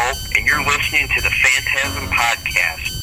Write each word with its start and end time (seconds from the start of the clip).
Hope, 0.00 0.30
and 0.36 0.46
you're 0.46 0.64
listening 0.64 1.08
to 1.08 1.20
the 1.20 1.28
Phantasm 1.28 2.08
Podcast. 2.10 2.97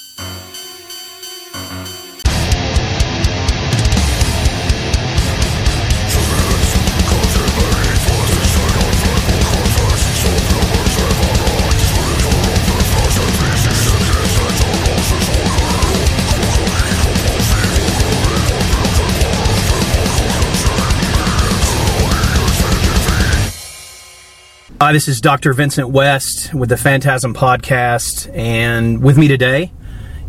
Hi, 24.81 24.91
this 24.91 25.07
is 25.07 25.21
Dr. 25.21 25.53
Vincent 25.53 25.89
West 25.89 26.53
with 26.53 26.67
the 26.67 26.75
Phantasm 26.75 27.33
Podcast, 27.33 28.29
and 28.35 29.01
with 29.01 29.17
me 29.17 29.29
today 29.29 29.71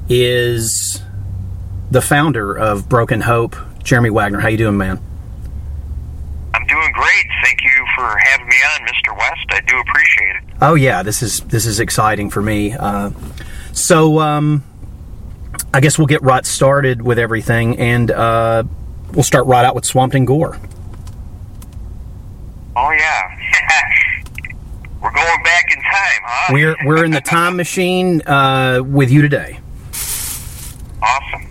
is 0.09 1.03
the 1.91 2.01
founder 2.01 2.55
of 2.57 2.89
Broken 2.89 3.23
Hope, 3.23 3.57
Jeremy 3.83 4.11
Wagner. 4.11 4.39
How 4.39 4.47
you 4.47 4.57
doing, 4.57 4.77
man? 4.77 5.01
I'm 6.55 6.65
doing 6.65 6.93
great. 6.93 7.27
Thank 7.43 7.61
you 7.65 7.87
for 7.97 8.17
having 8.19 8.47
me 8.47 8.55
on, 8.73 8.87
Mr. 8.87 9.19
West. 9.19 9.47
I 9.49 9.61
do 9.67 9.81
appreciate 9.81 10.37
it. 10.37 10.43
Oh 10.63 10.75
yeah, 10.75 11.03
this 11.03 11.23
is 11.23 11.41
this 11.41 11.67
is 11.67 11.81
exciting 11.81 12.31
for 12.31 12.41
me. 12.41 12.73
Uh, 12.73 13.11
so, 13.73 14.21
um, 14.21 14.63
I 15.75 15.81
guess 15.81 15.99
we'll 15.99 16.07
get 16.07 16.23
right 16.23 16.47
started 16.47 17.03
with 17.03 17.19
everything, 17.19 17.79
and 17.79 18.13
uh, 18.13 18.63
we'll 19.13 19.25
start 19.25 19.47
right 19.47 19.65
out 19.65 19.75
with 19.75 19.85
Swamped 19.85 20.15
in 20.15 20.25
Gore. 20.25 20.57
Oh 22.77 22.91
yeah. 22.93 23.36
We're 25.07 25.13
going 25.13 25.43
back 25.45 25.71
in 25.71 25.81
time, 25.83 26.23
huh? 26.25 26.53
We're 26.53 26.77
we're 26.85 27.05
in 27.05 27.13
the 27.13 27.21
time 27.37 27.57
machine 27.57 28.23
uh, 28.27 28.83
with 28.85 29.09
you 29.09 29.23
today. 29.23 29.61
Awesome. 31.01 31.47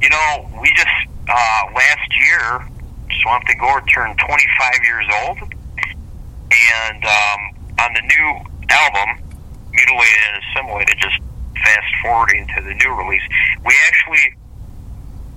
You 0.00 0.08
know, 0.08 0.48
we 0.58 0.72
just 0.74 0.88
uh, 1.28 1.62
last 1.76 2.16
year, 2.16 2.66
Swamped 3.20 3.50
in 3.50 3.58
Gore 3.58 3.82
turned 3.92 4.18
25 4.18 4.72
years 4.84 5.04
old, 5.20 5.38
and 6.48 7.04
um, 7.04 7.40
on 7.78 7.92
the 7.92 8.00
new 8.00 8.40
album, 8.70 9.22
Mutilated 9.70 10.16
and 10.32 10.42
Assimilated, 10.48 10.96
just 10.98 11.20
fast 11.62 11.92
forwarding 12.00 12.46
to 12.56 12.62
the 12.62 12.72
new 12.72 12.94
release, 12.96 13.22
we 13.66 13.74
actually 13.86 14.34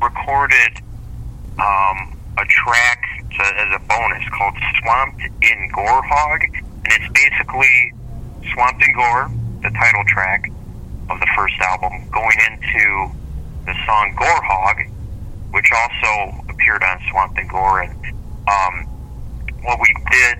recorded 0.01 0.79
um, 1.59 2.17
a 2.37 2.45
track 2.47 3.03
to, 3.35 3.43
as 3.43 3.75
a 3.75 3.79
bonus 3.89 4.23
called 4.29 4.55
Swamped 4.79 5.21
in 5.41 5.69
Gore 5.75 6.01
Hog, 6.01 6.70
and 6.85 6.93
it's 6.93 7.11
basically 7.13 7.93
Swamped 8.53 8.83
in 8.83 8.93
Gore, 8.93 9.31
the 9.61 9.69
title 9.69 10.03
track 10.07 10.51
of 11.09 11.19
the 11.19 11.27
first 11.35 11.53
album, 11.61 12.09
going 12.09 12.37
into 12.51 13.11
the 13.65 13.75
song 13.85 14.15
Gore 14.17 14.43
Hog, 14.43 14.77
which 15.51 15.69
also 15.71 16.43
appeared 16.49 16.83
on 16.83 16.99
Swamped 17.11 17.37
in 17.37 17.47
Gore. 17.47 17.81
And 17.81 17.93
um, 18.47 18.87
what 19.61 19.79
we 19.79 19.93
did, 20.11 20.37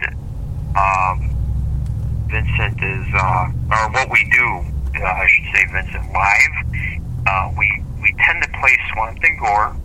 um, 0.76 1.30
Vincent, 2.28 2.82
is, 2.82 3.06
uh, 3.14 3.52
or 3.72 3.92
what 3.92 4.10
we 4.10 4.30
do, 4.32 4.66
uh, 5.00 5.06
I 5.06 5.28
should 5.28 5.46
say, 5.54 5.66
Vincent, 5.72 6.12
live, 6.12 6.56
uh, 7.28 7.52
we, 7.58 7.84
we 8.02 8.16
tend 8.26 8.42
to 8.44 8.50
play 8.60 8.78
Swamped 8.94 9.24
in 9.24 9.38
Gore. 9.38 9.76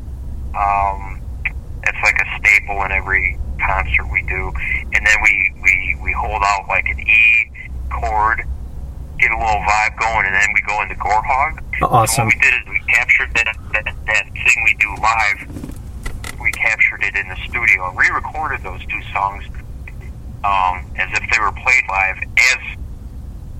Um, 0.57 1.21
it's 1.83 1.99
like 2.03 2.17
a 2.19 2.39
staple 2.39 2.83
in 2.85 2.93
every 2.93 3.39
concert 3.59 4.07
we 4.13 4.23
do. 4.23 4.53
And 4.95 5.07
then 5.07 5.17
we, 5.23 5.53
we, 5.63 5.97
we 6.03 6.13
hold 6.13 6.43
out 6.45 6.67
like 6.69 6.89
an 6.89 7.01
E 7.01 7.51
chord, 7.91 8.45
get 9.19 9.31
a 9.31 9.37
little 9.39 9.63
vibe 9.63 9.99
going, 9.99 10.27
and 10.27 10.35
then 10.35 10.49
we 10.55 10.61
go 10.63 10.83
into 10.83 10.95
Gore 10.97 11.23
Hog. 11.23 11.63
So 11.81 11.87
Awesome. 11.87 12.27
what 12.27 12.35
we 12.35 12.41
did 12.41 12.55
is 12.55 12.69
we 12.69 12.81
captured 12.93 13.31
that, 13.35 13.57
that, 13.73 13.95
that 14.07 14.25
thing 14.33 14.65
we 14.65 14.75
do 14.81 14.91
live, 15.01 16.41
we 16.41 16.51
captured 16.53 17.03
it 17.03 17.17
in 17.17 17.29
the 17.29 17.37
studio 17.49 17.89
and 17.89 17.99
re-recorded 17.99 18.63
those 18.63 18.81
two 18.87 19.03
songs 19.13 19.45
um, 20.45 20.85
as 20.97 21.09
if 21.13 21.25
they 21.31 21.41
were 21.41 21.53
played 21.53 21.85
live 21.89 22.17
as 22.53 22.59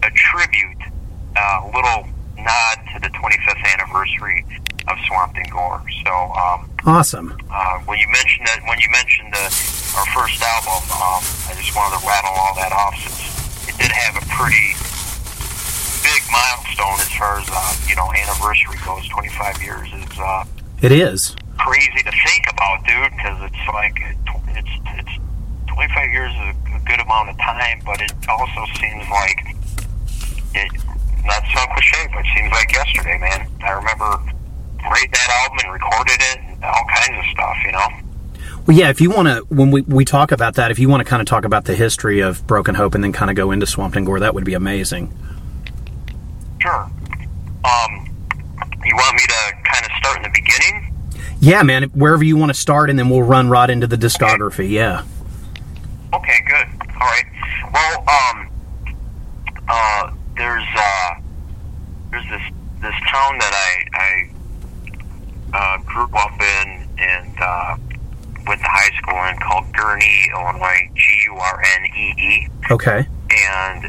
a 0.05 0.11
tribute, 0.15 0.83
uh, 1.37 1.61
a 1.65 1.67
little 1.75 2.09
nod 2.39 2.77
to 2.95 3.01
the 3.01 3.09
25th 3.09 3.65
anniversary 3.75 4.45
of 4.89 4.97
Swamped 5.09 5.37
in 5.37 5.51
Gore. 5.51 5.83
So 6.05 6.13
um, 6.13 6.71
Awesome. 6.87 7.35
uh, 7.51 7.79
when 7.83 7.99
you 7.99 8.07
mentioned 8.15 8.47
that, 8.47 8.63
when 8.71 8.79
you 8.79 8.87
mentioned 8.95 9.35
the, 9.35 9.43
our 9.99 10.07
first 10.15 10.39
album, 10.39 10.87
um, 10.95 11.19
I 11.51 11.53
just 11.59 11.75
wanted 11.75 11.99
to 11.99 12.07
rattle 12.07 12.31
all 12.31 12.55
that 12.55 12.71
off 12.71 12.95
since 13.03 13.67
it 13.67 13.75
did 13.75 13.91
have 13.91 14.15
a 14.23 14.25
pretty 14.31 14.71
big 16.07 16.23
milestone 16.31 16.95
as 17.03 17.11
far 17.19 17.43
as 17.43 17.47
uh, 17.51 17.75
you 17.91 17.97
know 17.99 18.07
anniversary 18.15 18.79
goes. 18.87 19.03
Twenty 19.11 19.35
five 19.35 19.59
years 19.63 19.91
is 19.91 20.15
uh, 20.19 20.45
It 20.81 20.93
is. 20.93 21.35
crazy 21.59 22.03
to 22.07 22.13
think 22.23 22.47
about, 22.55 22.87
dude, 22.87 23.11
because 23.19 23.39
it's 23.51 23.65
like 23.75 23.99
it's 24.55 24.75
it's 25.03 25.15
twenty 25.67 25.91
five 25.93 26.11
years 26.15 26.31
is 26.31 26.55
a, 26.55 26.79
good 26.87 27.01
amount 27.03 27.29
of 27.29 27.37
time, 27.43 27.83
but 27.85 28.01
it 28.01 28.13
also 28.31 28.63
seems 28.79 29.03
like 29.11 29.43
it. 30.55 30.71
Not 31.27 31.43
so 31.51 31.59
cliche, 31.75 32.07
but 32.15 32.23
it 32.23 32.31
seems 32.39 32.53
like 32.55 32.71
yesterday, 32.71 33.19
man. 33.19 33.51
I 33.67 33.73
remember 33.75 34.07
writing 34.87 35.11
that 35.11 35.29
album 35.43 35.59
and 35.67 35.73
recorded 35.75 36.21
it, 36.31 36.39
all 36.67 36.85
kinds 36.95 37.19
of 37.19 37.25
stuff, 37.33 37.57
you 37.65 37.73
know. 37.73 37.89
Well, 38.67 38.77
yeah. 38.77 38.91
If 38.91 39.01
you 39.01 39.11
want 39.11 39.29
to, 39.29 39.55
when 39.55 39.71
we, 39.71 39.83
we 39.83 40.05
talk 40.05 40.33
about 40.33 40.55
that, 40.55 40.71
if 40.71 40.79
you 40.79 40.89
want 40.89 41.01
to 41.01 41.05
kind 41.05 41.21
of 41.23 41.27
talk 41.27 41.45
about 41.45 41.65
the 41.67 41.75
history 41.75 42.21
of 42.21 42.47
Broken 42.47 42.75
Hope 42.75 42.95
and 42.95 43.05
then 43.05 43.13
kind 43.13 43.31
of 43.31 43.37
go 43.37 43.53
into 43.53 43.67
Swamped 43.67 43.97
in 43.97 44.05
Gore, 44.05 44.21
that 44.21 44.35
would 44.35 44.45
be 44.45 44.55
amazing. 44.55 45.17
Sure. 46.61 46.91
Um, 47.65 48.09
you 48.85 48.95
want 48.95 49.15
me 49.15 49.23
to 49.27 49.53
kind 49.65 49.85
of 49.85 49.93
start 49.99 50.17
in 50.17 50.23
the 50.25 50.31
beginning? 50.35 50.93
Yeah, 51.41 51.63
man. 51.63 51.85
Wherever 51.91 52.25
you 52.25 52.37
want 52.37 52.51
to 52.51 52.59
start, 52.59 52.91
and 52.91 52.99
then 52.99 53.09
we'll 53.09 53.23
run 53.23 53.49
right 53.49 53.69
into 53.69 53.87
the 53.87 53.97
discography. 53.97 54.71
Yeah. 54.71 55.05
Okay, 56.13 56.41
good. 56.47 56.67
All 56.95 57.07
right. 57.07 57.25
Well, 57.73 58.05
um, 58.09 58.49
uh, 59.69 60.11
there's 60.37 60.65
uh, 60.75 61.15
there's 62.11 62.29
this 62.31 62.43
this 62.81 62.95
town 63.11 63.39
that 63.39 63.53
I 63.53 63.99
I 63.99 64.31
uh, 65.57 65.79
grew 65.87 66.09
up 66.13 66.37
in 66.41 66.87
and 66.99 67.35
uh, 67.41 67.77
went 68.47 68.61
to 68.61 68.69
high 68.69 68.93
school 68.99 69.17
in 69.31 69.37
called 69.41 69.65
Gurnee, 69.73 70.29
Illinois. 70.37 70.91
G 70.95 71.03
U 71.27 71.35
R 71.37 71.63
N 71.79 71.83
E 71.87 72.07
E. 72.19 72.49
Okay. 72.71 73.07
and 73.31 73.85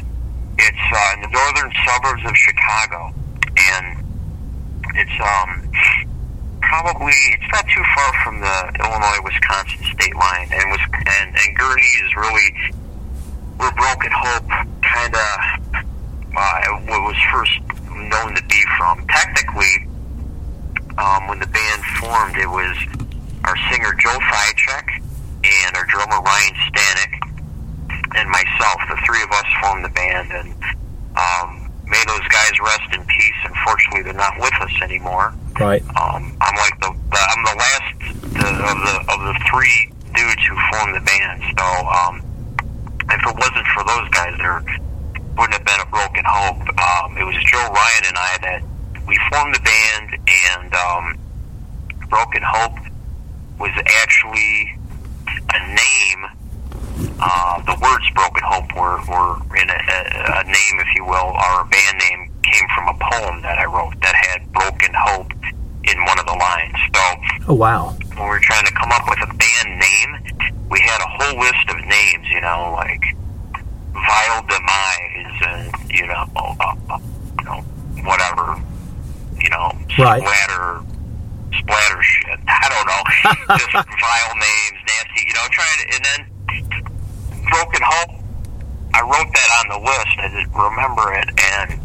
it's 0.58 0.86
uh, 0.92 1.14
in 1.14 1.20
the 1.22 1.30
northern 1.30 1.70
suburbs 1.86 2.24
of 2.24 2.34
Chicago, 2.36 3.12
and 3.70 4.04
it's 4.94 5.18
um 5.20 5.70
probably 6.60 7.14
it's 7.32 7.50
not 7.52 7.64
too 7.68 7.84
far 7.94 8.10
from 8.24 8.40
the 8.40 8.56
Illinois 8.80 9.20
Wisconsin 9.24 9.84
state 9.94 10.14
line, 10.16 10.48
and 10.52 10.70
was 10.70 10.80
and 11.20 11.28
and 11.36 11.48
Gurnee 11.56 11.94
is 12.04 12.16
really 12.16 12.48
where 13.56 13.72
Broken 13.72 14.10
Hope 14.12 14.50
kind 14.82 15.14
of 15.14 15.36
uh, 16.36 16.58
was 16.88 17.16
first 17.32 17.60
known 17.90 18.34
to 18.34 18.42
be 18.44 18.62
from. 18.76 19.06
Technically, 19.08 19.86
um, 20.98 21.28
when 21.28 21.38
the 21.38 21.46
band 21.46 21.82
formed, 22.00 22.36
it 22.36 22.50
was 22.50 22.76
our 23.44 23.56
singer 23.70 23.94
Joe 23.94 24.18
Ptacek 24.18 25.00
and 25.44 25.76
our 25.76 25.86
drummer 25.86 26.20
Ryan 26.20 26.54
Stanek 26.68 27.28
and 28.16 28.28
myself, 28.30 28.80
the 28.88 28.96
three 29.06 29.22
of 29.22 29.30
us 29.30 29.46
formed 29.62 29.84
the 29.84 29.90
band, 29.90 30.32
and 30.32 30.54
um, 31.16 31.70
may 31.86 32.02
those 32.06 32.26
guys 32.28 32.52
rest 32.60 32.88
in 32.92 33.04
peace. 33.04 33.40
Unfortunately, 33.44 34.02
they're 34.02 34.14
not 34.14 34.34
with 34.40 34.54
us 34.60 34.72
anymore. 34.82 35.34
Right. 35.60 35.82
Um, 35.96 36.36
I'm 36.40 36.56
like 36.56 36.74
the, 36.80 36.90
the 36.92 37.20
I'm 37.20 37.42
the 37.44 37.56
last 37.58 37.88
the, 38.32 38.48
of 38.64 38.76
the 38.82 38.96
of 39.12 39.18
the 39.28 39.36
three 39.50 39.92
dudes 40.14 40.42
who 40.46 40.56
formed 40.72 40.94
the 40.94 41.04
band. 41.04 41.42
So 41.58 41.66
um, 41.86 42.22
if 43.10 43.20
it 43.22 43.36
wasn't 43.36 43.66
for 43.74 43.84
those 43.84 44.08
guys, 44.10 44.34
there 44.38 44.62
wouldn't 45.36 45.54
have 45.54 45.64
been 45.64 45.80
a 45.80 45.90
Broken 45.90 46.24
Hope. 46.26 46.62
Um, 46.78 47.18
it 47.18 47.24
was 47.24 47.36
Joe 47.44 47.66
Ryan 47.70 48.04
and 48.08 48.16
I 48.16 48.38
that 48.42 48.62
we 49.08 49.18
formed 49.32 49.54
the 49.54 49.60
band, 49.60 50.20
and 50.54 50.74
um, 50.74 51.18
Broken 52.08 52.42
Hope 52.44 52.78
was 53.58 53.72
actually 54.04 54.78
a 55.54 55.58
name 55.66 56.26
uh, 57.20 57.62
the 57.62 57.76
words 57.82 58.04
Broken 58.14 58.42
Hope 58.44 58.70
were, 58.74 58.98
were 59.10 59.56
in 59.56 59.70
a, 59.70 59.74
a, 59.74 60.40
a 60.40 60.44
name, 60.44 60.76
if 60.78 60.88
you 60.96 61.04
will. 61.04 61.30
Our 61.34 61.64
band 61.64 61.98
name 61.98 62.30
came 62.42 62.66
from 62.74 62.88
a 62.88 62.96
poem 62.98 63.42
that 63.42 63.58
I 63.58 63.66
wrote 63.66 63.94
that 64.02 64.14
had 64.14 64.52
Broken 64.52 64.90
Hope 64.94 65.32
in 65.84 66.04
one 66.04 66.18
of 66.18 66.26
the 66.26 66.34
lines. 66.38 66.76
So 66.94 67.52
Oh 67.52 67.54
wow. 67.54 67.96
when 68.14 68.18
we 68.18 68.24
were 68.24 68.40
trying 68.40 68.66
to 68.66 68.72
come 68.72 68.90
up 68.92 69.02
with 69.08 69.18
a 69.22 69.32
band 69.34 69.78
name, 69.78 70.10
we 70.70 70.80
had 70.80 71.00
a 71.00 71.08
whole 71.08 71.38
list 71.40 71.66
of 71.70 71.76
names, 71.86 72.26
you 72.30 72.40
know, 72.40 72.72
like 72.76 73.02
Vile 73.94 74.42
Demise 74.46 75.42
and, 75.48 75.90
you 75.90 76.06
know, 76.06 76.24
uh, 76.36 76.74
uh, 76.90 76.98
you 77.38 77.44
know, 77.44 77.60
whatever, 78.04 78.60
you 79.48 79.56
know, 79.56 79.72
Right. 80.04 80.20
splatter, 80.20 80.84
splatter 81.58 82.02
shit. 82.02 82.38
I 82.48 82.68
don't 82.68 82.86
know. 82.86 83.56
Just 83.56 83.72
vile 83.72 84.34
names, 84.36 84.78
nasty, 84.84 85.24
you 85.26 85.32
know, 85.32 85.46
trying 85.50 85.78
to, 85.80 85.86
and 85.96 86.04
then 86.04 86.20
Broken 87.48 87.80
Hope, 87.82 88.10
I 88.92 89.00
wrote 89.00 89.30
that 89.32 89.50
on 89.64 89.68
the 89.72 89.80
list. 89.88 90.14
I 90.20 90.28
didn't 90.28 90.52
remember 90.52 91.12
it, 91.14 91.28
and 91.32 91.80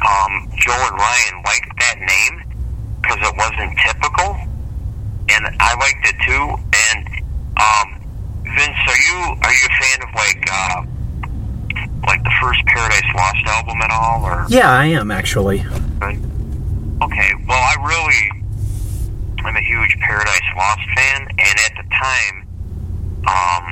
um, 0.00 0.32
Joe 0.56 0.72
and 0.88 0.96
Ryan 0.96 1.36
liked 1.44 1.68
that 1.78 1.96
name 2.00 2.42
because 3.02 3.18
it 3.20 3.36
wasn't 3.36 3.76
typical, 3.84 4.36
and 5.28 5.44
I 5.60 5.74
liked 5.76 6.04
it 6.08 6.16
too. 6.24 6.56
And 6.88 7.08
um, 7.60 8.00
Vince, 8.56 8.76
are 8.88 8.96
you 8.96 9.18
are 9.42 9.52
you 9.52 9.66
a 9.68 9.74
fan 9.76 10.08
of 10.08 10.14
like 10.14 10.44
uh, 10.50 10.82
like 12.06 12.22
the 12.24 12.32
first 12.40 12.64
Paradise 12.66 13.14
Lost 13.14 13.46
album 13.46 13.80
at 13.82 13.90
all, 13.90 14.24
or? 14.24 14.46
Yeah, 14.48 14.70
I 14.70 14.86
am 14.86 15.10
actually. 15.10 15.64
Okay, 17.02 17.34
well, 17.48 17.58
I 17.58 17.74
really 17.82 18.42
I'm 19.42 19.56
a 19.56 19.60
huge 19.60 19.98
Paradise 19.98 20.48
Lost 20.56 20.86
fan, 20.94 21.26
and 21.34 21.56
at 21.66 21.74
the 21.74 21.86
time, 21.90 22.36
um, 23.26 23.64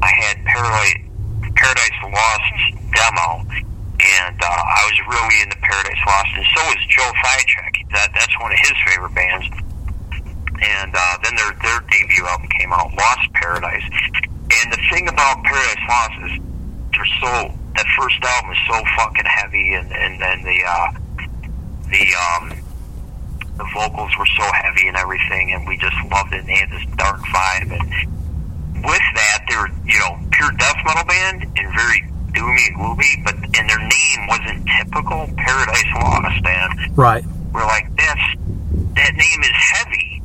I 0.00 0.08
had 0.08 0.40
Paradise 0.48 1.04
Paradise 1.52 1.98
Lost 2.00 2.52
demo, 2.96 3.44
and 3.44 4.36
uh, 4.40 4.48
I 4.48 4.80
was 4.88 4.96
really 5.04 5.42
into 5.42 5.58
Paradise 5.60 6.00
Lost, 6.06 6.32
and 6.32 6.46
so 6.56 6.64
was 6.64 6.80
Joe 6.88 7.12
Ptacek. 7.12 7.92
That 7.92 8.08
that's 8.14 8.40
one 8.40 8.52
of 8.52 8.58
his 8.58 8.72
favorite 8.86 9.14
bands. 9.14 9.46
And 10.64 10.92
uh, 10.96 11.18
then 11.22 11.36
their 11.36 11.52
their 11.60 11.80
debut 11.92 12.24
album 12.24 12.48
came 12.58 12.72
out, 12.72 12.88
Lost 12.96 13.28
Paradise. 13.34 13.84
And 13.84 14.72
the 14.72 14.80
thing 14.88 15.08
about 15.08 15.44
Paradise 15.44 15.84
Lost 15.84 16.16
is 16.24 16.40
they're 16.96 17.12
so 17.20 17.52
that 17.76 17.86
first 18.00 18.16
album 18.24 18.52
is 18.52 18.58
so 18.64 18.80
fucking 18.96 19.28
heavy, 19.28 19.74
and 19.74 19.92
and 19.92 20.22
then 20.22 20.42
the 20.42 20.64
uh, 20.64 20.88
the 21.92 22.04
um, 22.16 22.57
the 23.58 23.66
vocals 23.74 24.10
were 24.18 24.26
so 24.38 24.44
heavy 24.62 24.88
and 24.88 24.96
everything, 24.96 25.52
and 25.52 25.66
we 25.66 25.76
just 25.76 25.96
loved 26.10 26.32
it. 26.32 26.40
And 26.40 26.48
they 26.48 26.56
had 26.56 26.70
this 26.70 26.86
dark 26.96 27.20
vibe, 27.34 27.70
and 27.74 28.84
with 28.84 29.06
that, 29.14 29.38
they 29.48 29.56
were 29.56 29.68
you 29.84 29.98
know 29.98 30.18
pure 30.32 30.50
death 30.52 30.78
metal 30.86 31.04
band 31.04 31.42
and 31.58 31.66
very 31.74 32.06
doomy 32.32 32.62
and 32.70 32.76
gloomy, 32.76 33.12
but 33.24 33.34
and 33.34 33.68
their 33.68 33.82
name 33.82 34.20
wasn't 34.28 34.62
typical 34.78 35.28
Paradise 35.36 35.90
Lost, 35.98 36.44
and 36.46 36.96
Right. 36.96 37.24
we're 37.52 37.66
like 37.66 37.90
this. 37.96 38.20
That 38.94 39.14
name 39.14 39.40
is 39.42 39.56
heavy 39.74 40.22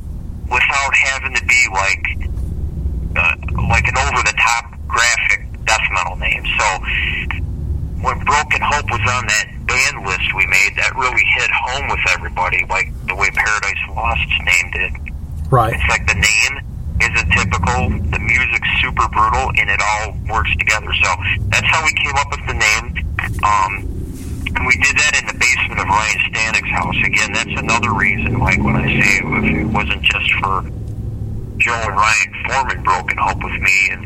without 0.50 0.94
having 0.94 1.34
to 1.34 1.44
be 1.46 1.62
like 1.72 2.04
uh, 3.16 3.34
like 3.68 3.86
an 3.88 3.96
over 3.98 4.22
the 4.22 4.34
top 4.38 4.74
graphic 4.86 5.46
death 5.64 5.80
metal 5.92 6.16
name. 6.16 6.44
So 6.58 6.66
when 8.04 8.20
Broken 8.20 8.60
Hope 8.60 8.84
was 8.92 9.00
on 9.00 9.24
that 9.24 9.46
band 9.64 10.04
list 10.04 10.28
we 10.36 10.44
made, 10.46 10.76
that 10.76 10.92
really 10.92 11.24
hit 11.40 11.50
home 11.50 11.88
with 11.88 12.04
everybody, 12.12 12.60
like 12.68 12.92
the 13.08 13.16
way 13.16 13.32
Paradise 13.32 13.82
Lost's 13.88 14.38
name 14.44 14.66
did. 14.76 14.92
Right. 15.48 15.72
It's 15.72 15.88
like 15.88 16.04
the 16.04 16.20
name 16.20 16.54
isn't 17.00 17.28
typical, 17.32 17.88
the 18.12 18.20
music's 18.20 18.68
super 18.84 19.08
brutal, 19.08 19.50
and 19.56 19.66
it 19.72 19.80
all 19.80 20.12
works 20.28 20.52
together. 20.60 20.92
So 21.00 21.10
that's 21.48 21.66
how 21.66 21.80
we 21.80 21.92
came 21.96 22.14
up 22.20 22.28
with 22.28 22.44
the 22.44 22.56
name. 22.60 22.84
Um, 23.40 23.72
and 24.54 24.62
we 24.68 24.76
did 24.84 24.94
that 25.00 25.16
in 25.18 25.24
the 25.26 25.38
basement 25.40 25.80
of 25.80 25.88
Ryan 25.88 26.20
Stanek's 26.28 26.70
house. 26.70 26.98
Again, 27.02 27.32
that's 27.32 27.56
another 27.56 27.90
reason, 27.96 28.38
like 28.38 28.60
when 28.62 28.76
I 28.76 28.86
say 28.86 29.12
if 29.24 29.44
it 29.48 29.68
wasn't 29.72 30.02
just 30.04 30.30
for 30.44 30.62
Joe 31.56 31.80
and 31.88 31.96
Ryan 31.96 32.30
forming 32.46 32.80
Broken 32.84 33.16
Hope 33.16 33.42
with 33.42 33.58
me 33.58 33.78
and 33.90 34.02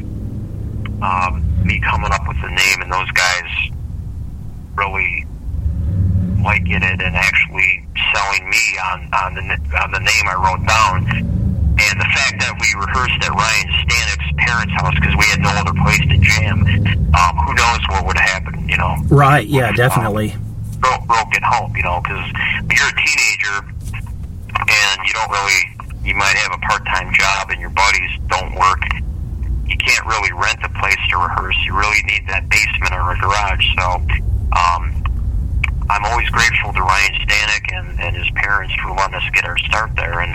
um, 1.02 1.44
me 1.66 1.82
coming 1.82 2.14
up 2.14 2.22
with 2.26 2.40
the 2.40 2.48
name 2.48 2.78
and 2.80 2.92
those 2.92 3.10
guys 3.12 3.50
really 4.78 5.26
liking 6.42 6.82
it 6.86 7.02
and 7.02 7.16
actually 7.16 7.84
selling 8.14 8.48
me 8.48 8.64
on, 8.94 8.98
on 9.12 9.34
the 9.34 9.42
on 9.82 9.90
the 9.90 9.98
name 9.98 10.24
I 10.30 10.38
wrote 10.38 10.62
down. 10.66 11.36
And 11.78 11.94
the 12.00 12.10
fact 12.10 12.42
that 12.42 12.58
we 12.58 12.66
rehearsed 12.74 13.22
at 13.22 13.30
Ryan 13.30 13.68
Stanek's 13.86 14.30
parents' 14.38 14.74
house 14.74 14.94
because 14.98 15.14
we 15.14 15.26
had 15.30 15.38
no 15.38 15.50
other 15.62 15.74
place 15.78 16.02
to 16.10 16.18
jam, 16.18 16.66
um, 17.14 17.34
who 17.46 17.54
knows 17.54 17.78
what 17.90 18.04
would 18.06 18.18
happen, 18.18 18.68
you 18.68 18.76
know? 18.76 18.96
Right. 19.06 19.46
Yeah, 19.46 19.70
definitely. 19.70 20.34
Bro- 20.82 21.06
broken 21.06 21.42
hope, 21.46 21.76
you 21.76 21.84
know, 21.86 22.02
because 22.02 22.26
you're 22.66 22.90
a 22.90 22.98
teenager 22.98 23.56
and 24.58 24.96
you 25.06 25.12
don't 25.14 25.30
really, 25.30 25.62
you 26.02 26.14
might 26.18 26.34
have 26.42 26.50
a 26.50 26.58
part-time 26.66 27.14
job 27.14 27.50
and 27.50 27.60
your 27.60 27.70
buddies 27.70 28.10
don't 28.26 28.58
work. 28.58 28.82
You 29.68 29.76
can't 29.76 30.06
really 30.06 30.32
rent 30.32 30.58
a 30.64 30.68
place 30.80 30.98
to 31.10 31.16
rehearse. 31.18 31.56
You 31.64 31.76
really 31.76 32.02
need 32.04 32.26
that 32.28 32.48
basement 32.48 32.92
or 32.92 33.12
a 33.12 33.18
garage. 33.18 33.64
So, 33.76 34.00
um, 34.56 34.98
I'm 35.90 36.04
always 36.04 36.28
grateful 36.28 36.72
to 36.72 36.82
Ryan 36.82 37.14
Stanek 37.24 37.72
and, 37.72 38.00
and 38.00 38.16
his 38.16 38.28
parents 38.34 38.74
for 38.82 38.90
letting 38.92 39.14
us 39.14 39.24
get 39.32 39.44
our 39.44 39.56
start 39.58 39.90
there. 39.96 40.20
And 40.20 40.34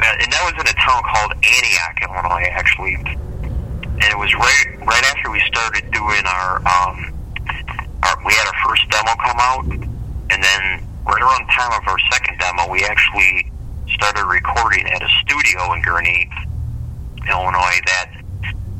and 0.00 0.32
that 0.32 0.42
was 0.48 0.56
in 0.56 0.64
a 0.64 0.76
town 0.80 1.02
called 1.04 1.32
Antioch, 1.44 1.96
Illinois, 2.00 2.48
actually. 2.48 2.94
And 2.96 4.08
it 4.08 4.16
was 4.16 4.32
right 4.32 4.66
right 4.86 5.04
after 5.12 5.30
we 5.30 5.40
started 5.44 5.84
doing 5.92 6.24
our 6.24 6.64
um, 6.64 7.12
our 8.08 8.16
we 8.24 8.32
had 8.32 8.46
our 8.48 8.58
first 8.64 8.88
demo 8.88 9.12
come 9.20 9.36
out, 9.36 9.64
and 9.68 10.40
then 10.40 10.62
right 11.04 11.20
around 11.20 11.44
the 11.44 11.52
time 11.52 11.76
of 11.76 11.84
our 11.88 11.98
second 12.10 12.38
demo, 12.38 12.70
we 12.70 12.84
actually 12.84 13.50
started 13.92 14.24
recording 14.24 14.86
at 14.88 15.02
a 15.02 15.10
studio 15.20 15.74
in 15.74 15.82
Gurnee, 15.82 16.30
Illinois. 17.28 17.80
That 17.84 18.19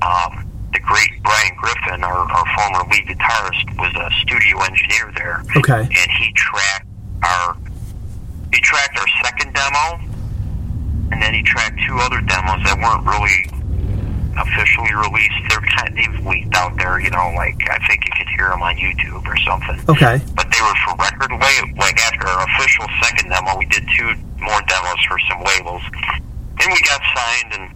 um, 0.02 0.46
the 0.72 0.80
great 0.80 1.10
Brian 1.22 1.54
Griffin, 1.56 2.04
our, 2.04 2.14
our 2.30 2.44
former 2.56 2.84
lead 2.90 3.06
guitarist, 3.06 3.66
was 3.78 3.92
a 3.96 4.08
studio 4.22 4.60
engineer 4.62 5.12
there 5.16 5.42
Okay. 5.56 5.80
and 5.82 6.10
he 6.18 6.32
tracked 6.34 6.86
our 7.22 7.56
he 8.52 8.60
tracked 8.60 8.98
our 8.98 9.06
second 9.22 9.52
demo 9.54 10.00
and 11.12 11.20
then 11.22 11.34
he 11.34 11.42
tracked 11.42 11.78
two 11.86 11.98
other 11.98 12.20
demos 12.22 12.62
that 12.64 12.78
weren't 12.78 13.04
really 13.06 13.46
officially 14.38 14.94
released 14.94 15.34
they're 15.50 15.60
kind 15.74 15.90
of 15.90 15.94
they've 15.98 16.26
leaked 16.26 16.54
out 16.54 16.72
there 16.78 16.98
you 17.00 17.10
know 17.10 17.30
like 17.36 17.58
i 17.68 17.78
think 17.86 18.04
you 18.06 18.12
could 18.16 18.28
hear 18.38 18.48
them 18.48 18.62
on 18.62 18.74
youtube 18.76 19.20
or 19.26 19.36
something 19.44 19.76
Okay. 19.90 20.22
but 20.34 20.46
they 20.50 20.60
were 20.62 20.76
for 20.86 20.94
record 20.96 21.30
label 21.34 21.76
like 21.76 21.98
after 22.08 22.26
our 22.26 22.46
official 22.48 22.86
second 23.02 23.28
demo 23.28 23.58
we 23.58 23.66
did 23.66 23.84
two 23.98 24.14
more 24.38 24.62
demos 24.70 25.00
for 25.06 25.18
some 25.28 25.42
labels 25.44 25.82
and 26.62 26.66
we 26.72 26.80
got 26.88 27.02
signed 27.14 27.52
and 27.58 27.66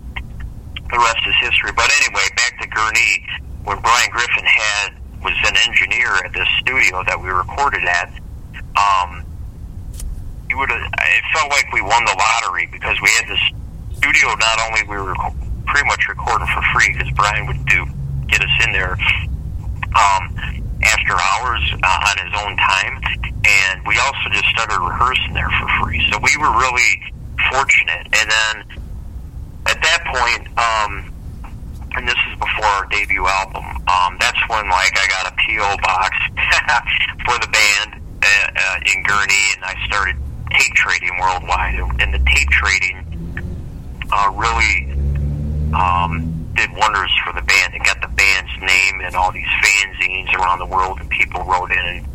the 0.95 1.03
rest 1.03 1.19
is 1.27 1.35
history. 1.43 1.73
But 1.75 1.91
anyway 1.91 2.27
back 2.39 2.55
to 2.63 2.69
Gurnee 2.71 3.27
when 3.65 3.81
brian 3.81 4.11
griffin 4.11 4.45
had 4.45 4.95
was 5.25 5.35
an 5.49 5.57
engineer 5.67 6.15
at 6.23 6.33
this 6.33 6.47
studio 6.61 7.03
that 7.09 7.19
we 7.19 7.29
recorded 7.29 7.83
at 7.85 8.13
um 8.77 9.25
you 10.49 10.59
would 10.59 10.71
it 10.71 11.25
felt 11.33 11.51
like 11.51 11.65
we 11.73 11.81
won 11.81 12.05
the 12.05 12.15
lottery 12.15 12.69
because 12.71 13.01
we 13.01 13.09
had 13.17 13.27
this 13.27 13.41
studio 13.97 14.29
not 14.37 14.61
only 14.69 14.83
we 14.85 14.97
were 15.01 15.17
pretty 15.65 15.89
much 15.89 16.07
recording 16.09 16.47
for 16.53 16.63
free 16.77 16.93
because 16.93 17.11
brian 17.17 17.47
would 17.47 17.65
do 17.67 17.87
get 18.29 18.41
us 18.45 18.55
in 18.67 18.73
there 18.73 18.99
um 19.97 20.29
after 20.85 21.17
hours 21.17 21.65
uh, 21.83 22.09
on 22.13 22.17
his 22.21 22.35
own 22.45 22.57
time. 22.57 23.01
And 23.45 23.87
we 23.87 23.99
also 23.99 24.29
just 24.33 24.47
started 24.53 24.79
rehearsing 24.79 25.33
there 25.33 25.49
for 25.49 25.69
free. 25.81 26.05
So 26.13 26.19
we 26.19 26.37
were 26.37 26.53
really 26.53 27.13
fortunate. 27.51 28.07
And 28.13 28.31
then 28.31 28.84
at 29.67 29.81
that 29.83 30.01
point 30.07 30.47
um 30.59 31.11
and 31.97 32.09
this 32.09 32.19
is 32.31 32.39
before 32.39 32.67
our 32.67 32.87
debut 32.87 33.27
album 33.27 33.65
um 33.89 34.17
that's 34.21 34.41
when 34.49 34.69
like 34.69 34.95
i 34.99 35.07
got 35.09 35.31
a 35.31 35.35
po 35.37 35.77
box 35.83 36.17
for 37.25 37.39
the 37.39 37.49
band 37.49 38.01
uh, 38.23 38.49
uh, 38.57 38.77
in 38.95 39.03
Gurnee 39.05 39.55
and 39.57 39.65
i 39.65 39.75
started 39.87 40.17
tape 40.51 40.75
trading 40.75 41.17
worldwide 41.21 41.79
and 42.01 42.15
the 42.15 42.19
tape 42.19 42.49
trading 42.51 43.01
uh 44.13 44.31
really 44.35 44.93
um 45.73 46.35
did 46.55 46.71
wonders 46.77 47.11
for 47.25 47.33
the 47.33 47.43
band. 47.43 47.75
It 47.75 47.83
got 47.85 48.01
the 48.01 48.09
band's 48.09 48.53
name 48.61 49.01
in 49.01 49.15
all 49.15 49.33
these 49.33 49.51
fanzines 49.63 50.33
around 50.35 50.59
the 50.61 50.67
world, 50.67 51.01
and 51.01 51.09
people 51.11 51.43
wrote 51.45 51.71
in 51.71 51.79
and 51.79 52.07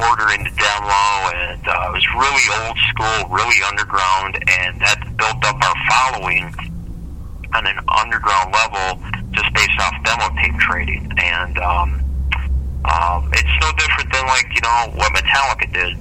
ordering 0.00 0.44
the 0.44 0.50
demo, 0.50 1.04
and 1.32 1.68
uh, 1.68 1.88
it 1.88 1.92
was 1.92 2.06
really 2.14 2.44
old 2.66 2.78
school, 2.90 3.28
really 3.30 3.62
underground, 3.64 4.36
and 4.36 4.80
that 4.80 5.00
built 5.16 5.44
up 5.44 5.56
our 5.62 5.76
following 5.88 6.71
on 7.54 7.66
an 7.66 7.78
underground 7.88 8.52
level 8.52 9.00
just 9.32 9.52
based 9.54 9.78
off 9.80 9.94
demo 10.04 10.28
tape 10.40 10.56
trading. 10.58 11.10
And 11.18 11.58
um, 11.58 11.88
um, 12.84 13.30
it's 13.32 13.54
no 13.60 13.70
different 13.78 14.12
than 14.12 14.26
like 14.26 14.46
you 14.54 14.60
know 14.62 14.92
what 14.96 15.12
Metallica 15.12 15.72
did 15.72 15.96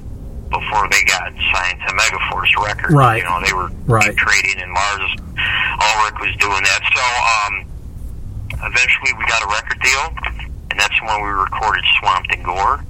before 0.50 0.88
they 0.92 1.04
got 1.08 1.32
signed 1.54 1.80
to 1.88 1.94
Megaforce 1.96 2.52
Records. 2.66 2.94
Right. 2.94 3.18
You 3.18 3.24
know 3.24 3.40
they 3.46 3.54
were 3.54 3.70
Right. 3.86 4.16
trading, 4.16 4.62
and 4.62 4.74
Lars 4.74 5.12
Ulrich 5.80 6.20
was 6.20 6.36
doing 6.40 6.62
that. 6.64 6.82
So 6.94 7.04
um, 7.48 7.54
eventually 8.68 9.14
we 9.18 9.26
got 9.26 9.44
a 9.44 9.48
record 9.48 9.80
deal, 9.82 10.06
and 10.72 10.80
that's 10.80 11.02
when 11.02 11.22
we 11.24 11.30
recorded 11.30 11.84
Swamped 12.00 12.34
in 12.34 12.44
Gore. 12.44 12.84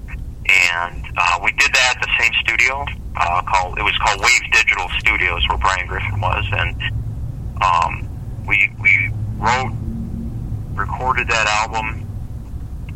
And 0.49 1.05
uh, 1.17 1.39
we 1.43 1.51
did 1.53 1.71
that 1.73 1.95
at 1.95 2.01
the 2.01 2.09
same 2.19 2.33
studio 2.41 2.83
uh, 3.15 3.41
called 3.43 3.77
it 3.77 3.83
was 3.83 3.95
called 3.99 4.19
Wave 4.19 4.51
Digital 4.51 4.89
Studios, 4.99 5.47
where 5.47 5.57
Brian 5.59 5.87
Griffin 5.87 6.19
was, 6.19 6.45
and 6.51 6.75
um, 7.61 8.09
we 8.51 8.69
we 8.81 9.09
wrote, 9.37 9.71
recorded 10.75 11.27
that 11.29 11.47
album, 11.63 12.05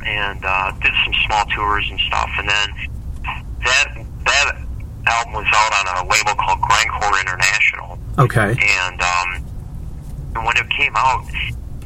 and 0.05 0.43
uh, 0.43 0.71
did 0.83 0.91
some 1.05 1.13
small 1.25 1.45
tours 1.55 1.87
and 1.89 1.99
stuff. 2.01 2.29
And 2.37 2.49
then 2.49 2.67
that 3.63 4.05
that 4.25 4.51
album 5.07 5.33
was 5.33 5.47
out 5.55 5.71
on 5.79 6.05
a 6.05 6.09
label 6.11 6.35
called 6.35 6.59
Grindcore 6.59 7.21
International 7.21 7.97
Okay. 8.17 8.51
and 8.51 9.01
um, 9.01 9.45
and 10.35 10.45
when 10.45 10.57
it 10.57 10.69
came 10.71 10.93
out, 10.95 11.23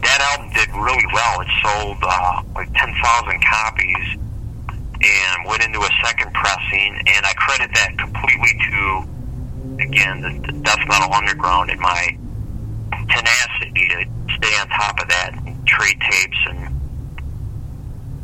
that 0.01 0.19
album 0.33 0.49
did 0.53 0.69
really 0.73 1.05
well. 1.13 1.41
It 1.41 1.47
sold 1.61 1.97
uh, 2.01 2.41
like 2.55 2.73
ten 2.73 2.93
thousand 3.03 3.43
copies 3.45 4.17
and 5.01 5.45
went 5.47 5.63
into 5.63 5.79
a 5.79 5.89
second 6.03 6.33
pressing. 6.33 7.01
And 7.05 7.23
I 7.25 7.33
credit 7.37 7.69
that 7.75 7.97
completely 7.99 8.49
to 8.65 9.03
again 9.83 10.21
the, 10.21 10.51
the 10.51 10.59
Death 10.61 10.81
Metal 10.87 11.13
Underground 11.13 11.69
and 11.69 11.79
my 11.79 12.17
tenacity 13.09 13.87
to 13.89 14.05
stay 14.37 14.53
on 14.59 14.67
top 14.69 14.99
of 15.01 15.07
that, 15.09 15.31
and 15.45 15.67
trade 15.67 15.99
tapes 16.01 16.37
and 16.49 16.79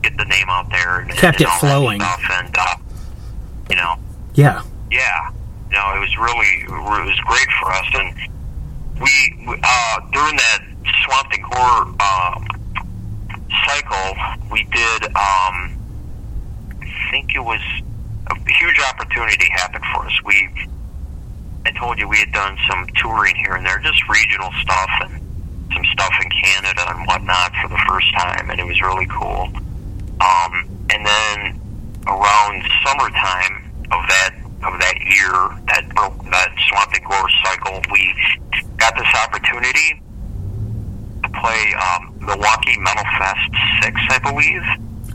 get 0.02 0.16
the 0.18 0.26
name 0.26 0.46
out 0.50 0.70
there. 0.70 1.00
And, 1.00 1.12
Kept 1.12 1.42
and 1.42 1.48
it 1.50 1.60
flowing. 1.60 2.00
Stuff. 2.00 2.22
And 2.32 2.56
uh, 2.58 2.76
you 3.70 3.76
know, 3.76 3.96
Yeah. 4.36 4.62
yeah, 4.92 5.30
no, 5.72 5.96
it 5.96 6.00
was 6.00 6.16
really 6.18 6.64
it 6.64 6.70
was 7.06 7.20
great 7.26 7.48
for 7.62 7.72
us, 7.72 7.88
and 7.96 8.16
we 9.02 9.60
uh, 9.64 10.00
during 10.14 10.36
that 10.38 10.60
Swamp 11.04 11.28
and 11.34 11.44
Gore 11.44 11.96
uh, 12.00 12.40
cycle, 13.66 14.16
we 14.52 14.64
did. 14.72 15.04
Um, 15.16 15.72
I 16.82 17.12
think 17.12 17.36
it 17.36 17.40
was 17.44 17.60
a 18.28 18.36
huge 18.52 18.80
opportunity 18.80 19.46
happened 19.52 19.84
for 19.94 20.06
us. 20.06 20.14
We, 20.24 20.50
I 21.66 21.72
told 21.72 21.98
you 22.00 22.08
we 22.08 22.18
had 22.20 22.32
done 22.32 22.58
some 22.70 22.88
touring 22.96 23.36
here 23.36 23.56
and 23.56 23.66
there, 23.66 23.80
just 23.80 24.08
regional 24.08 24.52
stuff 24.62 24.90
and 25.02 25.20
some 25.74 25.84
stuff 25.92 26.14
in 26.24 26.30
Canada 26.30 26.86
and 26.96 27.08
whatnot 27.08 27.52
for 27.62 27.68
the 27.68 27.82
first 27.90 28.14
time, 28.14 28.50
and 28.50 28.60
it 28.60 28.66
was 28.66 28.80
really 28.82 29.08
cool. 29.08 29.50
Um, 30.22 30.70
and 30.94 31.06
then 31.06 31.60
around 32.08 32.64
summertime 32.86 33.66
of 33.92 34.08
that 34.08 34.36
of 34.64 34.80
that 34.80 34.96
year, 35.02 35.66
that 35.68 35.90
broke 35.94 36.18
that 36.32 36.54
Swamp 36.70 36.92
and 36.94 37.06
Gore 37.06 37.30
cycle, 37.44 37.82
we 37.92 38.14
got 38.78 38.96
this 38.96 39.08
opportunity 39.24 40.02
to 41.24 41.30
play 41.30 41.74
um, 41.76 42.16
Milwaukee 42.22 42.78
Metal 42.80 43.04
Fest 43.18 43.52
six, 43.84 44.00
I 44.10 44.20
believe. 44.20 44.64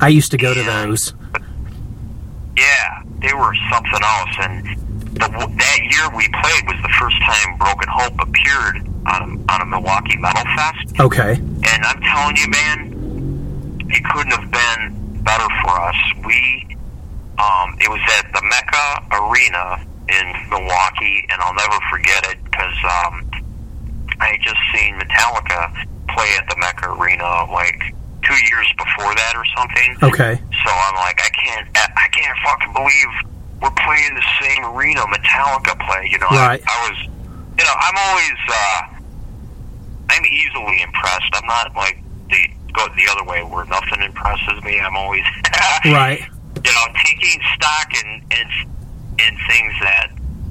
I 0.01 0.09
used 0.09 0.31
to 0.33 0.37
go 0.37 0.55
to 0.55 0.63
those. 0.63 1.15
Yeah, 2.57 3.03
they 3.21 3.33
were 3.33 3.55
something 3.71 4.01
else. 4.03 4.37
And 4.41 4.90
the, 5.21 5.29
that 5.29 5.79
year 5.85 6.09
we 6.17 6.29
played 6.41 6.65
was 6.67 6.81
the 6.83 6.93
first 6.99 7.21
time 7.23 7.57
Broken 7.59 7.89
Hope 7.89 8.17
appeared 8.21 8.83
on 9.07 9.19
a, 9.23 9.53
on 9.53 9.61
a 9.63 9.67
Milwaukee 9.67 10.17
Metal 10.17 10.45
Fest. 10.57 11.01
Okay. 11.01 11.35
And 11.37 11.81
I'm 11.85 12.01
telling 12.01 12.37
you, 12.37 12.49
man, 12.49 13.87
it 13.91 14.05
couldn't 14.05 14.33
have 14.33 14.51
been 14.51 15.23
better 15.23 15.49
for 15.63 15.75
us. 15.81 15.97
We, 16.25 16.67
um, 17.39 17.77
it 17.81 17.89
was 17.89 18.01
at 18.19 18.33
the 18.33 18.43
Mecca 18.49 18.87
Arena 19.13 19.85
in 20.09 20.27
Milwaukee, 20.51 21.27
and 21.31 21.41
I'll 21.43 21.55
never 21.55 21.79
forget 21.91 22.27
it 22.31 22.43
because 22.45 22.77
um, 23.05 23.31
I 24.21 24.37
had 24.37 24.41
just 24.41 24.61
seen 24.75 24.99
Metallica 24.99 25.87
play 26.09 26.29
at 26.39 26.49
the 26.49 26.57
Mecca 26.59 26.91
Arena 26.91 27.47
like 27.53 27.79
two 28.25 28.39
years 28.49 28.69
before 28.77 29.15
that 29.15 29.35
or 29.37 29.45
something. 29.57 29.97
Okay. 30.03 30.37
So 30.37 30.71
I'm 30.71 30.97
like, 30.97 31.21
I 31.23 31.31
can't, 31.31 31.69
I 31.77 32.09
can't 32.09 32.39
fucking 32.45 32.73
believe 32.73 33.13
we're 33.63 33.71
playing 33.71 34.15
the 34.15 34.25
same 34.41 34.65
arena 34.65 35.01
Metallica 35.13 35.79
play. 35.87 36.09
You 36.11 36.19
know, 36.19 36.29
Right. 36.33 36.61
I, 36.67 36.71
I 36.71 36.91
was, 36.91 36.99
you 37.59 37.65
know, 37.65 37.77
I'm 37.77 37.97
always, 38.09 38.39
uh, 38.49 38.83
I'm 40.11 40.25
easily 40.27 40.83
impressed. 40.83 41.31
I'm 41.35 41.47
not 41.47 41.75
like 41.77 42.03
the 42.31 42.39
go 42.73 42.87
the 42.97 43.09
other 43.11 43.25
way 43.25 43.43
where 43.43 43.65
nothing 43.67 44.01
impresses 44.03 44.63
me. 44.65 44.81
I'm 44.81 44.97
always, 44.97 45.25
Right. 45.85 46.21
you 46.65 46.73
know, 46.73 46.87
taking 47.05 47.41
stock 47.55 47.93
in 48.05 48.23
in, 48.31 48.47
in 49.27 49.37
things 49.49 49.73
that 49.83 50.09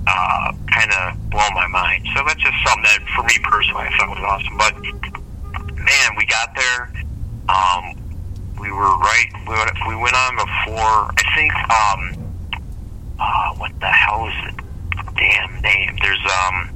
uh, 0.08 0.52
kind 0.72 0.92
of 0.94 1.30
blow 1.30 1.48
my 1.54 1.68
mind. 1.68 2.08
So 2.16 2.24
that's 2.26 2.42
just 2.42 2.56
something 2.66 2.84
that, 2.84 3.00
for 3.16 3.24
me 3.24 3.36
personally, 3.44 3.86
I 3.88 3.98
thought 3.98 4.10
was 4.10 4.20
awesome. 4.26 4.58
But 4.58 5.76
man, 5.76 6.10
we 6.18 6.26
got 6.26 6.56
there. 6.56 6.92
Um, 7.50 7.96
we 8.60 8.72
were 8.72 8.98
right. 8.98 9.28
We 9.48 9.54
went, 9.56 9.72
we 9.88 9.96
went 9.96 10.16
on 10.16 10.36
before. 10.36 11.12
I 11.18 11.24
think. 11.36 11.54
Um, 11.72 12.19
uh, 13.20 13.54
what 13.56 13.72
the 13.80 13.88
hell 13.88 14.28
is 14.28 14.56
the 14.56 15.12
damn 15.18 15.62
name? 15.62 15.98
There's 16.02 16.20
um. 16.48 16.70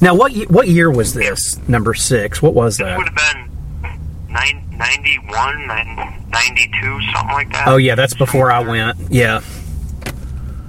Now, 0.00 0.14
what 0.14 0.32
what 0.50 0.68
year 0.68 0.90
was 0.90 1.14
this? 1.14 1.56
Number 1.68 1.94
six. 1.94 2.42
What 2.42 2.54
was 2.54 2.78
that? 2.78 2.98
would 2.98 3.08
have 3.08 3.14
been 3.16 4.32
nine, 4.32 4.64
91, 4.76 5.66
92, 5.66 7.00
something 7.12 7.32
like 7.32 7.52
that. 7.52 7.68
Oh 7.68 7.76
yeah, 7.76 7.94
that's 7.94 8.14
before 8.14 8.50
I 8.50 8.60
went. 8.60 8.96
Yeah. 9.10 9.40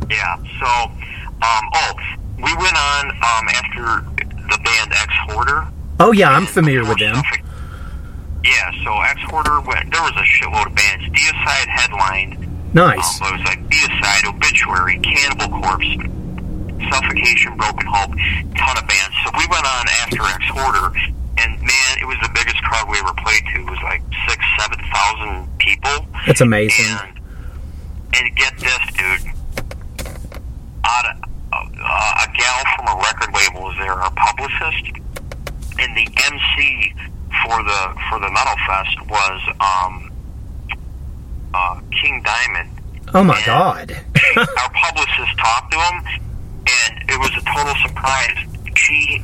Yeah. 0.09 0.35
So, 0.59 0.65
um, 0.65 1.69
oh, 1.73 1.93
we 2.37 2.53
went 2.55 2.75
on 2.77 3.09
um, 3.09 3.47
after 3.49 4.21
the 4.49 4.59
band 4.63 4.91
Ex 4.91 5.13
Hoarder. 5.29 5.67
Oh 5.99 6.11
yeah, 6.11 6.29
I'm 6.29 6.45
familiar 6.45 6.85
with 6.87 6.99
them. 6.99 7.15
Suffolk- 7.15 7.39
Yeah. 8.43 8.71
So 8.83 9.01
Ex 9.01 9.19
Hoarder 9.31 9.61
went. 9.61 9.91
There 9.91 10.01
was 10.01 10.11
a 10.15 10.25
shitload 10.25 10.67
of 10.67 10.75
bands. 10.75 11.05
Deicide 11.09 11.67
headlined. 11.69 12.73
Nice. 12.75 13.21
Um, 13.21 13.27
it 13.27 13.37
was 13.37 13.45
like 13.45 13.67
Deicide, 13.69 14.32
Obituary, 14.63 14.99
Cannibal 14.99 15.59
Corpse, 15.59 15.87
Suffocation, 16.91 17.55
Broken 17.57 17.85
Hope, 17.87 18.11
ton 18.57 18.77
of 18.77 18.87
bands. 18.87 19.15
So 19.23 19.31
we 19.37 19.45
went 19.49 19.65
on 19.65 19.85
after 20.03 20.17
Exhorder, 20.17 20.95
and 21.37 21.59
man, 21.59 21.91
it 21.99 22.05
was 22.05 22.17
the 22.21 22.29
biggest 22.33 22.61
crowd 22.63 22.89
we 22.89 22.97
ever 22.99 23.13
played 23.13 23.43
to. 23.53 23.61
It 23.61 23.69
was 23.69 23.79
like 23.83 24.01
six, 24.27 24.43
seven 24.59 24.79
thousand 24.91 25.57
people. 25.59 26.07
That's 26.25 26.41
amazing. 26.41 26.85
And 26.85 27.19
and 28.15 28.35
get 28.35 28.57
this, 28.59 28.79
dude. 28.93 29.31
Out 30.85 31.05
of, 31.05 31.29
uh, 31.53 32.23
a 32.23 32.37
gal 32.37 32.63
from 32.75 32.87
a 32.87 33.01
record 33.01 33.33
label 33.33 33.63
was 33.63 33.75
there, 33.79 33.93
our 33.93 34.11
publicist, 34.11 34.85
and 35.79 35.95
the 35.95 36.07
MC 36.31 36.93
for 37.43 37.63
the 37.63 37.95
for 38.09 38.19
the 38.19 38.29
Metal 38.31 38.55
Fest 38.67 39.01
was 39.07 39.41
um, 39.59 40.11
uh, 41.53 41.79
King 42.01 42.21
Diamond. 42.23 42.69
Oh 43.13 43.23
my 43.23 43.37
and 43.37 43.45
God. 43.45 44.03
our 44.37 44.69
publicist 44.73 45.37
talked 45.37 45.71
to 45.71 45.79
him, 45.79 45.97
and 46.67 47.09
it 47.09 47.19
was 47.19 47.31
a 47.37 47.43
total 47.53 47.75
surprise. 47.83 48.37
She 48.75 49.19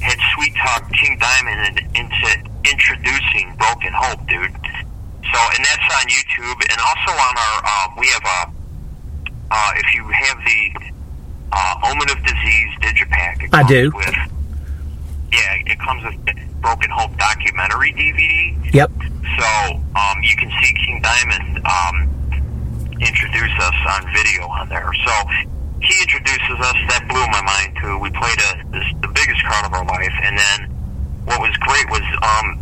had 0.00 0.18
sweet 0.34 0.54
talked 0.56 0.92
King 0.94 1.18
Diamond 1.18 1.78
in- 1.78 2.06
into 2.06 2.50
introducing 2.64 3.54
Broken 3.56 3.92
Hope, 3.92 4.26
dude. 4.28 4.52
So, 5.32 5.38
and 5.38 5.64
that's 5.64 5.88
on 5.94 6.06
YouTube, 6.08 6.58
and 6.70 6.78
also 6.80 7.12
on 7.12 7.34
our, 7.36 7.56
um, 7.66 7.96
we 7.98 8.06
have 8.08 8.24
a, 8.24 8.52
uh, 9.50 9.72
if 9.76 9.94
you 9.94 10.04
have 10.08 10.38
the 10.44 10.92
uh, 11.52 11.74
Omen 11.84 12.10
of 12.10 12.18
Disease 12.24 12.70
Digipack, 12.80 13.48
I 13.52 13.62
do. 13.62 13.90
With, 13.94 14.14
yeah, 15.32 15.62
it 15.66 15.78
comes 15.78 16.02
with 16.04 16.36
Broken 16.60 16.90
Hope 16.90 17.16
documentary 17.16 17.92
DVD. 17.92 18.74
Yep. 18.74 18.90
So 19.38 19.74
um, 19.94 20.22
you 20.22 20.36
can 20.36 20.50
see 20.60 20.74
King 20.74 21.02
Diamond 21.02 21.64
um, 21.64 22.08
introduce 23.00 23.54
us 23.58 23.78
on 23.96 24.04
video 24.12 24.44
on 24.48 24.68
there. 24.68 24.92
So 25.04 25.12
he 25.80 25.94
introduces 26.04 26.56
us. 26.60 26.76
That 26.92 27.04
blew 27.08 27.24
my 27.32 27.40
mind 27.42 27.72
too. 27.80 27.96
We 27.98 28.10
played 28.12 28.36
a, 28.36 28.50
this, 28.70 28.84
the 29.00 29.08
biggest 29.08 29.40
crowd 29.44 29.64
of 29.64 29.72
our 29.72 29.84
life, 29.88 30.12
and 30.22 30.36
then 30.36 30.58
what 31.24 31.40
was 31.40 31.52
great 31.64 31.88
was 31.88 32.04
um, 32.20 32.60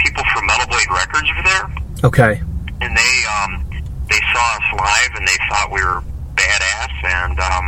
people 0.00 0.24
from 0.32 0.46
Metal 0.48 0.66
Blade 0.68 0.88
Records 0.92 1.28
were 1.36 1.44
there, 1.44 1.66
Okay. 2.08 2.32
and 2.80 2.90
they 2.96 3.14
um, 3.40 3.64
they 4.08 4.20
saw 4.32 4.44
us 4.56 4.66
live, 4.80 5.12
and 5.20 5.28
they 5.28 5.36
thought 5.52 5.68
we 5.72 5.80
were 5.84 6.00
badass. 6.34 6.92
And 7.04 7.36
um, 7.40 7.66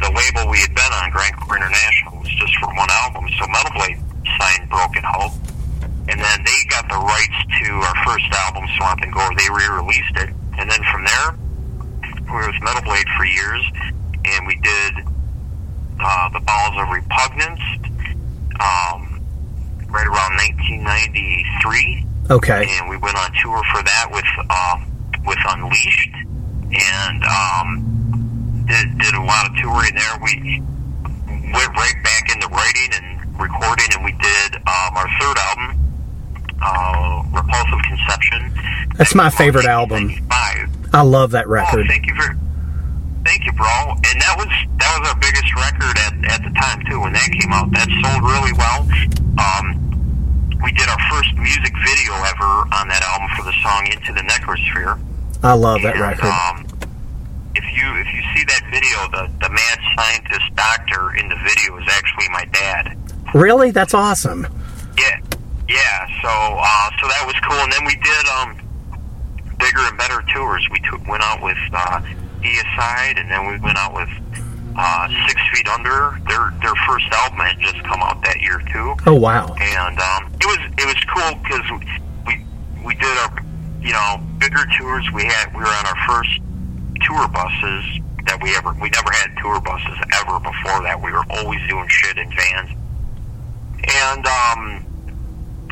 the 0.00 0.08
label 0.08 0.48
we 0.50 0.58
had 0.64 0.72
been 0.72 0.92
on, 1.04 1.12
Grindcore 1.12 1.56
International, 1.60 2.16
was 2.24 2.32
just 2.40 2.56
for 2.56 2.72
one 2.72 2.88
album. 3.04 3.28
So 3.38 3.44
Metal 3.48 3.72
Blade 3.76 4.00
signed 4.40 4.70
Broken 4.70 5.04
Hope, 5.04 5.32
and 6.08 6.18
then 6.20 6.38
they 6.44 6.58
got 6.70 6.88
the 6.88 6.96
rights 6.98 7.38
to 7.60 7.72
our 7.72 7.96
first 8.04 8.26
album, 8.46 8.64
Swamp 8.76 9.00
and 9.02 9.12
Gore. 9.12 9.30
They 9.36 9.48
re-released 9.50 10.16
it, 10.16 10.30
and 10.58 10.70
then 10.70 10.80
from 10.90 11.04
there, 11.04 11.36
we 12.26 12.32
were 12.32 12.46
with 12.50 12.62
Metal 12.62 12.82
Blade 12.82 13.06
for 13.16 13.24
years, 13.24 13.62
and 14.24 14.46
we 14.46 14.56
did 14.62 14.92
uh, 16.00 16.28
the 16.32 16.40
Bowels 16.40 16.76
of 16.78 16.88
Repugnance 16.88 17.60
um, 18.60 19.20
right 19.88 20.06
around 20.06 20.36
1993 20.36 22.04
Okay. 22.30 22.66
and 22.78 22.90
we 22.90 22.96
went 22.98 23.16
on 23.16 23.30
tour 23.42 23.62
for 23.72 23.82
that 23.82 24.06
with 24.12 24.28
um, 24.52 24.84
with 25.24 25.38
Unleashed, 25.48 26.12
and 26.68 27.24
um, 27.24 28.64
did 28.68 28.98
did 28.98 29.14
a 29.14 29.22
lot 29.22 29.48
of 29.48 29.56
touring 29.56 29.94
there. 29.94 30.14
We 30.22 30.60
went 31.52 31.72
right 31.72 31.96
back 32.04 32.28
into 32.34 32.46
writing 32.48 32.90
and 33.00 33.40
recording, 33.40 33.86
and 33.96 34.04
we 34.04 34.12
did 34.12 34.56
um, 34.56 34.92
our 34.96 35.08
third 35.18 35.38
album, 35.38 35.87
uh, 36.62 37.22
Repulsive 37.32 37.82
Conception. 37.86 38.52
That's 38.96 39.14
my 39.14 39.30
favorite 39.30 39.66
album. 39.66 40.10
I 40.92 41.02
love 41.02 41.32
that 41.32 41.46
Oh, 41.46 41.50
record. 41.50 41.86
thank 41.86 42.06
you 42.06 42.14
very, 42.14 42.34
thank 43.24 43.44
you, 43.44 43.52
bro. 43.52 43.68
And 44.08 44.16
that 44.24 44.34
was 44.40 44.48
that 44.80 44.90
was 44.98 45.08
our 45.12 45.18
biggest 45.20 45.52
record 45.54 45.94
at, 46.00 46.14
at 46.32 46.40
the 46.42 46.50
time 46.58 46.80
too. 46.88 46.98
When 47.00 47.12
that 47.12 47.28
came 47.30 47.52
out, 47.52 47.70
that 47.72 47.88
sold 48.00 48.22
really 48.24 48.52
well. 48.56 48.88
Um, 49.38 49.76
we 50.64 50.72
did 50.72 50.88
our 50.88 50.98
first 51.12 51.36
music 51.36 51.70
video 51.86 52.12
ever 52.26 52.50
on 52.74 52.88
that 52.88 53.04
album 53.04 53.28
for 53.36 53.44
the 53.44 53.54
song 53.62 53.86
"Into 53.92 54.12
the 54.16 54.24
Necrosphere." 54.26 54.98
I 55.44 55.52
love 55.52 55.82
that 55.82 56.00
record. 56.00 56.24
Um, 56.32 56.66
if 57.54 57.64
you 57.76 57.86
if 58.00 58.08
you 58.16 58.22
see 58.34 58.44
that 58.48 58.64
video, 58.72 58.96
the 59.12 59.30
the 59.44 59.50
mad 59.52 59.78
scientist 59.94 60.48
doctor 60.56 61.14
in 61.16 61.28
the 61.28 61.36
video 61.36 61.76
is 61.78 61.86
actually 61.92 62.28
my 62.30 62.44
dad. 62.52 62.96
Really? 63.34 63.70
That's 63.70 63.92
awesome. 63.94 64.46
Yeah, 64.98 65.20
yeah. 65.68 66.06
so 66.22 66.28
uh, 66.30 66.90
so 67.00 67.08
that 67.08 67.24
was 67.26 67.36
cool. 67.44 67.60
And 67.60 67.72
then 67.72 67.84
we 67.84 67.96
did 67.96 68.24
um, 68.40 68.56
bigger 69.58 69.84
and 69.84 69.98
better 69.98 70.22
tours. 70.34 70.66
We 70.70 70.80
took, 70.90 71.06
went 71.06 71.22
out 71.22 71.42
with 71.42 71.58
uh, 71.72 72.00
Deicide, 72.40 73.20
and 73.20 73.30
then 73.30 73.46
we 73.46 73.58
went 73.60 73.76
out 73.76 73.94
with 73.94 74.08
uh, 74.76 75.08
Six 75.26 75.40
Feet 75.52 75.68
Under. 75.68 76.18
Their 76.26 76.54
their 76.62 76.74
first 76.86 77.06
album 77.12 77.38
had 77.38 77.58
just 77.60 77.82
come 77.84 78.00
out 78.00 78.22
that 78.24 78.40
year 78.40 78.62
too. 78.72 78.94
Oh 79.06 79.14
wow! 79.14 79.54
And 79.60 79.98
um, 79.98 80.32
it 80.40 80.46
was 80.46 80.60
it 80.78 80.86
was 80.86 81.00
cool 81.12 81.32
because 81.42 81.66
we 82.26 82.44
we 82.84 82.94
did 82.94 83.16
our 83.18 83.44
you 83.80 83.92
know 83.92 84.20
bigger 84.38 84.64
tours. 84.78 85.06
We 85.12 85.24
had 85.24 85.52
we 85.54 85.60
were 85.60 85.68
on 85.68 85.86
our 85.86 86.00
first 86.06 86.32
tour 87.06 87.28
buses 87.28 87.84
that 88.26 88.38
we 88.42 88.54
ever 88.56 88.72
we 88.80 88.90
never 88.90 89.10
had 89.10 89.36
tour 89.42 89.60
buses 89.60 89.98
ever 90.20 90.38
before 90.40 90.82
that. 90.82 91.00
We 91.02 91.12
were 91.12 91.24
always 91.30 91.60
doing 91.68 91.88
shit 91.88 92.16
in 92.16 92.30
vans. 92.30 92.70
And 93.78 94.26
um 94.26 94.87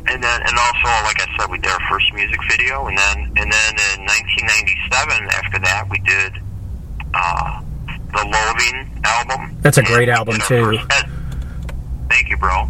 and 0.09 0.23
then 0.23 0.41
and 0.43 0.59
also 0.59 0.89
like 1.05 1.21
I 1.21 1.27
said 1.39 1.51
we 1.51 1.59
did 1.59 1.71
our 1.73 1.81
first 1.91 2.13
music 2.15 2.39
video 2.51 2.87
and 2.87 2.97
then 2.97 3.19
and 3.37 3.51
then 3.53 3.73
in 3.99 4.05
1997 4.07 5.29
after 5.31 5.59
that 5.61 5.87
we 5.91 5.99
did 6.01 6.33
uh 7.15 7.61
the 8.13 8.25
Loathing 8.25 8.89
album. 9.05 9.57
That's 9.61 9.79
a 9.79 9.83
great 9.83 10.09
album 10.09 10.39
too. 10.47 10.79
Head, 10.89 11.11
thank 12.09 12.31
you, 12.31 12.37
bro. 12.39 12.69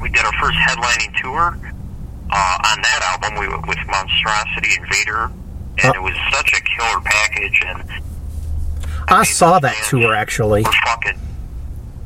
We 0.00 0.08
did 0.10 0.24
our 0.24 0.32
first 0.40 0.58
headlining 0.58 1.16
tour 1.22 1.56
uh, 2.30 2.58
on 2.70 2.82
that 2.82 3.00
album. 3.22 3.38
We 3.40 3.46
with 3.68 3.78
Monstrosity 3.86 4.70
and 4.76 4.86
Vader, 4.92 5.24
and 5.82 5.84
Oh. 5.84 5.90
it 5.94 6.02
was 6.02 6.14
such 6.32 6.52
a 6.52 6.60
killer 6.60 7.00
package. 7.02 7.62
And 7.66 7.82
I 9.08 9.16
mean, 9.18 9.24
saw 9.24 9.58
that 9.60 9.76
tour 9.88 10.14
actually. 10.14 10.64
Fucking 10.64 11.18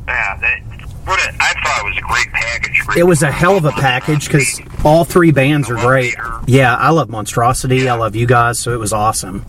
yeah. 0.06 0.36
That, 0.36 0.60
what 1.06 1.20
a, 1.20 1.34
I 1.40 1.52
thought 1.62 1.80
it 1.82 1.88
was 1.88 1.98
a 1.98 2.00
great 2.00 2.32
package. 2.32 2.80
Great 2.84 2.98
It 2.98 3.04
was 3.04 3.22
a 3.22 3.30
hell 3.30 3.56
of 3.56 3.64
a 3.64 3.70
package 3.70 4.26
because 4.26 4.60
all 4.84 5.04
three 5.04 5.30
bands 5.30 5.70
are 5.70 5.76
great. 5.76 6.14
Yeah, 6.46 6.74
I 6.74 6.90
love 6.90 7.08
Monstrosity. 7.08 7.88
I 7.88 7.94
love 7.94 8.16
you 8.16 8.26
guys, 8.26 8.58
so 8.58 8.72
it 8.72 8.78
was 8.78 8.92
awesome. 8.92 9.46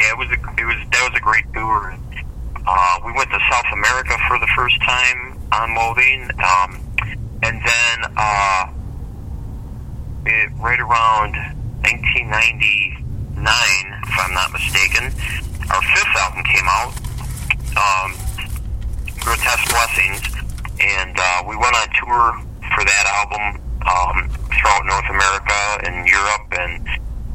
Yeah, 0.00 0.10
it 0.10 0.18
was 0.18 0.28
a, 0.28 0.40
it 0.58 0.64
was 0.64 0.76
that 0.90 1.10
was 1.10 1.18
a 1.18 1.22
great 1.22 1.44
tour. 1.52 1.94
Uh, 2.66 3.00
we 3.04 3.12
went 3.12 3.28
to 3.30 3.38
South 3.50 3.72
America 3.72 4.16
for 4.28 4.38
the 4.38 4.48
first 4.56 4.80
time 4.82 5.38
on 5.52 5.74
Loathing, 5.74 6.30
um, 6.40 6.80
and 7.42 7.60
then 7.60 8.12
uh, 8.16 8.72
it, 10.26 10.50
right 10.58 10.80
around 10.80 11.34
1999, 11.82 13.02
if 13.04 14.18
I'm 14.18 14.32
not 14.32 14.52
mistaken, 14.52 15.12
our 15.70 15.82
fifth 15.82 16.16
album 16.16 16.42
came 16.44 16.68
out, 16.68 16.94
um, 17.76 18.14
Grotesque 19.22 19.70
Blessings, 19.70 20.22
and 20.80 21.14
uh, 21.14 21.42
we 21.46 21.54
went 21.56 21.74
on 21.76 21.86
tour 21.94 22.34
for 22.74 22.82
that 22.82 23.06
album 23.22 23.62
um, 23.86 24.28
throughout 24.50 24.82
North 24.84 25.08
America 25.10 25.60
and 25.86 26.06
Europe, 26.06 26.46
and 26.58 26.82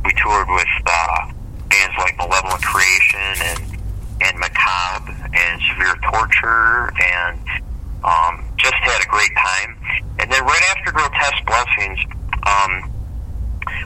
we 0.03 0.11
toured 0.19 0.49
with 0.49 0.67
uh, 0.85 1.31
bands 1.69 1.95
like 1.97 2.17
Malevolent 2.17 2.63
Creation 2.63 3.39
and 3.55 3.79
and 4.19 4.39
Macabre 4.39 5.15
and 5.31 5.61
Severe 5.71 5.95
Torture, 6.11 6.91
and 6.99 7.39
um, 8.03 8.43
just 8.57 8.75
had 8.83 8.99
a 9.01 9.07
great 9.07 9.31
time. 9.37 9.77
And 10.19 10.31
then 10.31 10.43
right 10.43 10.63
after 10.75 10.91
Grotesque 10.91 11.45
Blessings, 11.45 11.99
um, 12.43 12.91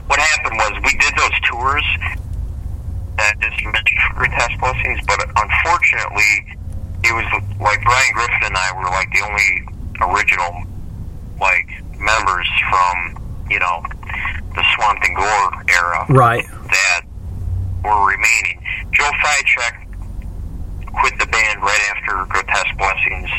what 0.06 0.18
happened 0.18 0.56
was 0.58 0.72
we 0.82 0.98
did 0.98 1.14
those 1.16 1.38
tours 1.46 1.84
that 3.18 3.38
just 3.40 3.62
mentioned 3.62 4.00
Grotesque 4.14 4.58
Blessings, 4.58 4.98
but 5.06 5.20
unfortunately, 5.36 6.56
it 7.04 7.12
was 7.14 7.24
like 7.60 7.82
Brian 7.82 8.12
Griffin 8.14 8.42
and 8.44 8.56
I 8.56 8.72
were 8.76 8.84
like 8.90 9.08
the 9.12 9.22
only 9.26 10.14
original 10.14 10.52
like 11.40 11.68
members 11.98 12.48
from 12.70 13.18
you 13.50 13.58
know 13.58 13.82
the 14.54 14.64
Swamp 14.74 14.98
and 15.02 15.16
Gore 15.16 15.52
era 15.70 16.06
Right. 16.08 16.44
that 16.46 17.00
were 17.84 18.06
remaining. 18.06 18.62
Joe 18.92 19.10
Ptacek 19.22 19.86
quit 21.00 21.18
the 21.18 21.26
band 21.26 21.62
right 21.62 21.80
after 21.96 22.24
Grotesque 22.28 22.76
Blessings 22.76 23.30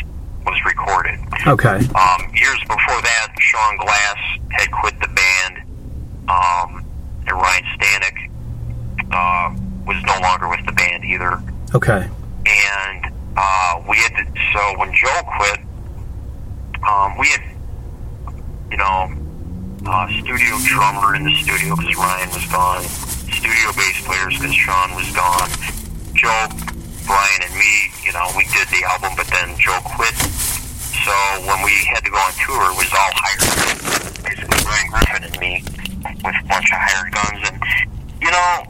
was 0.45 0.60
recorded. 0.65 1.19
Okay. 1.47 1.78
Um, 1.95 2.34
years 2.34 2.60
before 2.62 2.99
that, 3.02 3.28
Shaun 3.39 3.78
Glass 3.78 4.17
had 4.52 4.71
quit 4.71 4.99
the 4.99 5.08
band, 5.08 5.58
um, 6.28 6.84
and 7.28 7.32
Ryan 7.38 7.63
Stanek 7.78 8.30
uh, 9.12 9.56
was 9.86 10.04
no 10.06 10.19
longer 10.21 10.49
with 10.49 10.65
the 10.65 10.71
band 10.73 11.06
either. 11.06 11.41
Okay. 11.76 12.10
And 12.45 13.12
uh, 13.36 13.82
we 13.89 13.98
had 13.98 14.13
to, 14.17 14.26
so 14.54 14.80
when 14.80 14.93
Joe 14.93 15.22
quit, 15.38 15.60
um, 16.88 17.17
we 17.17 17.28
had, 17.28 17.43
you 18.69 18.78
know, 18.78 19.10
uh, 19.86 20.08
studio 20.08 20.56
drummer 20.65 21.15
in 21.15 21.24
the 21.24 21.36
studio 21.36 21.76
because 21.76 21.96
Ryan 21.98 22.30
was 22.30 22.46
gone, 22.48 22.84
studio 23.34 23.72
bass 23.76 24.06
players 24.06 24.38
because 24.38 24.56
Sean 24.56 24.96
was 24.96 25.10
gone. 25.12 25.50
Joe, 26.13 26.48
Brian, 27.06 27.41
and 27.43 27.54
me, 27.58 27.91
you 28.06 28.13
know, 28.13 28.28
we 28.38 28.46
did 28.54 28.67
the 28.69 28.86
album, 28.86 29.12
but 29.17 29.28
then 29.28 29.58
Joe 29.58 29.80
quit. 29.84 30.13
So 31.04 31.12
when 31.43 31.60
we 31.65 31.74
had 31.89 32.06
to 32.06 32.12
go 32.12 32.17
on 32.17 32.32
tour, 32.39 32.63
it 32.72 32.78
was 32.80 32.91
all 32.93 33.12
hired. 33.17 34.24
Basically, 34.24 34.60
Brian 34.63 34.88
Griffin 34.88 35.24
and 35.26 35.39
me 35.39 35.63
with 36.24 36.36
a 36.38 36.46
bunch 36.48 36.72
of 36.72 36.80
hired 36.80 37.12
guns, 37.12 37.50
and 37.50 37.60
you 38.22 38.32
know, 38.32 38.63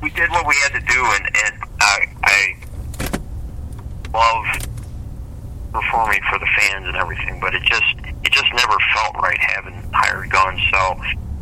we 0.00 0.08
did 0.10 0.30
what 0.30 0.46
we 0.46 0.54
had 0.62 0.72
to 0.72 0.80
do, 0.80 1.04
and 1.04 1.24
and 1.44 1.54
I, 1.80 2.06
I 2.24 2.59
love 4.12 4.44
performing 5.72 6.20
for 6.30 6.38
the 6.38 6.48
fans 6.58 6.86
and 6.86 6.96
everything, 6.96 7.38
but 7.40 7.54
it 7.54 7.62
just 7.62 7.94
it 8.24 8.32
just 8.32 8.52
never 8.54 8.76
felt 8.94 9.14
right 9.16 9.38
having 9.38 9.74
hired 9.92 10.30
guns. 10.30 10.60
So 10.70 10.94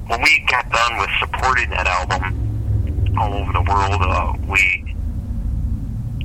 when 0.07 0.23
we 0.23 0.45
got 0.49 0.69
done 0.71 0.99
with 0.99 1.11
supporting 1.19 1.71
that 1.71 1.87
album 1.87 3.17
all 3.19 3.35
over 3.35 3.53
the 3.53 3.63
world, 3.63 4.01
uh, 4.03 4.33
we 4.49 4.85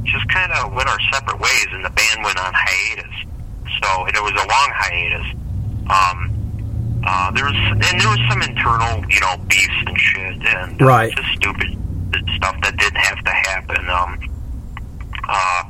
just 0.03 0.27
kind 0.29 0.51
of 0.53 0.73
went 0.73 0.87
our 0.89 0.99
separate 1.11 1.39
ways, 1.39 1.67
and 1.71 1.83
the 1.83 1.89
band 1.89 2.23
went 2.23 2.37
on 2.39 2.53
hiatus. 2.55 3.15
So 3.81 4.05
it 4.07 4.15
was 4.21 4.33
a 4.33 4.47
long 4.47 4.69
hiatus. 4.75 5.27
Um, 5.89 6.99
uh, 7.05 7.31
there 7.31 7.45
was 7.45 7.55
and 7.55 7.99
there 7.99 8.09
was 8.09 8.19
some 8.29 8.41
internal, 8.41 9.03
you 9.09 9.19
know, 9.19 9.35
beefs 9.47 9.83
and 9.87 9.97
shit, 9.99 10.45
and 10.45 10.81
uh, 10.81 10.85
Right. 10.85 11.15
just 11.15 11.29
stupid 11.35 11.77
stuff 12.35 12.55
that 12.61 12.77
didn't 12.77 12.99
have 12.99 13.23
to 13.23 13.31
happen. 13.31 13.89
Um, 13.89 14.19
uh, 15.27 15.63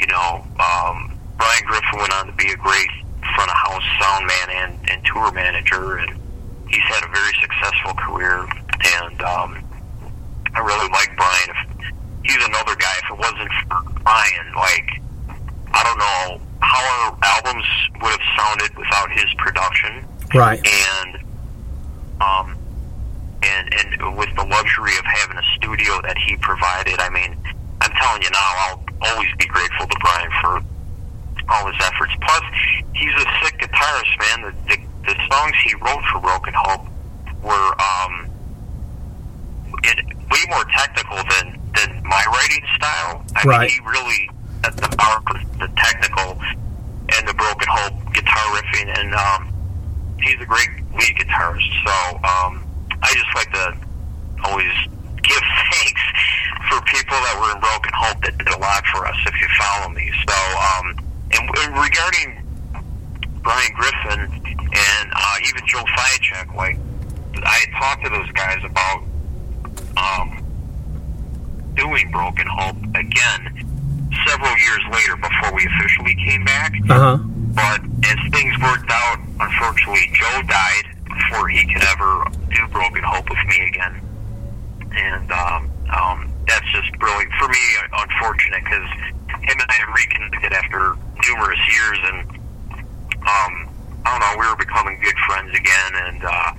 you 0.00 0.06
know, 0.06 0.44
um, 0.58 1.12
Brian 1.36 1.62
Griffin 1.66 1.98
went 1.98 2.12
on 2.14 2.26
to 2.26 2.32
be 2.32 2.50
a 2.50 2.56
great 2.56 2.88
front 3.36 3.50
of 3.50 3.56
house 3.56 3.84
sound 4.00 4.26
man 4.26 4.48
and, 4.50 4.90
and 4.90 5.04
tour 5.04 5.30
manager, 5.32 5.98
and 5.98 6.10
he's 6.68 6.82
had 6.88 7.04
a 7.04 7.08
very 7.12 7.32
successful 7.40 7.92
career. 7.94 8.40
And 9.02 9.20
um, 9.22 9.62
I 10.54 10.60
really 10.60 10.88
like 10.90 11.14
Brian. 11.16 11.48
If 11.50 11.94
he's 12.24 12.44
another 12.44 12.74
guy, 12.76 12.94
if 13.04 13.10
it 13.12 13.18
wasn't 13.18 13.50
for 13.68 14.00
Brian, 14.02 14.46
like 14.56 14.88
I 15.72 15.84
don't 15.84 15.98
know 15.98 16.40
how 16.60 16.80
our 16.80 17.18
albums 17.22 17.64
would 18.02 18.10
have 18.10 18.26
sounded 18.36 18.76
without 18.76 19.10
his 19.12 19.32
production 19.38 20.04
Right. 20.34 20.60
and 20.66 21.16
um 22.20 22.56
and 23.42 23.74
and 23.74 24.16
with 24.16 24.28
the 24.36 24.44
luxury 24.44 24.92
of 24.98 25.04
having 25.06 25.36
a 25.38 25.42
studio 25.56 26.00
that 26.02 26.16
he 26.18 26.36
provided, 26.36 26.98
I 27.00 27.08
mean, 27.08 27.36
I'm 27.80 27.90
telling 27.92 28.22
you 28.22 28.30
now, 28.30 28.52
I'll 28.68 28.84
always 29.02 29.28
be 29.38 29.46
grateful 29.46 29.86
to 29.86 29.96
Brian 30.00 30.30
for 30.40 30.52
all 31.50 31.66
his 31.66 31.76
efforts. 31.82 32.12
Plus, 32.22 32.42
he's 32.94 33.14
a 33.14 33.26
sick 33.44 33.58
guitarist, 33.58 34.12
man. 34.20 34.38
The 34.42 34.52
the, 34.76 34.76
the 35.12 35.16
songs 35.30 35.54
he 35.64 35.74
wrote 35.76 36.02
for 36.12 36.20
Broken 36.20 36.54
Hope 36.56 36.86
were 37.42 37.74
um 37.80 38.30
it, 39.84 39.98
way 40.30 40.42
more 40.50 40.64
technical 40.76 41.16
than 41.16 41.58
than 41.74 42.02
my 42.04 42.22
writing 42.34 42.64
style. 42.76 43.24
I 43.36 43.42
Right. 43.46 43.60
mean, 43.60 43.70
he 43.70 43.80
really 43.88 44.30
at 44.64 44.76
the 44.76 44.94
bar 44.96 45.22
the 45.58 45.68
technical 45.76 46.38
and 47.16 47.26
the 47.28 47.34
Broken 47.34 47.68
Hope 47.70 48.12
guitar 48.14 48.44
riffing, 48.56 48.98
and 48.98 49.14
um, 49.14 49.52
he's 50.20 50.40
a 50.40 50.46
great 50.46 50.68
lead 50.92 51.16
guitarist. 51.16 51.68
So 51.84 52.16
um, 52.18 52.62
I 53.02 53.12
just 53.14 53.34
like 53.34 53.50
to 53.52 53.76
always 54.44 54.72
give 55.22 55.42
thanks 55.70 56.02
for 56.68 56.80
people 56.86 57.16
that 57.16 57.34
were 57.40 57.52
in 57.54 57.60
Broken 57.60 57.92
Hope 57.94 58.22
that 58.24 58.38
did 58.38 58.48
a 58.48 58.58
lot 58.58 58.84
for 58.92 59.06
us. 59.06 59.16
If 59.26 59.34
you 59.40 59.48
follow 59.58 59.88
me, 59.90 60.10
so 60.28 60.38
um, 60.58 60.86
and, 61.32 61.44
and 61.46 61.70
regarding 61.78 62.28
Brian 63.42 63.72
Griffin 63.74 64.20
and 64.20 65.06
uh, 65.14 65.48
even 65.48 65.62
Joe 65.66 65.84
Ptacek, 65.84 66.54
like 66.54 66.78
I 67.42 67.58
had 67.64 67.70
talked 67.78 68.04
to 68.04 68.10
those 68.10 68.30
guys 68.32 68.62
about 68.64 69.02
um, 69.96 70.28
doing 71.74 72.10
Broken 72.10 72.46
Hope 72.46 72.76
again 72.94 73.66
several 74.26 74.56
years 74.58 74.82
later 74.92 75.16
before 75.16 75.54
we 75.54 75.66
officially 75.66 76.14
came 76.26 76.44
back. 76.44 76.72
Uh 76.88 77.16
huh. 77.16 77.18
But 77.54 77.80
as 78.06 78.18
things 78.32 78.54
worked 78.62 78.90
out, 78.90 79.18
unfortunately, 79.40 80.10
Joe 80.14 80.42
died 80.46 80.84
before 81.04 81.48
he 81.48 81.66
could 81.66 81.82
ever 81.82 82.24
do 82.54 82.66
Broken 82.68 83.02
Hope 83.02 83.28
with 83.28 83.38
me 83.48 83.66
again. 83.66 84.00
And 84.96 85.30
um, 85.32 85.70
um, 85.94 86.32
that's 86.46 86.66
just 86.72 86.90
really, 87.00 87.26
for 87.38 87.48
me, 87.48 87.62
unfortunate 87.92 88.62
because 88.64 88.88
him 89.42 89.56
and 89.58 89.70
I 89.70 89.80
reconnected 89.94 90.52
after 90.52 90.96
numerous 91.28 91.60
years, 91.72 91.98
and 92.04 92.30
um, 93.22 93.68
I 94.04 94.10
don't 94.10 94.20
know, 94.20 94.34
we 94.40 94.46
were 94.48 94.56
becoming 94.56 94.98
good 95.02 95.14
friends 95.26 95.50
again, 95.56 95.92
and 95.94 96.24
uh, 96.24 96.52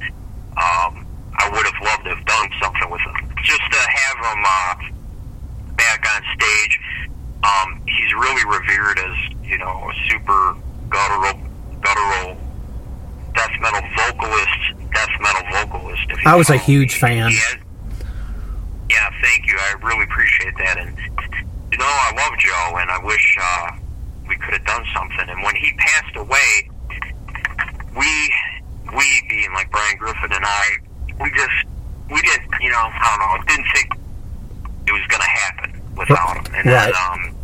um, 0.57 1.05
I 1.37 1.49
would 1.51 1.65
have 1.65 1.81
loved 1.83 2.03
to 2.05 2.15
have 2.15 2.25
done 2.25 2.49
something 2.61 2.89
with 2.89 3.01
him. 3.01 3.33
Just 3.43 3.61
to 3.71 3.77
have 3.79 4.17
him 4.17 4.43
uh, 4.45 4.75
back 5.75 6.05
on 6.15 6.21
stage. 6.35 6.79
Um, 7.43 7.81
he's 7.87 8.13
really 8.13 8.45
revered 8.45 8.99
as, 8.99 9.17
you 9.49 9.57
know, 9.57 9.89
a 9.89 10.09
super 10.09 10.55
guttural, 10.89 11.41
guttural 11.81 12.37
death 13.33 13.49
metal 13.59 13.81
vocalist, 13.97 14.91
death 14.93 15.09
metal 15.19 15.41
vocalist. 15.65 16.03
I 16.25 16.35
was 16.35 16.49
a 16.51 16.57
huge 16.57 16.95
fan. 16.97 17.29
He 17.31 17.37
had- 17.37 17.59
yeah, 18.91 19.09
thank 19.23 19.47
you. 19.47 19.57
I 19.57 19.73
really 19.81 20.03
appreciate 20.03 20.55
that. 20.59 20.77
And, 20.77 20.95
you 21.71 21.77
know, 21.79 21.85
I 21.87 22.11
love 22.15 22.37
Joe, 22.37 22.77
and 22.77 22.91
I 22.91 22.99
wish 23.03 23.37
uh, 23.41 23.71
we 24.27 24.35
could 24.35 24.53
have 24.53 24.65
done 24.65 24.83
something. 24.93 25.29
And 25.29 25.41
when 25.41 25.55
he 25.55 25.71
passed 25.77 26.15
away, 26.17 26.69
we, 27.97 28.33
we 28.95 29.05
being 29.29 29.51
like 29.53 29.71
Brian 29.71 29.97
Griffin 29.97 30.31
and 30.33 30.45
I, 30.45 30.65
we 31.21 31.31
just, 31.31 31.65
we 32.09 32.21
didn't, 32.21 32.49
you 32.61 32.69
know, 32.69 32.83
I 32.83 33.17
don't 33.17 33.39
know, 33.41 33.47
didn't 33.47 33.65
think 33.73 33.93
it 34.87 34.91
was 34.91 35.01
going 35.07 35.21
to 35.21 35.29
happen 35.29 35.81
without 35.95 36.35
him. 36.47 36.50
And 36.63 36.69
Right. 36.69 36.93
then, 36.93 37.11
um, 37.11 37.35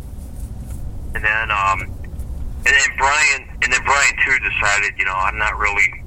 and 1.16 1.24
then, 1.24 1.50
um, 1.50 1.80
and 1.82 2.66
then 2.66 2.88
Brian, 2.96 3.48
and 3.62 3.72
then 3.72 3.82
Brian 3.84 4.14
too 4.24 4.38
decided, 4.48 4.94
you 4.96 5.04
know, 5.04 5.14
I'm 5.14 5.36
not 5.38 5.58
really, 5.58 5.97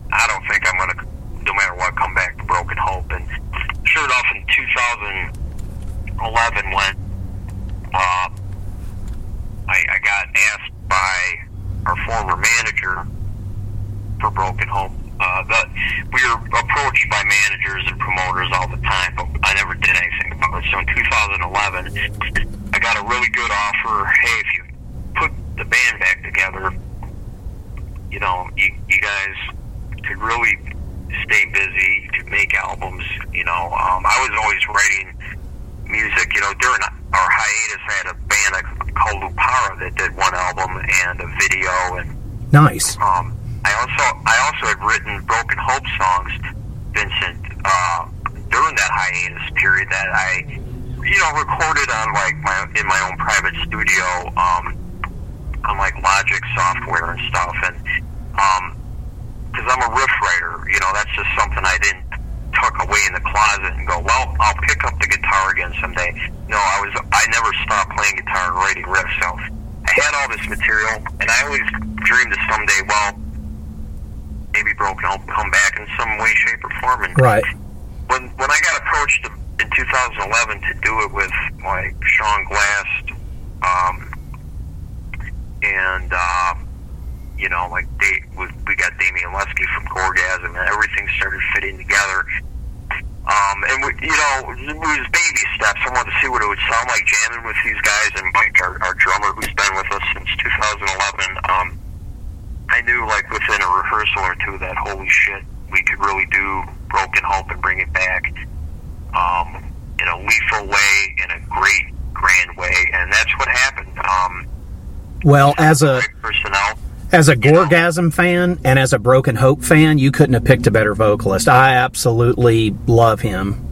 Well, 115.23 115.53
as 115.57 115.81
a 115.83 116.01
personnel. 116.21 116.77
as 117.11 117.29
a 117.29 117.35
Gorgasm 117.35 118.13
fan 118.13 118.59
and 118.63 118.79
as 118.79 118.93
a 118.93 118.99
Broken 118.99 119.35
Hope 119.35 119.63
fan, 119.63 119.97
you 119.97 120.11
couldn't 120.11 120.33
have 120.33 120.43
picked 120.45 120.67
a 120.67 120.71
better 120.71 120.95
vocalist. 120.95 121.47
I 121.47 121.75
absolutely 121.75 122.75
love 122.87 123.19
him. 123.21 123.67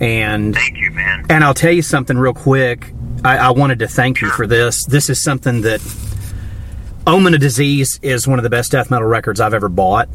And 0.00 0.54
Thank 0.54 0.78
you, 0.78 0.90
man. 0.92 1.26
and 1.28 1.44
I'll 1.44 1.52
tell 1.54 1.72
you 1.72 1.82
something 1.82 2.16
real 2.16 2.32
quick. 2.32 2.92
I, 3.22 3.36
I 3.36 3.50
wanted 3.50 3.80
to 3.80 3.88
thank 3.88 4.22
you 4.22 4.30
for 4.30 4.46
this. 4.46 4.84
This 4.86 5.10
is 5.10 5.22
something 5.22 5.60
that 5.62 5.82
Omen 7.06 7.34
of 7.34 7.40
Disease 7.40 7.98
is 8.02 8.26
one 8.26 8.38
of 8.38 8.42
the 8.42 8.48
best 8.50 8.72
death 8.72 8.90
metal 8.90 9.06
records 9.06 9.40
I've 9.40 9.52
ever 9.52 9.68
bought. 9.68 10.08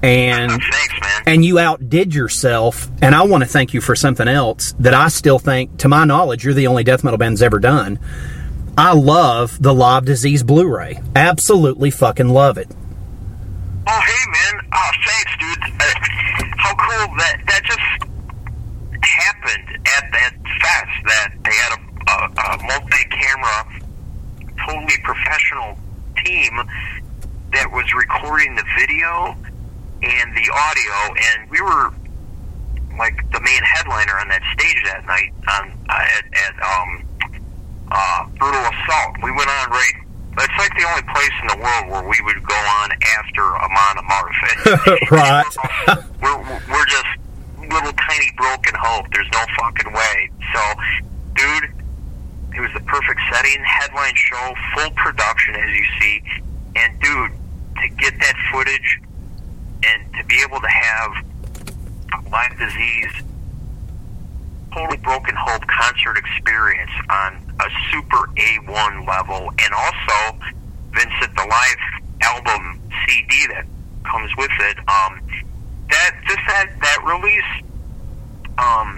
And 0.00 0.50
Thanks, 0.62 0.94
man. 1.00 1.22
and 1.26 1.44
you 1.44 1.58
outdid 1.58 2.14
yourself. 2.14 2.88
And 3.02 3.16
I 3.16 3.22
want 3.24 3.42
to 3.42 3.48
thank 3.48 3.74
you 3.74 3.80
for 3.80 3.96
something 3.96 4.28
else 4.28 4.74
that 4.78 4.94
I 4.94 5.08
still 5.08 5.40
think, 5.40 5.78
to 5.78 5.88
my 5.88 6.04
knowledge, 6.04 6.44
you're 6.44 6.54
the 6.54 6.68
only 6.68 6.84
death 6.84 7.02
metal 7.02 7.18
band's 7.18 7.42
ever 7.42 7.58
done. 7.58 7.98
I 8.78 8.92
love 8.92 9.60
the 9.60 9.74
Live 9.74 10.04
Disease 10.04 10.44
Blu-ray. 10.44 11.00
Absolutely 11.16 11.90
fucking 11.90 12.28
love 12.28 12.58
it. 12.58 12.68
Oh, 13.88 14.00
hey, 14.00 14.24
man. 14.30 14.68
Oh, 14.72 14.90
thanks, 15.04 15.32
dude. 15.40 15.58
Uh, 15.80 15.94
how 16.58 16.76
cool 16.76 17.16
that 17.16 17.42
that 17.48 17.64
just 17.64 17.80
happened 19.02 19.68
at 19.84 20.12
that 20.12 20.32
fest. 20.62 20.94
That 21.06 21.34
they 21.42 21.50
had 21.50 21.72
a, 21.74 21.80
a, 22.06 22.54
a 22.54 22.62
multi-camera, 22.62 23.82
totally 24.64 24.98
professional 25.02 25.76
team 26.24 26.62
that 27.52 27.72
was 27.72 27.92
recording 27.94 28.54
the 28.54 28.64
video 28.78 29.34
and 30.04 30.36
the 30.36 30.52
audio, 30.54 31.16
and 31.32 31.50
we 31.50 31.60
were 31.60 31.90
like 32.96 33.28
the 33.32 33.40
main 33.40 33.62
headliner 33.64 34.20
on 34.20 34.28
that 34.28 34.42
stage 34.56 34.84
that 34.84 35.04
night 35.04 35.32
on 35.50 35.72
at, 35.90 36.24
at 36.32 36.62
um, 36.62 37.07
uh, 37.90 38.26
Brutal 38.38 38.60
Assault. 38.60 39.16
We 39.22 39.30
went 39.32 39.48
on 39.48 39.70
right. 39.70 39.92
It's 40.40 40.54
like 40.58 40.70
the 40.78 40.86
only 40.86 41.02
place 41.12 41.34
in 41.42 41.46
the 41.48 41.58
world 41.62 41.84
where 41.90 42.06
we 42.08 42.18
would 42.24 42.42
go 42.46 42.54
on 42.54 42.90
after 43.18 43.42
Amon 43.58 43.96
Amarth. 44.04 44.38
And- 44.48 45.10
Right. 45.10 45.44
we're 46.22 46.38
we're 46.70 46.86
just 46.86 47.06
little 47.58 47.92
tiny 47.92 48.30
broken 48.36 48.74
hope. 48.78 49.06
There's 49.12 49.28
no 49.32 49.44
fucking 49.58 49.92
way. 49.92 50.30
So, 50.54 50.62
dude, 51.34 51.64
it 52.54 52.60
was 52.60 52.70
the 52.74 52.80
perfect 52.86 53.20
setting, 53.32 53.62
headline 53.64 54.14
show, 54.14 54.54
full 54.74 54.90
production 54.92 55.54
as 55.56 55.68
you 55.70 55.84
see, 56.00 56.22
and 56.76 57.00
dude, 57.00 57.32
to 57.82 57.88
get 57.96 58.14
that 58.20 58.34
footage 58.52 59.00
and 59.86 60.02
to 60.14 60.24
be 60.24 60.40
able 60.46 60.60
to 60.60 60.68
have 60.68 61.10
Live 62.32 62.58
Disease, 62.58 63.12
total 64.72 64.96
broken 64.98 65.34
hope 65.36 65.66
concert 65.66 66.16
experience 66.18 66.90
on 67.10 67.47
a 67.60 67.68
super 67.90 68.28
A1 68.36 69.06
level, 69.06 69.50
and 69.58 69.72
also 69.74 70.38
Vincent 70.92 71.34
the 71.36 71.46
live 71.48 71.82
album 72.22 72.80
CD 73.06 73.46
that 73.48 73.66
comes 74.04 74.30
with 74.36 74.50
it. 74.60 74.78
Um, 74.88 75.20
that 75.90 76.12
just 76.26 76.40
that 76.46 76.68
that 76.80 77.00
release, 77.04 77.52
um, 78.58 78.96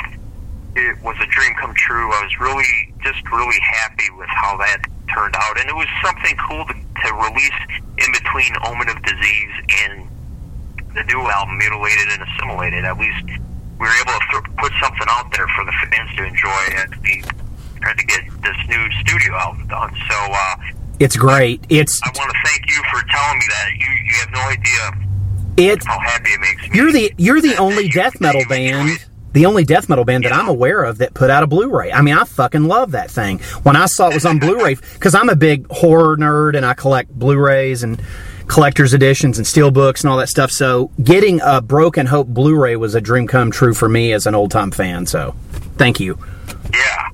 it 0.77 1.03
was 1.03 1.16
a 1.20 1.27
dream 1.27 1.53
come 1.61 1.75
true. 1.75 2.12
I 2.12 2.23
was 2.23 2.38
really 2.40 2.92
just 3.03 3.20
really 3.31 3.61
happy 3.61 4.11
with 4.16 4.29
how 4.29 4.57
that 4.59 4.83
turned 5.14 5.35
out, 5.37 5.59
and 5.59 5.68
it 5.68 5.75
was 5.75 5.88
something 6.05 6.37
cool 6.49 6.64
to, 6.66 6.75
to 6.75 7.09
release 7.14 7.61
in 7.99 8.12
between 8.12 8.53
Omen 8.64 8.88
of 8.88 9.03
Disease 9.03 9.55
and 9.87 10.09
the 10.94 11.05
new 11.05 11.20
album, 11.31 11.59
Mutilated 11.59 12.09
and 12.09 12.23
Assimilated. 12.23 12.85
At 12.85 12.99
least 12.99 13.25
we 13.81 13.87
were 13.87 13.99
able 14.05 14.12
to 14.12 14.29
th- 14.31 14.57
put 14.59 14.73
something 14.83 15.09
out 15.09 15.33
there 15.33 15.49
for 15.57 15.64
the 15.64 15.73
fans 15.73 16.11
to 16.16 16.25
enjoy 16.25 16.62
and 16.77 16.94
we 17.03 17.23
tried 17.81 17.99
to 17.99 18.05
get 18.07 18.23
this 18.43 18.57
new 18.69 18.90
studio 19.01 19.35
album 19.35 19.66
done. 19.69 19.95
So 20.09 20.16
uh, 20.16 20.57
It's 20.99 21.16
great. 21.16 21.64
It's 21.69 22.01
I 22.03 22.11
want 22.16 22.31
to 22.31 22.38
thank 22.45 22.66
you 22.69 22.83
for 22.90 23.03
telling 23.09 23.38
me 23.38 23.45
that. 23.49 23.71
You 23.79 23.88
you 23.88 24.12
have 24.21 24.31
no 24.31 24.40
idea 24.40 25.07
it's 25.57 25.87
how 25.87 25.99
happy 25.99 26.31
it 26.31 26.40
makes 26.40 26.62
me. 26.71 26.77
you're 26.77 26.93
the 26.93 27.12
you're 27.19 27.40
the 27.40 27.57
only 27.57 27.88
death 27.88 28.21
metal 28.21 28.43
band 28.49 29.05
the 29.33 29.47
only 29.47 29.64
death 29.64 29.88
metal 29.88 30.05
band 30.05 30.25
that 30.25 30.33
I'm 30.33 30.49
aware 30.49 30.83
of 30.83 30.99
that 30.99 31.14
put 31.14 31.31
out 31.31 31.45
a 31.45 31.47
Blu-ray. 31.47 31.93
I 31.93 32.03
mean, 32.03 32.14
I 32.14 32.25
fucking 32.25 32.64
love 32.64 32.90
that 32.93 33.12
thing. 33.12 33.38
When 33.62 33.77
I 33.77 33.87
saw 33.87 34.09
it 34.09 34.14
was 34.14 34.27
on 34.27 34.40
Blu-ray, 34.40 34.75
because 34.95 35.14
I'm 35.14 35.29
a 35.29 35.37
big 35.37 35.71
horror 35.71 36.16
nerd 36.16 36.57
and 36.57 36.66
I 36.66 36.75
collect 36.75 37.11
Blu-rays 37.16 37.85
and 37.85 38.03
collector's 38.49 38.93
editions 38.93 39.38
and 39.38 39.47
steel 39.47 39.71
books 39.71 40.03
and 40.03 40.11
all 40.11 40.16
that 40.19 40.29
stuff. 40.29 40.51
So 40.51 40.90
getting 41.01 41.40
a 41.43 41.61
Broken 41.62 42.07
Hope 42.07 42.27
Blu-ray 42.27 42.75
was 42.75 42.97
a 42.97 43.01
dream 43.01 43.29
come 43.29 43.53
true 43.53 43.73
for 43.73 43.88
me 43.88 44.12
as 44.12 44.27
an 44.27 44.35
old 44.35 44.51
time 44.51 44.73
fan. 44.73 45.07
So 45.07 45.37
thank 45.77 46.01
you. 46.01 46.19
Yeah. 46.73 47.11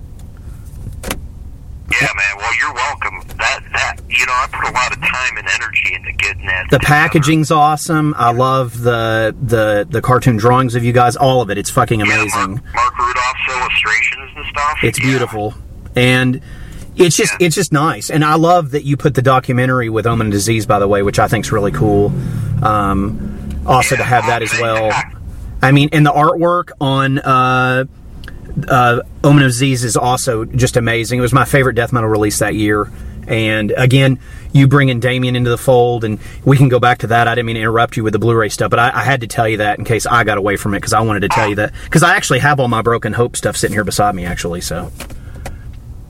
Yeah, 1.90 2.08
man. 2.16 2.36
Well, 2.38 2.56
you're 2.58 2.74
welcome. 2.74 3.20
That 3.36 3.60
that 3.72 3.96
you 4.08 4.24
know, 4.26 4.32
I 4.32 4.48
put 4.50 4.65
a 4.65 4.65
lot 4.76 4.92
of 4.92 5.00
time 5.00 5.36
and 5.36 5.48
energy 5.48 5.94
into 5.94 6.12
getting 6.12 6.46
that. 6.46 6.66
The 6.70 6.78
packaging's 6.78 7.50
awesome. 7.50 8.14
I 8.16 8.32
love 8.32 8.80
the 8.82 9.34
the 9.42 9.86
the 9.88 10.00
cartoon 10.02 10.36
drawings 10.36 10.74
of 10.74 10.84
you 10.84 10.92
guys. 10.92 11.16
All 11.16 11.40
of 11.42 11.50
it. 11.50 11.58
It's 11.58 11.70
fucking 11.70 12.00
Yeah, 12.00 12.06
amazing. 12.06 12.50
Mark, 12.54 12.74
Mark 12.74 12.98
Rudolph's 12.98 13.40
illustrations 13.60 14.30
and 14.36 14.44
stuff. 14.46 14.78
It's 14.82 14.98
Yeah. 15.00 15.06
beautiful, 15.06 15.54
and 15.94 16.40
it's 16.96 17.16
just 17.16 17.32
Yeah. 17.40 17.46
it's 17.46 17.54
just 17.54 17.72
nice. 17.72 18.10
And 18.10 18.24
I 18.24 18.34
love 18.34 18.70
that 18.72 18.84
you 18.84 18.96
put 18.96 19.14
the 19.14 19.22
documentary 19.22 19.88
with 19.88 20.06
Omen 20.06 20.30
Disease, 20.30 20.66
by 20.66 20.78
the 20.78 20.88
way, 20.88 21.02
which 21.02 21.18
I 21.18 21.28
think 21.28 21.44
is 21.46 21.52
really 21.52 21.72
cool. 21.72 22.12
Um, 22.62 23.62
also 23.66 23.96
to 23.96 24.04
have 24.04 24.26
that 24.26 24.42
as 24.42 24.52
well. 24.60 24.92
I 25.62 25.72
mean, 25.72 25.88
and 25.92 26.04
the 26.06 26.12
artwork 26.12 26.70
on 26.80 27.18
uh, 27.18 27.84
uh, 28.68 29.00
Omen 29.24 29.42
of 29.42 29.48
Disease 29.50 29.84
is 29.84 29.96
also 29.96 30.44
just 30.44 30.76
amazing. 30.76 31.18
It 31.18 31.22
was 31.22 31.32
my 31.32 31.44
favorite 31.44 31.74
death 31.74 31.92
metal 31.92 32.08
release 32.08 32.38
that 32.38 32.54
year. 32.54 32.90
And 33.26 33.72
again, 33.76 34.18
you 34.52 34.68
bringing 34.68 35.00
Damien 35.00 35.36
into 35.36 35.50
the 35.50 35.58
fold, 35.58 36.04
and 36.04 36.18
we 36.44 36.56
can 36.56 36.68
go 36.68 36.78
back 36.78 36.98
to 36.98 37.08
that. 37.08 37.28
I 37.28 37.34
didn't 37.34 37.46
mean 37.46 37.56
to 37.56 37.60
interrupt 37.60 37.96
you 37.96 38.04
with 38.04 38.12
the 38.12 38.18
Blu-ray 38.18 38.48
stuff, 38.48 38.70
but 38.70 38.78
I, 38.78 38.90
I 38.94 39.02
had 39.02 39.20
to 39.22 39.26
tell 39.26 39.48
you 39.48 39.58
that 39.58 39.78
in 39.78 39.84
case 39.84 40.06
I 40.06 40.24
got 40.24 40.38
away 40.38 40.56
from 40.56 40.74
it 40.74 40.78
because 40.78 40.92
I 40.92 41.00
wanted 41.00 41.20
to 41.20 41.28
tell 41.28 41.48
you 41.48 41.56
that 41.56 41.72
because 41.84 42.02
I 42.02 42.16
actually 42.16 42.38
have 42.40 42.60
all 42.60 42.68
my 42.68 42.82
Broken 42.82 43.12
Hope 43.12 43.36
stuff 43.36 43.56
sitting 43.56 43.74
here 43.74 43.84
beside 43.84 44.14
me, 44.14 44.24
actually. 44.24 44.60
So. 44.60 44.90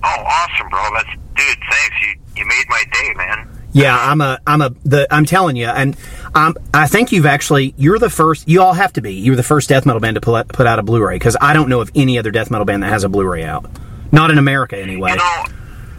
Oh, 0.04 0.08
awesome, 0.08 0.68
bro. 0.68 0.80
That's 0.92 1.08
dude. 1.34 1.58
Thanks. 1.70 1.96
You 2.02 2.14
you 2.36 2.46
made 2.46 2.64
my 2.68 2.82
day, 2.92 3.14
man. 3.16 3.48
Yeah, 3.72 3.94
I'm 3.94 4.22
a, 4.22 4.38
I'm 4.46 4.62
a, 4.62 4.70
the, 4.86 5.06
I'm 5.12 5.26
telling 5.26 5.56
you, 5.56 5.66
and 5.66 5.96
I'm, 6.34 6.54
I 6.72 6.86
think 6.86 7.12
you've 7.12 7.26
actually, 7.26 7.74
you're 7.76 7.98
the 7.98 8.08
first. 8.08 8.48
You 8.48 8.62
all 8.62 8.72
have 8.72 8.94
to 8.94 9.02
be. 9.02 9.14
You're 9.14 9.36
the 9.36 9.42
first 9.42 9.68
death 9.68 9.84
metal 9.84 10.00
band 10.00 10.14
to 10.14 10.22
put 10.22 10.48
put 10.48 10.66
out 10.66 10.78
a 10.78 10.82
Blu-ray 10.82 11.16
because 11.16 11.36
I 11.40 11.52
don't 11.52 11.68
know 11.68 11.82
of 11.82 11.90
any 11.94 12.18
other 12.18 12.30
death 12.30 12.50
metal 12.50 12.64
band 12.64 12.82
that 12.84 12.88
has 12.88 13.04
a 13.04 13.08
Blu-ray 13.10 13.44
out. 13.44 13.66
Not 14.12 14.30
in 14.30 14.38
America, 14.38 14.78
anyway. 14.78 15.10
You 15.10 15.16
know, 15.16 15.44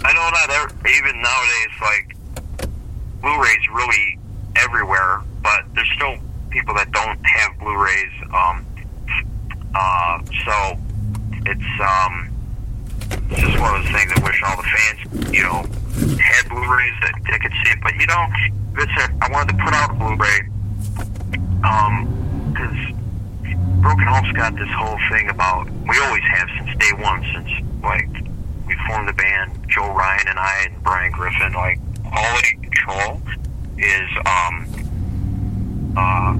I 0.07 0.13
know 0.13 0.29
not 0.29 0.49
ev- 0.49 0.71
even 0.87 1.21
nowadays, 1.21 1.73
like 1.81 2.15
Blu-rays 3.19 3.69
really 3.73 4.17
everywhere, 4.55 5.19
but 5.43 5.65
there's 5.75 5.89
still 5.97 6.15
people 6.49 6.73
that 6.75 6.89
don't 6.93 7.19
have 7.25 7.59
Blu-rays. 7.59 8.13
Um, 8.33 8.65
uh, 9.75 10.23
so 10.45 10.79
it's 11.45 11.81
um, 11.83 12.29
it's 13.31 13.41
just 13.41 13.59
one 13.59 13.75
of 13.75 13.83
those 13.83 13.91
things. 13.91 14.13
I 14.15 14.23
wish 14.23 14.41
all 14.47 14.55
the 14.55 14.63
fans, 14.63 15.33
you 15.33 15.43
know, 15.43 15.67
had 16.23 16.47
Blu-rays 16.47 16.95
that 17.01 17.13
they 17.29 17.39
could 17.39 17.51
see 17.65 17.71
it. 17.71 17.79
But 17.83 17.93
you 17.99 18.07
know, 18.07 18.27
listen, 18.79 19.11
I 19.21 19.29
wanted 19.29 19.57
to 19.57 19.63
put 19.65 19.73
out 19.73 19.91
a 19.91 19.93
Blu-ray 19.93 20.47
because 22.55 22.79
Broken 23.83 24.07
Hope's 24.07 24.31
got 24.31 24.55
this 24.55 24.71
whole 24.71 24.97
thing 25.11 25.27
about 25.27 25.69
we 25.69 25.99
always 25.99 26.23
have 26.31 26.47
since 26.55 26.79
day 26.79 26.93
one, 26.95 27.27
since 27.35 27.51
like 27.83 28.26
we 28.67 28.75
formed 28.87 29.07
the 29.07 29.13
band, 29.13 29.57
Joe 29.69 29.93
Ryan 29.93 30.27
and 30.27 30.39
I 30.39 30.67
and 30.69 30.83
Brian 30.83 31.11
Griffin, 31.11 31.53
like 31.53 31.79
quality 32.03 32.57
control 32.61 33.21
is 33.77 34.09
um 34.25 35.93
uh 35.95 36.35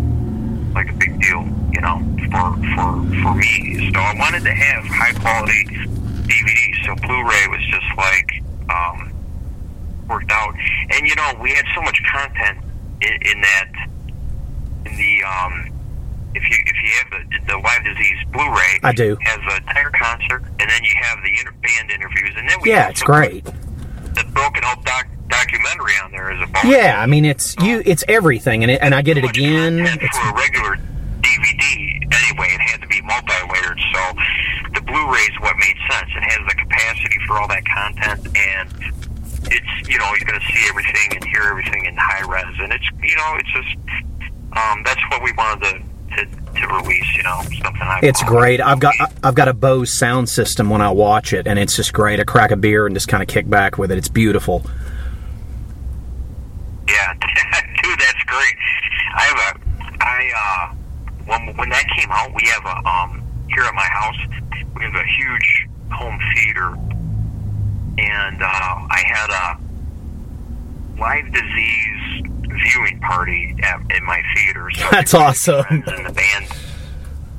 like 0.73 0.89
a 0.89 0.93
big 0.93 1.19
deal, 1.21 1.47
you 1.71 1.81
know, 1.81 2.03
for 2.31 2.53
for 2.75 2.91
for 3.21 3.35
me. 3.35 3.91
So 3.93 3.99
I 3.99 4.13
wanted 4.19 4.43
to 4.43 4.53
have 4.53 4.83
high 4.85 5.13
quality 5.13 5.63
DVD. 5.65 6.85
So 6.85 6.95
Blu-ray 6.95 7.47
was 7.47 7.61
just 7.71 7.87
like 7.97 8.43
um 8.69 9.13
worked 10.09 10.31
out. 10.31 10.53
And 10.91 11.07
you 11.07 11.15
know, 11.15 11.33
we 11.41 11.51
had 11.51 11.65
so 11.73 11.81
much 11.81 12.01
content 12.11 12.59
in, 13.01 13.13
in 13.13 13.41
that 13.41 13.71
in 14.85 14.95
the 14.97 15.23
um 15.23 15.66
if 16.38 16.43
you 16.50 16.58
if 16.65 16.78
you 16.84 16.91
have 17.02 17.10
the 17.12 17.54
the 17.54 17.58
Live 17.58 17.84
Disease 17.84 18.17
Blu-ray, 18.32 18.80
I 18.84 18.91
do. 18.93 19.17
has 19.21 19.39
a 19.54 19.58
entire 19.58 19.91
concert, 19.91 20.43
and 20.60 20.69
then 20.69 20.84
you 20.84 20.93
have 21.02 21.17
the 21.23 21.30
inter- 21.39 21.56
band 21.62 21.91
interviews, 21.91 22.34
and 22.38 22.47
then 22.50 22.58
we 22.62 22.69
Yeah, 22.71 22.89
it's 22.89 23.02
great. 23.04 23.43
The 23.45 24.23
Broken 24.34 24.63
Hope 24.63 24.84
doc- 24.86 25.08
documentary 25.30 25.93
on 26.04 26.12
there 26.12 26.32
as 26.32 26.41
a 26.41 26.47
bonus. 26.52 26.65
Yeah, 26.71 27.00
I 27.02 27.06
mean, 27.06 27.26
it's 27.26 27.56
you, 27.62 27.82
it's 27.86 28.04
everything, 28.08 28.63
and 28.63 28.71
it, 28.71 28.80
and 28.82 28.95
I 28.95 29.02
get 29.02 29.17
it 29.17 29.23
again. 29.26 29.80
It's 30.02 30.17
for 30.17 30.30
a 30.30 30.34
regular 30.34 30.78
DVD 31.21 32.02
anyway. 32.13 32.47
It 32.54 32.62
had 32.62 32.82
to 32.82 32.88
be 32.88 33.02
multi-layered, 33.02 33.80
so 33.93 34.02
the 34.73 34.82
Blu-ray 34.82 35.21
is 35.21 35.39
what 35.41 35.56
made 35.58 35.78
sense. 35.89 36.10
It 36.15 36.23
has 36.32 36.41
the 36.47 36.56
capacity 36.56 37.17
for 37.28 37.38
all 37.38 37.47
that 37.50 37.63
content, 37.65 38.26
and 38.38 38.69
it's 39.50 39.89
you 39.89 39.97
know 40.00 40.08
you're 40.17 40.28
going 40.28 40.39
to 40.39 40.47
see 40.54 40.65
everything 40.69 41.15
and 41.17 41.23
hear 41.26 41.43
everything 41.43 41.86
in 41.86 41.95
high 41.97 42.26
res, 42.28 42.56
and 42.60 42.71
it's 42.73 42.86
you 43.02 43.15
know 43.15 43.36
it's 43.38 43.52
just 43.54 43.78
um, 44.58 44.82
that's 44.84 45.02
what 45.12 45.21
we 45.21 45.32
wanted 45.34 45.63
to, 45.69 45.82
to 46.17 46.25
to 46.25 46.67
release. 46.67 47.15
You 47.15 47.23
know, 47.23 47.41
something 47.63 47.82
I 47.82 47.99
it's 48.03 48.23
great. 48.23 48.62
I've 48.62 48.80
got 48.80 48.93
I've 49.23 49.36
got 49.36 49.47
a 49.47 49.53
Bose 49.53 49.97
sound 49.97 50.30
system 50.30 50.69
when 50.69 50.82
I 50.82 50.89
watch 50.91 51.34
it, 51.34 51.47
and 51.47 51.58
it's 51.58 51.75
just 51.75 51.93
great. 51.93 52.19
I 52.19 52.23
crack 52.23 52.51
a 52.51 52.58
beer 52.58 52.86
and 52.86 52.95
just 52.95 53.08
kind 53.08 53.23
of 53.23 53.30
kick 53.30 53.49
back 53.49 53.77
with 53.77 53.91
it. 53.91 53.97
It's 53.97 54.10
beautiful. 54.10 54.63
Yeah, 56.88 57.13
dude, 57.84 57.99
that's 57.99 58.23
great. 58.25 58.56
I 59.15 59.21
have 59.21 59.56
a, 59.56 60.03
I 60.03 60.32
uh, 60.36 60.75
when 61.25 61.56
when 61.58 61.69
that 61.69 61.86
came 61.97 62.10
out, 62.12 62.34
we 62.34 62.47
have 62.47 62.65
a 62.65 62.88
um 62.88 63.23
here 63.49 63.63
at 63.63 63.73
my 63.73 63.88
house, 63.88 64.17
we 64.75 64.84
have 64.84 64.95
a 64.95 65.06
huge 65.06 65.67
home 65.91 66.19
theater, 66.36 66.73
and 67.97 68.41
uh, 68.41 68.45
I 68.45 69.03
had 69.06 69.30
a 69.30 69.67
live 70.99 71.32
disease 71.32 72.23
viewing 72.57 72.99
party 73.01 73.55
at 73.63 73.79
in 73.95 74.05
my 74.05 74.21
theater. 74.35 74.69
So 74.71 74.87
That's 74.91 75.13
awesome. 75.13 75.65
In 75.69 76.03
the 76.03 76.13
band, 76.13 76.47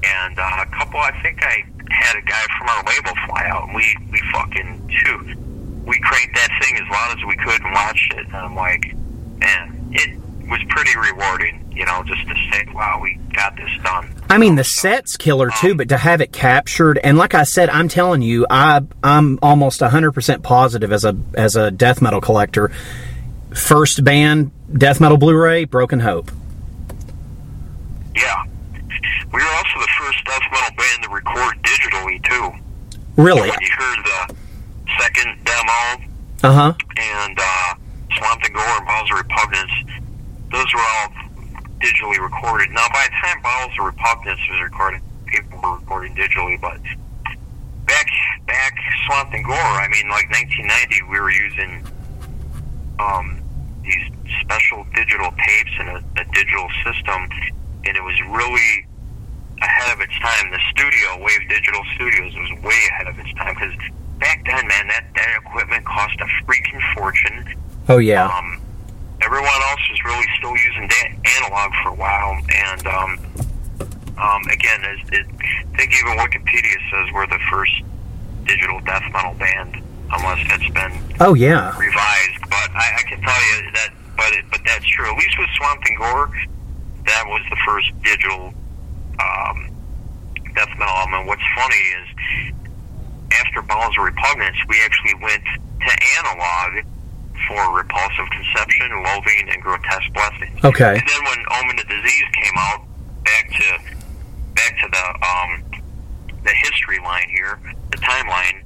and 0.05 0.39
uh, 0.39 0.65
a 0.65 0.67
couple. 0.67 1.01
I 1.01 1.21
think 1.23 1.43
I 1.43 1.65
had 1.91 2.17
a 2.17 2.23
guy 2.23 2.45
from 2.59 2.69
our 2.69 2.85
label 2.85 3.13
fly 3.27 3.47
out, 3.49 3.65
and 3.65 3.75
we 3.75 3.97
we 4.11 4.21
fucking 4.33 4.91
shoot. 4.91 5.37
We 5.85 5.99
cranked 6.01 6.35
that 6.35 6.51
thing 6.63 6.77
as 6.77 6.89
loud 6.91 7.19
as 7.19 7.25
we 7.27 7.37
could 7.37 7.63
and 7.63 7.73
watched 7.73 8.13
it. 8.13 8.27
And 8.27 8.37
I'm 8.37 8.55
like, 8.55 8.95
man, 9.39 9.91
it 9.93 10.19
was 10.51 10.61
pretty 10.69 10.97
rewarding, 10.99 11.73
you 11.75 11.85
know, 11.85 12.03
just 12.05 12.27
to 12.29 12.35
say, 12.53 12.67
wow, 12.75 13.01
we 13.03 13.19
got 13.35 13.57
this 13.57 13.71
done. 13.83 14.15
I 14.29 14.39
mean, 14.39 14.57
the 14.57 14.65
set's 14.65 15.17
killer 15.17 15.51
too, 15.61 15.75
but 15.75 15.89
to 15.91 15.97
have 15.97 16.21
it 16.21 16.33
captured, 16.33 16.99
and 17.03 17.17
like 17.17 17.35
I 17.35 17.45
said, 17.45 17.71
I'm 17.71 17.89
telling 17.89 18.23
you, 18.23 18.47
I 18.51 18.83
I'm 19.03 19.39
almost 19.43 19.81
100 19.81 20.13
percent 20.13 20.43
positive 20.43 20.93
as 20.93 21.05
a 21.05 21.17
as 21.35 21.57
a 21.57 21.71
death 21.71 22.03
metal 22.03 22.21
collector. 22.21 22.71
First 23.55 24.05
band 24.05 24.51
death 24.77 25.01
metal 25.01 25.17
Blu-ray, 25.17 25.65
Broken 25.65 26.01
Hope. 26.01 26.31
Yeah. 28.15 28.45
We 29.33 29.41
were 29.43 29.49
also 29.57 29.81
the 29.81 29.89
first 29.99 30.25
death 30.25 30.43
metal 30.53 30.77
band 30.77 31.03
to 31.05 31.09
record 31.11 31.57
digitally, 31.63 32.23
too. 32.29 32.51
Really? 33.23 33.49
When 33.51 33.59
you 33.61 33.69
heard 33.77 33.99
the 34.05 34.35
second 35.01 35.39
demo 35.45 36.05
Uh 36.45 36.53
huh. 36.53 36.73
and 36.97 37.39
uh, 37.41 37.75
Swamp 38.17 38.43
and 38.45 38.55
Gore 38.55 38.65
and 38.79 38.87
Bowels 38.87 39.11
of 39.11 39.19
Repugnance, 39.19 39.73
those 40.53 40.67
were 40.75 40.81
all 40.81 41.09
digitally 41.81 42.19
recorded. 42.21 42.71
Now, 42.71 42.87
by 42.93 43.07
the 43.11 43.17
time 43.27 43.43
Bowels 43.43 43.73
of 43.79 43.87
Repugnance 43.87 44.41
was 44.51 44.61
recorded, 44.63 45.01
people 45.27 45.59
were 45.63 45.75
recording 45.77 46.15
digitally, 46.15 46.61
but 46.61 46.79
back 47.87 48.07
back 48.47 48.75
Swamp 49.07 49.33
and 49.33 49.45
Gore, 49.45 49.55
I 49.57 49.89
mean, 49.89 50.09
like 50.09 50.29
1990, 50.31 51.03
we 51.11 51.21
were 51.21 51.31
using 51.31 51.85
um, 52.99 53.38
these 53.89 54.07
special 54.45 54.85
digital 54.95 55.33
tapes 55.33 55.75
and 55.81 55.89
a, 55.89 55.99
a 56.21 56.25
digital 56.33 56.69
system, 56.85 57.29
and 57.85 57.97
it 57.97 58.05
was 58.05 58.21
really 58.29 58.87
ahead 59.63 59.93
of 59.93 60.01
its 60.01 60.13
time. 60.21 60.51
The 60.51 60.61
studio, 60.71 61.25
Wave 61.25 61.49
Digital 61.49 61.83
Studios, 61.95 62.35
was 62.37 62.51
way 62.63 62.81
ahead 62.93 63.09
of 63.09 63.19
its 63.19 63.33
time 63.35 63.55
because 63.55 63.75
back 64.19 64.45
then, 64.45 64.67
man, 64.69 64.89
that, 64.89 65.07
that 65.15 65.41
equipment 65.41 65.85
cost 65.85 66.15
a 66.21 66.29
freaking 66.45 66.81
fortune. 66.95 67.55
Oh 67.89 67.99
yeah. 67.99 68.27
Um, 68.27 68.61
everyone 69.21 69.61
else 69.71 69.81
was 69.91 70.05
really 70.05 70.27
still 70.39 70.57
using 70.57 70.89
da- 70.89 71.17
analog 71.39 71.73
for 71.83 71.89
a 71.91 71.95
while, 71.95 72.39
and 72.55 72.87
um, 72.87 73.19
um, 74.19 74.43
again, 74.51 74.81
it, 74.85 74.99
it, 75.13 75.27
I 75.73 75.77
think 75.77 75.93
even 75.95 76.19
Wikipedia 76.19 76.77
says 76.91 77.13
we're 77.15 77.27
the 77.27 77.41
first 77.51 77.73
digital 78.45 78.81
death 78.81 79.05
metal 79.13 79.35
band, 79.35 79.83
unless 80.13 80.41
that's 80.49 80.69
been 80.71 80.93
Oh 81.21 81.35
yeah. 81.35 81.77
revised. 81.79 82.41
But 82.49 82.71
I, 82.75 82.87
I 82.99 83.03
can 83.09 83.21
tell 83.21 83.41
you 83.57 83.71
that, 83.73 83.91
but 84.17 84.33
it, 84.33 84.45
but 84.51 84.61
that's 84.65 84.87
true. 84.87 85.07
At 85.11 85.17
least 85.17 85.39
with 85.39 85.49
Swamp 85.57 85.81
and 85.87 85.97
Gore, 85.99 86.31
that 87.07 87.25
was 87.27 87.43
the 87.51 87.57
first 87.67 87.91
digital 88.03 88.53
um, 89.21 89.69
death 90.55 90.69
metal 90.79 90.95
album. 90.95 91.15
And 91.21 91.27
What's 91.29 91.43
funny 91.55 91.77
is 92.01 92.07
after 93.41 93.63
Bowels 93.63 93.95
of 93.99 94.05
Repugnance, 94.05 94.57
we 94.69 94.81
actually 94.85 95.15
went 95.23 95.45
to 95.45 95.93
analog 96.19 96.85
for 97.47 97.77
Repulsive 97.77 98.29
Conception, 98.31 98.91
Loathing, 99.05 99.49
and 99.53 99.63
Grotesque 99.63 100.13
Blessing. 100.13 100.51
Okay. 100.65 100.99
And 100.99 101.05
then 101.07 101.23
when 101.25 101.39
Omen 101.63 101.79
of 101.79 101.89
Disease 101.89 102.29
came 102.43 102.55
out, 102.59 102.81
back 103.25 103.51
to 103.51 103.79
back 104.55 104.79
to 104.81 104.89
the 104.91 105.27
um, 105.27 105.65
the 106.45 106.51
history 106.51 106.99
line 107.01 107.29
here, 107.31 107.59
the 107.91 107.99
timeline. 107.99 108.63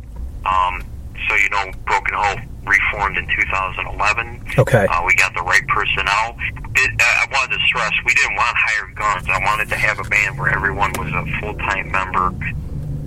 Um, 0.46 0.83
so 1.28 1.35
you 1.37 1.48
know, 1.50 1.70
Broken 1.87 2.14
Hope 2.14 2.40
reformed 2.64 3.18
in 3.18 3.26
2011. 3.26 4.44
Okay. 4.58 4.87
Uh, 4.87 5.02
we 5.04 5.14
got 5.16 5.35
the 5.35 5.42
right 5.42 5.66
personnel. 5.68 6.37
It, 6.74 6.90
uh, 7.00 7.04
I 7.04 7.26
wanted 7.32 7.58
to 7.58 7.64
stress 7.66 7.92
we 8.04 8.14
didn't 8.14 8.37
want 8.37 8.56
hired 8.56 8.94
guns. 8.94 9.28
I 9.28 9.38
wanted 9.44 9.68
to 9.70 9.76
have 9.76 9.98
a 9.98 10.08
band 10.08 10.38
where 10.38 10.50
everyone 10.50 10.92
was 10.98 11.08
a 11.12 11.40
full 11.40 11.54
time 11.58 11.90
member, 11.90 12.32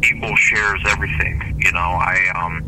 equal 0.03 0.35
shares, 0.35 0.81
everything. 0.87 1.59
You 1.63 1.71
know, 1.71 1.79
I 1.79 2.19
um 2.35 2.63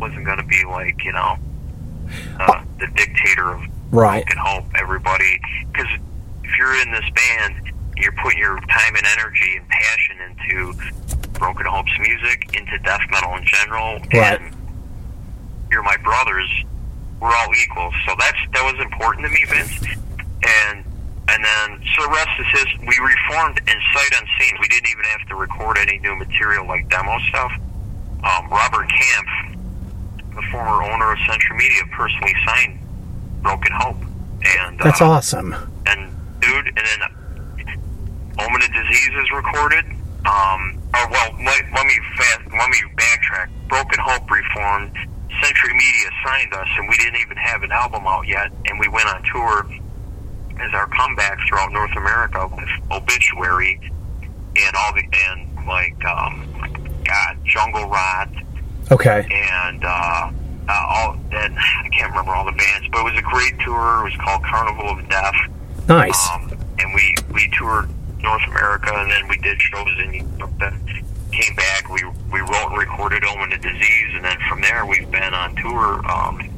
wasn't 0.00 0.24
going 0.24 0.38
to 0.38 0.44
be 0.44 0.64
like 0.64 1.04
you 1.04 1.12
know 1.12 1.36
uh, 2.40 2.62
the 2.78 2.86
dictator 2.94 3.52
of 3.52 3.62
Right. 3.90 4.24
Broken 4.26 4.42
Hope. 4.44 4.64
Everybody, 4.74 5.40
because 5.72 5.88
if 6.44 6.58
you're 6.58 6.80
in 6.82 6.90
this 6.92 7.08
band, 7.14 7.72
you're 7.96 8.12
putting 8.22 8.38
your 8.38 8.60
time 8.60 8.94
and 8.96 9.06
energy 9.18 9.56
and 9.56 9.68
passion 9.68 10.16
into 10.30 10.74
Broken 11.38 11.66
Hope's 11.66 11.92
music, 12.00 12.50
into 12.56 12.78
death 12.78 13.00
metal 13.10 13.34
in 13.36 13.44
general, 13.44 13.98
Right. 14.12 14.40
and 14.40 14.54
you're 15.70 15.82
my 15.82 15.96
brothers. 15.98 16.48
We're 17.20 17.34
all 17.34 17.52
equal, 17.64 17.92
so 18.06 18.14
that's 18.18 18.38
that 18.54 18.62
was 18.64 18.80
important 18.84 19.26
to 19.26 19.32
me, 19.32 19.44
Vince. 19.48 19.80
And 19.82 20.84
and 21.28 21.44
then 21.44 21.80
so 21.96 22.02
the 22.02 22.08
rest 22.10 22.30
is 22.38 22.46
his. 22.60 22.66
We 22.86 22.94
reformed 23.04 23.58
in 23.58 23.76
sight 23.92 24.12
unseen. 24.20 24.56
We 24.60 24.68
didn't 24.68 24.88
even 24.90 25.04
have 25.04 25.28
to 25.28 25.34
record 25.34 25.78
any 25.78 25.98
new 25.98 26.14
material 26.16 26.66
like 26.66 26.88
demo 26.88 27.18
stuff. 27.28 27.52
Um, 28.24 28.48
Robert 28.50 28.88
Kampf, 28.88 29.58
the 30.34 30.42
former 30.50 30.82
owner 30.82 31.12
of 31.12 31.18
Century 31.28 31.56
Media, 31.56 31.82
personally 31.92 32.34
signed 32.46 32.78
Broken 33.42 33.72
Hope, 33.72 33.96
and 34.58 34.78
That's 34.78 35.00
uh, 35.00 35.10
awesome. 35.10 35.54
and 35.86 36.14
dude, 36.40 36.66
and 36.68 36.76
then 36.76 37.78
Omen 38.38 38.62
of 38.62 38.72
Disease 38.72 39.10
is 39.22 39.30
recorded. 39.32 39.84
Um, 40.24 40.77
or 40.94 41.08
well, 41.10 41.30
let, 41.44 41.62
let 41.72 41.86
me 41.86 41.98
fast, 42.16 42.40
let 42.52 42.68
me 42.70 42.78
backtrack. 42.96 43.48
Broken 43.68 43.98
Hope 44.00 44.30
reformed. 44.30 44.92
Century 45.42 45.72
Media 45.74 46.10
signed 46.24 46.52
us, 46.54 46.66
and 46.78 46.88
we 46.88 46.96
didn't 46.96 47.20
even 47.20 47.36
have 47.36 47.62
an 47.62 47.70
album 47.70 48.02
out 48.06 48.26
yet, 48.26 48.50
and 48.66 48.80
we 48.80 48.88
went 48.88 49.06
on 49.08 49.22
tour 49.32 49.66
as 50.60 50.72
our 50.74 50.88
comeback 50.88 51.38
throughout 51.48 51.70
North 51.72 51.94
America 51.96 52.48
with 52.56 52.68
Obituary 52.90 53.78
and 54.56 54.76
all 54.76 54.92
the 54.94 55.02
and 55.28 55.66
like 55.66 56.04
um, 56.04 56.44
God, 57.04 57.36
Jungle 57.44 57.88
Rot, 57.88 58.28
Okay. 58.90 59.28
and 59.30 59.84
uh, 59.84 60.30
uh, 60.68 60.86
all 60.88 61.12
and 61.32 61.56
I 61.56 61.88
can't 61.96 62.10
remember 62.10 62.32
all 62.32 62.44
the 62.46 62.52
bands, 62.52 62.88
but 62.90 63.00
it 63.00 63.04
was 63.12 63.18
a 63.18 63.22
great 63.22 63.56
tour. 63.60 64.00
It 64.00 64.04
was 64.10 64.16
called 64.24 64.42
Carnival 64.44 64.98
of 64.98 65.08
Death. 65.08 65.36
Nice. 65.86 66.28
Um, 66.30 66.50
and 66.80 66.94
we 66.94 67.14
we 67.32 67.48
toured 67.56 67.88
North 68.22 68.42
America, 68.48 68.92
and 68.94 69.10
then 69.10 69.28
we 69.28 69.36
did 69.38 69.60
shows 69.60 69.88
in 70.02 70.14
Europe. 70.14 70.74
Came 71.30 71.54
back. 71.56 71.88
We 71.88 72.02
we 72.32 72.40
wrote 72.40 72.70
and 72.70 72.78
recorded 72.78 73.22
Omen 73.24 73.52
of 73.52 73.60
Disease, 73.60 74.10
and 74.14 74.24
then 74.24 74.38
from 74.48 74.60
there 74.60 74.86
we've 74.86 75.10
been 75.10 75.34
on 75.34 75.54
tour. 75.56 76.04
Um, 76.10 76.50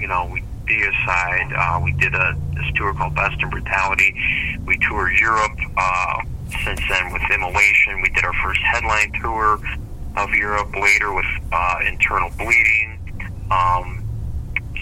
you 0.00 0.08
know, 0.08 0.28
we 0.32 0.42
Deicide. 0.70 1.52
Uh, 1.52 1.80
we 1.82 1.92
did 1.92 2.14
a 2.14 2.36
this 2.54 2.64
tour 2.76 2.94
called 2.94 3.14
Best 3.14 3.40
in 3.42 3.50
Brutality. 3.50 4.14
We 4.64 4.78
toured 4.78 5.18
Europe. 5.18 5.58
Uh, 5.76 6.22
since 6.64 6.80
then 6.88 7.12
with 7.12 7.22
Immolation, 7.32 8.00
we 8.02 8.08
did 8.10 8.24
our 8.24 8.32
first 8.42 8.60
headline 8.62 9.12
tour 9.20 9.60
of 10.16 10.30
Europe 10.30 10.74
later 10.74 11.12
with 11.12 11.26
uh, 11.52 11.78
Internal 11.86 12.30
Bleeding. 12.38 12.98
Um, 13.50 14.04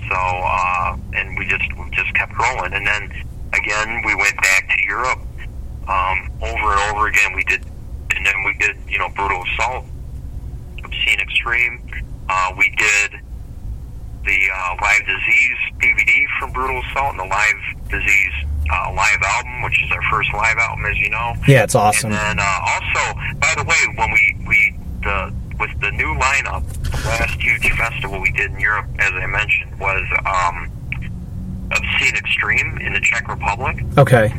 so 0.09 0.17
uh, 0.17 0.97
and 1.15 1.37
we 1.39 1.47
just 1.47 1.65
we 1.77 1.91
just 1.91 2.13
kept 2.15 2.37
rolling, 2.39 2.75
and 2.75 2.87
then 2.87 3.11
again 3.55 4.03
we 4.05 4.15
went 4.15 4.37
back 4.37 4.69
to 4.69 4.85
Europe 4.85 5.21
um, 5.89 6.31
over 6.43 6.73
and 6.73 6.81
over 6.97 7.07
again. 7.09 7.33
We 7.35 7.45
did, 7.45 7.65
and 8.17 8.25
then 8.27 8.35
we 8.45 8.55
did 8.59 8.77
you 8.89 8.99
know 8.99 9.09
brutal 9.11 9.43
assault, 9.55 9.85
obscene 10.85 11.21
extreme. 11.21 11.81
Uh, 12.29 12.53
we 12.57 12.69
did 12.77 13.21
the 14.25 14.39
uh, 14.55 14.77
live 14.83 15.07
disease 15.07 15.59
DVD 15.79 16.25
from 16.39 16.53
brutal 16.53 16.83
assault 16.91 17.13
and 17.13 17.21
the 17.21 17.25
live 17.25 17.89
disease 17.89 18.33
uh, 18.71 18.93
live 18.93 19.23
album, 19.25 19.63
which 19.63 19.83
is 19.83 19.91
our 19.93 20.03
first 20.11 20.31
live 20.35 20.59
album, 20.59 20.85
as 20.85 20.99
you 20.99 21.09
know. 21.09 21.33
yeah, 21.47 21.63
it's 21.65 21.75
awesome. 21.75 22.13
And 22.13 22.19
then 22.19 22.39
uh, 22.39 22.61
also, 22.67 23.15
by 23.41 23.55
the 23.57 23.65
way, 23.65 23.77
when 23.97 24.11
we 24.13 24.37
we 24.47 24.79
the 25.03 25.33
with 25.59 25.71
the 25.81 25.91
new 25.93 26.15
lineup, 26.21 26.63
the 26.83 27.09
last 27.09 27.41
huge 27.41 27.67
festival 27.73 28.21
we 28.21 28.31
did 28.33 28.51
in 28.53 28.61
Europe, 28.61 28.87
as 28.99 29.11
I 29.13 29.27
mentioned, 29.27 29.79
was 29.81 30.07
um, 30.27 30.71
Obscene 31.73 32.15
Extreme 32.17 32.79
in 32.79 32.93
the 32.93 33.01
Czech 33.01 33.27
Republic, 33.29 33.77
Okay. 33.97 34.33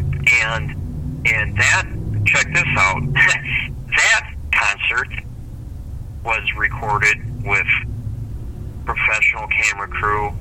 and 0.44 0.76
and 1.26 1.58
that 1.58 1.86
check 2.26 2.48
this 2.54 2.68
out, 2.78 3.02
that 3.14 4.34
concert 4.54 5.10
was 6.24 6.42
recorded 6.58 7.18
with 7.46 7.68
professional 8.86 9.48
camera 9.48 9.88
crew, 9.88 10.32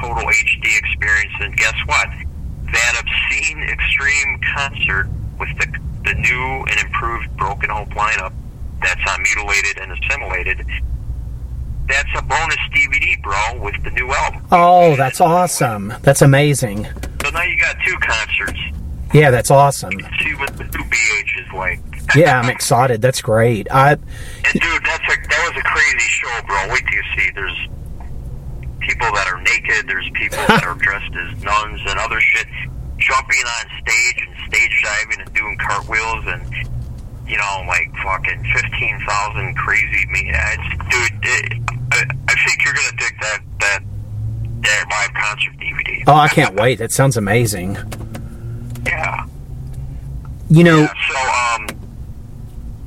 total 0.00 0.24
HD 0.24 0.78
experience, 0.78 1.32
and 1.40 1.56
guess 1.56 1.74
what? 1.86 2.08
That 2.72 3.02
obscene 3.02 3.62
extreme 3.64 4.40
concert 4.54 5.08
with 5.38 5.48
the 5.58 5.66
the 6.04 6.14
new 6.14 6.64
and 6.68 6.80
improved 6.80 7.36
Broken 7.36 7.70
Hope 7.70 7.90
lineup 7.90 8.32
that's 8.82 9.00
on 9.08 9.22
Mutilated 9.22 9.78
and 9.78 9.92
Assimilated. 9.92 10.66
That's 11.88 12.08
a 12.16 12.22
bonus 12.22 12.56
DVD, 12.72 13.20
bro, 13.22 13.60
with 13.62 13.82
the 13.84 13.90
new 13.90 14.12
album. 14.12 14.42
Oh, 14.50 14.96
that's 14.96 15.20
awesome. 15.20 15.94
That's 16.02 16.22
amazing. 16.22 16.86
So 17.22 17.30
now 17.30 17.42
you 17.42 17.56
got 17.58 17.76
two 17.86 17.96
concerts. 17.98 18.58
Yeah, 19.12 19.30
that's 19.30 19.50
awesome. 19.50 19.92
See 20.20 20.34
what 20.34 20.56
the 20.56 20.64
new 20.64 20.84
BH 20.84 21.46
is 21.46 21.52
like. 21.52 21.80
Yeah, 22.16 22.40
I'm 22.40 22.48
excited. 22.50 23.00
That's 23.02 23.20
great. 23.20 23.70
I 23.70 23.92
And 23.92 24.00
dude, 24.52 24.84
that's 24.84 25.04
a 25.04 25.16
that 25.28 25.52
was 25.52 25.56
a 25.56 25.64
crazy 25.64 26.08
show, 26.08 26.40
bro. 26.46 26.68
Wait 26.72 26.82
till 26.86 26.94
you 26.94 27.02
see. 27.16 27.30
There's 27.34 27.56
people 28.80 29.12
that 29.12 29.28
are 29.28 29.40
naked. 29.40 29.86
There's 29.86 30.08
people 30.14 30.38
that 30.48 30.64
are 30.64 30.74
dressed 30.80 31.12
as 31.14 31.42
nuns 31.44 31.80
and 31.86 31.98
other 31.98 32.20
shit, 32.20 32.46
jumping 32.98 33.44
on 33.60 33.64
stage 33.84 34.26
and 34.26 34.32
stage 34.48 34.82
diving 34.82 35.20
and 35.20 35.32
doing 35.34 35.58
cartwheels 35.58 36.24
and 36.26 36.42
you 37.28 37.36
know 37.36 37.64
like 37.68 37.92
fucking 38.02 38.44
fifteen 38.52 38.98
thousand 39.06 39.54
crazy 39.56 40.06
me. 40.08 40.32
Dude, 40.90 41.12
it, 41.22 41.52
I, 41.92 42.04
I 42.28 42.34
think 42.44 42.64
you're 42.64 42.74
gonna 42.74 42.96
dig 42.96 43.14
that 43.20 43.40
that 43.60 43.80
that 44.62 44.84
live 44.88 45.14
concert 45.14 45.54
DVD. 45.60 46.04
oh, 46.06 46.14
I 46.14 46.28
can't 46.28 46.54
wait. 46.54 46.78
That 46.78 46.92
sounds 46.92 47.16
amazing. 47.16 47.76
Yeah. 48.84 49.26
You 50.50 50.64
know, 50.64 50.80
Yeah. 50.80 50.92
So 51.08 51.64
um. 51.64 51.66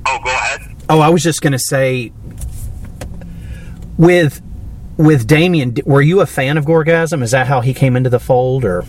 Oh, 0.08 0.20
go 0.24 0.30
ahead. 0.30 0.76
oh, 0.90 1.00
I 1.00 1.10
was 1.10 1.24
just 1.24 1.42
going 1.42 1.54
to 1.54 1.60
say 1.60 2.12
with 3.98 4.42
with 4.98 5.26
Damien, 5.28 5.76
were 5.86 6.02
you 6.02 6.22
a 6.22 6.26
fan 6.26 6.58
of 6.58 6.66
Gorgasm? 6.66 7.22
Is 7.24 7.32
that 7.32 7.48
how 7.48 7.62
he 7.62 7.74
came 7.74 7.96
into 7.96 8.10
the 8.10 8.20
fold 8.20 8.64
or 8.64 8.86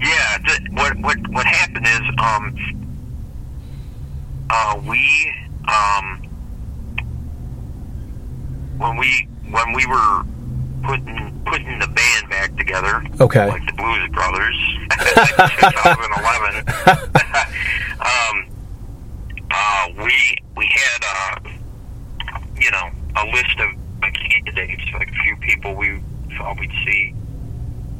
Yeah, 0.00 0.38
th- 0.46 0.60
what 0.72 0.96
what 1.00 1.16
what 1.30 1.46
happened 1.46 1.86
is 1.86 2.00
um 2.18 2.54
uh 4.50 4.80
we 4.86 5.32
um 5.66 6.22
when 8.78 8.96
we 8.96 9.28
when 9.50 9.72
we 9.72 9.86
were 9.86 10.22
putting 10.82 11.42
putting 11.46 11.78
the 11.78 11.86
band 11.88 12.28
back 12.30 12.56
together 12.56 13.02
Okay. 13.20 13.48
like 13.48 13.64
the 13.66 13.72
Blues 13.74 14.08
Brothers 14.10 14.56
2011 14.90 16.64
um 18.00 18.46
uh 19.50 19.88
we 20.04 20.36
we 20.56 20.66
had 20.66 21.02
uh 21.04 21.50
you 22.60 22.70
know 22.70 22.90
a 23.16 23.24
list 23.26 23.58
of 23.60 23.70
candidates 24.14 24.82
like 24.94 25.08
a 25.08 25.14
few 25.24 25.36
people 25.36 25.74
we 25.74 26.02
thought 26.36 26.58
we'd 26.58 26.70
see 26.84 27.14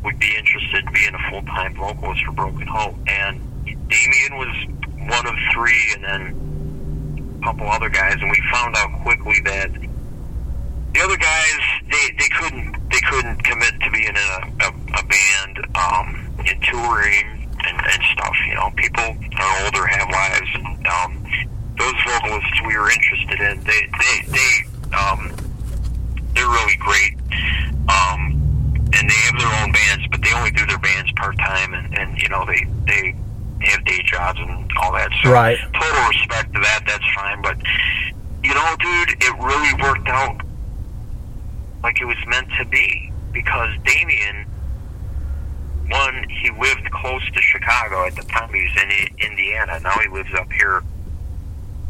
would 0.03 0.19
be 0.19 0.35
interested 0.37 0.85
in 0.85 0.93
being 0.93 1.15
a 1.15 1.31
full 1.31 1.43
time 1.43 1.75
vocalist 1.77 2.25
for 2.25 2.33
Broken 2.33 2.67
Hope. 2.67 2.97
And 3.07 3.41
Damien 3.65 4.37
was 4.37 4.67
one 5.09 5.27
of 5.29 5.35
three, 5.55 5.93
and 5.95 6.03
then 6.03 7.39
a 7.41 7.45
couple 7.45 7.69
other 7.71 7.89
guys. 7.89 8.15
And 8.21 8.29
we 8.29 8.43
found 8.53 8.75
out 8.77 9.01
quickly 9.03 9.37
that 9.45 9.71
the 10.95 11.01
other 11.01 11.17
guys 11.17 11.61
they, 11.91 12.15
they 12.19 12.29
couldn't 12.29 12.77
they 12.91 13.01
couldn't 13.01 13.43
commit 13.45 13.73
to 13.81 13.91
being 13.91 14.09
in 14.09 14.17
a, 14.17 14.65
a, 14.65 14.69
a 14.69 15.05
band 15.07 15.59
um, 15.77 16.07
and 16.47 16.63
touring 16.63 17.49
and, 17.67 17.77
and 17.81 18.03
stuff. 18.13 18.37
You 18.49 18.55
know, 18.55 18.71
people 18.77 19.05
are 19.05 19.65
older, 19.65 19.87
have 19.87 20.09
lives, 20.11 20.51
and 20.55 20.87
um, 20.87 21.25
those 21.79 21.95
vocalists 22.07 22.61
we 22.67 22.77
were 22.77 22.91
interested 22.91 23.41
in, 23.41 23.63
they 23.65 23.89
they 23.99 24.33
they 24.33 24.97
um, 24.97 25.33
they're 26.35 26.49
really 26.49 26.77
great. 26.79 27.15
Um, 27.89 28.39
and 28.95 29.09
they 29.09 29.15
have 29.25 29.39
their 29.39 29.63
own 29.65 29.73
bands, 29.73 30.05
but 30.11 30.23
they 30.23 30.33
only 30.35 30.51
do 30.51 30.67
their 30.67 30.79
bands 30.79 31.11
part 31.17 31.37
time, 31.39 31.73
and, 31.75 31.99
and 31.99 32.21
you 32.21 32.29
know 32.29 32.45
they 32.47 32.67
they 32.87 33.15
have 33.67 33.85
day 33.85 34.03
jobs 34.05 34.39
and 34.41 34.71
all 34.83 34.93
that. 34.93 35.11
So 35.23 35.31
Right. 35.33 35.59
total 35.73 36.09
respect 36.09 36.53
to 36.55 36.61
that. 36.61 36.81
That's 36.87 37.05
fine, 37.15 37.41
but 37.43 37.57
you 38.45 38.53
know, 38.55 38.77
dude, 38.81 39.23
it 39.23 39.33
really 39.39 39.73
worked 39.83 40.09
out 40.09 40.41
like 41.83 42.01
it 42.01 42.05
was 42.05 42.19
meant 42.27 42.49
to 42.59 42.65
be 42.65 43.13
because 43.33 43.71
Damien, 43.85 44.47
one, 45.89 46.27
he 46.29 46.51
lived 46.51 46.91
close 46.91 47.23
to 47.33 47.43
Chicago 47.43 48.07
at 48.07 48.15
the 48.15 48.23
time. 48.23 48.53
He 48.53 48.63
was 48.63 48.83
in 48.83 49.31
Indiana. 49.31 49.81
Now 49.81 49.99
he 49.99 50.09
lives 50.09 50.33
up 50.35 50.51
here 50.53 50.83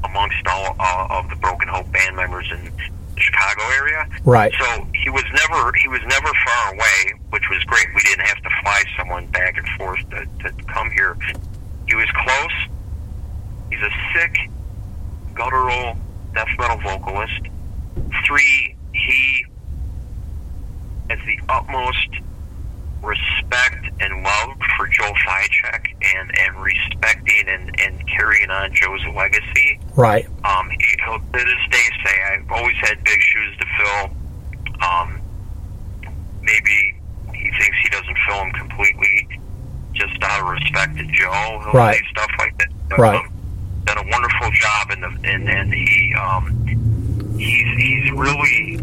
amongst 0.04 0.46
all 0.46 0.76
uh, 0.78 1.06
of 1.10 1.28
the 1.30 1.36
Broken 1.36 1.68
Hope 1.68 1.90
band 1.92 2.16
members, 2.16 2.50
in 2.50 2.64
the 2.64 2.72
Chicago 3.16 3.62
area. 3.76 4.08
Right. 4.24 4.52
So 4.58 4.86
he 4.94 5.10
was 5.10 5.24
never 5.32 5.72
he 5.74 5.88
was 5.88 6.00
never 6.06 6.30
far 6.44 6.74
away, 6.74 7.14
which 7.30 7.48
was 7.50 7.62
great. 7.64 7.86
We 7.94 8.00
didn't 8.00 8.26
have 8.26 8.42
to 8.42 8.50
fly 8.62 8.82
someone 8.96 9.26
back 9.26 9.56
and 9.56 9.68
forth 9.78 10.00
to, 10.10 10.26
to 10.44 10.64
come 10.64 10.90
here. 10.90 11.16
He 11.88 11.94
was 11.94 12.08
close. 12.12 12.52
He's 13.70 13.80
a 13.82 13.90
sick, 14.14 14.36
guttural 15.34 15.96
death 16.34 16.48
metal 16.58 16.78
vocalist. 16.78 17.40
Three, 18.26 18.71
has 21.16 21.26
the 21.26 21.38
utmost 21.48 22.08
respect 23.02 23.84
and 24.00 24.22
love 24.22 24.56
for 24.76 24.86
Joe 24.86 25.12
Ptacek 25.12 25.86
and, 26.16 26.38
and 26.38 26.56
respecting 26.62 27.44
and, 27.48 27.80
and 27.80 28.08
carrying 28.08 28.50
on 28.50 28.72
Joe's 28.72 29.04
legacy. 29.14 29.80
Right. 29.96 30.26
Um, 30.44 30.70
he, 30.70 30.84
he'll 31.04 31.18
to 31.18 31.24
this 31.32 31.44
day 31.70 31.82
say, 32.04 32.22
I've 32.32 32.50
always 32.50 32.76
had 32.76 33.02
big 33.04 33.20
shoes 33.20 33.56
to 33.58 33.66
fill. 33.78 34.16
Um, 34.88 35.20
maybe 36.42 36.94
he 37.34 37.50
thinks 37.50 37.76
he 37.82 37.88
doesn't 37.90 38.16
fill 38.26 38.36
them 38.38 38.52
completely 38.52 39.28
just 39.94 40.22
out 40.22 40.40
of 40.40 40.46
respect 40.48 40.96
to 40.96 41.04
Joe. 41.06 41.60
He'll 41.64 41.72
Right. 41.72 41.96
say 41.96 42.02
stuff 42.10 42.30
like 42.38 42.56
that. 42.58 42.68
But, 42.88 42.98
Right. 42.98 43.16
Um, 43.16 43.28
done 43.84 43.98
a 43.98 44.10
wonderful 44.10 44.48
job 44.52 44.90
in 44.92 45.00
the 45.00 45.08
and, 45.28 45.48
and 45.50 45.74
he 45.74 46.14
um, 46.14 47.34
he's 47.36 47.76
he's 47.76 48.12
really 48.12 48.76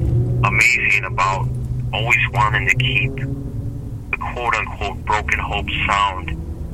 amazing 0.44 1.06
about 1.06 1.48
always 1.94 2.20
wanting 2.34 2.68
to 2.68 2.76
keep 2.76 3.16
the 3.16 4.18
quote 4.34 4.56
unquote 4.56 5.06
broken 5.06 5.40
hope 5.40 5.68
sound 5.88 6.30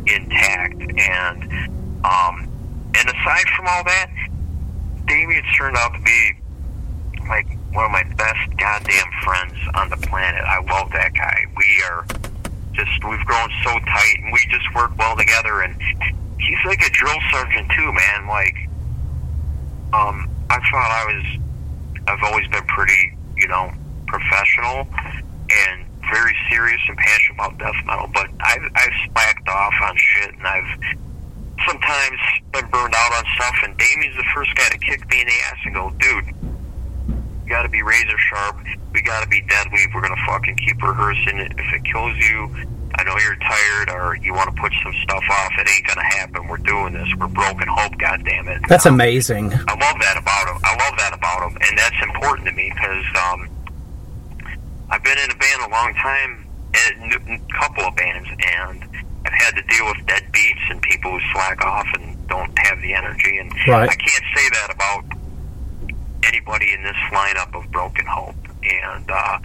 intact 0.08 0.80
and 0.80 1.44
um, 2.06 2.48
and 2.96 3.10
aside 3.10 3.46
from 3.58 3.66
all 3.68 3.84
that, 3.84 4.12
Damien's 5.08 5.46
turned 5.58 5.76
out 5.76 5.94
to 5.94 6.02
be 6.02 6.32
like 7.28 7.48
one 7.74 7.86
of 7.86 7.92
my 7.92 8.04
best 8.16 8.58
goddamn 8.58 9.12
friends 9.24 9.58
on 9.76 9.90
the 9.90 9.98
planet. 10.08 10.42
I 10.46 10.62
love 10.64 10.92
that 10.92 11.14
guy. 11.14 11.46
We 11.58 11.84
are 11.90 12.06
just 12.74 13.04
we've 13.04 13.26
grown 13.26 13.50
so 13.64 13.72
tight 13.80 14.16
and 14.22 14.32
we 14.32 14.40
just 14.50 14.74
work 14.76 14.98
well 14.98 15.16
together 15.18 15.62
and 15.62 15.76
he's 16.40 16.60
like 16.66 16.82
a 16.86 16.90
drill 16.92 17.20
sergeant 17.32 17.72
too, 17.72 17.92
man. 17.92 18.28
Like 18.28 18.56
um 19.94 20.30
I 20.50 20.60
thought 20.72 20.92
I 20.92 21.06
was 21.08 21.26
I've 22.08 22.24
always 22.24 22.48
been 22.50 22.66
pretty, 22.66 23.18
you 23.36 23.48
know, 23.48 23.72
professional 24.08 24.88
and 25.70 25.86
very 26.12 26.36
serious 26.50 26.82
and 26.88 26.98
passionate 26.98 27.36
about 27.36 27.58
death 27.58 27.76
metal, 27.86 28.10
but 28.14 28.28
I've 28.42 28.64
I've 28.76 28.94
slacked 29.12 29.48
off 29.50 29.74
on 29.84 29.96
shit 29.98 30.34
and 30.36 30.46
I've 30.48 30.96
sometimes 31.68 32.20
been 32.52 32.68
burned 32.70 32.94
out 32.96 33.12
on 33.14 33.24
stuff 33.36 33.56
and 33.64 33.78
Damien's 33.78 34.16
the 34.18 34.26
first 34.36 34.54
guy 34.56 34.70
to 34.70 34.78
kick 34.78 35.10
me 35.10 35.22
in 35.22 35.28
the 35.28 35.34
ass 35.50 35.58
and 35.66 35.74
go, 35.74 35.90
dude, 36.00 36.26
you 37.44 37.50
gotta 37.50 37.70
be 37.70 37.82
razor 37.82 38.18
sharp. 38.30 38.58
We 38.94 39.02
gotta 39.02 39.28
be 39.28 39.42
deadly. 39.42 39.80
We're 39.94 40.02
gonna 40.02 40.16
fucking 40.28 40.58
keep 40.58 40.82
rehearsing. 40.82 41.40
It. 41.40 41.54
If 41.58 41.74
it 41.74 41.84
kills 41.86 42.16
you, 42.18 42.50
I 42.96 43.04
know 43.04 43.18
you're 43.18 43.36
tired 43.38 43.90
or 43.90 44.16
you 44.18 44.34
want 44.34 44.56
to 44.56 44.62
put 44.62 44.72
some 44.84 44.94
stuff 45.04 45.24
off. 45.30 45.52
It 45.58 45.68
ain't 45.70 45.86
gonna 45.88 46.04
happen. 46.06 46.48
We're 46.48 46.58
doing 46.58 46.94
this. 46.94 47.08
We're 47.18 47.28
broken 47.28 47.68
hope. 47.68 47.98
God 47.98 48.24
damn 48.26 48.48
it. 48.48 48.62
That's 48.70 48.86
Um, 48.86 48.94
amazing. 48.96 49.52
I 49.54 49.58
love 49.74 50.00
that 50.02 50.18
about 50.18 50.48
him. 50.50 50.62
I 50.64 50.72
love 50.86 50.98
that 50.98 51.14
about 51.14 51.50
him, 51.52 51.58
and 51.68 51.78
that's 51.78 51.96
important 52.04 52.48
to 52.48 52.54
me 52.54 52.72
because 52.74 53.04
um, 53.34 53.50
I've 54.90 55.04
been 55.04 55.18
in 55.18 55.32
a 55.32 55.36
band 55.36 55.62
a 55.66 55.70
long 55.70 55.94
time, 55.96 56.48
a 56.74 57.40
couple 57.60 57.84
of 57.86 57.96
bands, 57.96 58.30
and 58.30 58.84
I've 59.26 59.34
had 59.34 59.56
to 59.56 59.62
deal 59.64 59.86
with 59.88 60.06
dead 60.06 60.24
beats 60.32 60.62
and 60.70 60.82
people 60.82 61.12
who 61.12 61.20
slack 61.34 61.64
off 61.66 61.88
and 61.96 62.28
don't 62.28 62.58
have 62.60 62.80
the 62.82 62.94
energy. 62.94 63.38
And 63.40 63.52
Right. 63.68 63.90
I 63.90 63.96
can't 63.96 64.24
say 64.36 64.50
that 64.50 64.72
about 64.74 65.06
anybody 66.24 66.74
in 66.74 66.84
this 66.84 66.96
lineup 67.12 67.54
of 67.56 67.70
Broken 67.72 68.06
Hope. 68.06 68.36
And 68.64 69.10
uh, 69.10 69.38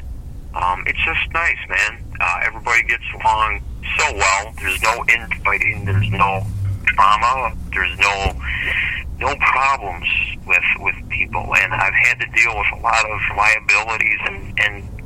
um, 0.54 0.84
it's 0.86 0.98
just 1.04 1.32
nice, 1.32 1.58
man. 1.68 2.04
Uh, 2.20 2.40
everybody 2.44 2.82
gets 2.84 3.04
along 3.14 3.60
so 3.98 4.14
well. 4.14 4.52
There's 4.60 4.82
no 4.82 5.04
infighting. 5.08 5.84
There's 5.84 6.10
no 6.10 6.42
trauma. 6.86 7.54
There's 7.72 7.98
no 7.98 8.32
no 9.18 9.34
problems 9.36 10.06
with 10.46 10.62
with 10.80 10.94
people. 11.10 11.54
And 11.54 11.72
I've 11.74 11.94
had 11.94 12.20
to 12.20 12.26
deal 12.34 12.56
with 12.56 12.66
a 12.78 12.82
lot 12.82 13.04
of 13.10 13.20
liabilities 13.36 14.18
and 14.26 14.60
and 14.60 14.99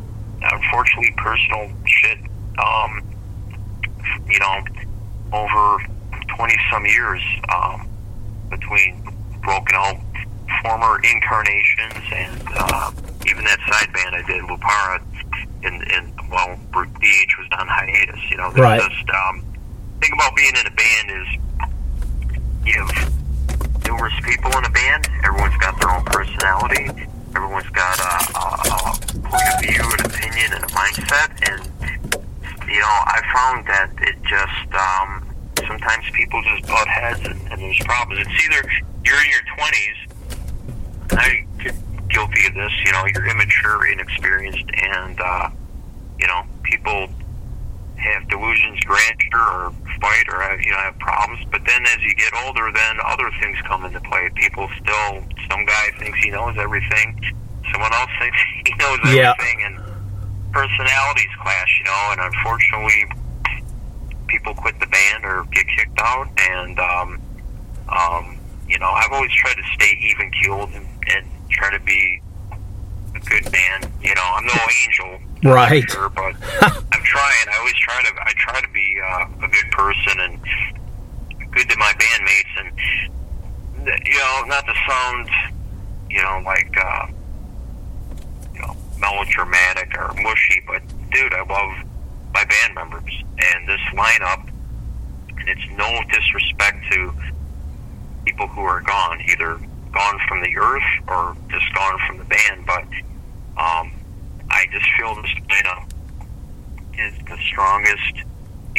unfortunately 0.52 1.12
personal 1.16 1.70
shit. 1.86 2.18
Um, 2.58 3.02
you 4.28 4.38
know, 4.38 4.64
over 5.32 5.82
twenty 6.36 6.56
some 6.70 6.84
years 6.86 7.22
um, 7.54 7.88
between 8.50 9.02
Broken 9.42 9.74
Hope, 9.76 9.98
former 10.62 11.00
incarnations, 11.02 12.04
and 12.12 12.42
uh, 12.56 12.90
even 13.26 13.44
that 13.44 13.58
side 13.68 13.92
band 13.92 14.14
I 14.14 14.22
did, 14.26 14.42
Lupara, 14.44 15.02
and 15.64 15.82
and 15.92 16.12
well, 16.30 16.56
BH 16.72 17.38
was 17.38 17.48
on 17.58 17.66
hiatus. 17.68 18.20
You 18.30 18.36
know, 18.38 18.50
Right. 18.52 18.80
just 18.80 19.08
um, 19.10 19.44
thing 20.00 20.10
about 20.14 20.34
being 20.36 20.52
in 20.54 20.66
a 20.66 20.70
band 20.70 21.10
is 21.10 21.28
you 22.66 22.72
have 22.84 23.12
numerous 23.86 24.14
people 24.24 24.50
in 24.58 24.64
a 24.64 24.70
band. 24.70 25.08
Everyone's 25.24 25.56
got 25.58 25.78
their 25.80 25.90
own 25.90 26.04
personality. 26.04 26.90
Everyone's 27.36 27.68
got 27.70 27.98
a, 27.98 28.38
a, 28.38 28.44
a 28.90 29.20
point 29.28 29.48
of 29.54 29.60
view, 29.60 29.82
an 29.82 30.06
opinion, 30.06 30.52
and 30.54 30.64
a 30.64 30.68
mindset. 30.68 31.30
And 31.50 31.60
you 32.70 32.80
know, 32.80 32.86
I 33.06 33.20
found 33.34 33.66
that 33.66 33.90
it 34.00 34.16
just 34.22 34.74
um, 34.74 35.26
sometimes 35.66 36.04
butt 36.74 36.88
heads, 36.88 37.20
and, 37.24 37.62
there's 37.62 37.78
problems. 37.84 38.26
It's 38.26 38.44
either 38.44 38.68
you're 39.06 39.22
in 39.22 39.30
your 39.30 39.46
twenties. 39.56 39.98
I 41.12 41.46
get 41.62 41.74
guilty 42.08 42.46
of 42.48 42.54
this. 42.54 42.72
You 42.84 42.92
know, 42.92 43.04
you're 43.14 43.26
immature, 43.30 43.86
inexperienced, 43.86 44.64
and 44.82 45.20
uh, 45.20 45.50
you 46.18 46.26
know, 46.26 46.42
people 46.64 47.08
have 47.96 48.28
delusions, 48.28 48.80
grandeur, 48.80 49.38
or 49.38 49.72
fight, 50.00 50.26
or 50.28 50.42
have, 50.42 50.60
you 50.60 50.72
know, 50.72 50.78
have 50.78 50.98
problems. 50.98 51.44
But 51.50 51.62
then, 51.64 51.86
as 51.86 52.02
you 52.02 52.14
get 52.16 52.32
older, 52.44 52.70
then 52.74 52.96
other 53.06 53.30
things 53.40 53.56
come 53.66 53.84
into 53.84 54.00
play. 54.00 54.28
People 54.34 54.68
still, 54.82 55.22
some 55.48 55.64
guy 55.64 55.86
thinks 55.98 56.18
he 56.18 56.30
knows 56.30 56.56
everything. 56.58 57.18
Someone 57.72 57.94
else 57.94 58.10
thinks 58.20 58.36
he 58.66 58.74
knows 58.74 58.98
Yeah. 59.14 59.32
everything, 59.38 59.62
and 59.64 59.78
personalities 60.52 61.30
clash. 61.40 61.70
You 61.78 61.84
know, 61.84 62.08
and 62.12 62.20
unfortunately, 62.20 63.04
people 64.34 64.54
quit 64.54 64.78
the 64.80 64.86
band 64.86 65.24
or 65.24 65.44
get 65.52 65.66
kicked 65.68 65.98
out. 66.00 66.28
And 66.50 66.78
um, 66.78 67.20
um, 67.88 68.38
you 68.68 68.78
know, 68.78 68.90
I've 68.90 69.12
always 69.12 69.32
tried 69.32 69.54
to 69.54 69.62
stay 69.74 69.96
even 70.10 70.30
keeled 70.42 70.70
and, 70.70 70.86
and 71.14 71.26
try 71.50 71.70
to 71.70 71.80
be 71.84 72.20
a 73.14 73.20
good 73.20 73.50
man. 73.52 73.92
You 74.02 74.14
know, 74.14 74.24
I'm 74.24 74.46
no 74.46 74.54
angel, 74.86 75.20
Right. 75.44 75.88
Sure, 75.90 76.08
but 76.08 76.34
I'm 76.62 77.02
trying. 77.02 77.46
I 77.52 77.56
always 77.58 77.74
try 77.74 78.02
to. 78.02 78.12
I 78.22 78.32
try 78.36 78.60
to 78.60 78.68
be 78.70 78.98
uh, 79.04 79.46
a 79.46 79.48
good 79.48 79.70
person 79.70 80.20
and 80.20 80.40
good 81.52 81.68
to 81.68 81.78
my 81.78 81.92
bandmates, 81.92 82.60
and 82.60 84.06
you 84.06 84.18
know, 84.18 84.44
not 84.46 84.64
to 84.66 84.74
sound, 84.88 85.28
you 86.10 86.22
know, 86.22 86.42
like 86.46 86.74
uh, 86.78 87.06
you 88.54 88.60
know, 88.62 88.74
melodramatic 88.98 89.94
or 89.98 90.14
mushy, 90.22 90.62
but 90.66 90.82
dude, 91.12 91.34
I 91.34 91.44
love 91.44 91.86
my 92.34 92.44
band 92.44 92.74
members. 92.74 93.12
And 93.54 93.68
this 93.68 93.80
lineup, 93.94 94.48
and 95.28 95.48
it's 95.48 95.66
no 95.78 96.02
disrespect 96.12 96.84
to 96.92 97.14
people 98.26 98.48
who 98.48 98.62
are 98.62 98.80
gone, 98.80 99.20
either 99.30 99.58
gone 99.92 100.18
from 100.28 100.42
the 100.42 100.56
earth 100.58 100.82
or 101.08 101.36
just 101.50 101.72
gone 101.74 101.98
from 102.06 102.18
the 102.18 102.24
band, 102.24 102.66
but 102.66 102.82
um, 103.56 103.92
I 104.50 104.66
just 104.72 104.86
feel 104.98 105.14
this 105.14 105.30
lineup 105.48 105.88
is 106.98 107.14
the 107.26 107.36
strongest 107.48 108.26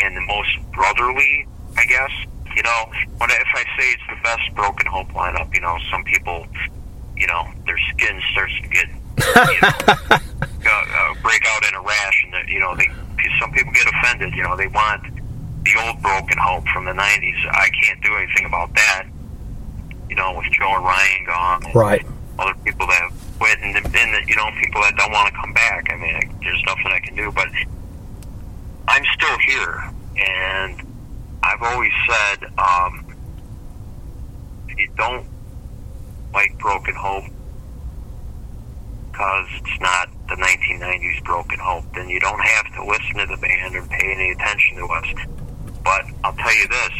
and 0.03 0.15
the 0.15 0.21
most 0.21 0.49
brotherly, 0.73 1.47
I 1.77 1.85
guess. 1.85 2.11
You 2.55 2.63
know, 2.63 2.85
when 3.17 3.29
if 3.29 3.47
I 3.53 3.63
say 3.77 3.87
it's 3.91 4.03
the 4.09 4.21
best 4.23 4.55
Broken 4.55 4.85
Hope 4.87 5.09
lineup, 5.09 5.53
you 5.53 5.61
know, 5.61 5.77
some 5.91 6.03
people, 6.03 6.47
you 7.17 7.27
know, 7.27 7.47
their 7.65 7.77
skin 7.91 8.21
starts 8.31 8.53
to 8.61 8.67
get, 8.69 8.87
you 8.87 9.61
know, 9.61 10.47
uh, 10.65 10.71
uh, 10.71 11.13
break 11.21 11.41
out 11.47 11.67
in 11.67 11.75
a 11.75 11.81
rash, 11.81 12.23
and 12.23 12.33
that, 12.33 12.47
you 12.47 12.59
know, 12.59 12.75
they 12.75 12.89
some 13.39 13.51
people 13.51 13.71
get 13.73 13.87
offended. 13.87 14.33
You 14.35 14.43
know, 14.43 14.55
they 14.55 14.67
want 14.67 15.01
the 15.63 15.73
old 15.85 16.01
Broken 16.01 16.37
Hope 16.37 16.67
from 16.69 16.85
the 16.85 16.91
'90s. 16.93 17.35
I 17.51 17.69
can't 17.83 18.01
do 18.03 18.15
anything 18.15 18.45
about 18.45 18.73
that. 18.75 19.05
You 20.09 20.15
know, 20.15 20.33
with 20.37 20.45
Joe 20.51 20.75
and 20.75 20.83
Ryan 20.85 21.25
gone, 21.25 21.65
and 21.65 21.75
Right. 21.75 22.05
other 22.39 22.53
people 22.63 22.85
that 22.87 23.01
have 23.01 23.13
quit, 23.39 23.57
and, 23.61 23.75
and 23.75 24.29
you 24.29 24.35
know, 24.35 24.49
people 24.61 24.81
that 24.81 24.95
don't 24.97 25.11
want 25.11 25.33
to 25.33 25.39
come 25.39 25.53
back. 25.53 25.87
I 25.91 25.95
mean, 25.97 26.15
I, 26.15 26.21
there's 26.43 26.63
nothing 26.67 26.87
I 26.87 26.99
can 26.99 27.15
do, 27.15 27.31
but 27.31 27.47
I'm 28.87 29.03
still 29.15 29.37
here, 29.47 29.83
and 30.17 30.81
I've 31.43 31.61
always 31.61 31.91
said, 32.07 32.49
um, 32.57 33.05
if 34.69 34.77
you 34.77 34.89
don't 34.97 35.25
like 36.33 36.57
Broken 36.59 36.93
Hope 36.95 37.25
because 39.11 39.47
it's 39.61 39.79
not 39.79 40.09
the 40.27 40.35
1990s 40.35 41.23
Broken 41.23 41.59
Hope, 41.59 41.85
then 41.93 42.09
you 42.09 42.19
don't 42.19 42.39
have 42.39 42.73
to 42.75 42.85
listen 42.85 43.15
to 43.17 43.25
the 43.27 43.37
band 43.37 43.75
or 43.75 43.83
pay 43.83 44.11
any 44.11 44.31
attention 44.31 44.77
to 44.77 44.85
us. 44.85 45.05
But 45.83 46.05
I'll 46.23 46.33
tell 46.33 46.55
you 46.55 46.67
this. 46.67 46.91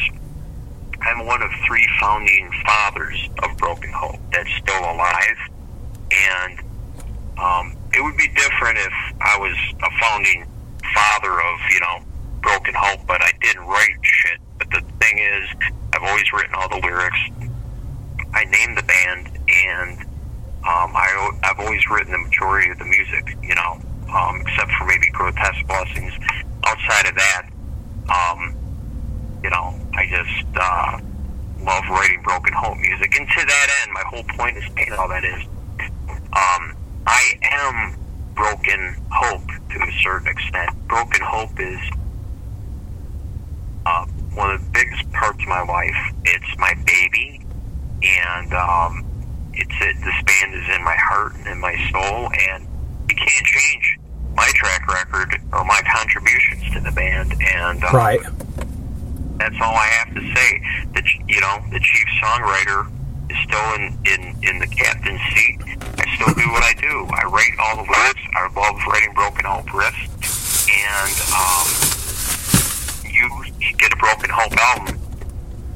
I'm 1.02 1.26
one 1.26 1.42
of 1.42 1.50
three 1.68 1.88
founding 2.00 2.50
fathers 2.66 3.30
of 3.44 3.58
Broken 3.58 3.92
Hope 3.92 4.20
that's 4.32 4.52
still 4.58 4.80
alive. 4.80 5.38
And 6.12 6.60
um, 7.38 7.78
it 7.94 8.04
would 8.04 8.18
be 8.18 8.28
different 8.30 8.78
if 8.78 8.94
I 9.22 9.38
was 9.38 9.56
a 9.84 9.90
founding 10.00 10.46
father 10.94 11.32
of, 11.32 11.60
you 11.72 11.80
know, 11.80 12.00
Broken 12.42 12.74
Hope, 12.78 13.08
but 13.08 13.22
I 13.22 13.32
didn't 13.42 13.66
write 13.66 13.98
shit. 14.04 14.40
But 14.60 14.70
the 14.70 14.82
thing 15.00 15.18
is, 15.18 15.50
I've 15.94 16.04
always 16.04 16.32
written 16.32 16.56
all 16.56 16.70
the 16.70 16.80
lyrics. 16.86 17.20
I 18.34 18.46
named 18.46 18.78
the 18.78 18.84
I, 20.96 21.32
I've 21.43 21.60
always 21.60 21.88
written 21.89 22.12
the 22.12 22.20
majority 22.20 22.72
of 22.72 22.80
the 22.80 22.86
music, 22.86 23.38
you 23.43 23.56
know, 23.56 23.80
um, 24.14 24.41
except 24.41 24.72
for 24.72 24.86
maybe 24.86 25.10
Grotesque 25.12 25.66
Blessings. 25.68 26.14
Outside 26.64 27.08
of 27.08 27.16
that, 27.16 27.50
um, 28.10 28.56
you 29.43 29.50
know, 29.50 29.76
I 29.93 30.08
just 30.08 30.48
uh, 30.56 31.00
love 31.64 31.84
writing 31.89 32.22
Broken 32.24 32.54
Hope 32.54 32.78
music. 32.78 33.16
And 33.20 33.28
to 33.28 33.46
that 33.46 33.84
end, 33.84 33.93
my 33.93 34.04
whole 34.08 34.24
point 34.38 34.58
is 34.58 34.64
saying 34.76 34.93
all 34.93 35.10
that 35.10 35.24
is, 35.24 35.43
um, 36.34 36.76
I 37.06 37.34
am 37.43 37.96
Broken 38.34 38.96
Hope 39.12 39.48
to 39.48 39.80
a 39.82 39.91
certain 40.02 40.28
extent. 40.28 40.72
Broken 40.88 41.22
Hope 41.22 41.60
is 41.60 41.80
uh, 43.86 44.06
one 44.34 44.52
of 44.52 44.64
the 44.64 44.70
biggest 44.72 45.12
parts 45.12 45.41
of 45.41 45.48
my 45.48 45.62
life. 45.62 45.96
It's 46.26 46.58
my 46.58 46.74
baby, 46.86 47.41
and 48.02 48.54
um, 48.54 49.05
it's 49.56 49.76
it, 49.82 49.95
this 50.03 50.20
band 50.24 50.53
is 50.53 50.76
in 50.76 50.84
my 50.84 50.95
heart 50.95 51.36
and 51.36 51.47
in 51.47 51.60
my 51.60 51.76
soul, 51.91 52.30
and 52.49 52.68
you 53.10 53.16
can't 53.16 53.45
change 53.45 53.99
my 54.36 54.49
track 54.56 54.88
record 54.88 55.41
or 55.53 55.64
my 55.64 55.82
contributions 55.95 56.64
to 56.74 56.80
the 56.82 56.91
band. 56.91 57.34
And 57.39 57.84
um, 57.84 57.95
right, 57.95 58.22
that's 59.38 59.56
all 59.62 59.74
I 59.74 59.88
have 60.03 60.14
to 60.14 60.22
say. 60.34 60.62
That 60.93 61.06
you 61.28 61.39
know 61.41 61.64
the 61.72 61.80
chief 61.80 62.08
songwriter 62.22 62.91
is 63.32 63.38
still 63.43 63.68
in 63.76 63.97
in 64.06 64.22
in 64.43 64.60
the 64.60 64.68
captain's 64.68 65.22
seat. 65.34 65.60
I 65.97 66.06
still 66.16 66.34
do 66.36 66.51
what 66.51 66.64
I 66.64 66.74
do. 66.80 67.08
I 67.12 67.24
write 67.26 67.56
all 67.60 67.84
the 67.84 67.88
lyrics. 67.89 68.22
I 68.36 68.47
love 68.56 68.76
writing 68.88 69.14
Broken 69.14 69.45
Hope 69.45 69.68
riffs, 69.72 70.68
and 70.68 71.16
um, 71.32 71.68
you 73.08 73.74
get 73.78 73.93
a 73.93 73.97
Broken 73.97 74.30
Hope 74.30 74.56
album. 74.58 74.99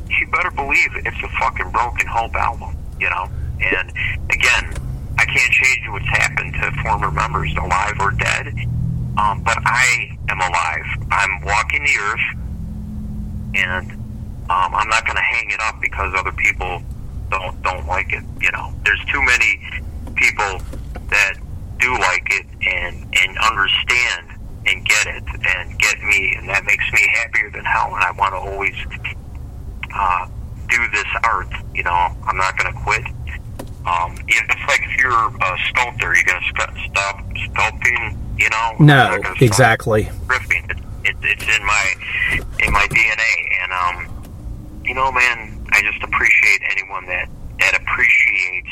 You 0.10 0.28
better 0.28 0.52
believe 0.52 0.90
it's 0.96 1.24
a 1.24 1.30
fucking 1.40 1.72
Broken 1.72 2.08
Hope 2.08 2.36
album. 2.36 2.76
You 3.00 3.10
know. 3.10 3.30
And 3.62 3.92
again, 4.32 4.74
I 5.18 5.26
can't 5.26 5.52
change 5.52 5.90
what's 5.90 6.08
happened 6.08 6.54
to 6.54 6.72
former 6.84 7.12
members, 7.12 7.54
alive 7.56 7.96
or 8.00 8.12
dead. 8.12 8.48
Um, 9.18 9.44
but 9.44 9.58
I 9.66 10.18
am 10.30 10.40
alive. 10.40 10.86
I'm 11.12 11.42
walking 11.42 11.84
the 11.84 11.98
earth, 12.00 12.28
and 13.56 13.92
um, 14.50 14.74
I'm 14.74 14.88
not 14.88 15.06
going 15.06 15.18
to 15.18 15.22
hang 15.22 15.52
it 15.52 15.60
up 15.60 15.82
because 15.82 16.14
other 16.16 16.32
people 16.32 16.82
don't 17.30 17.62
don't 17.62 17.86
like 17.86 18.14
it. 18.14 18.24
You 18.42 18.52
know, 18.52 18.74
there's 18.86 19.04
too 19.12 19.22
many 19.22 19.60
people 20.16 20.62
that 21.10 21.34
do 21.80 21.92
like 22.00 22.28
it 22.32 22.46
and 22.66 22.96
and 23.22 23.38
understand 23.40 24.40
and 24.66 24.86
get 24.86 25.08
it 25.08 25.24
and 25.58 25.78
get 25.80 26.02
me, 26.04 26.36
and 26.38 26.48
that 26.50 26.64
makes 26.66 26.86
me 26.94 27.02
happier 27.14 27.50
than 27.52 27.66
hell. 27.66 27.94
And 27.96 28.04
I 28.04 28.12
want 28.12 28.34
to 28.34 28.38
always 28.38 28.76
uh, 29.94 30.28
do 30.70 30.88
this 30.92 31.08
art. 31.24 31.52
You 31.74 31.84
know, 31.84 32.16
I'm 32.26 32.38
not 32.38 32.58
going 32.58 32.74
to 32.74 32.80
quit. 32.82 33.04
Um, 33.86 34.18
it's 34.28 34.68
like 34.68 34.82
if 34.84 34.98
you're 34.98 35.12
a 35.12 35.58
sculptor, 35.70 36.14
you're 36.14 36.24
going 36.26 36.42
to 36.42 36.48
st- 36.48 36.92
stop 36.92 37.20
sculpting. 37.34 38.18
You 38.38 38.50
know, 38.50 38.76
no, 38.80 39.22
exactly. 39.42 40.04
Riffing. 40.28 40.70
It, 40.70 40.78
it, 41.04 41.16
it's 41.24 41.44
in 41.44 41.66
my 41.66 41.94
in 42.66 42.72
my 42.72 42.88
DNA, 42.88 43.64
and 43.64 43.72
um, 43.74 44.30
you 44.86 44.94
know, 44.94 45.12
man, 45.12 45.66
I 45.72 45.82
just 45.82 46.02
appreciate 46.04 46.62
anyone 46.72 47.06
that 47.08 47.30
that 47.60 47.82
appreciates 47.82 48.70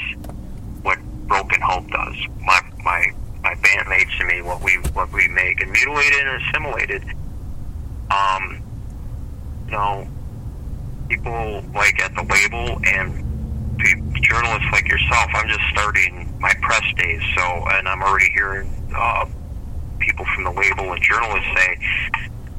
what 0.83 0.99
Broken 1.27 1.61
Hope 1.61 1.89
does. 1.89 2.15
My 2.41 2.61
my 2.83 3.11
my 3.43 3.55
bandmates 3.55 4.19
and 4.19 4.27
me, 4.27 4.41
what 4.41 4.61
we 4.61 4.73
what 4.93 5.11
we 5.11 5.27
make, 5.27 5.61
and 5.61 5.71
mutilated 5.71 6.27
and 6.27 6.41
assimilated. 6.43 7.03
Um, 8.09 8.61
you 9.65 9.71
know, 9.71 10.07
people 11.09 11.63
like 11.73 11.99
at 12.01 12.15
the 12.15 12.23
label 12.23 12.79
and 12.85 13.26
journalists 14.21 14.67
like 14.71 14.87
yourself. 14.87 15.29
I'm 15.33 15.47
just 15.47 15.63
starting 15.71 16.33
my 16.39 16.53
press 16.61 16.83
days, 16.95 17.21
so 17.35 17.43
and 17.71 17.87
I'm 17.87 18.01
already 18.01 18.29
hearing 18.33 18.69
uh, 18.95 19.25
people 19.99 20.25
from 20.33 20.43
the 20.43 20.51
label 20.51 20.91
and 20.93 21.01
journalists 21.01 21.49
say 21.55 21.77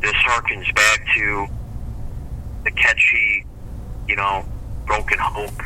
this 0.01 0.15
harkens 0.15 0.73
back 0.75 1.07
to 1.17 1.47
the 2.65 2.71
catchy, 2.73 3.45
you 4.07 4.17
know, 4.17 4.45
Broken 4.87 5.19
Hope 5.19 5.57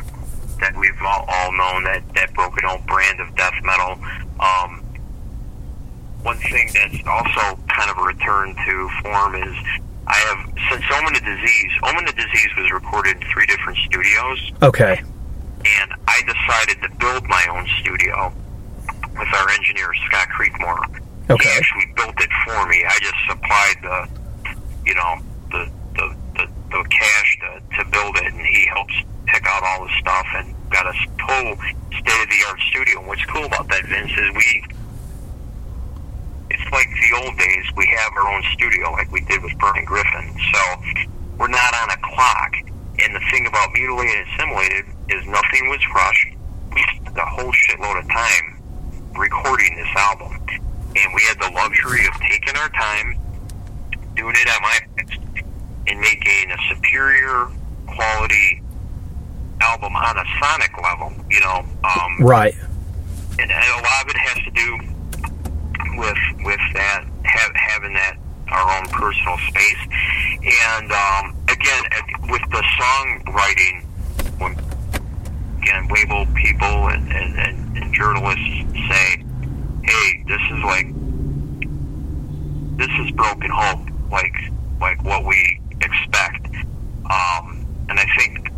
that 0.59 0.75
we've 0.77 1.01
all, 1.01 1.25
all 1.27 1.51
known 1.51 1.83
that 1.85 2.03
that 2.15 2.33
Broken 2.33 2.63
Hope 2.65 2.85
brand 2.85 3.19
of 3.19 3.35
death 3.35 3.55
metal. 3.63 3.99
Um, 4.39 4.83
one 6.23 6.37
thing 6.37 6.69
that's 6.73 7.05
also 7.05 7.59
kind 7.67 7.91
of 7.91 7.97
a 7.97 8.03
return 8.03 8.55
to 8.55 8.89
form 9.01 9.35
is 9.35 9.55
I 10.07 10.15
have 10.15 10.53
since 10.71 10.83
Omen 10.91 11.15
of 11.15 11.23
Disease. 11.23 11.71
Omen 11.83 12.07
of 12.07 12.15
Disease 12.15 12.49
was 12.57 12.71
recorded 12.71 13.17
in 13.17 13.27
three 13.33 13.45
different 13.45 13.77
studios. 13.79 14.51
Okay 14.61 15.03
and 15.65 15.93
I 16.07 16.21
decided 16.21 16.81
to 16.83 16.89
build 16.99 17.27
my 17.27 17.45
own 17.51 17.67
studio 17.79 18.33
with 19.17 19.33
our 19.33 19.49
engineer 19.49 19.93
Scott 20.07 20.27
Creekmore. 20.29 20.99
Okay. 21.29 21.49
He 21.49 21.57
actually 21.57 21.93
built 21.95 22.15
it 22.19 22.29
for 22.45 22.67
me. 22.67 22.83
I 22.85 22.97
just 22.99 23.19
supplied 23.29 23.77
the, 23.81 24.07
you 24.85 24.95
know, 24.95 25.15
the 25.51 25.71
the, 25.95 26.15
the, 26.35 26.47
the 26.71 26.83
cash 26.89 27.39
to, 27.41 27.77
to 27.77 27.89
build 27.91 28.17
it, 28.17 28.33
and 28.33 28.45
he 28.45 28.67
helps 28.73 28.93
pick 29.27 29.45
out 29.47 29.63
all 29.63 29.85
the 29.85 29.91
stuff 29.99 30.27
and 30.35 30.53
got 30.69 30.85
us 30.87 30.97
total 31.19 31.55
state 31.93 32.21
of 32.21 32.29
the 32.29 32.43
art 32.49 32.59
studio. 32.69 32.99
And 32.99 33.07
what's 33.07 33.23
cool 33.25 33.45
about 33.45 33.69
that, 33.69 33.85
Vince, 33.85 34.11
is 34.11 34.29
we. 34.35 34.65
It's 36.49 36.71
like 36.71 36.87
the 36.87 37.23
old 37.23 37.37
days. 37.37 37.65
We 37.75 37.87
have 37.97 38.11
our 38.13 38.33
own 38.33 38.43
studio, 38.53 38.91
like 38.91 39.11
we 39.11 39.21
did 39.21 39.41
with 39.41 39.57
Burning 39.57 39.85
Griffin. 39.85 40.35
So 40.53 41.07
we're 41.37 41.47
not 41.47 41.73
on 41.81 41.89
a 41.89 41.97
clock. 42.03 42.53
And 43.01 43.15
the 43.15 43.21
thing 43.31 43.47
about 43.47 43.73
mutilated 43.73 44.15
and 44.15 44.27
assimilated 44.29 44.85
is 45.09 45.25
nothing 45.25 45.69
was 45.69 45.81
rushed. 45.93 46.27
We 46.73 46.83
spent 46.95 47.17
a 47.17 47.25
whole 47.25 47.51
shitload 47.51 47.99
of 47.99 48.07
time 48.09 48.61
recording 49.15 49.75
this 49.75 49.87
album, 49.95 50.39
and 50.47 51.13
we 51.13 51.21
had 51.27 51.39
the 51.39 51.51
luxury 51.53 52.05
of 52.07 52.13
taking 52.21 52.55
our 52.57 52.69
time, 52.69 53.17
doing 54.15 54.35
it 54.35 54.47
at 54.47 54.61
my 54.61 54.79
best, 54.97 55.19
and 55.87 55.99
making 55.99 56.51
a 56.51 56.57
superior 56.73 57.47
quality 57.87 58.61
album 59.61 59.95
on 59.95 60.17
a 60.17 60.25
sonic 60.41 60.71
level. 60.81 61.13
You 61.29 61.39
know, 61.41 61.65
um, 61.83 62.25
right? 62.25 62.55
And, 63.39 63.51
and 63.51 63.51
a 63.51 63.81
lot 63.81 64.03
of 64.03 64.09
it 64.09 64.17
has 64.17 64.43
to 64.45 64.51
do 64.51 64.93
with 65.97 66.17
with 66.45 66.59
that 66.73 67.05
have, 67.23 67.51
having 67.55 67.93
that 67.93 68.17
our 68.49 68.77
own 68.77 68.87
personal 68.89 69.37
space, 69.49 69.77
and 70.67 70.91
um, 70.91 71.35
again 71.49 71.83
with 72.29 72.41
the 72.51 72.63
songwriting 72.77 73.83
when 74.39 74.55
again, 75.63 75.87
label 75.87 76.25
people 76.35 76.89
and, 76.89 77.11
and, 77.11 77.39
and, 77.39 77.77
and 77.77 77.93
journalists 77.93 78.43
say, 78.89 79.23
hey, 79.83 80.23
this 80.27 80.41
is 80.51 80.63
like, 80.63 80.87
this 82.77 82.89
is 82.99 83.11
broken 83.11 83.49
hope, 83.49 83.87
like, 84.11 84.35
like 84.81 85.01
what 85.03 85.25
we 85.25 85.61
expect. 85.81 86.47
Um, 87.09 87.65
and 87.89 87.99
I 87.99 88.05
think, 88.17 88.51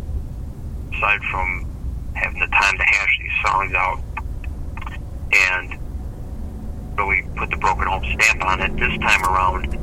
aside 0.94 1.20
from 1.30 1.66
having 2.14 2.40
the 2.40 2.46
time 2.46 2.76
to 2.76 2.84
hash 2.84 3.18
these 3.22 3.32
songs 3.44 3.74
out 3.74 4.02
and 5.32 5.78
really 6.98 7.22
put 7.36 7.50
the 7.50 7.56
broken 7.58 7.86
hope 7.86 8.04
stamp 8.04 8.44
on 8.44 8.62
it, 8.62 8.76
this 8.78 8.98
time 8.98 9.22
around, 9.24 9.74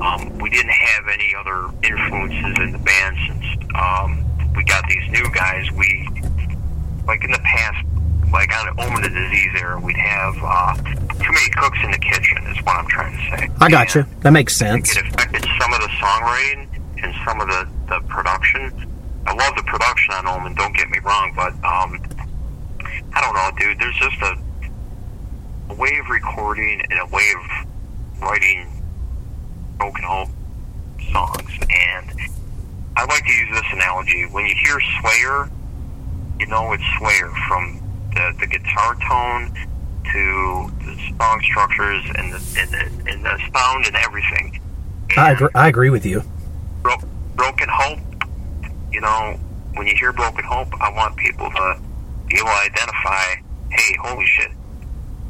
um, 0.00 0.38
we 0.38 0.50
didn't 0.50 0.70
have 0.70 1.08
any 1.08 1.34
other 1.38 1.66
influences 1.82 2.62
in 2.62 2.72
the 2.72 2.78
band 2.78 3.16
since 3.26 3.44
um, 3.74 4.24
we 4.54 4.64
got 4.64 4.84
these 4.88 5.10
new 5.10 5.30
guys. 5.32 5.70
We 5.72 6.08
like 7.10 7.24
in 7.24 7.32
the 7.32 7.40
past, 7.40 7.84
like 8.32 8.56
on 8.56 8.68
Omen 8.78 9.04
of 9.04 9.12
Disease 9.12 9.50
era, 9.58 9.80
we'd 9.80 9.96
have 9.96 10.36
uh, 10.40 10.76
too 10.76 11.32
many 11.32 11.50
cooks 11.56 11.78
in 11.82 11.90
the 11.90 11.98
kitchen. 11.98 12.46
Is 12.46 12.56
what 12.64 12.76
I'm 12.76 12.86
trying 12.86 13.16
to 13.16 13.36
say. 13.36 13.50
I 13.60 13.68
got 13.68 13.96
and 13.96 14.06
you. 14.06 14.16
That 14.20 14.30
makes 14.30 14.56
sense. 14.56 14.96
It 14.96 15.04
affected 15.04 15.44
some 15.60 15.72
of 15.74 15.80
the 15.80 15.88
songwriting 15.98 16.68
and 17.02 17.12
some 17.26 17.40
of 17.40 17.48
the 17.48 17.68
the 17.88 18.00
production. 18.06 18.86
I 19.26 19.34
love 19.34 19.56
the 19.56 19.64
production 19.64 20.14
on 20.14 20.28
Omen. 20.28 20.54
Don't 20.54 20.74
get 20.76 20.88
me 20.88 21.00
wrong, 21.00 21.32
but 21.34 21.52
um, 21.66 22.00
I 23.12 23.20
don't 23.20 23.34
know, 23.34 23.50
dude. 23.58 23.80
There's 23.80 23.96
just 23.96 24.22
a, 24.22 24.38
a 25.70 25.74
way 25.74 25.98
of 25.98 26.08
recording 26.08 26.80
and 26.90 27.00
a 27.00 27.06
way 27.06 27.26
of 27.34 28.22
writing 28.22 28.70
broken 29.78 30.04
hope 30.04 30.28
songs, 31.12 31.50
and 31.68 32.12
I 32.96 33.04
like 33.04 33.24
to 33.24 33.32
use 33.32 33.48
this 33.50 33.72
analogy. 33.72 34.26
When 34.30 34.46
you 34.46 34.54
hear 34.62 34.80
Slayer 35.00 35.50
you 36.40 36.46
know 36.46 36.72
it's 36.72 36.82
Slayer 36.98 37.30
from 37.46 37.80
the, 38.14 38.34
the 38.40 38.46
guitar 38.46 38.96
tone 39.06 39.52
to 40.10 40.72
the 40.84 41.14
song 41.18 41.40
structures 41.42 42.02
and 42.16 42.32
the, 42.32 42.40
and 42.58 42.70
the, 42.70 43.10
and 43.12 43.24
the 43.24 43.38
sound 43.52 43.86
and 43.86 43.94
everything. 43.96 44.58
And 45.10 45.18
I 45.18 45.30
agree, 45.32 45.48
I 45.54 45.68
agree 45.68 45.90
with 45.90 46.06
you. 46.06 46.22
Bro, 46.82 46.96
Broken 47.36 47.68
Hope, 47.70 47.98
you 48.90 49.02
know, 49.02 49.38
when 49.74 49.86
you 49.86 49.94
hear 49.96 50.12
Broken 50.12 50.44
Hope, 50.44 50.68
I 50.80 50.90
want 50.92 51.16
people 51.16 51.50
to 51.50 51.80
be 52.26 52.36
able 52.36 52.46
to 52.46 52.52
identify, 52.52 53.34
hey, 53.70 53.96
holy 54.00 54.26
shit, 54.26 54.50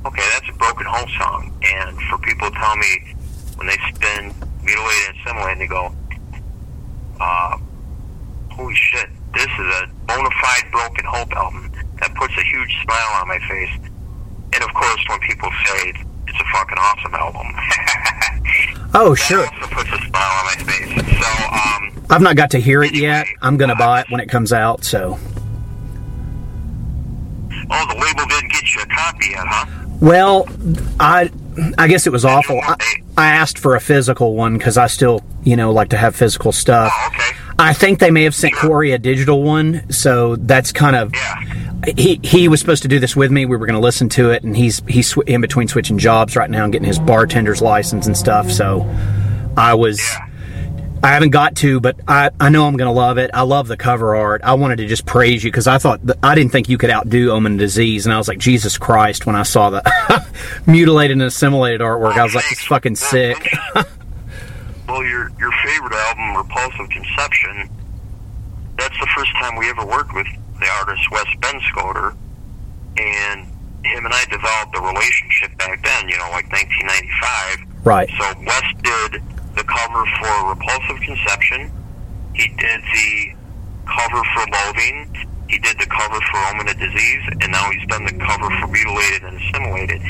okay, 0.07 0.23
that's 0.33 0.49
a 0.49 0.57
Broken 0.59 0.87
Hope 0.89 1.09
song. 1.19 1.53
And 1.75 2.01
for 2.03 2.19
people 2.19 2.51
to 2.51 2.57
tell 2.57 2.77
me 2.77 3.15
when 3.57 3.67
they 3.67 3.77
spin 3.95 4.33
Mutilated 4.63 5.09
and 5.09 5.19
Assimilated, 5.27 5.59
they 5.59 5.67
go, 5.67 5.93
uh, 7.21 7.59
holy 8.61 8.75
shit, 8.75 9.09
this 9.33 9.47
is 9.47 9.67
a 9.81 9.87
bona 10.07 10.31
fide 10.43 10.71
Broken 10.71 11.05
Hope 11.07 11.33
album. 11.33 11.73
That 12.01 12.15
puts 12.15 12.35
a 12.37 12.45
huge 12.45 12.83
smile 12.83 13.21
on 13.21 13.29
my 13.29 13.39
face. 13.49 13.71
And 14.53 14.63
of 14.63 14.75
course, 14.75 15.01
when 15.09 15.19
people 15.21 15.51
say 15.67 15.93
it's 16.27 16.41
a 16.41 16.45
fucking 16.53 16.79
awesome 16.79 17.15
album. 17.15 17.47
oh, 18.95 19.15
sure. 19.15 19.47
also 19.47 19.75
puts 19.75 19.91
a 19.93 19.99
smile 20.09 20.33
on 20.39 20.45
my 20.45 20.57
face. 20.67 20.95
So, 21.21 21.29
um, 21.53 22.07
I've 22.11 22.23
not 22.23 22.37
got 22.37 22.51
to 22.53 22.61
hear 22.61 22.83
it 22.83 22.95
yet. 22.95 23.27
I'm 23.41 23.57
going 23.57 23.71
to 23.71 23.75
uh, 23.75 23.79
buy 23.79 24.01
it 24.01 24.11
when 24.11 24.21
it 24.21 24.29
comes 24.29 24.53
out, 24.53 24.85
so. 24.85 25.19
oh, 27.71 27.87
the 27.89 27.95
label 27.95 28.27
didn't 28.29 28.53
get 28.53 28.75
you 28.75 28.83
a 28.83 28.87
copy 28.87 29.31
yet, 29.31 29.47
huh? 29.47 29.67
Well, 30.01 30.49
I 30.99 31.31
I 31.77 31.89
guess 31.89 32.07
it 32.07 32.11
was 32.11 32.25
awful. 32.25 32.61
I, 32.63 32.77
I 33.17 33.33
asked 33.33 33.59
for 33.59 33.75
a 33.75 33.81
physical 33.81 34.35
one 34.35 34.57
because 34.57 34.79
I 34.79 34.87
still, 34.87 35.23
you 35.43 35.57
know, 35.57 35.73
like 35.73 35.91
to 35.91 35.97
have 35.97 36.17
physical 36.17 36.53
stuff. 36.53 36.91
Oh, 36.95 37.09
okay. 37.09 37.20
I 37.61 37.75
think 37.75 37.99
they 37.99 38.11
may 38.11 38.25
have 38.25 38.35
sent 38.35 38.55
Corey 38.57 38.93
a 38.93 38.99
digital 38.99 39.43
one, 39.43 39.91
so 39.93 40.37
that's 40.37 40.73
kind 40.73 40.97
of. 40.97 41.13
He 41.97 42.19
he 42.23 42.49
was 42.49 42.59
supposed 42.59 42.83
to 42.83 42.89
do 42.89 42.99
this 42.99 43.15
with 43.15 43.31
me. 43.31 43.45
We 43.45 43.59
were 43.59 43.67
going 43.67 43.79
to 43.79 43.85
listen 43.85 44.09
to 44.11 44.31
it, 44.31 44.43
and 44.43 44.57
he's 44.57 44.83
he's 44.89 45.15
in 45.27 45.43
between 45.43 45.69
switching 45.69 45.99
jobs 45.99 46.37
right 46.37 46.49
now 46.49 46.65
and 46.65 46.73
getting 46.73 46.89
his 46.89 46.99
bartender's 46.99 47.61
license 47.61 48.07
and 48.07 48.17
stuff. 48.17 48.51
So 48.51 48.89
I 49.59 49.75
was. 49.75 50.01
I 51.03 51.09
haven't 51.09 51.31
got 51.31 51.57
to, 51.57 51.81
but 51.81 51.99
I, 52.07 52.31
I 52.39 52.51
know 52.51 52.67
I'm 52.67 52.77
going 52.77 52.89
to 52.89 52.93
love 52.93 53.17
it. 53.17 53.31
I 53.33 53.41
love 53.41 53.69
the 53.69 53.77
cover 53.79 54.15
art. 54.15 54.43
I 54.45 54.53
wanted 54.53 54.77
to 54.77 54.87
just 54.87 55.07
praise 55.07 55.43
you 55.43 55.51
because 55.51 55.67
I 55.67 55.79
thought 55.79 56.05
that, 56.05 56.19
I 56.23 56.35
didn't 56.35 56.53
think 56.53 56.69
you 56.69 56.77
could 56.77 56.91
outdo 56.91 57.31
Omen 57.31 57.57
Disease, 57.57 58.05
and 58.05 58.13
I 58.13 58.19
was 58.19 58.29
like, 58.29 58.37
Jesus 58.37 58.77
Christ! 58.77 59.25
When 59.27 59.35
I 59.37 59.43
saw 59.43 59.71
the 59.71 60.27
mutilated 60.67 61.13
and 61.17 61.23
assimilated 61.23 61.81
artwork, 61.81 62.19
I 62.19 62.25
was 62.25 62.35
like, 62.35 62.45
it's 62.51 62.65
fucking 62.65 62.97
sick. 62.97 63.51
Well, 64.91 65.05
your 65.05 65.31
your 65.39 65.53
favorite 65.63 65.93
album, 65.93 66.37
Repulsive 66.37 66.91
Conception, 66.91 67.71
that's 68.77 68.99
the 68.99 69.07
first 69.15 69.31
time 69.39 69.55
we 69.55 69.71
ever 69.71 69.87
worked 69.87 70.13
with 70.13 70.27
the 70.59 70.67
artist 70.83 71.09
Wes 71.13 71.27
Benscoter, 71.39 72.17
and 72.99 73.47
him 73.87 74.05
and 74.05 74.13
I 74.13 74.25
developed 74.25 74.75
a 74.75 74.83
relationship 74.83 75.57
back 75.59 75.79
then. 75.85 76.09
You 76.09 76.19
know, 76.19 76.35
like 76.35 76.51
1995. 76.51 77.87
Right. 77.87 78.11
So 78.19 78.35
Wes 78.43 78.67
did 78.83 79.23
the 79.55 79.63
cover 79.63 80.03
for 80.19 80.59
Repulsive 80.59 80.99
Conception. 81.07 81.71
He 82.35 82.49
did 82.59 82.83
the 82.83 83.39
cover 83.87 84.23
for 84.35 84.43
Loathing. 84.51 85.07
He 85.47 85.59
did 85.63 85.79
the 85.79 85.87
cover 85.87 86.19
for 86.19 86.39
Omen 86.51 86.67
of 86.67 86.79
Disease, 86.83 87.23
and 87.39 87.53
now 87.53 87.71
he's 87.71 87.87
done 87.87 88.11
the 88.11 88.19
cover 88.27 88.51
for 88.59 88.67
Mutilated 88.67 89.23
and 89.23 89.39
Assimilated. 89.39 90.03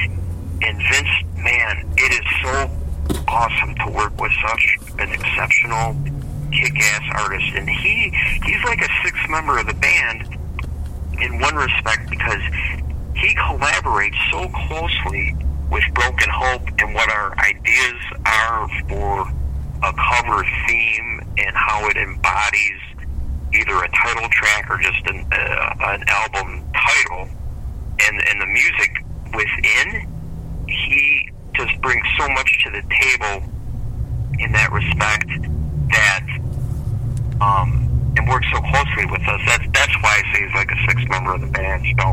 And 0.64 0.80
Vince, 0.88 1.14
man, 1.36 1.84
it 2.00 2.12
is 2.16 2.24
so 2.40 2.80
awesome 3.28 3.74
to 3.76 3.90
work 3.90 4.18
with 4.20 4.32
such 4.46 4.76
an 4.98 5.12
exceptional, 5.12 5.96
kick-ass 6.52 7.02
artist. 7.22 7.52
And 7.54 7.68
he 7.68 8.12
he's 8.44 8.62
like 8.64 8.80
a 8.80 8.88
sixth 9.04 9.28
member 9.28 9.58
of 9.58 9.66
the 9.66 9.74
band 9.74 10.36
in 11.20 11.38
one 11.40 11.54
respect 11.54 12.08
because 12.08 12.42
he 13.14 13.34
collaborates 13.34 14.18
so 14.30 14.48
closely 14.66 15.36
with 15.70 15.84
Broken 15.94 16.28
Hope 16.30 16.62
and 16.78 16.94
what 16.94 17.10
our 17.10 17.38
ideas 17.38 18.00
are 18.26 18.68
for 18.88 19.30
a 19.82 19.92
cover 19.92 20.44
theme 20.66 21.20
and 21.38 21.56
how 21.56 21.86
it 21.88 21.96
embodies 21.96 22.80
either 23.52 23.76
a 23.82 23.88
title 23.90 24.28
track 24.30 24.70
or 24.70 24.78
just 24.78 25.06
an, 25.06 25.26
uh, 25.32 25.74
an 25.80 26.04
album 26.08 26.62
title 26.74 27.28
and 28.06 28.20
and 28.28 28.40
the 28.40 28.46
music 28.46 29.04
within 29.34 30.08
he 30.68 31.30
just 31.54 31.80
brings 31.80 32.06
so 32.18 32.28
much 32.28 32.64
to 32.64 32.70
the 32.70 32.82
table 32.82 33.46
in 34.38 34.52
that 34.52 34.72
respect 34.72 35.28
that 35.90 36.26
um 37.40 37.90
and 38.16 38.28
works 38.28 38.46
so 38.52 38.60
closely 38.60 39.06
with 39.06 39.22
us. 39.28 39.40
That's 39.46 39.66
that's 39.72 39.94
why 40.02 40.22
I 40.22 40.32
say 40.32 40.44
he's 40.44 40.54
like 40.54 40.70
a 40.70 40.78
sixth 40.88 41.08
member 41.08 41.34
of 41.34 41.40
the 41.40 41.46
band. 41.46 41.84
So 41.98 42.06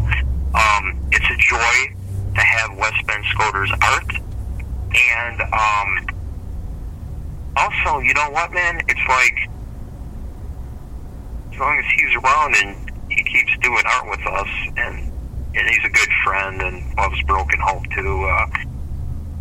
um, 0.53 0.99
it's 1.11 1.25
a 1.25 1.37
joy 1.37 1.93
to 2.35 2.41
have 2.41 2.77
West 2.77 3.05
Ben 3.07 3.23
Scoter's 3.33 3.71
art, 3.81 4.13
and 4.93 5.41
um, 5.41 6.07
also, 7.57 7.99
you 7.99 8.13
know 8.13 8.29
what, 8.31 8.51
man? 8.51 8.81
It's 8.87 9.07
like 9.09 9.49
as 11.51 11.59
long 11.59 11.77
as 11.77 11.85
he's 11.95 12.15
around 12.23 12.55
and 12.57 12.91
he 13.09 13.23
keeps 13.23 13.57
doing 13.61 13.83
art 13.85 14.09
with 14.09 14.25
us, 14.27 14.49
and 14.77 15.11
and 15.55 15.69
he's 15.69 15.85
a 15.85 15.89
good 15.89 16.09
friend 16.23 16.61
and 16.61 16.95
loves 16.97 17.21
Broken 17.23 17.59
Hope 17.59 17.83
too. 17.95 18.23
Uh, 18.23 18.47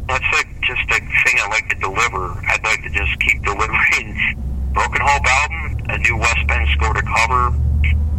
that's 0.08 0.24
like 0.32 0.48
just 0.62 0.82
a 0.90 0.98
thing 0.98 1.36
I 1.42 1.48
like 1.50 1.68
to 1.70 1.76
deliver. 1.76 2.32
I'd 2.48 2.62
like 2.64 2.82
to 2.82 2.90
just 2.90 3.18
keep 3.20 3.42
delivering 3.42 4.36
Broken 4.72 5.00
Hope 5.00 5.24
album, 5.26 5.86
a 5.88 5.98
new 5.98 6.16
West 6.18 6.46
Bend 6.46 6.68
Ben 6.78 6.94
to 6.94 7.02
cover. 7.02 7.58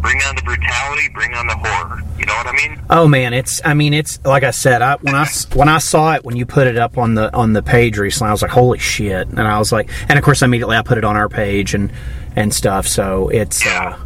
Bring 0.00 0.16
on 0.22 0.36
the 0.36 0.42
brutality, 0.42 1.08
bring 1.12 1.34
on 1.34 1.46
the 1.48 1.56
horror. 1.56 2.00
You 2.18 2.26
know 2.26 2.34
what 2.34 2.46
I 2.46 2.52
mean? 2.52 2.80
Oh 2.88 3.08
man, 3.08 3.34
it's 3.34 3.60
I 3.64 3.74
mean 3.74 3.94
it's 3.94 4.24
like 4.24 4.44
I 4.44 4.52
said, 4.52 4.80
I 4.80 4.96
when 4.96 5.14
I 5.14 5.26
when 5.54 5.68
I 5.68 5.78
saw 5.78 6.14
it 6.14 6.24
when 6.24 6.36
you 6.36 6.46
put 6.46 6.66
it 6.66 6.76
up 6.78 6.98
on 6.98 7.14
the 7.14 7.34
on 7.34 7.52
the 7.52 7.62
page 7.62 7.98
recently, 7.98 8.28
I 8.28 8.32
was 8.32 8.42
like, 8.42 8.50
holy 8.50 8.78
shit! 8.78 9.28
And 9.28 9.40
I 9.40 9.58
was 9.58 9.72
like, 9.72 9.90
and 10.08 10.18
of 10.18 10.24
course 10.24 10.42
immediately 10.42 10.76
I 10.76 10.82
put 10.82 10.98
it 10.98 11.04
on 11.04 11.16
our 11.16 11.28
page 11.28 11.74
and 11.74 11.92
and 12.36 12.54
stuff. 12.54 12.86
So 12.86 13.28
it's 13.28 13.66
uh, 13.66 13.98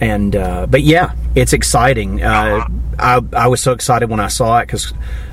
and 0.00 0.36
uh, 0.36 0.66
but 0.66 0.82
yeah, 0.82 1.14
it's 1.34 1.52
exciting. 1.52 2.22
Uh, 2.22 2.68
I 2.98 3.20
I 3.32 3.48
was 3.48 3.60
so 3.60 3.72
excited 3.72 4.10
when 4.10 4.20
I 4.20 4.28
saw 4.28 4.58
it 4.58 4.66
because. 4.66 4.92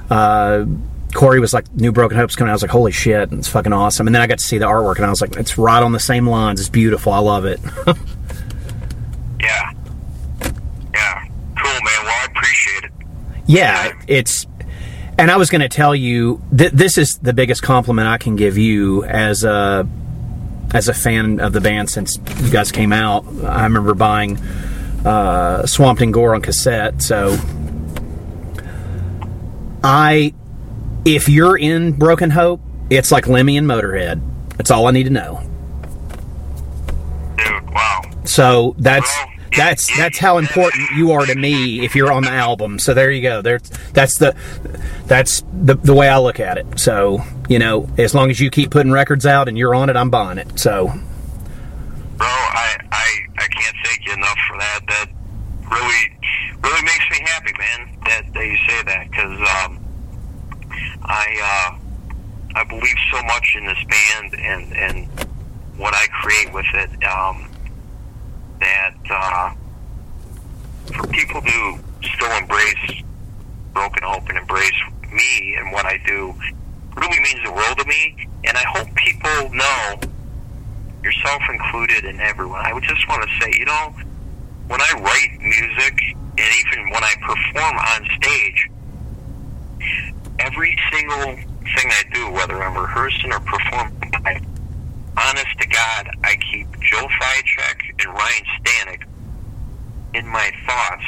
Uh, 0.09 0.65
Corey 1.13 1.39
was 1.39 1.53
like, 1.53 1.71
"New 1.75 1.91
Broken 1.91 2.17
Hope's 2.17 2.35
coming." 2.35 2.49
I 2.49 2.53
was 2.53 2.61
like, 2.61 2.71
"Holy 2.71 2.91
shit, 2.91 3.29
and 3.29 3.39
it's 3.39 3.47
fucking 3.47 3.73
awesome!" 3.73 4.07
And 4.07 4.15
then 4.15 4.21
I 4.21 4.27
got 4.27 4.39
to 4.39 4.43
see 4.45 4.57
the 4.57 4.65
artwork, 4.65 4.95
and 4.97 5.05
I 5.05 5.09
was 5.09 5.21
like, 5.21 5.35
"It's 5.35 5.57
right 5.57 5.81
on 5.81 5.91
the 5.91 5.99
same 5.99 6.27
lines. 6.27 6.59
It's 6.59 6.69
beautiful. 6.69 7.11
I 7.13 7.19
love 7.19 7.45
it." 7.45 7.59
Yeah. 9.41 9.71
Yeah. 10.93 11.25
Cool, 11.57 11.71
man. 11.71 12.03
Well, 12.03 12.13
I 12.13 12.27
appreciate 12.29 12.83
it. 12.83 12.91
Yeah, 13.47 13.93
it's. 14.07 14.45
And 15.17 15.31
I 15.31 15.37
was 15.37 15.49
going 15.49 15.61
to 15.61 15.69
tell 15.69 15.95
you 15.95 16.41
th- 16.55 16.71
this 16.73 16.97
is 16.97 17.19
the 17.23 17.33
biggest 17.33 17.63
compliment 17.63 18.07
I 18.07 18.17
can 18.19 18.35
give 18.35 18.57
you 18.57 19.03
as 19.03 19.43
a 19.43 19.87
as 20.75 20.87
a 20.87 20.93
fan 20.93 21.39
of 21.39 21.53
the 21.53 21.61
band 21.61 21.89
since 21.89 22.17
you 22.39 22.51
guys 22.51 22.71
came 22.71 22.93
out. 22.93 23.25
I 23.43 23.63
remember 23.63 23.93
buying 23.95 24.37
uh, 25.05 25.65
Swamped 25.65 26.01
in 26.03 26.11
Gore 26.11 26.35
on 26.35 26.41
cassette, 26.41 27.01
so 27.01 27.35
I 29.83 30.33
if 31.05 31.27
you're 31.29 31.57
in 31.57 31.93
Broken 31.93 32.29
Hope, 32.31 32.61
it's 32.89 33.11
like 33.11 33.27
Lemmy 33.27 33.57
and 33.57 33.67
Motorhead. 33.67 34.21
That's 34.57 34.69
all 34.71 34.87
I 34.87 34.91
need 34.91 35.03
to 35.03 35.09
know. 35.09 35.41
Dude, 37.37 37.69
wow. 37.71 38.01
So 38.25 38.75
that's 38.77 39.09
Well, 39.17 39.27
that's 39.57 39.89
it- 39.89 39.97
that's 39.97 40.17
how 40.19 40.37
important 40.37 40.91
you 40.95 41.11
are 41.13 41.25
to 41.25 41.35
me 41.35 41.83
if 41.83 41.95
you're 41.95 42.11
on 42.11 42.23
the 42.23 42.29
album. 42.31 42.79
So 42.79 42.93
there 42.93 43.11
you 43.11 43.21
go. 43.21 43.41
There's 43.41 43.61
that's 43.93 44.17
the 44.17 44.35
that's 45.07 45.43
the 45.53 45.75
the 45.75 45.93
way 45.93 46.07
I 46.07 46.17
look 46.19 46.39
at 46.39 46.57
it. 46.57 46.79
So 46.79 47.23
you 47.49 47.59
know, 47.59 47.89
as 47.97 48.13
long 48.13 48.29
as 48.29 48.39
you 48.39 48.49
keep 48.49 48.71
putting 48.71 48.91
records 48.91 49.25
out 49.25 49.47
and 49.47 49.57
you're 49.57 49.75
on 49.75 49.89
it, 49.89 49.95
I'm 49.95 50.09
buying 50.09 50.37
it. 50.37 50.59
So 50.59 50.87
Bro, 52.17 52.27
I, 52.27 52.77
I, 52.91 53.19
I 53.39 53.47
can't 53.47 53.75
thank 53.83 54.05
you 54.05 54.13
enough 54.13 54.37
for 54.47 54.55
that. 54.59 54.79
That 54.87 55.05
really, 55.71 56.17
really 56.63 56.83
makes 56.83 57.09
me 57.09 57.17
happy, 57.25 57.51
man, 57.57 57.97
that, 58.05 58.31
that 58.33 58.45
you 58.45 58.57
say 58.67 58.83
that. 58.83 59.09
Because 59.09 59.65
um, 59.65 59.79
I, 61.03 61.71
uh, 61.73 62.59
I 62.59 62.63
believe 62.65 62.95
so 63.11 63.21
much 63.23 63.55
in 63.57 63.65
this 63.65 63.77
band 63.83 64.35
and, 64.39 64.77
and 64.77 65.07
what 65.77 65.93
I 65.93 66.07
create 66.07 66.53
with 66.53 66.65
it 66.73 66.89
um, 67.03 67.49
that 68.59 68.95
uh, 69.09 69.53
for 70.93 71.07
people 71.07 71.41
to 71.41 71.79
still 72.15 72.31
embrace 72.37 73.03
Broken 73.73 74.03
Hope 74.03 74.27
and 74.29 74.37
embrace 74.37 74.79
me 75.11 75.55
and 75.57 75.71
what 75.71 75.85
I 75.85 75.97
do 76.05 76.33
really 76.95 77.19
means 77.21 77.43
the 77.43 77.51
world 77.51 77.77
to 77.77 77.85
me. 77.85 78.27
And 78.45 78.57
I 78.57 78.63
hope 78.67 78.93
people 78.95 79.49
know 79.53 79.99
yourself 81.03 81.41
included 81.49 82.05
and 82.05 82.19
everyone. 82.19 82.61
I 82.65 82.73
would 82.73 82.83
just 82.83 83.07
want 83.07 83.23
to 83.23 83.29
say, 83.39 83.51
you 83.57 83.65
know, 83.65 83.95
when 84.67 84.81
I 84.81 84.93
write 84.99 85.41
music 85.41 85.99
and 86.37 86.53
even 86.65 86.89
when 86.91 87.03
I 87.03 87.13
perform 87.21 87.77
on 87.77 88.07
stage, 88.21 88.69
every 90.45 90.77
single 90.91 91.35
thing 91.35 91.91
I 91.91 92.03
do, 92.13 92.31
whether 92.31 92.61
I'm 92.61 92.77
rehearsing 92.77 93.31
or 93.31 93.39
performing, 93.39 94.11
I, 94.25 94.41
honest 95.17 95.59
to 95.59 95.67
God, 95.67 96.09
I 96.23 96.35
keep 96.51 96.67
Joe 96.79 97.07
Ptacek 97.07 97.99
and 97.99 98.13
Ryan 98.13 98.45
Stanek 98.59 99.03
in 100.13 100.27
my 100.27 100.51
thoughts. 100.65 101.03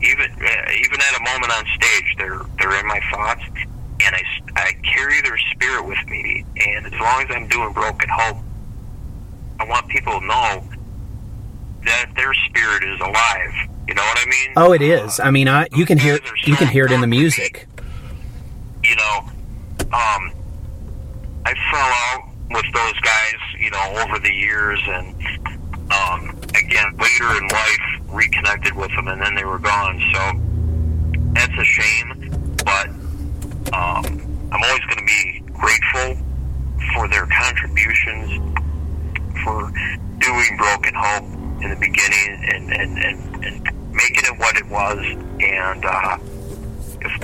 Even 0.00 0.32
uh, 0.32 0.84
even 0.84 1.00
at 1.00 1.20
a 1.20 1.22
moment 1.22 1.52
on 1.52 1.64
stage, 1.76 2.14
they're 2.18 2.40
they're 2.58 2.80
in 2.80 2.86
my 2.88 3.00
thoughts, 3.12 3.42
and 4.04 4.16
I, 4.16 4.22
I 4.56 4.72
carry 4.82 5.22
their 5.22 5.38
spirit 5.54 5.86
with 5.86 6.04
me. 6.08 6.44
And 6.66 6.86
as 6.86 7.00
long 7.00 7.22
as 7.22 7.28
I'm 7.30 7.46
doing 7.46 7.72
Broken 7.72 8.08
Hope, 8.12 8.38
I 9.60 9.64
want 9.64 9.86
people 9.88 10.18
to 10.18 10.26
know 10.26 10.64
that 11.84 12.10
their 12.16 12.34
spirit 12.34 12.82
is 12.82 13.00
alive. 13.00 13.68
You 13.86 13.94
know 13.94 14.02
what 14.02 14.18
I 14.18 14.30
mean? 14.30 14.52
oh, 14.56 14.72
it 14.72 14.82
is. 14.82 15.20
I 15.20 15.30
mean, 15.30 15.48
I 15.48 15.68
you 15.72 15.86
can 15.86 15.98
hear 15.98 16.18
you 16.44 16.56
can 16.56 16.66
hear 16.66 16.86
it 16.86 16.90
in 16.92 17.00
the 17.00 17.06
music. 17.06 17.68
Um, 19.92 20.32
I 21.44 21.54
fell 21.70 21.92
out 22.08 22.28
with 22.50 22.64
those 22.72 22.98
guys, 23.00 23.34
you 23.58 23.70
know, 23.70 24.04
over 24.04 24.18
the 24.18 24.32
years, 24.32 24.80
and 24.86 25.14
um, 25.92 26.30
again 26.56 26.96
later 26.96 27.36
in 27.36 27.46
life 27.48 27.80
reconnected 28.08 28.74
with 28.74 28.90
them, 28.96 29.08
and 29.08 29.20
then 29.20 29.34
they 29.34 29.44
were 29.44 29.58
gone. 29.58 30.00
So 30.14 30.40
that's 31.34 31.52
a 31.58 31.64
shame, 31.64 32.30
but 32.64 32.88
um, 33.74 34.48
I'm 34.50 34.62
always 34.62 34.84
going 34.86 34.98
to 34.98 35.04
be 35.04 35.42
grateful 35.52 36.24
for 36.94 37.08
their 37.08 37.26
contributions, 37.26 38.58
for 39.44 39.70
doing 40.18 40.56
Broken 40.56 40.94
Hope 40.94 41.24
in 41.62 41.70
the 41.70 41.78
beginning, 41.78 42.44
and 42.52 42.72
and 42.72 42.98
and, 42.98 43.44
and 43.44 43.92
making 43.92 44.24
it 44.24 44.38
what 44.38 44.56
it 44.56 44.68
was, 44.68 44.98
and. 45.40 45.84
Uh, 45.84 46.18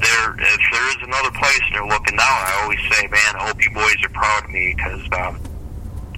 there 0.03 0.34
if 0.38 0.62
there 0.72 0.88
is 0.90 1.01
another 1.03 1.30
place 1.32 1.61
and 1.66 1.74
they're 1.74 1.92
looking 1.92 2.16
down, 2.16 2.38
I 2.46 2.61
always 2.62 2.80
say, 2.90 3.07
man, 3.09 3.32
I 3.36 3.49
hope 3.49 3.62
you 3.64 3.70
boys 3.72 3.96
are 4.05 4.14
proud 4.14 4.44
of 4.44 4.51
me 4.51 4.74
because 4.76 5.03
um, 5.12 5.40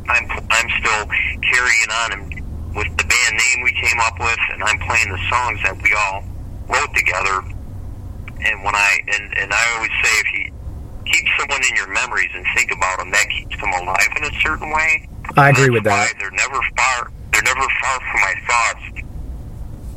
I'm 0.09 0.27
I'm 0.51 0.69
still 0.81 1.05
carrying 1.43 1.91
on 1.91 2.09
and 2.13 2.41
with 2.75 2.91
the 2.97 3.05
band 3.05 3.35
name 3.35 3.65
we 3.65 3.73
came 3.73 3.99
up 4.01 4.19
with, 4.21 4.39
and 4.55 4.63
I'm 4.63 4.79
playing 4.79 5.11
the 5.11 5.23
songs 5.27 5.59
that 5.67 5.75
we 5.83 5.91
all 5.95 6.23
wrote 6.71 6.95
together. 6.95 7.43
And 8.41 8.65
when 8.65 8.75
I 8.75 8.99
and 9.07 9.25
and 9.37 9.53
I 9.53 9.63
always 9.77 9.95
say, 10.03 10.13
if 10.23 10.29
you 10.35 10.45
keep 11.05 11.27
someone 11.39 11.61
in 11.69 11.77
your 11.77 11.91
memories 11.93 12.31
and 12.35 12.47
think 12.57 12.71
about 12.73 12.99
them, 12.99 13.11
that 13.11 13.27
keeps 13.29 13.59
them 13.61 13.71
alive 13.75 14.11
in 14.17 14.25
a 14.25 14.35
certain 14.41 14.71
way. 14.71 15.09
I 15.37 15.51
agree 15.51 15.71
with 15.71 15.85
that. 15.85 16.15
They're 16.19 16.31
never 16.31 16.61
far. 16.77 17.11
They're 17.33 17.43
never 17.43 17.67
far 17.83 17.97
from 18.01 18.21
my 18.23 18.35
thoughts. 18.47 18.85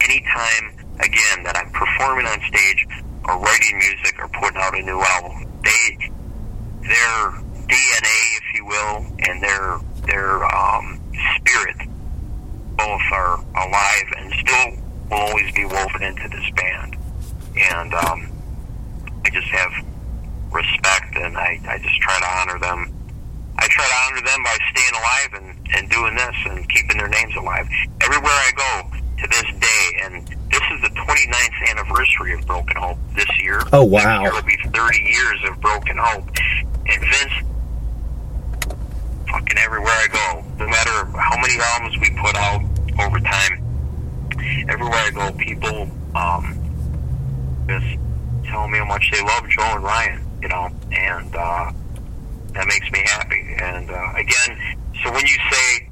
Anytime 0.04 0.66
again 1.00 1.44
that 1.44 1.56
I'm 1.58 1.72
performing 1.72 2.26
on 2.26 2.40
stage 2.50 2.86
or 3.26 3.40
writing 3.40 3.78
music 3.78 4.20
or 4.20 4.28
putting 4.30 4.62
out 4.62 4.78
a 4.78 4.82
new 4.82 5.02
album. 5.02 5.52
They, 5.64 6.12
their 6.82 7.44
DNA, 7.68 8.38
if 8.38 8.56
you 8.56 8.66
will, 8.66 9.06
and 9.20 9.42
their 9.42 9.80
their 10.06 10.44
um, 10.54 11.02
spirit, 11.38 11.78
both 12.76 13.02
are 13.14 13.40
alive 13.56 14.08
and 14.18 14.34
still 14.34 14.84
will 15.10 15.18
always 15.18 15.52
be 15.54 15.66
woven 15.66 16.04
into 16.04 16.28
this 16.30 16.50
band. 16.56 16.98
And 17.56 17.94
um, 17.94 18.32
I 19.26 19.30
just 19.30 19.48
have 19.48 19.72
respect, 20.52 21.16
and 21.16 21.38
I, 21.38 21.60
I 21.68 21.78
just 21.80 21.96
try 22.02 22.20
to 22.20 22.26
honor 22.26 22.60
them. 22.60 22.94
I 23.58 23.68
try 23.68 23.86
to 23.86 23.96
honor 24.06 24.26
them 24.26 24.44
by 24.44 24.58
staying 24.72 24.96
alive 24.96 25.34
and, 25.34 25.76
and 25.76 25.90
doing 25.90 26.16
this 26.16 26.36
and 26.46 26.68
keeping 26.70 26.98
their 26.98 27.08
names 27.08 27.36
alive. 27.36 27.68
Everywhere 28.02 28.32
I 28.32 28.52
go 28.56 28.98
to 29.22 29.28
this 29.28 29.46
day, 29.60 30.00
and 30.04 30.36
this 30.54 30.62
is 30.72 30.82
the 30.82 30.90
29th 30.90 31.70
anniversary 31.72 32.34
of 32.36 32.46
Broken 32.46 32.78
Hope 32.78 32.98
this 33.16 33.42
year. 33.42 33.62
Oh, 33.74 33.84
wow. 33.84 34.24
It'll 34.24 34.44
be 34.44 34.58
30 34.72 35.00
years 35.00 35.40
of 35.50 35.60
Broken 35.60 35.98
Hope. 36.00 36.30
And 36.86 37.02
Vince, 37.02 37.34
fucking 39.32 39.58
everywhere 39.58 39.94
I 39.94 40.08
go, 40.14 40.46
no 40.60 40.68
matter 40.70 41.06
how 41.18 41.42
many 41.42 41.58
albums 41.60 41.98
we 42.00 42.12
put 42.22 42.36
out 42.36 42.62
over 43.02 43.20
time, 43.20 43.64
everywhere 44.70 45.00
I 45.00 45.10
go, 45.10 45.32
people 45.32 45.90
um, 46.16 47.66
just 47.68 47.98
tell 48.46 48.68
me 48.68 48.78
how 48.78 48.86
much 48.86 49.10
they 49.12 49.24
love 49.24 49.50
Joe 49.50 49.74
and 49.74 49.84
Ryan, 49.84 50.22
you 50.40 50.50
know, 50.50 50.70
and 50.92 51.36
uh, 51.36 51.72
that 52.54 52.68
makes 52.68 52.92
me 52.92 53.02
happy. 53.08 53.56
And 53.60 53.90
uh, 53.90 54.14
again, 54.16 54.78
so 55.04 55.12
when 55.12 55.26
you 55.26 55.38
say, 55.50 55.90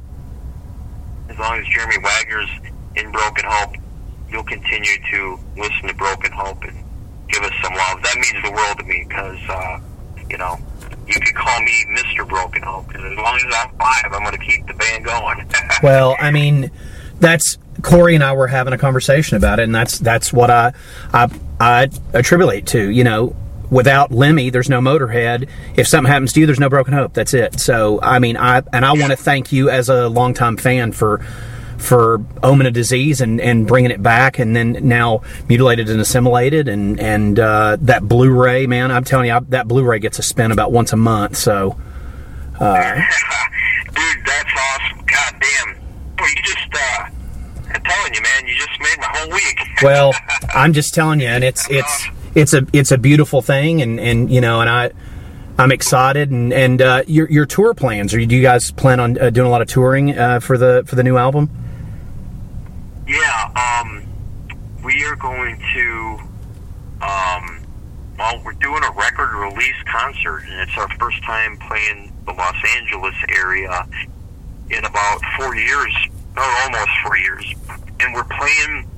as 1.30 1.40
long 1.40 1.58
as 1.58 1.66
Jeremy 1.66 1.98
Wagner's 2.04 2.50
in 2.96 3.12
Broken 3.12 3.46
Hope, 3.48 3.81
you'll 4.32 4.44
continue 4.44 4.98
to 5.12 5.40
listen 5.58 5.88
to 5.88 5.94
Broken 5.96 6.32
Hope 6.32 6.64
and 6.64 6.84
give 7.30 7.44
us 7.44 7.54
some 7.62 7.74
love. 7.74 8.02
That 8.04 8.16
means 8.16 8.44
the 8.44 8.52
world 8.52 8.80
to 8.80 8.86
me 8.86 9.06
because, 9.08 9.40
uh, 9.50 9.80
you 10.30 10.38
know, 10.38 10.58
you 11.08 11.20
could 11.20 11.36
call 11.36 11.62
me 11.62 11.86
Mr. 11.90 12.28
Broken 12.28 12.64
Hope 12.64 12.88
because 12.88 13.04
as 13.04 13.18
long 13.18 13.36
as 13.36 13.44
I'm 13.46 13.76
alive, 13.76 14.06
I'm 14.06 14.24
going 14.24 14.40
to 14.40 14.46
keep 14.46 14.66
the 14.68 14.74
band 14.74 15.06
going. 15.06 15.50
well, 15.84 16.16
I 16.20 16.32
mean, 16.32 16.72
that's 17.20 17.58
Corey 17.82 18.16
and 18.16 18.24
I 18.24 18.34
were 18.34 18.48
having 18.48 18.74
a 18.74 18.78
conversation 18.78 19.38
about 19.38 19.60
it, 19.60 19.64
and 19.64 19.76
that's 19.76 20.00
that's 20.00 20.32
what 20.32 20.50
I 20.50 20.74
I, 21.14 21.30
I 21.60 21.90
attribute 22.14 22.68
to. 22.68 22.90
You 22.90 23.04
know, 23.04 23.36
without 23.70 24.12
Lemmy, 24.12 24.50
there's 24.50 24.70
no 24.70 24.80
Motorhead. 24.80 25.50
If 25.76 25.88
something 25.88 26.12
happens 26.12 26.34
to 26.34 26.40
you, 26.40 26.46
there's 26.46 26.60
no 26.60 26.70
Broken 26.70 26.94
Hope. 26.94 27.14
That's 27.14 27.34
it. 27.34 27.60
So, 27.60 28.02
I 28.02 28.20
mean, 28.20 28.38
I 28.38 28.62
and 28.72 28.86
I 28.86 28.94
want 28.94 29.12
to 29.12 29.18
thank 29.18 29.52
you 29.52 29.70
as 29.70 29.90
a 29.90 30.08
longtime 30.08 30.58
fan 30.58 30.92
for 30.92 31.26
for 31.82 32.24
Omen 32.44 32.68
of 32.68 32.74
Disease 32.74 33.22
and, 33.22 33.42
and 33.42 33.68
bringing 33.68 33.92
it 33.92 34.02
back, 34.02 34.40
and 34.40 34.56
then 34.56 34.78
now 34.82 35.22
mutilated 35.50 35.90
and 35.90 36.00
assimilated, 36.00 36.68
and 36.68 37.00
and 37.00 37.40
uh, 37.40 37.78
that 37.82 38.08
Blu-ray, 38.08 38.68
man, 38.68 38.92
I'm 38.92 39.04
telling 39.04 39.28
you, 39.28 39.34
I, 39.34 39.40
that 39.50 39.68
Blu-ray 39.68 40.00
gets 40.00 40.20
a 40.20 40.24
spin 40.24 40.52
about 40.52 40.72
once 40.72 40.94
a 40.94 40.98
month. 40.98 41.38
So, 41.38 41.78
uh, 42.60 42.94
dude, 43.86 44.26
that's 44.26 44.52
awesome. 44.56 45.06
God 45.06 45.36
damn, 45.42 45.82
well, 46.20 46.30
you 46.30 46.42
just. 46.44 46.68
Uh, 46.74 47.06
I'm 47.74 47.82
telling 47.84 48.14
you, 48.14 48.22
man, 48.22 48.48
you 48.48 48.56
just 48.56 48.80
made 48.80 48.98
my 49.00 49.08
whole 49.10 49.32
week. 49.32 49.60
well, 49.82 50.14
I'm 50.54 50.74
just 50.74 50.94
telling 50.94 51.20
you, 51.20 51.28
and 51.28 51.44
it's 51.44 51.70
it's 51.70 52.08
it's 52.36 52.54
a 52.54 52.66
it's 52.74 52.92
a 52.92 52.98
beautiful 52.98 53.42
thing, 53.42 53.82
and 53.82 54.00
and 54.00 54.32
you 54.32 54.42
know, 54.42 54.62
and 54.62 54.70
I. 54.70 54.92
I'm 55.58 55.72
excited, 55.72 56.32
and 56.32 56.52
and 56.52 56.82
uh, 56.82 57.04
your 57.06 57.30
your 57.30 57.46
tour 57.46 57.76
plans. 57.76 58.16
Are 58.16 58.26
do 58.26 58.36
you 58.36 58.42
guys 58.42 58.72
plan 58.72 59.00
on 59.00 59.20
uh, 59.20 59.30
doing 59.30 59.46
a 59.46 59.50
lot 59.52 59.62
of 59.62 59.68
touring 59.68 60.18
uh, 60.18 60.40
for 60.40 60.58
the 60.58 60.82
for 60.88 60.96
the 60.96 61.04
new 61.04 61.18
album? 61.18 61.52
Yeah, 63.12 63.82
um, 63.84 64.04
we 64.84 65.04
are 65.06 65.16
going 65.16 65.62
to, 65.74 66.20
um, 67.02 67.64
well, 68.18 68.42
we're 68.44 68.54
doing 68.54 68.84
a 68.84 68.92
record 68.92 69.34
release 69.36 69.76
concert, 69.92 70.44
and 70.50 70.62
it's 70.62 70.78
our 70.78 70.90
first 70.98 71.22
time 71.24 71.58
playing 71.68 72.14
the 72.26 72.34
Los 72.34 72.56
Angeles 72.78 73.16
area 73.30 73.88
in 74.70 74.86
about 74.86 75.22
four 75.38 75.56
years, 75.56 75.94
or 76.36 76.44
almost 76.44 76.90
four 77.04 77.18
years. 77.18 77.46
And 78.00 78.14
we're 78.14 78.24
playing, 78.24 78.90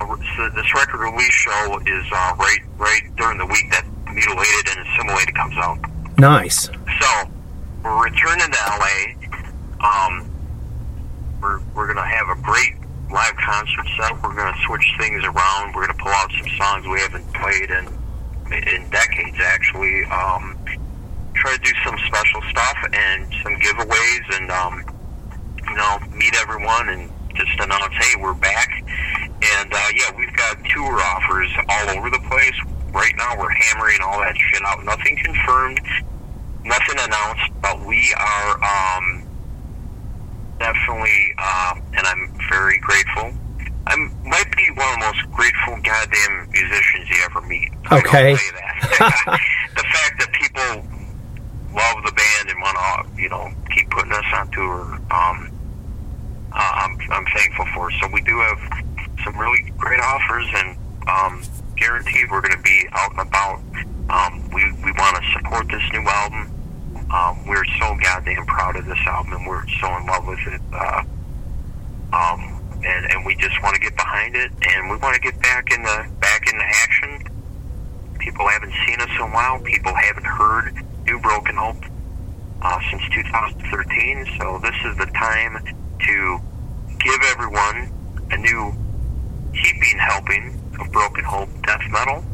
so 0.00 0.50
this 0.50 0.74
record 0.74 1.00
release 1.00 1.32
show 1.32 1.78
is 1.86 2.04
uh, 2.12 2.34
right, 2.38 2.60
right 2.78 3.02
during 3.16 3.38
the 3.38 3.46
week 3.46 3.70
that 3.70 3.84
Mutilated 4.12 4.76
and 4.76 4.86
Assimilated 4.88 5.34
comes 5.34 5.56
out. 5.56 5.78
Nice. 6.18 6.64
So, 7.00 7.30
we're 7.84 8.04
returning 8.04 8.50
to 8.50 8.58
LA. 8.68 9.14
Um, 9.80 10.30
we're, 11.40 11.60
we're 11.74 11.92
going 11.92 11.96
to 11.96 12.02
have 12.02 12.28
a 12.28 12.40
great 12.42 12.74
live 13.12 13.36
concert 13.36 13.86
set. 13.96 14.12
We're 14.22 14.34
going 14.34 14.52
to 14.52 14.60
switch 14.66 14.94
things 14.98 15.22
around. 15.24 15.74
We're 15.74 15.86
going 15.86 15.96
to 15.96 16.02
pull 16.02 16.12
out 16.12 16.30
some 16.32 16.48
songs 16.56 16.86
we 16.88 17.00
haven't 17.00 17.28
played 17.34 17.70
in 17.70 17.86
in 18.52 18.88
decades, 18.90 19.36
actually. 19.40 20.04
Um, 20.04 20.58
try 21.34 21.56
to 21.56 21.62
do 21.62 21.72
some 21.84 21.96
special 22.06 22.42
stuff 22.50 22.76
and 22.92 23.26
some 23.42 23.54
giveaways, 23.56 24.36
and 24.36 24.50
um, 24.50 24.84
you 25.68 25.76
know, 25.76 25.98
meet 26.16 26.34
everyone 26.40 26.88
and 26.88 27.10
just 27.34 27.52
announce, 27.60 27.94
hey, 27.94 28.20
we're 28.20 28.34
back. 28.34 28.68
And 28.80 29.72
uh, 29.72 29.88
yeah, 29.94 30.16
we've 30.16 30.34
got 30.36 30.56
tour 30.64 31.00
offers 31.00 31.50
all 31.68 31.90
over 31.96 32.10
the 32.10 32.20
place. 32.28 32.54
Right 32.92 33.14
now, 33.16 33.38
we're 33.38 33.50
hammering 33.50 33.98
all 34.04 34.20
that 34.20 34.36
shit 34.36 34.62
out. 34.66 34.84
Nothing 34.84 35.16
confirmed, 35.16 35.80
nothing 36.64 36.96
announced, 36.98 37.52
but 37.60 37.86
we 37.86 38.14
are. 38.18 38.98
Um, 38.98 39.31
definitely, 40.62 41.34
uh, 41.38 41.74
and 41.98 42.06
I'm 42.06 42.32
very 42.48 42.78
grateful. 42.78 43.34
I 43.86 43.96
might 44.22 44.56
be 44.56 44.70
one 44.74 44.86
of 44.86 45.00
the 45.00 45.06
most 45.10 45.32
grateful 45.32 45.74
goddamn 45.82 46.48
musicians 46.52 47.10
you 47.10 47.18
ever 47.24 47.40
meet. 47.42 47.72
Okay. 47.90 48.34
the 49.74 49.86
fact 49.90 50.14
that 50.22 50.30
people 50.32 50.86
love 51.74 52.04
the 52.04 52.12
band 52.12 52.50
and 52.50 52.60
want 52.62 52.78
to, 52.78 53.20
you 53.20 53.28
know, 53.28 53.50
keep 53.74 53.90
putting 53.90 54.12
us 54.12 54.24
on 54.34 54.50
tour, 54.52 54.82
um, 55.10 55.50
uh, 56.52 56.72
I'm, 56.86 56.96
I'm 57.10 57.26
thankful 57.34 57.66
for. 57.74 57.90
So 58.00 58.08
we 58.12 58.20
do 58.20 58.38
have 58.38 58.60
some 59.24 59.36
really 59.36 59.72
great 59.76 60.00
offers, 60.00 60.46
and 60.54 60.78
um, 61.08 61.42
guaranteed 61.76 62.30
we're 62.30 62.40
going 62.40 62.54
to 62.54 62.62
be 62.62 62.86
out 62.92 63.10
and 63.10 63.20
about. 63.20 63.58
Um, 64.10 64.48
we 64.50 64.70
we 64.84 64.92
want 64.92 65.16
to 65.16 65.22
support 65.32 65.66
this 65.68 65.82
new 65.92 66.06
album. 66.06 66.61
Um, 67.12 67.46
we're 67.46 67.64
so 67.78 67.94
goddamn 68.02 68.46
proud 68.46 68.76
of 68.76 68.86
this 68.86 68.98
album, 69.06 69.34
and 69.34 69.46
we're 69.46 69.68
so 69.80 69.96
in 69.98 70.06
love 70.06 70.26
with 70.26 70.40
it. 70.46 70.60
Uh, 70.72 71.04
um, 72.14 72.58
and, 72.82 73.12
and 73.12 73.26
we 73.26 73.34
just 73.36 73.62
want 73.62 73.74
to 73.74 73.80
get 73.80 73.94
behind 73.96 74.34
it, 74.34 74.50
and 74.66 74.90
we 74.90 74.96
want 74.96 75.14
to 75.14 75.20
get 75.20 75.38
back 75.42 75.70
in 75.72 75.82
the 75.82 76.06
back 76.20 76.46
into 76.50 76.64
action. 76.64 77.22
People 78.18 78.48
haven't 78.48 78.72
seen 78.86 78.98
us 79.00 79.10
in 79.10 79.20
a 79.20 79.28
while. 79.28 79.60
People 79.60 79.92
haven't 79.94 80.24
heard 80.24 80.74
New 81.04 81.20
Broken 81.20 81.54
Hope 81.54 81.84
uh, 82.62 82.80
since 82.90 83.02
2013. 83.12 84.26
So 84.40 84.58
this 84.62 84.76
is 84.86 84.96
the 84.96 85.06
time 85.12 85.62
to 86.00 86.40
give 86.98 87.20
everyone 87.28 87.92
a 88.30 88.36
new 88.38 88.72
heaping 89.52 89.98
helping 89.98 90.58
of 90.80 90.90
Broken 90.92 91.24
Hope 91.24 91.50
death 91.66 91.84
metal, 91.90 92.24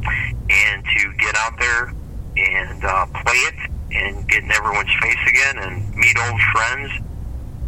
and 0.49 0.85
to 0.85 1.13
get 1.19 1.35
out 1.35 1.59
there 1.59 1.93
and 2.37 2.85
uh, 2.85 3.07
play 3.25 3.35
it 3.35 3.71
and 3.93 4.29
get 4.29 4.43
in 4.45 4.51
everyone's 4.53 4.93
face 5.01 5.23
again 5.29 5.59
and 5.59 5.95
meet 5.97 6.17
old 6.29 6.41
friends, 6.53 6.91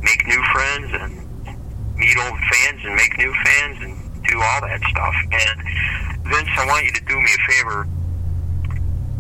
make 0.03 0.27
new 0.27 0.43
friends, 0.53 0.89
and 0.93 1.97
meet 1.97 2.16
old 2.18 2.39
fans 2.39 2.81
and 2.85 2.95
make 2.95 3.16
new 3.18 3.33
fans 3.45 3.77
and 3.83 4.25
do 4.25 4.37
all 4.41 4.61
that 4.62 4.81
stuff. 4.91 5.14
And 5.33 6.27
Vince, 6.29 6.49
I 6.59 6.66
want 6.66 6.85
you 6.85 6.93
to 6.93 7.05
do 7.07 7.16
me 7.21 7.29
a 7.35 7.53
favor. 7.53 7.85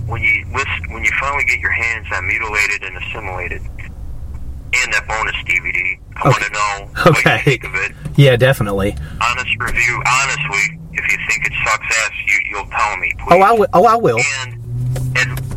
when 0.06 0.22
you 0.22 0.44
listen, 0.52 0.92
when 0.92 1.04
you 1.04 1.10
finally 1.20 1.44
get 1.44 1.58
your 1.60 1.70
hands 1.72 2.06
on 2.12 2.26
mutilated 2.26 2.82
and 2.84 2.96
assimilated, 2.96 3.62
and 3.62 4.92
that 4.92 5.06
bonus 5.08 5.34
DVD, 5.46 5.98
I 6.16 6.28
want 6.28 6.42
to 6.42 6.50
know 6.52 7.02
what 7.10 7.18
Okay. 7.18 7.36
you 7.38 7.42
think 7.42 7.64
of 7.64 7.74
it. 7.74 7.92
Yeah, 8.16 8.36
definitely. 8.36 8.96
Honest 9.20 9.56
review. 9.58 10.02
Honestly, 10.06 10.78
if 10.92 11.10
you 11.10 11.18
think 11.28 11.46
it 11.46 11.52
sucks 11.64 11.86
ass, 12.04 12.10
you 12.26 12.34
you'll 12.50 12.66
tell 12.66 12.96
me. 12.98 13.12
Please. 13.18 13.26
Oh, 13.30 13.40
I 13.40 13.52
will. 13.52 13.66
Oh, 13.72 13.84
I 13.86 13.96
will. 13.96 14.18
and 14.42 14.59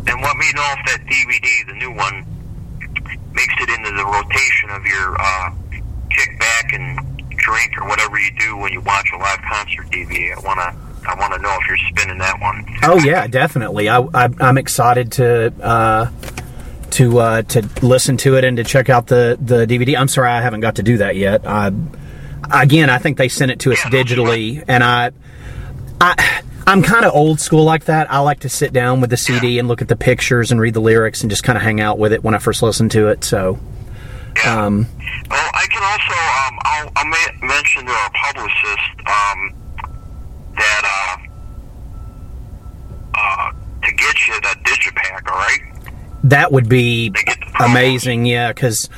and 0.07 0.21
let 0.21 0.35
me 0.37 0.45
know 0.55 0.67
if 0.77 0.85
that 0.87 0.99
DVD, 1.05 1.67
the 1.67 1.73
new 1.73 1.91
one, 1.91 2.25
makes 3.33 3.53
it 3.59 3.69
into 3.69 3.91
the 3.95 4.05
rotation 4.05 4.69
of 4.69 4.85
your 4.85 5.15
uh, 5.19 5.51
kick 6.11 6.39
back 6.39 6.73
and 6.73 6.99
drink 7.37 7.71
or 7.81 7.87
whatever 7.87 8.19
you 8.19 8.31
do 8.39 8.57
when 8.57 8.71
you 8.71 8.81
watch 8.81 9.07
a 9.13 9.17
live 9.17 9.39
concert 9.49 9.85
DVD. 9.91 10.35
I 10.35 10.39
wanna 10.45 10.75
I 11.07 11.15
wanna 11.19 11.37
know 11.41 11.57
if 11.61 11.67
you're 11.67 11.77
spinning 11.89 12.17
that 12.19 12.39
one. 12.39 12.65
Oh 12.83 12.99
yeah, 12.99 13.27
definitely. 13.27 13.89
I, 13.89 13.99
I 14.13 14.29
I'm 14.39 14.57
excited 14.57 15.11
to 15.13 15.53
uh, 15.61 16.11
to 16.91 17.19
uh, 17.19 17.41
to 17.43 17.67
listen 17.81 18.17
to 18.17 18.37
it 18.37 18.43
and 18.43 18.57
to 18.57 18.63
check 18.63 18.89
out 18.89 19.07
the 19.07 19.37
the 19.41 19.65
DVD. 19.65 19.97
I'm 19.97 20.07
sorry 20.07 20.29
I 20.29 20.41
haven't 20.41 20.61
got 20.61 20.75
to 20.75 20.83
do 20.83 20.97
that 20.97 21.15
yet. 21.15 21.45
I, 21.45 21.71
again, 22.51 22.89
I 22.89 22.97
think 22.99 23.17
they 23.17 23.29
sent 23.29 23.51
it 23.51 23.59
to 23.61 23.71
us 23.71 23.79
Yeah, 23.83 23.89
digitally, 24.03 24.63
and 24.67 24.83
I 24.83 25.11
I. 25.99 26.41
I'm 26.65 26.81
kind 26.81 27.05
of 27.05 27.13
old 27.13 27.39
school 27.39 27.63
like 27.65 27.85
that. 27.85 28.11
I 28.11 28.19
like 28.19 28.39
to 28.41 28.49
sit 28.49 28.71
down 28.73 29.01
with 29.01 29.09
the 29.09 29.17
CD 29.17 29.59
and 29.59 29.67
look 29.67 29.81
at 29.81 29.87
the 29.89 29.95
pictures 29.95 30.51
and 30.51 30.59
read 30.61 30.73
the 30.73 30.79
lyrics 30.81 31.21
and 31.21 31.29
just 31.29 31.43
kind 31.43 31.57
of 31.57 31.61
hang 31.63 31.81
out 31.81 31.99
with 31.99 32.13
it 32.13 32.23
when 32.23 32.33
I 32.33 32.37
first 32.37 32.61
listen 32.63 32.87
to 32.89 33.09
it. 33.09 33.23
So, 33.23 33.59
Yeah. 34.37 34.65
um, 34.65 34.87
Well, 35.29 35.49
I 35.53 35.65
can 35.67 35.83
also 35.83 36.13
um, 36.47 36.59
I'll, 36.63 36.91
I'll 36.95 37.05
ma- 37.05 37.47
mention 37.53 37.85
to 37.85 37.91
our 37.91 38.09
publicist 38.11 39.07
um, 39.07 39.53
that 40.55 41.17
uh, 41.17 41.17
uh, 43.19 43.51
to 43.85 43.91
get 43.93 44.27
you 44.27 44.39
that 44.41 44.57
digipack. 44.63 45.31
All 45.31 45.37
right. 45.37 45.59
that 46.23 46.51
would 46.51 46.69
be 46.69 47.09
They 47.09 47.23
get 47.23 47.39
the 47.41 47.45
promo. 47.47 47.71
amazing. 47.71 48.25
Yeah, 48.25 48.53
because 48.53 48.89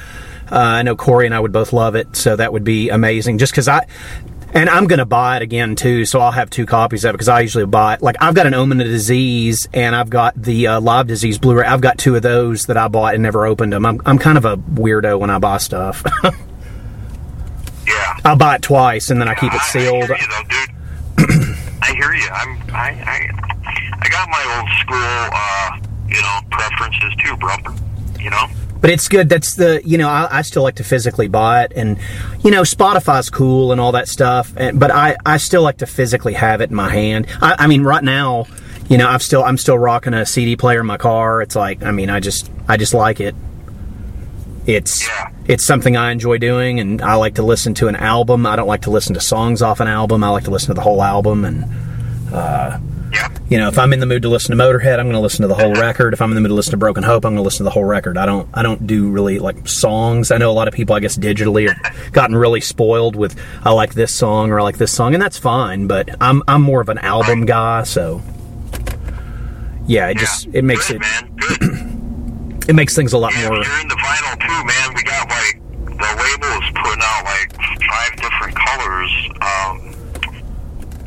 uh, 0.52 0.56
I 0.56 0.84
know 0.84 0.96
Corey 0.96 1.26
and 1.26 1.34
I 1.34 1.40
would 1.40 1.52
both 1.52 1.74
love 1.74 1.96
it, 1.96 2.16
so 2.16 2.36
that 2.36 2.54
would 2.54 2.64
be 2.64 2.90
amazing. 2.90 3.40
Just 3.40 3.52
because 3.54 3.68
I. 3.68 3.88
And 4.56 4.70
I'm 4.70 4.88
going 4.88 5.00
to 5.00 5.06
buy 5.06 5.36
it 5.36 5.42
again 5.44 5.76
too, 5.76 6.06
so 6.06 6.22
I'll 6.22 6.32
have 6.32 6.50
two 6.50 6.66
copies 6.66 7.04
of 7.04 7.10
it 7.10 7.14
because 7.16 7.28
I 7.28 7.42
usually 7.42 7.66
buy 7.66 7.96
it. 7.96 8.02
Like 8.02 8.16
I've 8.22 8.34
got 8.34 8.48
an 8.48 8.54
Omen 8.54 8.80
of 8.80 8.88
Disease 8.88 9.68
and 9.74 9.94
I've 9.94 10.10
got 10.10 10.42
the 10.42 10.68
uh, 10.68 10.80
Live 10.80 11.08
Disease 11.08 11.38
Blu-ray. 11.38 11.66
I've 11.68 11.82
got 11.82 11.98
two 11.98 12.16
of 12.16 12.22
those 12.22 12.68
that 12.68 12.78
I 12.78 12.88
bought 12.88 13.14
and 13.16 13.22
never 13.22 13.46
opened 13.46 13.74
them. 13.74 13.86
I'm 13.86 14.00
I'm 14.06 14.18
kind 14.18 14.38
of 14.38 14.46
a 14.46 14.56
weirdo 14.56 15.20
when 15.20 15.30
I 15.30 15.38
buy 15.40 15.58
stuff. 15.58 16.04
Yeah. 17.88 18.18
I 18.26 18.34
buy 18.34 18.56
it 18.56 18.64
twice 18.64 19.12
and 19.12 19.22
then 19.22 19.28
I 19.28 19.36
keep 19.36 19.54
it 19.54 19.62
I- 19.62 19.66
sealed. 19.66 20.10
I 20.10 20.16
hear 20.16 20.18
you, 20.18 20.28
though, 20.28 21.28
dude. 21.36 21.56
I 21.84 21.94
hear 21.94 22.14
you. 22.16 22.28
I'm. 22.34 22.58
I. 22.74 22.90
I. 23.06 23.30
I 24.02 24.10
got 24.10 24.28
my 24.30 24.58
old 24.58 24.70
school, 24.80 25.30
uh, 25.32 25.78
you 26.10 26.20
know, 26.22 26.40
preferences 26.50 27.14
too, 27.24 27.38
bro. 27.38 27.56
You 28.20 28.32
know. 28.32 28.48
But 28.82 28.90
it's 28.90 29.08
good. 29.08 29.30
That's 29.30 29.56
the 29.56 29.82
you 29.84 29.98
know 29.98 30.08
I, 30.10 30.28
I 30.30 30.42
still 30.44 30.62
like 30.64 30.76
to 30.76 30.84
physically 30.84 31.28
buy 31.28 31.64
it, 31.64 31.74
and 31.76 31.98
you 32.44 32.52
know 32.52 32.62
Spotify's 32.62 33.30
cool 33.30 33.72
and 33.72 33.82
all 33.82 33.94
that 33.94 34.08
stuff. 34.08 34.54
And, 34.58 34.80
but 34.80 34.92
I 34.92 35.16
I 35.26 35.38
still 35.38 35.64
like 35.64 35.78
to 35.78 35.88
physically 35.88 36.34
have 36.34 36.62
it 36.62 36.70
in 36.70 36.76
my 36.76 36.90
hand. 36.92 37.28
I, 37.42 37.56
I 37.60 37.68
mean, 37.68 37.82
right 37.84 38.04
now, 38.04 38.46
you 38.88 38.98
know, 38.98 39.08
I'm 39.08 39.20
still 39.20 39.44
I'm 39.44 39.58
still 39.58 39.78
rocking 39.80 40.14
a 40.14 40.26
CD 40.26 40.56
player 40.56 40.82
in 40.82 40.86
my 40.86 40.98
car. 40.98 41.42
It's 41.42 41.56
like 41.56 41.82
I 41.84 41.92
mean, 41.92 42.10
I 42.10 42.20
just 42.20 42.52
I 42.68 42.78
just 42.78 42.94
like 42.94 43.20
it. 43.20 43.34
It's 44.68 45.08
Yeah. 45.08 45.30
it's 45.48 45.66
something 45.66 45.96
I 45.96 46.12
enjoy 46.12 46.38
doing, 46.38 46.80
and 46.80 47.02
I 47.02 47.16
like 47.16 47.36
to 47.36 47.44
listen 47.44 47.74
to 47.76 47.88
an 47.88 47.96
album. 47.96 48.46
I 48.46 48.56
don't 48.56 48.68
like 48.68 48.82
to 48.84 48.92
listen 48.92 49.14
to 49.14 49.20
songs 49.22 49.62
off 49.62 49.80
an 49.80 49.88
album. 49.88 50.24
I 50.24 50.30
like 50.30 50.44
to 50.46 50.52
listen 50.52 50.68
to 50.70 50.74
the 50.74 50.82
whole 50.82 51.02
album, 51.04 51.46
and 51.46 51.66
uh, 52.34 52.78
Yeah. 53.16 53.30
you 53.50 53.58
know, 53.58 53.68
if 53.70 53.80
I'm 53.80 53.94
in 53.94 54.00
the 54.00 54.06
mood 54.06 54.22
to 54.24 54.30
listen 54.30 54.56
to 54.58 54.62
Motorhead, 54.64 55.00
I'm 55.00 55.06
going 55.06 55.14
to 55.14 55.20
listen 55.22 55.42
to 55.44 55.48
the 55.48 55.56
whole 55.56 55.74
record. 55.74 56.14
If 56.14 56.22
I'm 56.22 56.30
in 56.32 56.36
the 56.36 56.42
mood 56.42 56.50
to 56.50 56.54
listen 56.56 56.72
to 56.72 56.78
Broken 56.78 57.04
Hope, 57.04 57.26
I'm 57.26 57.32
going 57.32 57.38
to 57.38 57.42
listen 57.44 57.60
to 57.60 57.64
the 57.66 57.72
whole 57.72 57.84
record. 57.86 58.18
I 58.18 58.26
don't, 58.26 58.48
I 58.54 58.62
don't 58.62 58.86
do 58.86 59.10
really 59.10 59.40
like 59.40 59.68
songs. 59.68 60.32
I 60.32 60.38
know 60.38 60.52
a 60.52 60.54
lot 60.54 60.68
of 60.68 60.74
people, 60.74 60.96
I 60.96 61.00
guess, 61.00 61.18
digitally 61.18 61.74
have 61.74 62.12
gotten 62.12 62.36
really 62.36 62.62
spoiled 62.62 63.16
with 63.16 63.40
I 63.64 63.72
like 63.72 63.94
this 63.94 64.14
song 64.14 64.52
or 64.52 64.60
I 64.60 64.64
like 64.64 64.78
this 64.78 64.92
song, 64.92 65.14
and 65.14 65.22
that's 65.24 65.38
fine. 65.38 65.88
But 65.88 66.10
I'm, 66.22 66.44
I'm 66.48 66.62
more 66.62 66.82
of 66.82 66.90
an 66.90 66.98
album 66.98 67.46
guy, 67.46 67.84
so 67.84 68.22
yeah, 69.88 70.08
it 70.10 70.18
just 70.18 70.48
it 70.54 70.64
makes 70.64 70.92
Good, 70.92 71.02
it. 71.04 71.92
It 72.68 72.74
makes 72.74 72.96
things 72.96 73.14
a 73.14 73.18
lot 73.20 73.32
Yeah, 73.34 73.50
more. 73.50 73.58
you're 73.64 73.80
in 73.82 73.88
the 73.88 73.94
vinyl 73.94 74.42
too, 74.42 74.66
man. 74.66 74.94
We 74.96 75.04
got 75.04 75.30
like 75.30 75.62
the 75.86 75.92
label 75.94 76.66
is 76.66 76.72
putting 76.74 77.04
out 77.04 77.24
like 77.24 77.54
five 77.86 78.16
different 78.16 78.56
colors 78.58 79.12
um, 79.40 79.95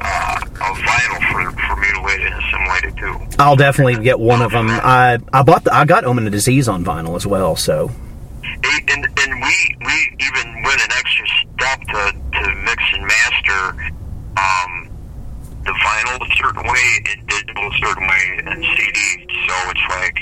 uh, 0.00 0.40
of 0.42 0.76
vinyl 0.78 1.20
for 1.32 1.50
for 1.66 1.76
mutilated 1.76 2.26
and 2.32 2.44
assimilated 2.44 2.96
too. 2.96 3.36
I'll 3.38 3.56
definitely 3.56 4.02
get 4.02 4.18
one 4.18 4.42
of 4.42 4.52
them. 4.52 4.68
I 4.70 5.18
I 5.32 5.42
bought 5.42 5.64
the, 5.64 5.74
I 5.74 5.84
got 5.84 6.04
Omen 6.04 6.26
of 6.26 6.32
Disease 6.32 6.68
on 6.68 6.84
vinyl 6.84 7.16
as 7.16 7.26
well, 7.26 7.56
so 7.56 7.90
And, 8.44 8.90
and 8.90 9.04
and 9.04 9.32
we 9.42 9.76
we 9.84 10.16
even 10.20 10.62
went 10.62 10.80
an 10.82 10.92
extra 10.92 11.26
step 11.28 11.80
to 11.80 12.12
to 12.12 12.54
mix 12.64 12.82
and 12.94 13.02
master 13.06 13.92
um, 14.38 14.88
the 15.64 15.72
vinyl 15.72 16.20
a 16.20 16.36
certain 16.36 16.62
way 16.64 16.86
and 17.12 17.26
digital 17.26 17.66
a 17.66 17.74
certain 17.78 18.06
way 18.06 18.40
and 18.46 18.64
CD. 18.76 19.26
So 19.46 19.54
it's 19.70 19.86
like 19.90 20.16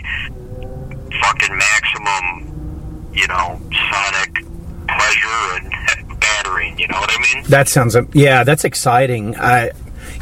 fucking 1.22 1.57
maximum, 1.57 3.11
you 3.14 3.27
know, 3.29 3.61
sonic 3.91 4.45
pleasure 4.89 5.43
and 5.61 6.20
battering. 6.20 6.79
You 6.79 6.89
know 6.89 6.99
what 7.01 7.11
I 7.12 7.18
mean? 7.35 7.36
That 7.49 7.68
sounds 7.68 7.97
yeah, 8.12 8.44
that's 8.44 8.64
exciting. 8.64 9.36
I 9.36 9.70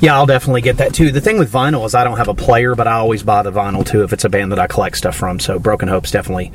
yeah, 0.00 0.14
I'll 0.14 0.26
definitely 0.26 0.60
get 0.62 0.78
that 0.78 0.94
too. 0.94 1.10
The 1.10 1.20
thing 1.20 1.38
with 1.38 1.52
vinyl 1.52 1.84
is 1.86 1.94
I 1.94 2.04
don't 2.04 2.16
have 2.16 2.28
a 2.28 2.34
player, 2.34 2.74
but 2.74 2.86
I 2.86 2.94
always 2.94 3.22
buy 3.22 3.42
the 3.42 3.52
vinyl 3.52 3.86
too 3.86 4.02
if 4.02 4.12
it's 4.12 4.24
a 4.24 4.28
band 4.28 4.52
that 4.52 4.58
I 4.58 4.66
collect 4.66 4.96
stuff 4.96 5.16
from. 5.16 5.40
So 5.40 5.58
Broken 5.58 5.88
Hope's 5.88 6.10
definitely 6.10 6.52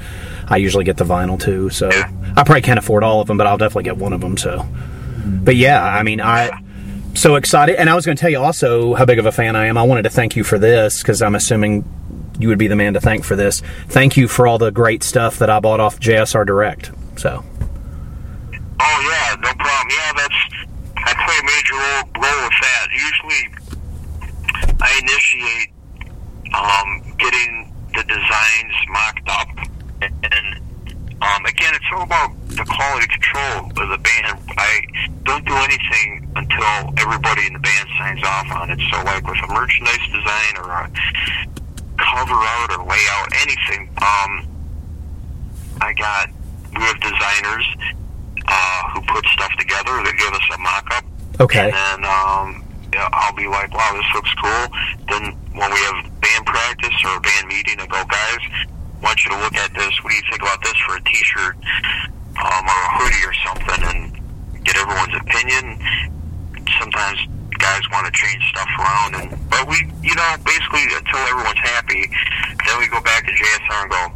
I 0.48 0.58
usually 0.58 0.84
get 0.84 0.98
the 0.98 1.06
vinyl 1.06 1.40
too. 1.40 1.70
So 1.70 1.90
I 1.90 2.44
probably 2.44 2.62
can't 2.62 2.80
afford 2.80 3.04
all 3.04 3.22
of 3.22 3.28
them, 3.28 3.38
but 3.38 3.48
I'll 3.48 3.58
definitely 3.58 3.84
get 3.84 3.98
one 3.98 4.14
of 4.14 4.22
them. 4.22 4.38
So, 4.38 4.68
but 5.26 5.56
yeah, 5.56 5.84
I 5.84 6.04
mean 6.04 6.22
I. 6.22 6.64
So 7.16 7.36
excited, 7.36 7.76
and 7.78 7.90
I 7.90 7.96
was 7.96 8.06
going 8.06 8.16
to 8.16 8.22
tell 8.22 8.30
you 8.30 8.40
also 8.40 8.94
how 8.94 9.04
big 9.04 9.18
of 9.18 9.26
a 9.26 9.32
fan 9.32 9.56
I 9.56 9.66
am. 9.66 9.78
I 9.80 9.84
wanted 9.84 10.04
to 10.04 10.12
thank 10.12 10.36
you 10.36 10.44
for 10.44 10.60
this 10.60 11.02
because 11.02 11.24
I'm 11.24 11.34
assuming 11.34 11.84
you 12.40 12.48
would 12.48 12.60
be 12.60 12.68
the 12.68 12.76
man 12.76 12.94
to 12.94 13.02
thank 13.02 13.26
for 13.26 13.36
this. 13.36 13.62
Thank 13.88 14.16
you 14.16 14.28
for 14.28 14.48
all 14.48 14.60
the 14.60 14.72
great 14.72 15.02
stuff 15.04 15.40
that 15.40 15.50
I 15.50 15.60
bought 15.60 15.80
off 15.80 16.00
JSR 16.00 16.46
Direct. 16.46 16.92
So, 17.18 17.44
Oh 18.80 19.10
yeah, 19.12 19.36
no 19.42 19.54
problem. 19.56 19.79
I 21.06 21.14
play 21.14 21.38
a 21.40 21.46
major 21.46 21.76
role, 21.76 22.06
role 22.20 22.42
with 22.44 22.60
that. 22.62 22.88
Usually, 22.92 23.44
I 24.82 24.90
initiate 25.00 25.72
um, 26.54 27.16
getting 27.18 27.74
the 27.96 28.04
designs 28.04 28.76
mocked 28.90 29.30
up, 29.30 29.50
and 30.02 30.60
um, 31.22 31.46
again, 31.46 31.74
it's 31.76 31.86
all 31.94 32.04
about 32.04 32.32
the 32.48 32.66
quality 32.66 33.08
control 33.08 33.72
of 33.76 33.90
the 33.90 33.98
band. 33.98 34.40
I 34.58 34.82
don't 35.24 35.46
do 35.46 35.54
anything 35.54 36.32
until 36.36 36.94
everybody 36.98 37.46
in 37.48 37.54
the 37.54 37.60
band 37.60 37.90
signs 37.98 38.24
off 38.24 38.52
on 38.52 38.72
it. 38.72 38.80
So, 38.92 39.04
like 39.04 39.28
with 39.28 39.38
a 39.44 39.54
merchandise 39.54 40.08
design 40.12 40.54
or 40.58 40.72
a 40.72 40.92
cover 41.98 42.36
art 42.36 42.72
or 42.78 42.86
layout, 42.86 43.30
anything. 43.42 43.90
Um, 44.02 44.48
I 45.82 45.94
got 45.94 46.30
we 46.76 46.82
have 46.82 47.00
designers 47.00 47.66
uh, 48.50 48.82
who 48.92 49.02
put 49.06 49.24
stuff 49.28 49.52
together. 49.58 49.94
They 50.04 50.14
give 50.18 50.34
us 50.34 50.48
a 50.54 50.58
mock-up, 50.58 51.06
okay, 51.40 51.70
and 51.70 51.74
then 51.74 52.00
um, 52.10 52.66
yeah, 52.94 53.08
I'll 53.14 53.36
be 53.36 53.48
like, 53.48 53.74
"Wow, 53.74 53.94
this 53.94 54.10
looks 54.14 54.34
cool." 54.42 54.66
Then 55.08 55.38
when 55.54 55.70
we 55.70 55.80
have 55.94 56.02
band 56.20 56.46
practice 56.46 56.98
or 57.06 57.18
a 57.18 57.22
band 57.22 57.48
meeting, 57.48 57.80
I 57.80 57.86
go, 57.86 58.02
"Guys, 58.10 58.42
I 58.42 59.06
want 59.06 59.24
you 59.24 59.32
to 59.32 59.38
look 59.38 59.56
at 59.56 59.74
this. 59.78 59.94
What 60.04 60.10
do 60.12 60.16
you 60.18 60.26
think 60.30 60.42
about 60.42 60.62
this 60.64 60.76
for 60.86 60.98
a 60.98 61.04
T-shirt 61.06 61.56
um, 62.42 62.64
or 62.66 62.80
a 62.82 62.92
hoodie 62.98 63.24
or 63.24 63.36
something?" 63.46 63.82
And 63.86 64.66
get 64.66 64.76
everyone's 64.76 65.16
opinion. 65.16 65.78
Sometimes 66.82 67.20
guys 67.60 67.82
want 67.92 68.08
to 68.08 68.14
change 68.14 68.42
stuff 68.50 68.70
around, 68.80 69.16
and 69.16 69.50
but 69.50 69.68
we, 69.68 69.78
you 70.02 70.16
know, 70.16 70.36
basically 70.44 70.84
until 70.90 71.20
everyone's 71.30 71.60
happy, 71.60 72.10
then 72.66 72.80
we 72.80 72.88
go 72.88 73.02
back 73.02 73.26
to 73.26 73.32
JSR 73.32 73.84
and 73.84 73.92
go, 73.92 74.08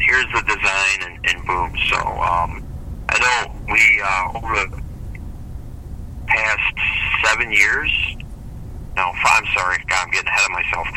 here's 0.00 0.26
the 0.32 0.42
design 0.46 0.98
and, 1.02 1.18
and 1.28 1.46
boom. 1.46 1.72
So 1.90 1.98
um, 1.98 2.62
I 3.10 3.18
know 3.18 3.52
we 3.66 4.02
uh, 4.04 4.38
over 4.38 4.70
the 4.70 4.82
past 6.26 6.76
seven 7.24 7.52
years, 7.52 7.90
no, 8.96 9.10
five, 9.22 9.42
I'm 9.42 9.46
sorry, 9.52 9.78
I'm 9.90 10.10
getting 10.10 10.28
ahead 10.28 10.46
of 10.46 10.52
myself. 10.52 10.88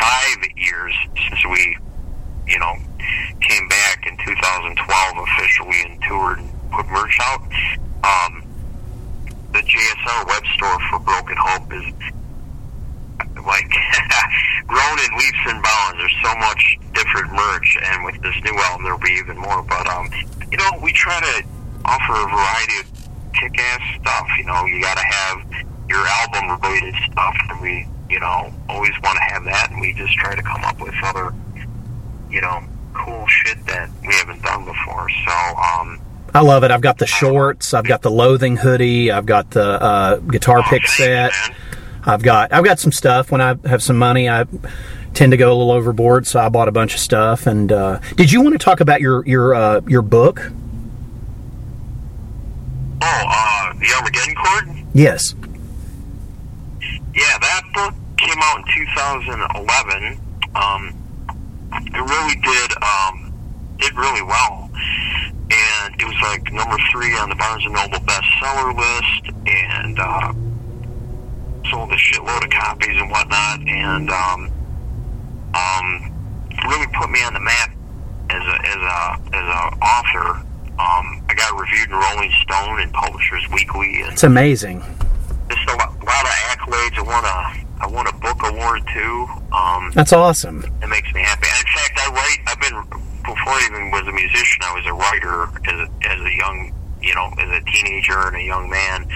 Five 0.00 0.38
years 0.56 0.94
since 1.28 1.44
we, 1.44 1.76
you 2.46 2.58
know, 2.58 2.74
came 3.40 3.68
back 3.68 4.06
in 4.06 4.16
2012 4.16 4.78
officially 5.18 5.76
and 5.84 6.02
toured 6.04 6.38
and 6.38 6.48
put 6.70 6.88
merch 6.88 7.18
out. 7.20 7.42
Um, 8.02 8.44
the 9.52 9.60
JSR 9.60 10.26
web 10.26 10.44
store 10.56 10.78
for 10.88 10.98
Broken 11.00 11.36
Hope 11.36 11.72
is 11.72 11.84
like 13.44 13.68
grown 14.66 14.98
in 14.98 15.10
leaps 15.18 15.44
and 15.46 15.62
bounds. 15.62 15.98
There's 15.98 16.16
so 16.22 16.34
much 16.36 16.78
different 16.94 17.32
merch, 17.32 17.76
and 17.82 18.04
with 18.04 18.22
this 18.22 18.34
new 18.42 18.56
album, 18.58 18.84
there'll 18.84 18.98
be 18.98 19.18
even 19.20 19.36
more. 19.36 19.62
But 19.62 19.86
um, 19.86 20.08
you 20.50 20.56
know, 20.56 20.70
we 20.82 20.92
try 20.92 21.20
to 21.20 21.57
offer 21.88 22.12
a 22.12 22.28
variety 22.28 22.76
of 22.80 22.86
kick-ass 23.32 23.82
stuff. 24.00 24.28
You 24.38 24.44
know, 24.44 24.66
you 24.66 24.80
got 24.80 24.96
to 24.98 25.04
have 25.04 25.36
your 25.88 26.04
album 26.06 26.60
related 26.60 26.94
stuff, 27.10 27.36
and 27.48 27.60
we, 27.60 27.88
you 28.10 28.20
know, 28.20 28.52
always 28.68 28.92
want 29.02 29.16
to 29.16 29.24
have 29.32 29.44
that, 29.44 29.70
and 29.70 29.80
we 29.80 29.94
just 29.94 30.12
try 30.14 30.34
to 30.34 30.42
come 30.42 30.62
up 30.64 30.78
with 30.80 30.94
other, 31.02 31.32
you 32.30 32.40
know, 32.40 32.62
cool 32.92 33.26
shit 33.26 33.64
that 33.66 33.88
we 34.02 34.12
haven't 34.14 34.42
done 34.42 34.64
before. 34.64 35.08
So, 35.26 35.32
um, 35.56 36.00
I 36.34 36.42
love 36.42 36.62
it. 36.62 36.70
I've 36.70 36.82
got 36.82 36.98
the 36.98 37.06
shorts. 37.06 37.72
I've 37.72 37.86
got 37.86 38.02
the 38.02 38.10
loathing 38.10 38.56
hoodie. 38.56 39.10
I've 39.10 39.24
got 39.24 39.50
the 39.50 39.82
uh, 39.82 40.16
guitar 40.16 40.62
pick 40.62 40.86
set. 40.86 41.32
I've 42.04 42.22
got 42.22 42.52
I've 42.52 42.64
got 42.64 42.78
some 42.78 42.92
stuff. 42.92 43.30
When 43.30 43.40
I 43.40 43.56
have 43.64 43.82
some 43.82 43.96
money, 43.96 44.28
I 44.28 44.44
tend 45.14 45.32
to 45.32 45.38
go 45.38 45.48
a 45.48 45.56
little 45.56 45.72
overboard, 45.72 46.26
so 46.26 46.38
I 46.38 46.48
bought 46.50 46.68
a 46.68 46.72
bunch 46.72 46.94
of 46.94 47.00
stuff. 47.00 47.46
And 47.46 47.72
uh, 47.72 48.00
did 48.16 48.30
you 48.30 48.42
want 48.42 48.52
to 48.52 48.58
talk 48.58 48.80
about 48.80 49.00
your 49.00 49.24
your 49.26 49.54
uh, 49.54 49.80
your 49.86 50.02
book? 50.02 50.52
Oh, 53.10 53.24
uh, 53.26 53.72
the 53.74 53.88
Armageddon 53.96 54.34
Chord. 54.34 54.84
Yes. 54.92 55.34
Yeah, 57.14 57.38
that 57.40 57.62
book 57.72 57.94
came 58.18 58.36
out 58.42 58.58
in 58.58 58.64
2011. 58.86 60.20
Um, 60.54 60.94
it 61.72 62.02
really 62.04 62.36
did 62.36 62.70
um, 62.82 63.32
did 63.78 63.96
really 63.96 64.22
well, 64.22 64.70
and 65.50 65.94
it 66.00 66.04
was 66.04 66.16
like 66.22 66.52
number 66.52 66.76
three 66.92 67.16
on 67.16 67.28
the 67.28 67.34
Barnes 67.36 67.64
and 67.64 67.74
Noble 67.74 67.98
bestseller 68.00 68.76
list, 68.76 69.34
and 69.46 69.98
uh, 69.98 70.32
sold 71.70 71.90
a 71.92 71.96
shitload 71.96 72.44
of 72.44 72.50
copies 72.50 72.96
and 73.00 73.10
whatnot, 73.10 73.60
and 73.66 74.10
um, 74.10 74.50
um, 75.54 76.12
really 76.68 76.86
put 76.98 77.10
me 77.10 77.22
on 77.22 77.32
the 77.34 77.40
map 77.40 77.70
as 78.30 78.42
a 78.42 78.66
as 78.66 78.76
a 78.76 79.36
as 79.36 79.44
a 79.44 79.78
author. 79.82 80.46
Um, 80.78 81.17
got 81.38 81.58
reviewed 81.58 81.88
in 81.90 81.96
Rolling 81.96 82.32
Stone 82.42 82.80
and 82.80 82.92
Publishers 82.92 83.44
Weekly, 83.52 84.02
and 84.02 84.12
It's 84.12 84.24
amazing. 84.24 84.80
just 85.48 85.68
a 85.70 85.76
lot, 85.76 85.94
lot 86.04 86.24
of 86.24 86.34
accolades. 86.52 86.98
I 86.98 87.02
won 87.02 87.24
a 87.24 87.64
I 87.80 87.86
won 87.86 88.06
a 88.08 88.12
book 88.18 88.38
award 88.42 88.82
too. 88.92 89.26
Um, 89.52 89.92
That's 89.94 90.12
awesome. 90.12 90.64
it 90.82 90.88
makes 90.88 91.12
me 91.14 91.22
happy. 91.22 91.46
In 91.46 91.66
fact, 91.72 91.94
I 92.02 92.10
write. 92.12 92.38
I've 92.48 92.60
been 92.60 92.74
before 93.22 93.52
I 93.54 93.62
even 93.70 93.90
was 93.92 94.06
a 94.08 94.12
musician. 94.12 94.62
I 94.64 94.74
was 94.74 94.84
a 94.86 94.92
writer 94.94 95.44
as 95.68 95.88
a, 95.88 96.08
as 96.10 96.20
a 96.26 96.34
young, 96.36 96.74
you 97.00 97.14
know, 97.14 97.30
as 97.38 97.48
a 97.50 97.64
teenager 97.70 98.18
and 98.26 98.36
a 98.36 98.42
young 98.42 98.68
man. 98.68 99.06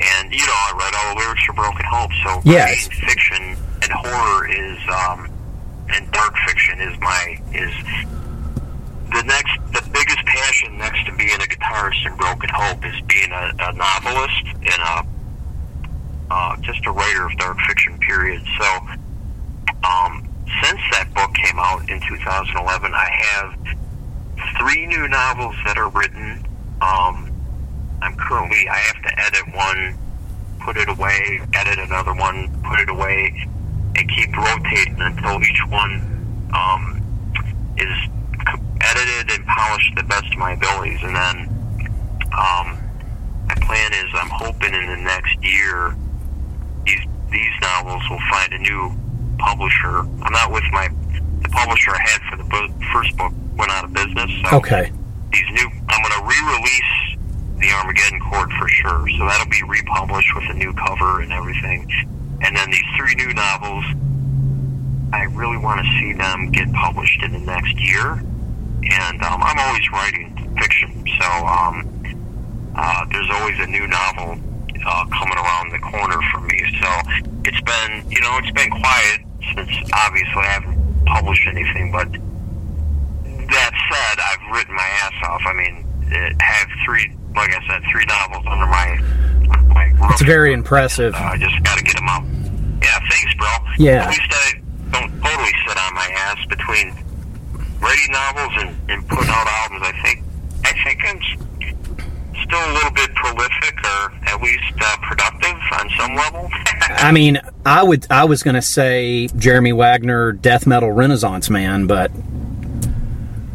And 0.00 0.32
you 0.34 0.44
know, 0.44 0.52
I 0.52 0.72
write 0.76 0.94
all 0.94 1.14
the 1.14 1.20
lyrics 1.20 1.44
for 1.44 1.54
Broken 1.54 1.86
Hope. 1.88 2.10
So 2.24 2.42
Yes. 2.44 2.88
fiction 2.88 3.56
and 3.82 3.90
horror 3.92 4.48
is, 4.50 4.78
um, 4.88 5.30
and 5.88 6.10
dark 6.12 6.34
fiction 6.46 6.80
is 6.80 6.98
my 7.00 7.38
is 7.54 7.72
the 9.14 9.22
next, 9.22 9.54
the 9.72 9.82
biggest 9.92 10.18
passion 10.26 10.76
next 10.76 11.06
to 11.06 11.14
being 11.14 11.38
a 11.38 11.46
guitarist 11.46 12.04
in 12.04 12.16
Broken 12.16 12.50
Hope 12.52 12.84
is 12.84 13.00
being 13.06 13.30
a, 13.30 13.52
a 13.60 13.72
novelist 13.72 14.44
and 14.54 14.80
a 14.82 15.06
uh, 16.30 16.56
just 16.62 16.84
a 16.86 16.90
writer 16.90 17.26
of 17.26 17.36
dark 17.38 17.58
fiction. 17.68 17.96
Period. 17.98 18.42
So, 18.58 18.66
um, 19.86 20.26
since 20.62 20.80
that 20.92 21.12
book 21.14 21.32
came 21.34 21.58
out 21.58 21.88
in 21.88 22.00
2011, 22.00 22.92
I 22.92 23.08
have 23.22 23.54
three 24.58 24.86
new 24.86 25.06
novels 25.06 25.54
that 25.64 25.78
are 25.78 25.90
written. 25.90 26.44
Um, 26.80 27.30
I'm 28.02 28.16
currently 28.16 28.68
I 28.68 28.76
have 28.76 29.02
to 29.02 29.20
edit 29.20 29.54
one, 29.54 29.98
put 30.60 30.76
it 30.76 30.88
away, 30.88 31.40
edit 31.54 31.78
another 31.78 32.14
one, 32.14 32.50
put 32.68 32.80
it 32.80 32.88
away, 32.88 33.32
and 33.96 34.10
keep 34.10 34.36
rotating 34.36 34.96
until 34.98 35.40
each 35.42 35.62
one 35.68 36.50
um, 36.52 37.00
is 37.76 38.10
edited 38.80 39.30
and 39.38 39.46
polished 39.46 39.94
to 39.96 40.02
the 40.02 40.08
best 40.08 40.26
of 40.32 40.38
my 40.38 40.52
abilities. 40.52 40.98
And 41.02 41.14
then 41.16 41.36
um, 42.32 42.78
my 43.46 43.54
plan 43.62 43.92
is 43.92 44.06
I'm 44.14 44.30
hoping 44.30 44.74
in 44.74 44.86
the 44.86 44.96
next 45.02 45.36
year 45.42 45.96
these 46.86 47.00
these 47.30 47.52
novels 47.60 48.02
will 48.10 48.20
find 48.30 48.52
a 48.52 48.58
new 48.58 48.92
publisher. 49.38 49.98
I'm 50.00 50.32
not 50.32 50.52
with 50.52 50.64
my 50.72 50.88
the 51.42 51.48
publisher 51.50 51.90
I 51.92 52.00
had 52.02 52.20
for 52.30 52.36
the 52.36 52.44
bo- 52.44 52.72
first 52.92 53.16
book 53.16 53.32
went 53.56 53.70
out 53.70 53.84
of 53.84 53.92
business. 53.92 54.30
So 54.48 54.56
Okay. 54.58 54.90
these 55.32 55.48
new 55.52 55.68
I'm 55.88 56.02
going 56.02 56.20
to 56.20 56.26
re-release 56.26 57.18
the 57.60 57.70
Armageddon 57.72 58.20
Chord 58.20 58.50
for 58.52 58.68
sure. 58.68 59.08
So 59.16 59.24
that'll 59.26 59.48
be 59.48 59.62
republished 59.66 60.34
with 60.34 60.44
a 60.50 60.54
new 60.54 60.72
cover 60.74 61.20
and 61.20 61.32
everything. 61.32 61.90
And 62.42 62.56
then 62.56 62.70
these 62.70 62.84
three 62.96 63.14
new 63.14 63.32
novels, 63.32 63.84
I 65.12 65.22
really 65.32 65.56
want 65.56 65.80
to 65.84 65.86
see 65.98 66.12
them 66.12 66.50
get 66.50 66.70
published 66.72 67.22
in 67.22 67.32
the 67.32 67.38
next 67.38 67.78
year. 67.80 68.20
And 68.90 69.22
um, 69.22 69.42
I'm 69.42 69.58
always 69.58 69.90
writing 69.92 70.30
fiction, 70.60 71.04
so 71.20 71.26
um, 71.46 72.72
uh, 72.76 73.04
there's 73.10 73.30
always 73.32 73.58
a 73.60 73.66
new 73.66 73.86
novel 73.86 74.38
uh, 74.86 75.04
coming 75.06 75.38
around 75.38 75.72
the 75.72 75.78
corner 75.78 76.20
for 76.32 76.40
me. 76.40 76.60
So 76.80 76.88
it's 77.44 77.60
been, 77.62 78.10
you 78.10 78.20
know, 78.20 78.38
it's 78.38 78.50
been 78.52 78.70
quiet 78.70 79.20
since 79.54 79.70
obviously 79.92 80.42
I 80.42 80.58
haven't 80.58 81.04
published 81.06 81.46
anything, 81.46 81.92
but 81.92 82.10
that 83.48 83.72
said, 83.90 84.20
I've 84.20 84.56
written 84.56 84.74
my 84.74 84.88
ass 85.02 85.12
off. 85.28 85.42
I 85.46 85.52
mean, 85.52 85.86
it, 86.08 86.40
have 86.40 86.68
three, 86.84 87.12
like 87.36 87.50
I 87.50 87.66
said, 87.68 87.82
three 87.90 88.04
novels 88.06 88.44
under 88.48 88.66
my 88.66 88.98
my 89.68 89.86
roof. 90.00 90.12
It's 90.12 90.22
very 90.22 90.52
impressive. 90.52 91.14
Uh, 91.14 91.18
I 91.18 91.36
just 91.38 91.62
got 91.62 91.78
to 91.78 91.84
get 91.84 91.96
them 91.96 92.08
out. 92.08 92.24
Yeah, 92.82 92.98
thanks, 93.10 93.34
bro. 93.34 93.48
Yeah. 93.78 94.04
At 94.04 94.08
least 94.08 94.20
I 94.30 94.52
don't 94.92 95.10
totally 95.22 95.52
sit 95.66 95.76
on 95.76 95.94
my 95.94 96.08
ass 96.16 96.44
between 96.46 96.94
writing 97.84 98.12
novels 98.12 98.52
and, 98.56 98.90
and 98.90 99.08
putting 99.08 99.28
out 99.30 99.46
albums. 99.46 99.82
I 99.84 99.92
think 100.02 100.24
I 100.64 100.72
think 100.84 101.04
I'm 101.04 101.20
still 102.46 102.58
a 102.58 102.72
little 102.74 102.90
bit 102.90 103.14
prolific, 103.14 103.76
or 103.84 104.12
at 104.26 104.42
least 104.42 104.64
uh, 104.80 104.96
productive 105.02 105.56
on 105.78 105.90
some 105.98 106.14
level. 106.16 106.48
I 106.88 107.12
mean, 107.12 107.38
I 107.66 107.82
would 107.82 108.06
I 108.10 108.24
was 108.24 108.42
going 108.42 108.54
to 108.54 108.62
say 108.62 109.28
Jeremy 109.28 109.72
Wagner, 109.72 110.32
death 110.32 110.66
metal 110.66 110.90
renaissance 110.92 111.48
man, 111.50 111.86
but 111.86 112.10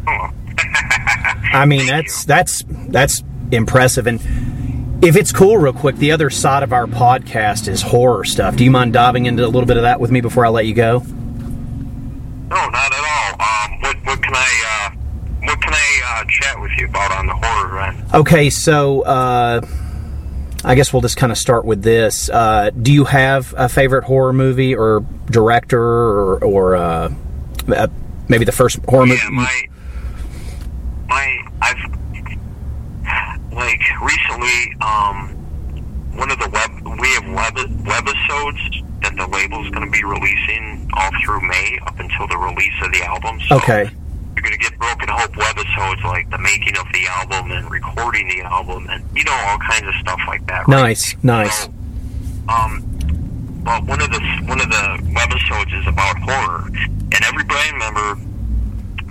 Oh. 0.06 0.30
I 1.52 1.64
mean 1.66 1.86
that's 1.86 2.24
that's 2.24 2.62
that's 2.88 3.22
impressive. 3.50 4.06
And 4.06 4.20
if 5.04 5.16
it's 5.16 5.32
cool, 5.32 5.56
real 5.58 5.72
quick, 5.72 5.96
the 5.96 6.12
other 6.12 6.30
side 6.30 6.62
of 6.62 6.72
our 6.72 6.86
podcast 6.86 7.68
is 7.68 7.82
horror 7.82 8.24
stuff. 8.24 8.56
Do 8.56 8.64
you 8.64 8.70
mind 8.70 8.92
diving 8.92 9.26
into 9.26 9.44
a 9.44 9.48
little 9.48 9.66
bit 9.66 9.76
of 9.76 9.82
that 9.84 9.98
with 10.00 10.10
me 10.10 10.20
before 10.20 10.44
I 10.46 10.48
let 10.50 10.66
you 10.66 10.74
go? 10.74 10.98
No, 11.00 12.56
not 12.68 12.92
at 12.92 12.92
all. 12.92 13.32
Um, 13.40 13.80
what 13.80 13.96
what 14.04 14.22
can 14.22 14.34
I 14.34 14.88
uh, 14.92 14.96
what 15.46 15.60
can 15.62 15.72
I 15.72 16.00
uh, 16.20 16.24
chat 16.28 16.60
with 16.60 16.72
you 16.78 16.86
about 16.86 17.12
on 17.12 17.26
the 17.26 17.34
horror 17.34 17.80
end? 17.82 17.99
Okay, 18.12 18.50
so 18.50 19.02
uh, 19.02 19.60
I 20.64 20.74
guess 20.74 20.92
we'll 20.92 21.02
just 21.02 21.16
kind 21.16 21.30
of 21.30 21.38
start 21.38 21.64
with 21.64 21.82
this. 21.82 22.28
Uh, 22.28 22.70
do 22.70 22.92
you 22.92 23.04
have 23.04 23.54
a 23.56 23.68
favorite 23.68 24.04
horror 24.04 24.32
movie 24.32 24.74
or 24.74 25.04
director 25.26 25.80
or, 25.80 26.44
or 26.44 26.76
uh, 26.76 27.12
uh, 27.68 27.86
maybe 28.28 28.44
the 28.44 28.52
first 28.52 28.80
horror 28.88 29.06
movie? 29.06 29.20
Yeah, 29.22 29.30
my 29.30 29.62
my 31.06 31.48
I've 31.62 32.00
like 33.52 33.80
recently 34.00 34.74
um 34.80 35.36
one 36.14 36.30
of 36.30 36.38
the 36.38 36.48
web 36.50 37.00
we 37.00 37.08
have 37.14 37.26
web 37.28 37.54
webisodes 37.84 39.02
that 39.02 39.16
the 39.16 39.26
label's 39.28 39.68
going 39.70 39.84
to 39.84 39.90
be 39.90 40.04
releasing 40.04 40.88
all 40.94 41.10
through 41.24 41.40
May 41.46 41.78
up 41.86 41.98
until 41.98 42.26
the 42.28 42.36
release 42.36 42.72
of 42.82 42.92
the 42.92 43.02
album. 43.04 43.40
So 43.48 43.56
okay, 43.56 43.90
you're 44.40 44.48
going 44.48 44.58
to 44.58 44.70
get 44.70 44.78
Broken 44.78 45.08
Hope 45.08 45.32
webisodes 45.32 46.02
like 46.04 46.30
the 46.30 46.38
making 46.38 46.76
of 46.78 46.86
the 46.92 47.06
album 47.08 47.52
and 47.52 47.70
recording 47.70 48.28
the 48.28 48.40
album 48.40 48.86
and 48.88 49.04
you 49.14 49.24
know 49.24 49.36
all 49.48 49.58
kinds 49.58 49.86
of 49.86 49.94
stuff 50.00 50.20
like 50.26 50.46
that. 50.46 50.66
right? 50.66 50.82
nice, 50.82 51.16
nice. 51.22 51.64
So, 51.64 51.72
um, 52.48 53.62
well, 53.64 53.82
one 53.84 54.00
of 54.00 54.10
the 54.10 54.20
one 54.46 54.60
of 54.60 54.70
the 54.70 55.12
webisodes 55.12 55.78
is 55.78 55.86
about 55.86 56.16
horror, 56.20 56.68
and 56.72 57.24
every 57.24 57.44
band 57.44 57.78
member 57.78 58.16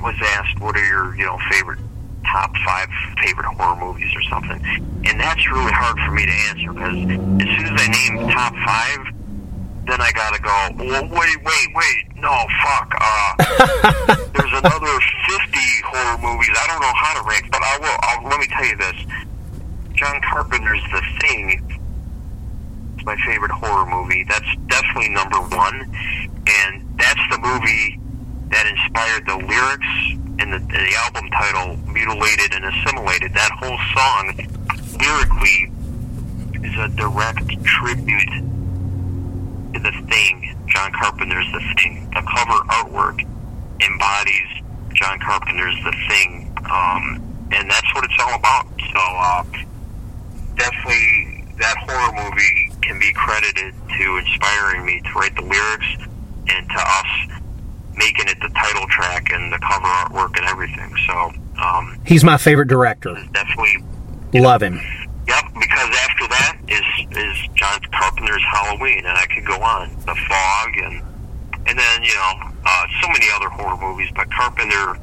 was 0.02 0.16
asked, 0.34 0.60
"What 0.60 0.76
are 0.76 0.86
your 0.86 1.16
you 1.16 1.26
know 1.26 1.38
favorite 1.52 1.80
top 2.26 2.52
five 2.66 2.90
favorite 3.22 3.46
horror 3.46 3.76
movies 3.76 4.12
or 4.16 4.24
something?" 4.24 4.60
And 5.06 5.20
that's 5.20 5.46
really 5.52 5.72
hard 5.72 6.00
for 6.06 6.12
me 6.12 6.26
to 6.26 6.34
answer 6.50 6.74
because 6.74 6.98
as 6.98 7.50
soon 7.54 7.66
as 7.70 7.82
I 7.82 7.88
name 7.88 8.30
top 8.30 8.56
five, 8.66 9.14
then 9.90 10.02
I 10.02 10.12
gotta 10.12 10.42
go. 10.42 10.86
Well, 10.86 11.04
wait, 11.10 11.38
wait, 11.44 11.68
wait. 11.74 12.16
No, 12.16 12.46
fuck. 12.64 12.94
Uh, 13.00 14.16
there's 14.34 14.54
another 14.54 14.94
fifty 15.28 15.70
horror 15.86 16.18
movies. 16.22 16.54
I 16.54 16.68
don't 16.68 16.82
know 16.82 16.94
how 16.96 17.22
to 17.22 17.28
rank, 17.28 17.50
but 17.52 17.62
I 17.62 17.78
will. 17.80 17.98
I'll, 18.02 18.30
let 18.30 18.40
me 18.40 18.48
tell 18.48 18.66
you 18.66 18.78
this. 18.78 18.96
John 19.96 20.22
Carpenter's 20.22 20.82
The 20.92 21.02
Thing 21.22 21.80
it's 23.00 23.06
my 23.06 23.16
favorite 23.26 23.52
horror 23.52 23.86
movie. 23.86 24.26
That's 24.28 24.56
definitely 24.68 25.10
number 25.10 25.40
one, 25.40 25.90
and 26.46 27.00
that's 27.00 27.22
the 27.32 27.38
movie 27.40 27.98
that 28.50 28.68
inspired 28.68 29.26
the 29.26 29.38
lyrics 29.38 29.88
and 30.44 30.52
the, 30.52 30.60
the 30.60 30.96
album 31.06 31.30
title 31.32 31.78
"Mutilated 31.88 32.54
and 32.54 32.66
Assimilated." 32.66 33.34
That 33.34 33.52
whole 33.56 33.80
song, 33.96 34.36
lyrically, 35.00 35.72
is 36.68 36.78
a 36.78 36.90
direct 36.98 37.64
tribute 37.64 38.59
the 39.74 39.92
Thing. 40.10 40.56
John 40.68 40.92
Carpenter's 40.94 41.52
The 41.52 41.62
Thing. 41.82 42.10
The 42.14 42.22
cover 42.22 42.60
artwork 42.70 43.22
embodies 43.82 44.50
John 44.94 45.20
Carpenter's 45.20 45.76
The 45.84 45.94
Thing, 46.10 46.54
um, 46.70 47.22
and 47.52 47.70
that's 47.70 47.94
what 47.96 48.04
it's 48.04 48.14
all 48.20 48.36
about. 48.36 48.68
So, 48.80 49.00
uh, 49.00 49.44
definitely 50.56 51.46
that 51.60 51.76
horror 51.78 52.12
movie 52.14 52.72
can 52.82 53.00
be 53.00 53.12
credited 53.14 53.74
to 53.98 54.18
inspiring 54.18 54.86
me 54.86 55.02
to 55.02 55.12
write 55.20 55.36
the 55.36 55.42
lyrics 55.42 55.88
and 56.48 56.70
to 56.70 56.80
us 56.80 57.40
making 57.96 58.28
it 58.28 58.40
the 58.42 58.50
title 58.50 58.88
track 58.88 59.32
and 59.32 59.52
the 59.52 59.60
cover 59.60 59.86
artwork 59.86 60.38
and 60.38 60.46
everything. 60.48 60.92
So 61.08 61.32
um, 61.62 62.00
he's 62.06 62.24
my 62.24 62.38
favorite 62.38 62.68
director. 62.68 63.16
Definitely 63.34 63.84
love 64.34 64.64
him. 64.64 64.80
Yep, 65.28 65.44
because 65.54 65.90
after 66.10 66.28
that 66.30 66.58
is 66.68 67.18
is 67.18 67.38
Carpenter's 68.30 68.46
Halloween, 68.52 69.06
and 69.06 69.18
I 69.18 69.26
could 69.26 69.46
go 69.46 69.56
on 69.62 69.90
The 70.06 70.16
Fog, 70.28 70.78
and 70.78 71.02
and 71.68 71.78
then 71.78 72.04
you 72.04 72.16
know 72.16 72.34
uh, 72.66 72.86
so 73.02 73.08
many 73.10 73.26
other 73.36 73.50
horror 73.50 73.78
movies. 73.78 74.10
But 74.16 74.32
Carpenter, 74.32 74.98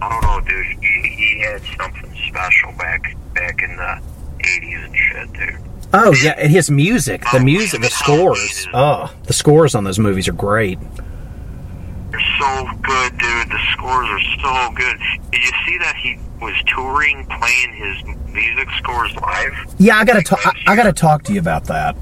I 0.00 0.08
don't 0.08 0.22
know, 0.22 0.40
dude. 0.40 0.66
He, 0.82 1.08
he 1.08 1.40
had 1.40 1.62
something 1.78 2.14
special 2.28 2.72
back 2.72 3.16
back 3.34 3.62
in 3.62 3.76
the 3.76 4.00
'80s 4.40 4.84
and 4.84 4.96
shit, 4.96 5.32
dude. 5.32 5.68
Oh 5.94 6.14
yeah, 6.22 6.34
and 6.38 6.50
his 6.50 6.70
music, 6.70 7.22
the 7.32 7.40
music, 7.40 7.82
the 7.82 7.90
scores. 7.90 8.66
Oh, 8.72 9.12
the 9.24 9.32
scores 9.32 9.74
on 9.74 9.84
those 9.84 9.98
movies 9.98 10.28
are 10.28 10.32
great. 10.32 10.78
So 12.42 12.66
good, 12.82 13.18
dude. 13.18 13.50
The 13.50 13.58
scores 13.70 14.08
are 14.08 14.20
so 14.42 14.74
good. 14.74 14.98
Did 15.30 15.44
you 15.44 15.52
see 15.64 15.78
that 15.78 15.94
he 15.94 16.18
was 16.40 16.54
touring, 16.66 17.24
playing 17.26 17.72
his 17.72 18.32
music 18.34 18.68
scores 18.78 19.14
live? 19.14 19.52
Yeah, 19.78 19.98
I 19.98 20.04
gotta 20.04 20.22
talk. 20.22 20.44
I, 20.44 20.72
I, 20.72 20.74
gotta 20.74 20.92
talk 20.92 21.22
to 21.24 21.32
you 21.32 21.38
about 21.38 21.66
that. 21.66 21.96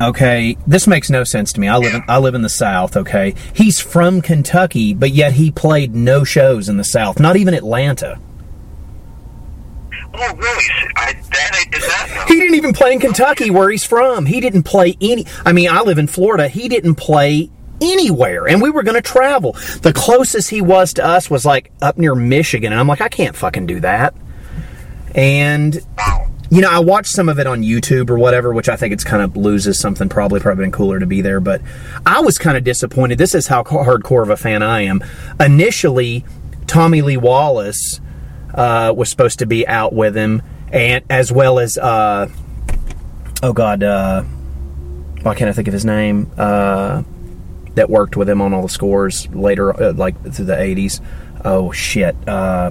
Okay, 0.00 0.56
this 0.66 0.88
makes 0.88 1.10
no 1.10 1.22
sense 1.22 1.52
to 1.52 1.60
me. 1.60 1.68
I 1.68 1.76
live 1.76 1.92
yeah. 1.92 1.98
in 1.98 2.04
I 2.08 2.18
live 2.18 2.34
in 2.34 2.42
the 2.42 2.48
South. 2.48 2.96
Okay, 2.96 3.36
he's 3.54 3.78
from 3.78 4.20
Kentucky, 4.20 4.94
but 4.94 5.12
yet 5.12 5.34
he 5.34 5.52
played 5.52 5.94
no 5.94 6.24
shows 6.24 6.68
in 6.68 6.76
the 6.76 6.82
South, 6.82 7.20
not 7.20 7.36
even 7.36 7.54
Atlanta. 7.54 8.18
Oh, 10.12 10.34
really? 10.34 10.64
I, 10.96 11.12
that 11.12 11.50
I 11.52 11.70
did 11.70 11.82
not 11.82 12.16
know. 12.16 12.34
He 12.34 12.40
didn't 12.40 12.56
even 12.56 12.72
play 12.72 12.94
in 12.94 12.98
Kentucky, 12.98 13.50
where 13.50 13.70
he's 13.70 13.84
from. 13.84 14.26
He 14.26 14.40
didn't 14.40 14.64
play 14.64 14.96
any. 15.00 15.24
I 15.44 15.52
mean, 15.52 15.70
I 15.70 15.82
live 15.82 15.98
in 15.98 16.08
Florida. 16.08 16.48
He 16.48 16.68
didn't 16.68 16.96
play 16.96 17.50
anywhere 17.92 18.48
and 18.48 18.60
we 18.62 18.70
were 18.70 18.82
going 18.82 19.00
to 19.00 19.02
travel. 19.02 19.52
The 19.82 19.92
closest 19.94 20.50
he 20.50 20.60
was 20.60 20.92
to 20.94 21.04
us 21.04 21.30
was 21.30 21.44
like 21.44 21.70
up 21.82 21.98
near 21.98 22.14
Michigan 22.14 22.72
and 22.72 22.80
I'm 22.80 22.88
like 22.88 23.00
I 23.00 23.08
can't 23.08 23.36
fucking 23.36 23.66
do 23.66 23.80
that. 23.80 24.14
And 25.14 25.80
you 26.50 26.60
know, 26.60 26.70
I 26.70 26.78
watched 26.78 27.10
some 27.10 27.28
of 27.28 27.38
it 27.38 27.46
on 27.46 27.62
YouTube 27.62 28.10
or 28.10 28.18
whatever, 28.18 28.52
which 28.52 28.68
I 28.68 28.76
think 28.76 28.92
it's 28.92 29.02
kind 29.02 29.22
of 29.22 29.36
loses 29.36 29.80
something. 29.80 30.08
Probably, 30.08 30.40
probably 30.40 30.64
been 30.64 30.72
cooler 30.72 31.00
to 31.00 31.06
be 31.06 31.20
there, 31.20 31.40
but 31.40 31.60
I 32.06 32.20
was 32.20 32.38
kind 32.38 32.56
of 32.56 32.62
disappointed. 32.62 33.18
This 33.18 33.34
is 33.34 33.48
how 33.48 33.64
hardcore 33.64 34.22
of 34.22 34.30
a 34.30 34.36
fan 34.36 34.62
I 34.62 34.82
am. 34.82 35.02
Initially, 35.40 36.24
Tommy 36.66 37.02
Lee 37.02 37.16
Wallace 37.16 38.00
uh, 38.54 38.92
was 38.96 39.10
supposed 39.10 39.40
to 39.40 39.46
be 39.46 39.66
out 39.66 39.92
with 39.92 40.16
him, 40.16 40.42
and 40.70 41.04
as 41.10 41.32
well 41.32 41.58
as 41.58 41.76
uh, 41.76 42.28
oh 43.42 43.52
god, 43.52 43.82
uh, 43.82 44.22
why 45.22 45.34
can't 45.34 45.48
I 45.48 45.52
think 45.52 45.66
of 45.66 45.74
his 45.74 45.84
name? 45.84 46.30
Uh, 46.36 47.02
that 47.74 47.90
worked 47.90 48.16
with 48.16 48.28
him 48.28 48.40
on 48.40 48.52
all 48.52 48.62
the 48.62 48.68
scores 48.68 49.28
later, 49.28 49.72
uh, 49.80 49.92
like 49.92 50.20
through 50.32 50.46
the 50.46 50.54
80s. 50.54 51.00
Oh, 51.44 51.72
shit. 51.72 52.16
Uh, 52.28 52.70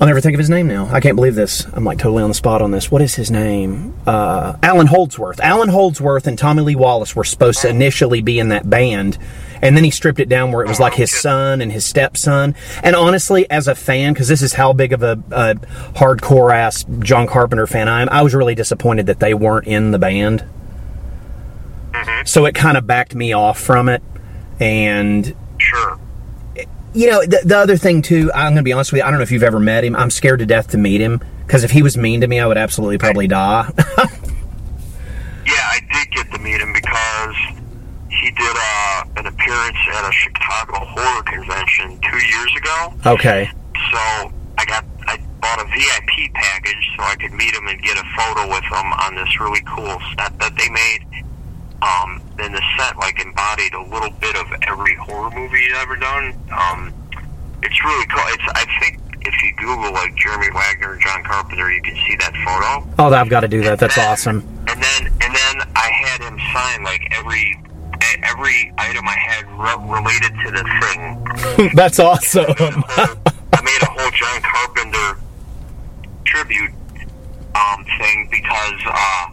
I'll 0.00 0.06
never 0.06 0.20
think 0.20 0.34
of 0.34 0.38
his 0.38 0.48
name 0.48 0.68
now. 0.68 0.86
I 0.92 1.00
can't 1.00 1.16
believe 1.16 1.34
this. 1.34 1.66
I'm 1.72 1.82
like 1.82 1.98
totally 1.98 2.22
on 2.22 2.30
the 2.30 2.34
spot 2.34 2.62
on 2.62 2.70
this. 2.70 2.88
What 2.88 3.02
is 3.02 3.16
his 3.16 3.32
name? 3.32 3.96
Uh, 4.06 4.56
Alan 4.62 4.86
Howarth. 4.86 5.40
Alan 5.40 5.68
Howarth 5.70 6.28
and 6.28 6.38
Tommy 6.38 6.62
Lee 6.62 6.76
Wallace 6.76 7.16
were 7.16 7.24
supposed 7.24 7.62
to 7.62 7.68
initially 7.68 8.22
be 8.22 8.38
in 8.38 8.50
that 8.50 8.70
band, 8.70 9.18
and 9.60 9.76
then 9.76 9.82
he 9.82 9.90
stripped 9.90 10.20
it 10.20 10.28
down 10.28 10.52
where 10.52 10.64
it 10.64 10.68
was 10.68 10.78
like 10.78 10.94
his 10.94 11.10
son 11.10 11.60
and 11.60 11.72
his 11.72 11.84
stepson. 11.84 12.54
And 12.84 12.94
honestly, 12.94 13.50
as 13.50 13.66
a 13.66 13.74
fan, 13.74 14.12
because 14.12 14.28
this 14.28 14.40
is 14.40 14.52
how 14.52 14.72
big 14.72 14.92
of 14.92 15.02
a, 15.02 15.20
a 15.32 15.56
hardcore 15.96 16.54
ass 16.54 16.84
John 17.00 17.26
Carpenter 17.26 17.66
fan 17.66 17.88
I 17.88 18.02
am, 18.02 18.08
I 18.08 18.22
was 18.22 18.36
really 18.36 18.54
disappointed 18.54 19.06
that 19.06 19.18
they 19.18 19.34
weren't 19.34 19.66
in 19.66 19.90
the 19.90 19.98
band. 19.98 20.44
Mm-hmm. 21.98 22.26
So 22.26 22.46
it 22.46 22.54
kind 22.54 22.76
of 22.76 22.86
backed 22.86 23.14
me 23.14 23.32
off 23.32 23.60
from 23.60 23.88
it. 23.88 24.02
And 24.60 25.34
sure. 25.58 25.98
You 26.94 27.10
know, 27.10 27.20
the, 27.20 27.42
the 27.44 27.56
other 27.56 27.76
thing 27.76 28.02
too, 28.02 28.30
I'm 28.34 28.52
going 28.52 28.56
to 28.56 28.62
be 28.62 28.72
honest 28.72 28.92
with 28.92 29.00
you, 29.00 29.04
I 29.04 29.10
don't 29.10 29.18
know 29.18 29.22
if 29.22 29.30
you've 29.30 29.42
ever 29.42 29.60
met 29.60 29.84
him. 29.84 29.94
I'm 29.94 30.10
scared 30.10 30.40
to 30.40 30.46
death 30.46 30.70
to 30.70 30.78
meet 30.78 31.00
him 31.00 31.20
because 31.46 31.64
if 31.64 31.70
he 31.70 31.82
was 31.82 31.96
mean 31.96 32.20
to 32.22 32.26
me, 32.26 32.40
I 32.40 32.46
would 32.46 32.58
absolutely 32.58 32.98
probably 32.98 33.28
die. 33.28 33.70
yeah, 33.76 34.04
I 35.46 35.80
did 35.92 36.10
get 36.10 36.32
to 36.32 36.38
meet 36.38 36.60
him 36.60 36.72
because 36.72 37.36
he 38.10 38.30
did 38.30 38.56
uh, 38.56 39.04
an 39.16 39.26
appearance 39.26 39.78
at 39.94 40.08
a 40.08 40.12
Chicago 40.12 40.78
horror 40.80 41.22
convention 41.22 42.00
two 42.00 42.26
years 42.26 42.52
ago. 42.56 42.94
Okay. 43.06 43.50
So 43.92 44.32
I 44.58 44.64
got 44.66 44.84
I 45.06 45.18
bought 45.40 45.60
a 45.60 45.64
VIP 45.66 46.32
package 46.34 46.90
so 46.96 47.02
I 47.04 47.14
could 47.16 47.32
meet 47.32 47.54
him 47.54 47.68
and 47.68 47.80
get 47.80 47.96
a 47.96 48.04
photo 48.16 48.48
with 48.48 48.64
him 48.64 48.92
on 49.06 49.14
this 49.14 49.40
really 49.40 49.62
cool 49.66 49.98
set 50.16 50.36
that 50.40 50.56
they 50.56 50.68
made 50.68 51.24
um, 51.82 52.20
and 52.38 52.54
the 52.54 52.62
set 52.76 52.96
like 52.96 53.20
embodied 53.24 53.74
a 53.74 53.82
little 53.82 54.10
bit 54.20 54.36
of 54.36 54.46
every 54.62 54.94
horror 54.96 55.30
movie 55.30 55.58
he's 55.58 55.76
ever 55.76 55.96
done. 55.96 56.34
Um, 56.50 56.92
it's 57.62 57.84
really 57.84 58.06
cool. 58.06 58.24
It's 58.26 58.42
I 58.54 58.64
think 58.80 59.00
if 59.22 59.42
you 59.42 59.52
Google 59.56 59.92
like 59.92 60.14
Jeremy 60.16 60.50
Wagner 60.50 60.92
and 60.94 61.02
John 61.02 61.22
Carpenter, 61.24 61.72
you 61.72 61.82
can 61.82 61.94
see 61.94 62.16
that 62.16 62.32
photo. 62.44 62.94
Oh, 62.98 63.12
I've 63.14 63.28
got 63.28 63.40
to 63.40 63.48
do 63.48 63.60
that. 63.62 63.72
And 63.72 63.78
That's 63.78 63.96
then, 63.96 64.10
awesome. 64.10 64.38
And 64.68 64.82
then 64.82 65.06
and 65.06 65.34
then 65.34 65.68
I 65.74 65.90
had 65.90 66.20
him 66.22 66.38
sign 66.52 66.82
like 66.84 67.06
every 67.18 67.60
every 68.22 68.72
item 68.78 69.06
I 69.06 69.16
had 69.18 69.46
re- 69.58 69.98
related 69.98 70.32
to 70.44 70.50
the 70.50 70.64
thing. 70.80 71.70
That's 71.74 71.98
awesome. 71.98 72.46
I 72.56 73.60
made 73.62 73.82
a 73.82 73.90
whole 73.90 74.10
John 74.10 74.40
Carpenter 74.42 75.20
tribute 76.24 76.72
um, 77.54 77.84
thing 77.98 78.28
because. 78.30 78.80
Uh, 78.86 79.26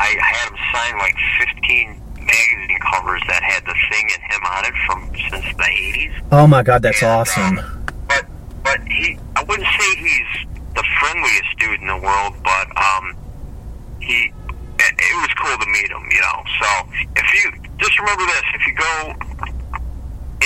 I 0.00 0.14
had 0.20 0.50
him 0.50 0.58
sign 0.72 0.98
like 0.98 1.16
15 1.38 2.08
magazine 2.28 2.78
covers 2.92 3.22
that 3.28 3.42
had 3.42 3.64
the 3.64 3.74
thing 3.90 4.06
and 4.14 4.22
him 4.30 4.42
on 4.44 4.62
it 4.64 4.76
from 4.86 4.98
since 5.30 5.56
the 5.56 5.64
80s. 5.64 6.14
Oh 6.32 6.46
my 6.46 6.62
god, 6.62 6.82
that's 6.82 7.02
and, 7.02 7.10
awesome. 7.10 7.58
Um, 7.58 7.86
but 8.08 8.24
but 8.62 8.80
he, 8.86 9.18
I 9.34 9.42
wouldn't 9.44 9.66
say 9.66 9.88
he's 9.96 10.32
the 10.74 10.84
friendliest 11.00 11.50
dude 11.58 11.80
in 11.80 11.88
the 11.88 11.96
world, 11.96 12.34
but 12.44 12.66
um, 12.76 13.16
he, 14.00 14.30
it, 14.78 14.92
it 14.94 15.14
was 15.18 15.32
cool 15.34 15.56
to 15.56 15.66
meet 15.66 15.90
him, 15.90 16.04
you 16.10 16.20
know. 16.20 16.38
So 16.60 16.68
if 17.16 17.26
you 17.34 17.52
just 17.78 17.98
remember 17.98 18.24
this, 18.26 18.44
if 18.54 18.66
you 18.66 18.74
go 18.74 18.94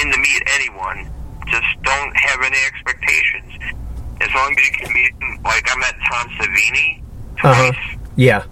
in 0.01 0.13
to 0.13 0.19
meet 0.19 0.43
anyone, 0.55 1.11
just 1.49 1.69
don't 1.83 2.17
have 2.17 2.41
any 2.41 2.59
expectations. 2.73 3.77
As 4.21 4.33
long 4.35 4.55
as 4.57 4.67
you 4.71 4.73
can 4.79 4.93
meet 4.95 5.13
him, 5.21 5.43
like 5.43 5.67
I 5.69 5.77
met 5.79 5.95
Tom 6.09 6.29
Savini 6.39 7.03
twice. 7.37 7.71
Uh-huh. 7.71 7.99
Yeah 8.17 8.45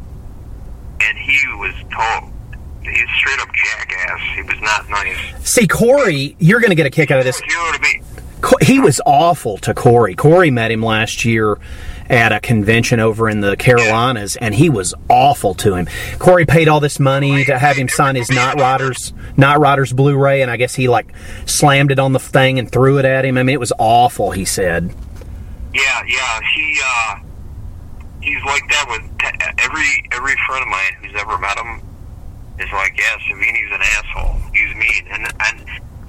and 1.03 1.19
he 1.19 1.39
was 1.59 1.75
told 1.95 2.33
he's 2.83 3.09
straight 3.19 3.41
up 3.41 3.49
jackass. 3.55 4.21
He 4.35 4.43
was 4.43 4.61
not 4.61 4.89
nice. 4.89 5.51
See, 5.51 5.67
Corey, 5.67 6.37
you're 6.39 6.61
going 6.61 6.71
to 6.71 6.77
get 6.77 6.87
a 6.87 6.91
kick 6.91 7.11
out 7.11 7.19
of 7.19 7.25
this. 7.25 7.41
Hero 7.41 7.73
to 7.73 7.81
me. 7.81 8.03
He 8.63 8.81
was 8.81 9.03
awful 9.05 9.59
to 9.59 9.75
Corey. 9.75 10.15
Corey 10.15 10.51
met 10.51 10.71
him 10.71 10.83
last 10.83 11.27
year 11.27 11.59
at 12.09 12.33
a 12.33 12.41
convention 12.41 12.99
over 12.99 13.29
in 13.29 13.41
the 13.41 13.55
Carolinas, 13.57 14.37
and 14.37 14.55
he 14.55 14.71
was 14.71 14.95
awful 15.09 15.55
to 15.55 15.75
him. 15.75 15.89
Corey 16.19 16.47
paid 16.47 16.67
all 16.67 16.81
this 16.81 16.99
money 16.99 17.45
to 17.45 17.59
have 17.59 17.77
him 17.77 17.89
sign 17.89 18.17
his 18.17 18.29
Knightriders 18.29 19.13
Night 19.37 19.59
Riders 19.59 19.93
Blu-ray, 19.93 20.43
and 20.43 20.51
I 20.51 20.57
guess 20.57 20.75
he 20.75 20.89
like 20.89 21.13
slammed 21.45 21.93
it 21.93 21.99
on 21.99 22.13
the 22.13 22.19
thing 22.19 22.59
and 22.59 22.71
threw 22.71 22.99
it 22.99 23.05
at 23.05 23.25
him. 23.25 23.37
I 23.37 23.43
mean, 23.43 23.55
it 23.55 23.61
was 23.61 23.73
awful. 23.79 24.31
He 24.31 24.45
said. 24.45 24.93
Yeah, 25.75 26.03
yeah. 26.09 26.41
He 26.55 26.81
uh, 26.83 27.21
he's 28.21 28.43
like 28.45 28.69
that 28.69 28.87
with 28.89 29.03
every 29.59 29.89
every 30.13 30.37
friend 30.47 30.63
of 30.63 30.69
mine 30.69 30.93
who's 31.01 31.17
ever 31.21 31.39
met 31.39 31.57
him 31.59 31.81
is 32.59 32.71
like, 32.73 32.97
yeah, 32.99 33.17
Savini's 33.25 33.73
an 33.73 33.81
asshole. 33.81 34.37
He's 34.53 34.75
mean, 34.77 35.05
and 35.11 35.25
and 35.25 35.57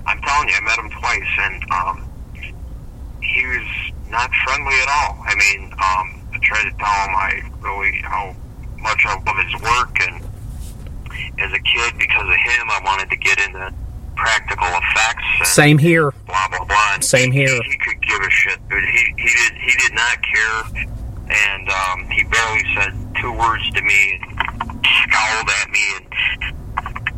I'm 0.05 0.21
telling 0.21 0.49
you, 0.49 0.55
I 0.55 0.61
met 0.61 0.77
him 0.79 0.89
twice, 0.91 1.31
and 1.39 1.71
um, 1.71 2.09
he 3.21 3.45
was 3.47 3.67
not 4.09 4.29
friendly 4.43 4.75
at 4.81 4.89
all. 4.89 5.23
I 5.23 5.35
mean, 5.35 5.71
um, 5.73 6.07
I 6.33 6.39
tried 6.41 6.63
to 6.69 6.75
tell 6.77 6.97
him 7.07 7.15
I 7.15 7.41
really 7.61 8.01
how 8.03 8.35
much 8.79 9.05
I 9.05 9.15
love 9.15 9.37
his 9.45 9.61
work, 9.61 9.95
and 10.01 10.21
as 11.39 11.53
a 11.53 11.59
kid, 11.59 11.97
because 11.97 12.27
of 12.27 12.35
him, 12.35 12.69
I 12.69 12.81
wanted 12.83 13.09
to 13.09 13.17
get 13.17 13.39
into 13.39 13.73
practical 14.15 14.67
effects. 14.67 15.53
Same 15.55 15.77
here. 15.77 16.11
Blah 16.27 16.47
blah 16.49 16.65
blah. 16.65 16.93
And 16.95 17.03
Same 17.03 17.31
he, 17.31 17.39
here. 17.39 17.61
He, 17.63 17.71
he 17.71 17.77
could 17.77 18.01
give 18.01 18.19
a 18.19 18.29
shit, 18.29 18.59
dude. 18.69 18.83
He 18.83 19.13
he 19.17 19.29
did 19.29 19.53
he 19.61 19.71
did 19.87 19.93
not 19.93 20.17
care 20.21 20.87
and 21.29 21.69
um, 21.69 22.09
he 22.09 22.23
barely 22.23 22.63
said 22.75 22.93
two 23.21 23.31
words 23.31 23.69
to 23.71 23.81
me 23.81 24.19
and 24.19 24.85
scowled 25.05 25.49
at 25.61 25.69
me 25.69 25.85
and 25.95 26.05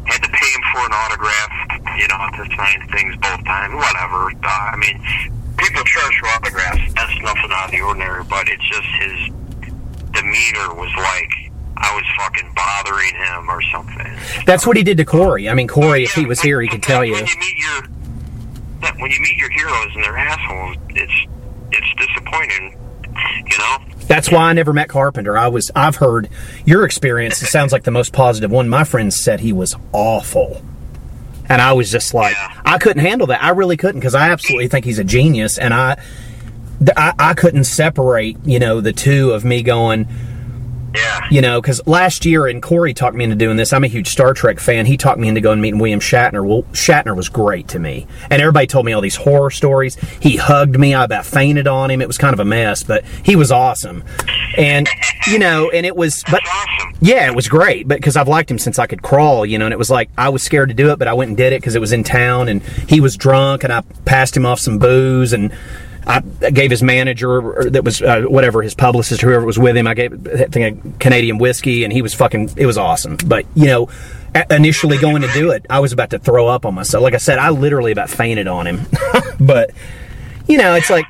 had 0.05 0.21
to 0.21 0.29
pay 0.29 0.49
him 0.51 0.63
for 0.73 0.85
an 0.85 0.93
autograph, 0.93 1.53
you 1.97 2.07
know, 2.07 2.19
to 2.35 2.55
sign 2.55 2.87
things 2.91 3.15
both 3.17 3.43
times. 3.45 3.73
Whatever. 3.73 4.31
Uh, 4.43 4.73
I 4.73 4.75
mean, 4.75 4.99
people 5.57 5.83
charge 5.83 6.15
for 6.19 6.27
autographs. 6.27 6.93
That's 6.93 7.17
nothing 7.21 7.51
out 7.51 7.65
of 7.65 7.71
the 7.71 7.81
ordinary, 7.81 8.23
but 8.25 8.47
it's 8.49 8.63
just 8.67 8.87
his 8.99 9.33
demeanor 10.11 10.75
was 10.75 10.91
like 10.95 11.51
I 11.77 11.95
was 11.95 12.05
fucking 12.17 12.53
bothering 12.55 13.15
him 13.15 13.49
or 13.49 13.61
something. 13.71 14.45
That's 14.45 14.67
what 14.67 14.77
he 14.77 14.83
did 14.83 14.97
to 14.97 15.05
Corey. 15.05 15.49
I 15.49 15.53
mean, 15.53 15.67
Corey, 15.67 16.01
yeah, 16.01 16.05
if 16.05 16.13
he 16.13 16.25
was 16.25 16.39
here, 16.39 16.61
he 16.61 16.67
could 16.67 16.83
tell 16.83 17.03
you. 17.03 17.13
When 17.13 17.25
you 17.25 17.39
meet 17.39 17.57
your 17.57 17.81
when 18.99 19.11
you 19.11 19.21
meet 19.21 19.37
your 19.37 19.49
heroes 19.49 19.95
and 19.95 20.03
they're 20.03 20.17
assholes, 20.17 20.77
it's 20.89 21.13
it's 21.71 22.07
disappointing 22.07 22.77
you 23.15 23.57
know? 23.59 23.77
That's 24.07 24.29
why 24.29 24.49
I 24.49 24.53
never 24.53 24.73
met 24.73 24.89
Carpenter. 24.89 25.37
I 25.37 25.47
was 25.47 25.71
I've 25.75 25.95
heard 25.95 26.29
your 26.65 26.85
experience. 26.85 27.41
It 27.41 27.47
sounds 27.47 27.71
like 27.71 27.83
the 27.83 27.91
most 27.91 28.13
positive 28.13 28.51
one. 28.51 28.67
My 28.69 28.83
friends 28.83 29.19
said 29.21 29.39
he 29.39 29.53
was 29.53 29.75
awful. 29.91 30.61
And 31.49 31.61
I 31.61 31.73
was 31.73 31.91
just 31.91 32.13
like, 32.13 32.33
Yeah. 32.35 32.61
I 32.65 32.77
couldn't 32.77 33.03
handle 33.03 33.27
that. 33.27 33.43
I 33.43 33.49
really 33.49 33.77
couldn't 33.77 33.99
because 33.99 34.15
I 34.15 34.29
absolutely 34.29 34.67
think 34.67 34.85
he's 34.85 34.99
a 34.99 35.03
genius, 35.03 35.57
and 35.57 35.73
I, 35.73 36.01
I, 36.95 37.13
I 37.19 37.33
couldn't 37.33 37.65
separate, 37.65 38.37
you 38.45 38.59
know, 38.59 38.81
the 38.81 38.93
two 38.93 39.31
of 39.31 39.43
me 39.45 39.61
going, 39.61 40.07
Yeah. 40.95 41.27
you 41.31 41.41
know, 41.41 41.61
because 41.61 41.85
last 41.87 42.25
year, 42.25 42.47
and 42.47 42.61
Corey 42.61 42.93
talked 42.93 43.15
me 43.15 43.23
into 43.23 43.35
doing 43.35 43.57
this. 43.57 43.73
I'm 43.73 43.83
a 43.83 43.87
huge 43.87 44.07
Star 44.07 44.33
Trek 44.33 44.59
fan. 44.59 44.85
He 44.85 44.97
talked 44.97 45.19
me 45.19 45.27
into 45.27 45.41
going 45.41 45.53
and 45.53 45.61
meeting 45.61 45.79
William 45.79 45.99
Shatner. 45.99 46.45
Well, 46.45 46.63
Shatner 46.73 47.15
was 47.15 47.29
great 47.29 47.67
to 47.69 47.79
me, 47.79 48.07
and 48.29 48.41
everybody 48.41 48.67
told 48.67 48.85
me 48.85 48.93
all 48.93 49.01
these 49.01 49.15
horror 49.15 49.51
stories. 49.51 49.95
He 50.19 50.37
hugged 50.37 50.77
me. 50.77 50.93
I 50.93 51.05
about 51.05 51.25
fainted 51.25 51.67
on 51.67 51.89
him. 51.91 52.01
It 52.01 52.07
was 52.07 52.17
kind 52.17 52.33
of 52.33 52.39
a 52.39 52.45
mess, 52.45 52.83
but 52.83 53.05
he 53.23 53.35
was 53.35 53.51
awesome. 53.51 54.03
And 54.57 54.87
you 55.27 55.39
know, 55.39 55.69
and 55.71 55.85
it 55.85 55.95
was, 55.95 56.23
but 56.29 56.41
awesome. 56.45 56.97
yeah, 57.01 57.27
it 57.27 57.35
was 57.35 57.47
great, 57.47 57.87
but 57.87 57.97
because 57.97 58.15
I've 58.15 58.27
liked 58.27 58.51
him 58.51 58.59
since 58.59 58.77
I 58.77 58.87
could 58.87 59.01
crawl, 59.01 59.45
you 59.45 59.57
know, 59.57 59.65
and 59.65 59.73
it 59.73 59.79
was 59.79 59.89
like 59.89 60.09
I 60.17 60.29
was 60.29 60.43
scared 60.43 60.69
to 60.69 60.75
do 60.75 60.91
it, 60.91 60.99
but 60.99 61.07
I 61.07 61.13
went 61.13 61.29
and 61.29 61.37
did 61.37 61.53
it 61.53 61.61
because 61.61 61.75
it 61.75 61.81
was 61.81 61.91
in 61.93 62.03
town, 62.03 62.49
and 62.49 62.61
he 62.87 62.99
was 62.99 63.17
drunk, 63.17 63.63
and 63.63 63.71
I 63.73 63.81
passed 64.05 64.35
him 64.35 64.45
off 64.45 64.59
some 64.59 64.77
booze, 64.79 65.33
and 65.33 65.53
I 66.05 66.19
gave 66.51 66.71
his 66.71 66.83
manager, 66.83 67.69
that 67.69 67.83
was 67.83 68.01
uh, 68.01 68.23
whatever 68.23 68.61
his 68.61 68.75
publicist, 68.75 69.21
whoever 69.21 69.45
was 69.45 69.57
with 69.57 69.77
him, 69.77 69.87
I 69.87 69.93
gave 69.93 70.27
I 70.27 70.45
think 70.45 70.85
a 70.85 70.97
Canadian 70.99 71.37
whiskey, 71.37 71.83
and 71.83 71.93
he 71.93 72.01
was 72.01 72.13
fucking. 72.13 72.51
It 72.57 72.65
was 72.65 72.77
awesome, 72.77 73.17
but 73.25 73.45
you 73.55 73.67
know, 73.67 73.89
initially 74.49 74.97
going 74.97 75.21
to 75.21 75.31
do 75.33 75.51
it, 75.51 75.65
I 75.69 75.79
was 75.79 75.93
about 75.93 76.09
to 76.11 76.19
throw 76.19 76.47
up 76.47 76.65
on 76.65 76.73
myself. 76.73 77.01
Like 77.01 77.13
I 77.13 77.17
said, 77.17 77.39
I 77.39 77.49
literally 77.49 77.91
about 77.91 78.09
fainted 78.09 78.47
on 78.47 78.67
him, 78.67 78.81
but 79.39 79.71
you 80.47 80.57
know, 80.57 80.75
it's 80.75 80.89
like, 80.89 81.05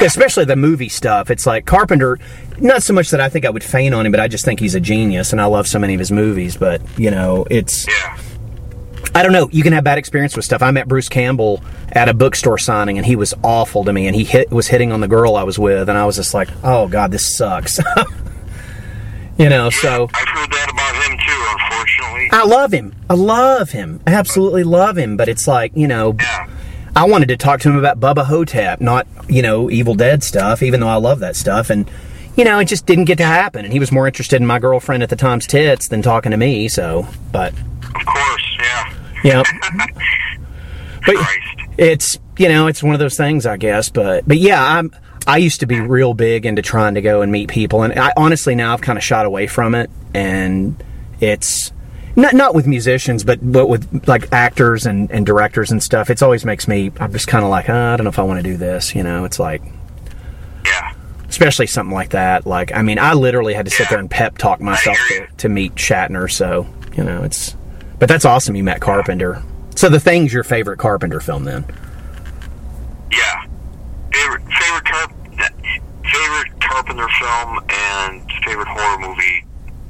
especially 0.00 0.44
the 0.44 0.56
movie 0.56 0.88
stuff. 0.88 1.30
It's 1.30 1.46
like 1.46 1.66
Carpenter. 1.66 2.18
Not 2.60 2.82
so 2.82 2.92
much 2.92 3.10
that 3.10 3.20
I 3.20 3.28
think 3.28 3.44
I 3.44 3.50
would 3.50 3.62
faint 3.62 3.94
on 3.94 4.04
him, 4.04 4.10
but 4.10 4.20
I 4.20 4.26
just 4.26 4.44
think 4.44 4.58
he's 4.60 4.74
a 4.74 4.80
genius, 4.80 5.32
and 5.32 5.40
I 5.40 5.44
love 5.46 5.66
so 5.68 5.78
many 5.78 5.94
of 5.94 6.00
his 6.00 6.10
movies. 6.10 6.56
But 6.56 6.80
you 6.98 7.10
know, 7.10 7.46
it's 7.50 7.86
Yeah. 7.86 8.18
I 9.14 9.22
don't 9.22 9.32
know. 9.32 9.48
You 9.50 9.62
can 9.62 9.72
have 9.72 9.84
bad 9.84 9.98
experience 9.98 10.36
with 10.36 10.44
stuff. 10.44 10.62
I 10.62 10.70
met 10.70 10.88
Bruce 10.88 11.08
Campbell 11.08 11.62
at 11.92 12.08
a 12.08 12.14
bookstore 12.14 12.58
signing, 12.58 12.98
and 12.98 13.06
he 13.06 13.16
was 13.16 13.34
awful 13.42 13.84
to 13.84 13.92
me. 13.92 14.06
And 14.06 14.14
he 14.14 14.24
hit 14.24 14.50
was 14.50 14.68
hitting 14.68 14.92
on 14.92 15.00
the 15.00 15.08
girl 15.08 15.36
I 15.36 15.42
was 15.42 15.58
with, 15.58 15.88
and 15.88 15.98
I 15.98 16.04
was 16.04 16.16
just 16.16 16.34
like, 16.34 16.48
"Oh 16.62 16.88
God, 16.88 17.10
this 17.10 17.36
sucks." 17.36 17.78
you 19.38 19.48
know. 19.48 19.70
So 19.70 20.08
I've 20.14 20.28
heard 20.28 20.50
that 20.50 20.70
about 20.70 21.10
him 21.10 21.18
too, 21.18 21.46
unfortunately. 21.52 22.28
I 22.32 22.44
love 22.44 22.72
him. 22.72 22.94
I 23.08 23.14
love 23.14 23.70
him. 23.70 24.00
I 24.06 24.14
absolutely 24.14 24.64
love 24.64 24.96
him. 24.98 25.16
But 25.16 25.28
it's 25.28 25.46
like 25.48 25.72
you 25.74 25.88
know. 25.88 26.16
Yeah. 26.18 26.46
I 26.96 27.04
wanted 27.04 27.28
to 27.28 27.36
talk 27.36 27.60
to 27.60 27.68
him 27.68 27.76
about 27.76 28.00
Bubba 28.00 28.24
Ho-Tep, 28.24 28.80
not, 28.80 29.06
you 29.28 29.40
know, 29.40 29.70
Evil 29.70 29.94
Dead 29.94 30.24
stuff, 30.24 30.64
even 30.64 30.80
though 30.80 30.88
I 30.88 30.96
love 30.96 31.20
that 31.20 31.36
stuff. 31.36 31.70
And, 31.70 31.88
you 32.34 32.42
know, 32.42 32.58
it 32.58 32.64
just 32.64 32.86
didn't 32.86 33.04
get 33.04 33.18
to 33.18 33.24
happen. 33.24 33.64
And 33.64 33.72
he 33.72 33.78
was 33.78 33.92
more 33.92 34.08
interested 34.08 34.40
in 34.40 34.46
my 34.48 34.58
girlfriend 34.58 35.04
at 35.04 35.08
the 35.08 35.14
time's 35.14 35.46
tits 35.46 35.86
than 35.86 36.02
talking 36.02 36.32
to 36.32 36.36
me, 36.36 36.66
so, 36.66 37.06
but, 37.30 37.52
Of 37.52 38.04
course, 38.04 38.47
yeah. 39.24 39.42
but 41.06 41.14
Christ. 41.16 41.38
it's, 41.76 42.18
you 42.38 42.48
know, 42.48 42.66
it's 42.66 42.82
one 42.82 42.94
of 42.94 42.98
those 43.00 43.16
things, 43.16 43.46
I 43.46 43.56
guess. 43.56 43.88
But, 43.88 44.26
but 44.26 44.38
yeah, 44.38 44.62
I'm, 44.62 44.92
I 45.26 45.38
used 45.38 45.60
to 45.60 45.66
be 45.66 45.80
real 45.80 46.14
big 46.14 46.46
into 46.46 46.62
trying 46.62 46.94
to 46.94 47.02
go 47.02 47.22
and 47.22 47.30
meet 47.32 47.48
people. 47.48 47.82
And 47.82 47.98
I 47.98 48.12
honestly 48.16 48.54
now 48.54 48.72
I've 48.72 48.80
kind 48.80 48.98
of 48.98 49.04
shot 49.04 49.26
away 49.26 49.46
from 49.46 49.74
it. 49.74 49.90
And 50.14 50.82
it's, 51.20 51.72
not, 52.16 52.34
not 52.34 52.52
with 52.54 52.66
musicians, 52.66 53.22
but 53.22 53.38
but 53.40 53.68
with 53.68 54.08
like 54.08 54.32
actors 54.32 54.86
and, 54.86 55.08
and 55.12 55.24
directors 55.24 55.70
and 55.70 55.80
stuff. 55.80 56.10
It's 56.10 56.20
always 56.22 56.44
makes 56.44 56.66
me. 56.66 56.90
I'm 56.98 57.12
just 57.12 57.28
kind 57.28 57.44
of 57.44 57.50
like, 57.50 57.68
uh, 57.68 57.72
I 57.74 57.96
don't 57.96 58.02
know 58.04 58.10
if 58.10 58.18
I 58.18 58.22
want 58.22 58.42
to 58.42 58.50
do 58.50 58.56
this. 58.56 58.92
You 58.92 59.04
know, 59.04 59.24
it's 59.24 59.38
like, 59.38 59.62
Yeah. 60.64 60.94
especially 61.28 61.68
something 61.68 61.94
like 61.94 62.10
that. 62.10 62.44
Like, 62.44 62.72
I 62.72 62.82
mean, 62.82 62.98
I 62.98 63.12
literally 63.14 63.54
had 63.54 63.66
to 63.66 63.70
sit 63.70 63.84
Yeah. 63.84 63.90
there 63.90 63.98
and 64.00 64.10
pep 64.10 64.36
talk 64.36 64.60
myself 64.60 64.96
to, 65.10 65.28
to 65.36 65.48
meet 65.48 65.76
Shatner. 65.76 66.28
So, 66.28 66.66
you 66.96 67.04
know, 67.04 67.22
it's. 67.22 67.54
But 67.98 68.08
that's 68.08 68.24
awesome. 68.24 68.54
You 68.56 68.64
met 68.64 68.80
Carpenter. 68.80 69.42
So 69.74 69.88
the 69.88 70.00
thing's 70.00 70.32
your 70.32 70.44
favorite 70.44 70.78
Carpenter 70.78 71.20
film 71.20 71.44
then? 71.44 71.64
Yeah. 73.12 73.44
Favorite 74.12 74.42
favorite 74.52 74.84
Carp 74.84 75.12
favorite 76.04 76.60
Carpenter 76.60 77.06
film 77.20 77.60
and 77.68 78.32
favorite 78.44 78.68
horror 78.68 78.98
movie, 78.98 79.44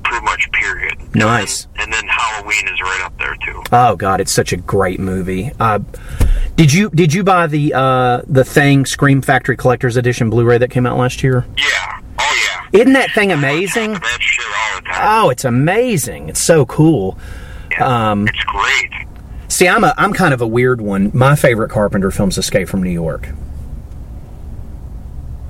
pretty 0.05 0.25
much. 0.25 0.51
Period. 0.53 1.15
Nice. 1.15 1.69
And 1.77 1.93
then 1.93 2.07
Halloween 2.09 2.67
is 2.67 2.81
right 2.81 3.03
up 3.05 3.17
there 3.19 3.37
too. 3.45 3.63
Oh 3.73 3.97
God, 3.97 4.21
it's 4.21 4.33
such 4.33 4.53
a 4.53 4.57
great 4.57 4.99
movie. 5.01 5.53
Uh, 5.61 5.79
did 6.57 6.73
you 6.73 6.91
did 6.91 7.15
you 7.15 7.23
buy 7.25 7.47
the 7.47 7.73
uh, 7.75 8.23
the 8.27 8.45
Thing 8.45 8.85
Scream 8.85 9.23
Factory 9.23 9.57
Collector's 9.57 9.97
Edition 9.97 10.31
Blu-ray 10.31 10.59
that 10.59 10.71
came 10.71 10.85
out 10.87 10.99
last 10.99 11.23
year? 11.23 11.45
Yeah. 11.57 12.01
Oh 12.19 12.49
yeah. 12.73 12.81
Isn't 12.81 12.93
that 12.95 13.11
thing 13.13 13.31
amazing? 13.33 13.93
That 13.93 14.19
shit 14.21 14.45
all 14.47 14.81
the 14.81 14.87
time. 14.89 15.25
Oh, 15.25 15.31
it's 15.31 15.45
amazing. 15.45 16.29
It's 16.29 16.43
so 16.43 16.67
cool. 16.67 17.17
Um, 17.81 18.27
it's 18.29 18.45
great. 18.45 18.91
See, 19.49 19.67
I'm 19.69 19.83
a 19.85 19.95
I'm 19.97 20.13
kind 20.13 20.35
of 20.35 20.41
a 20.41 20.47
weird 20.47 20.81
one. 20.81 21.11
My 21.15 21.35
favorite 21.37 21.71
Carpenter 21.71 22.11
film's 22.11 22.39
Escape 22.39 22.69
from 22.69 22.83
New 22.83 22.91
York. 22.91 23.29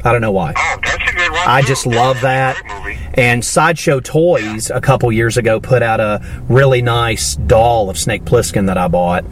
I 0.04 0.12
don't 0.12 0.20
know 0.20 0.30
why. 0.32 0.54
Oh, 0.56 0.76
that's 0.82 1.10
a 1.10 1.14
good 1.14 1.30
one. 1.32 1.40
I 1.46 1.60
too. 1.60 1.66
just 1.66 1.84
love 1.86 2.20
that. 2.20 2.56
And 3.14 3.44
Sideshow 3.44 3.98
Toys 4.00 4.70
a 4.70 4.80
couple 4.80 5.10
years 5.10 5.36
ago 5.36 5.58
put 5.60 5.82
out 5.82 5.98
a 5.98 6.20
really 6.48 6.82
nice 6.82 7.34
doll 7.34 7.90
of 7.90 7.98
Snake 7.98 8.24
Plissken 8.24 8.66
that 8.66 8.78
I 8.78 8.86
bought. 8.86 9.24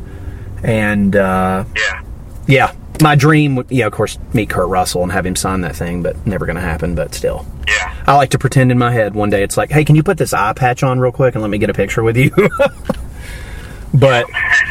And 0.65 1.15
uh, 1.15 1.65
Yeah. 1.77 2.03
yeah, 2.49 2.73
my 3.03 3.15
dream 3.15 3.57
would, 3.57 3.71
yeah, 3.71 3.87
of 3.87 3.93
course, 3.93 4.19
meet 4.33 4.49
Kurt 4.51 4.69
Russell 4.69 5.03
and 5.03 5.13
have 5.13 5.27
him 5.27 5.37
sign 5.37 5.61
that 5.63 5.77
thing, 5.77 6.03
but 6.03 6.27
never 6.27 6.47
going 6.47 6.57
to 6.57 6.63
happen. 6.63 6.95
But 6.95 7.15
still, 7.15 7.47
Yeah. 7.69 7.95
I 8.07 8.15
like 8.15 8.31
to 8.31 8.39
pretend 8.39 8.71
in 8.71 8.79
my 8.79 8.93
head 8.93 9.15
one 9.15 9.31
day 9.31 9.43
it's 9.43 9.57
like, 9.57 9.71
hey, 9.71 9.85
can 9.85 9.97
you 9.97 10.03
put 10.03 10.19
this 10.19 10.33
eye 10.33 10.53
patch 10.53 10.83
on 10.83 11.01
real 11.01 11.13
quick 11.13 11.35
and 11.35 11.43
let 11.43 11.51
me 11.51 11.59
get 11.59 11.71
a 11.71 11.75
picture 11.75 12.03
with 12.03 12.17
you? 12.17 12.31
but 13.95 14.27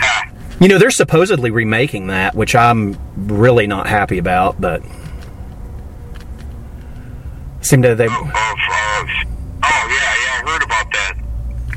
you 0.60 0.68
know, 0.68 0.78
they're 0.78 0.90
supposedly 0.92 1.52
remaking 1.52 2.08
that, 2.08 2.36
which 2.36 2.56
I'm 2.56 2.98
really 3.16 3.68
not 3.68 3.88
happy 3.88 4.18
about. 4.18 4.60
But 4.60 4.82
seem 7.62 7.82
to 7.82 7.96
they. 7.96 8.06
Of, 8.06 8.12
oh, 8.12 8.26
oh 8.32 9.08
yeah, 9.64 9.64
yeah, 9.64 10.42
I 10.42 10.44
heard 10.46 10.64
about 10.64 10.92
that. 10.94 11.14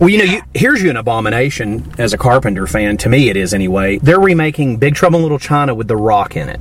Well, 0.00 0.08
you 0.08 0.18
know, 0.18 0.24
you, 0.24 0.42
here's 0.54 0.80
you 0.82 0.90
an 0.90 0.96
abomination 0.96 1.92
as 1.98 2.12
a 2.12 2.18
Carpenter 2.18 2.66
fan. 2.66 2.96
To 2.98 3.08
me, 3.08 3.30
it 3.30 3.36
is 3.36 3.52
anyway. 3.52 3.98
They're 3.98 4.20
remaking 4.20 4.76
Big 4.76 4.94
Trouble 4.94 5.18
in 5.18 5.22
Little 5.22 5.38
China 5.40 5.74
with 5.74 5.88
The 5.88 5.96
Rock 5.96 6.36
in 6.36 6.48
it. 6.48 6.60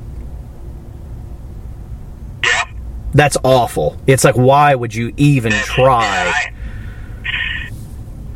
Yeah. 2.44 2.64
That's 3.14 3.36
awful. 3.44 3.96
It's 4.06 4.24
like, 4.24 4.36
why 4.36 4.74
would 4.74 4.94
you 4.94 5.14
even 5.16 5.52
try? 5.52 6.52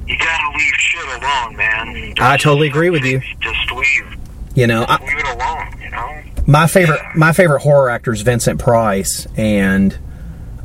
You 0.07 0.19
gotta 0.19 0.57
leave 0.57 0.75
shit 0.75 1.05
alone, 1.23 1.57
man. 1.57 2.15
I 2.21 2.37
totally 2.37 2.69
agree 2.69 2.91
with 2.91 3.05
you. 3.05 3.21
Just 3.41 3.73
leave, 3.73 4.17
You 4.55 4.67
know, 4.67 4.85
I, 4.87 5.03
leave 5.05 5.19
it 5.19 5.27
alone. 5.27 5.81
You 5.83 5.91
know. 5.91 6.23
my 6.47 6.67
favorite 6.67 7.01
my 7.17 7.33
favorite 7.33 7.61
horror 7.61 7.89
actor 7.91 8.13
is 8.13 8.21
Vincent 8.23 8.61
Price, 8.61 9.27
and 9.37 9.97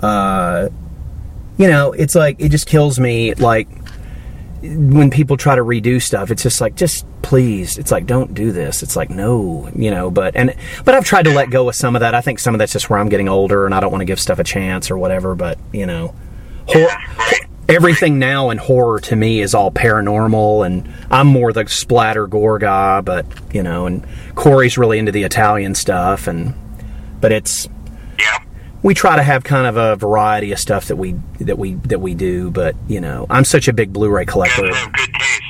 uh, 0.02 0.70
you 1.58 1.68
know, 1.68 1.94
it's 1.94 2.14
like 2.14 2.40
it 2.40 2.50
just 2.50 2.68
kills 2.68 3.00
me. 3.00 3.34
Like 3.36 3.68
when 4.76 5.10
people 5.10 5.38
try 5.38 5.56
to 5.56 5.62
redo 5.64 6.02
stuff, 6.02 6.32
it's 6.32 6.44
just 6.44 6.62
like, 6.62 6.76
just 6.76 7.06
please. 7.22 7.78
It's 7.78 7.92
like, 7.92 8.06
don't 8.06 8.34
do 8.34 8.52
this. 8.52 8.84
It's 8.84 8.96
like, 8.96 9.10
no, 9.10 9.70
you 9.76 9.92
know. 9.92 10.10
But 10.12 10.36
and 10.36 10.56
but 10.86 10.96
I've 10.96 11.06
tried 11.06 11.24
to 11.24 11.34
let 11.34 11.50
go 11.50 11.70
of 11.70 11.76
some 11.76 11.96
of 11.96 12.02
that. 12.02 12.14
I 12.16 12.22
think 12.22 12.40
some 12.40 12.54
of 12.56 12.60
that's 12.60 12.74
just 12.74 12.90
where 12.90 13.00
I'm 13.00 13.10
getting 13.10 13.30
older, 13.30 13.66
and 13.66 13.74
I 13.76 13.80
don't 13.80 13.92
want 13.92 14.02
to 14.02 14.06
give 14.06 14.20
stuff 14.20 14.40
a 14.40 14.44
chance 14.44 14.90
or 14.92 14.98
whatever. 14.98 15.36
But 15.36 15.58
you 15.72 15.86
know, 15.86 16.14
hor- 16.68 16.90
everything 17.70 18.18
now 18.18 18.50
in 18.50 18.58
horror 18.58 19.00
to 19.02 19.16
me 19.16 19.42
is 19.42 19.54
all 19.54 19.72
paranormal 19.72 20.66
and 20.66 20.90
I'm 21.12 21.28
more 21.28 21.52
the 21.52 21.68
splatter 21.68 22.26
gore 22.26 22.60
guy, 22.60 23.02
but 23.02 23.26
you 23.54 23.62
know, 23.62 23.86
and 23.86 24.06
Corey's 24.36 24.78
really 24.78 25.00
into 25.00 25.12
the 25.12 25.24
Italian 25.24 25.76
stuff 25.76 26.28
and 26.28 26.54
but 27.20 27.32
it's 27.34 27.68
Yeah. 28.18 28.38
We 28.84 28.94
try 28.94 29.16
to 29.16 29.24
have 29.24 29.44
kind 29.44 29.68
of 29.68 29.76
a 29.78 29.96
variety 29.96 30.52
of 30.52 30.60
stuff 30.60 30.86
that 30.88 30.96
we 30.96 31.14
that 31.40 31.58
we 31.58 31.74
that 31.76 32.00
we 32.00 32.14
do, 32.14 32.52
but 32.52 32.76
you 32.88 33.02
know, 33.02 33.26
I'm 33.30 33.44
such 33.46 33.68
a 33.68 33.74
big 33.74 33.92
Blu-ray 33.94 34.26
collector. 34.26 34.74
have 34.74 34.94
good 34.94 35.10
taste. 35.14 35.42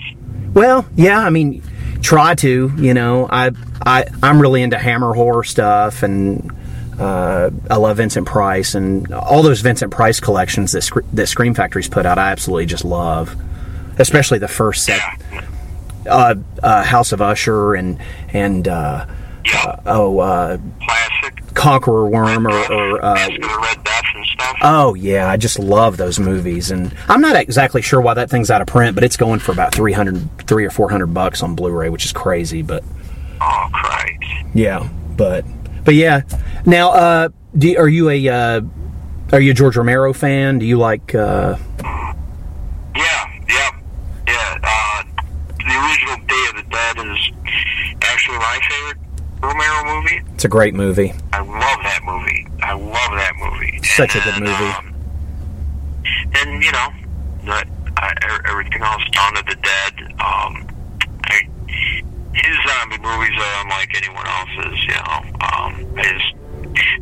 Well, 0.53 0.85
yeah, 0.95 1.19
I 1.19 1.29
mean, 1.29 1.61
try 2.01 2.35
to, 2.35 2.71
you 2.77 2.93
know, 2.93 3.27
I 3.29 3.51
I 3.85 4.05
I'm 4.23 4.41
really 4.41 4.61
into 4.63 4.77
Hammer 4.77 5.13
horror 5.13 5.43
stuff 5.43 6.03
and 6.03 6.51
uh, 6.99 7.51
I 7.69 7.75
love 7.75 7.97
Vincent 7.97 8.25
Price 8.27 8.73
and 8.73 9.11
all 9.13 9.43
those 9.43 9.61
Vincent 9.61 9.91
Price 9.91 10.19
collections 10.19 10.71
that 10.71 10.81
Sc- 10.81 11.05
that 11.13 11.27
Scream 11.27 11.53
Factory's 11.53 11.87
put 11.89 12.05
out. 12.07 12.17
I 12.17 12.31
absolutely 12.31 12.65
just 12.65 12.83
love, 12.85 13.35
especially 13.99 14.39
the 14.39 14.47
first 14.47 14.83
set, 14.85 15.01
uh, 16.09 16.33
uh, 16.63 16.83
House 16.83 17.11
of 17.11 17.21
Usher 17.21 17.75
and 17.75 17.99
and 18.33 18.67
uh, 18.67 19.05
Yeah. 19.45 19.75
oh 19.85 20.17
uh. 20.19 20.57
Conqueror 21.57 22.07
Worm 22.07 22.47
or, 22.47 22.71
or 22.71 23.03
uh, 23.03 23.15
Masque 23.15 23.31
of 23.33 23.41
the 23.41 23.59
Red 23.61 23.83
Death 23.83 24.03
and 24.15 24.25
stuff. 24.25 24.57
Oh 24.61 24.93
yeah, 24.93 25.29
I 25.29 25.37
just 25.37 25.59
love 25.59 25.97
those 25.97 26.19
movies, 26.19 26.71
and 26.71 26.95
I'm 27.09 27.19
not 27.19 27.35
exactly 27.35 27.81
sure 27.81 27.99
why 27.99 28.13
that 28.13 28.29
thing's 28.29 28.51
out 28.51 28.61
of 28.61 28.67
print, 28.67 28.95
but 28.95 29.03
it's 29.03 29.17
going 29.17 29.39
for 29.39 29.51
about 29.51 29.73
300, 29.73 30.47
three 30.47 30.65
or 30.65 30.69
four 30.69 30.89
hundred 30.89 31.07
bucks 31.07 31.41
on 31.41 31.55
Blu-ray, 31.55 31.89
which 31.89 32.05
is 32.05 32.13
crazy. 32.13 32.61
But 32.61 32.83
oh 33.41 33.69
Christ. 33.73 34.23
yeah, 34.53 34.87
but 35.15 35.45
but 35.83 35.95
yeah. 35.95 36.21
Now, 36.65 36.91
uh, 36.91 37.29
do, 37.57 37.75
are 37.77 37.89
you 37.89 38.09
a 38.09 38.27
uh, 38.27 38.61
Are 39.31 39.41
you 39.41 39.51
a 39.51 39.53
George 39.53 39.77
Romero 39.77 40.13
fan? 40.13 40.59
Do 40.59 40.65
you 40.65 40.77
like? 40.77 41.15
Uh... 41.15 41.57
Yeah, 42.95 43.31
yeah, 43.49 43.79
yeah. 44.27 44.57
Uh, 44.63 45.03
the 45.57 45.87
original 45.87 46.17
Day 46.27 46.45
of 46.49 46.55
the 46.55 46.65
Dead 46.69 46.97
is 46.97 47.31
actually 48.01 48.37
my 48.37 48.59
favorite 48.69 49.06
Romero 49.41 49.95
movie. 50.01 50.21
It's 50.33 50.45
a 50.45 50.49
great 50.49 50.73
movie. 50.73 51.13
I 51.33 51.39
love 51.39 51.79
that 51.83 52.01
movie. 52.03 52.47
I 52.61 52.73
love 52.73 53.11
that 53.11 53.33
movie. 53.37 53.79
Such 53.83 54.15
and 54.15 54.23
a 54.23 54.31
good 54.31 54.39
movie. 54.41 54.53
Um, 54.53 54.95
and 56.35 56.63
you 56.63 56.71
know, 56.71 56.89
the, 57.45 57.65
uh, 57.97 58.39
everything 58.45 58.81
else, 58.81 59.03
Dawn 59.11 59.37
of 59.37 59.45
the 59.45 59.55
Dead. 59.55 59.93
Um, 60.19 60.67
I, 61.23 61.41
his 62.33 62.57
zombie 62.67 62.97
movies 62.97 63.37
are 63.37 63.63
unlike 63.63 63.95
anyone 63.95 64.25
else's. 64.27 64.83
You 64.85 64.95
know, 64.95 65.23
um, 65.53 65.97
his 65.97 66.21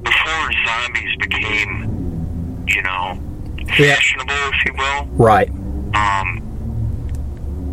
before 0.03 0.51
zombies 0.65 1.15
became, 1.17 2.65
you 2.67 2.81
know, 2.81 3.19
fashionable, 3.75 4.33
yeah. 4.33 4.51
if 4.53 4.65
you 4.65 4.73
will. 4.73 5.05
Right. 5.15 5.49
Um, 5.49 6.41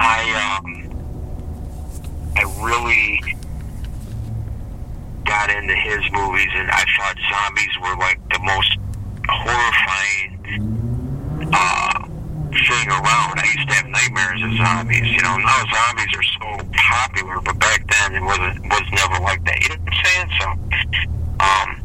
I 0.01 0.59
um, 0.59 0.83
I 2.37 2.43
really 2.65 3.37
got 5.33 5.49
into 5.49 5.75
his 5.75 6.05
movies, 6.13 6.53
and 6.55 6.71
I 6.71 6.85
thought 6.93 7.17
zombies 7.33 7.75
were 7.81 7.97
like 7.97 8.21
the 8.29 8.39
most 8.45 8.77
horrifying 9.27 10.37
uh, 11.55 12.05
thing 12.53 12.89
around. 12.93 13.41
I 13.41 13.49
used 13.57 13.67
to 13.67 13.75
have 13.81 13.89
nightmares 13.89 14.43
of 14.45 14.53
zombies. 14.61 15.09
You 15.09 15.23
know, 15.23 15.39
now 15.39 15.65
zombies 15.73 16.13
are 16.13 16.29
so 16.37 16.61
popular, 16.77 17.41
but 17.41 17.59
back 17.59 17.81
then 17.89 18.15
it 18.15 18.23
wasn't 18.23 18.61
was 18.69 18.85
never 18.93 19.25
like 19.25 19.43
that. 19.47 19.57
You 19.63 19.71
know 19.71 19.77
what 19.81 19.89
I'm 19.89 20.05
saying? 20.05 20.29
So, 20.39 20.47
um, 21.41 21.81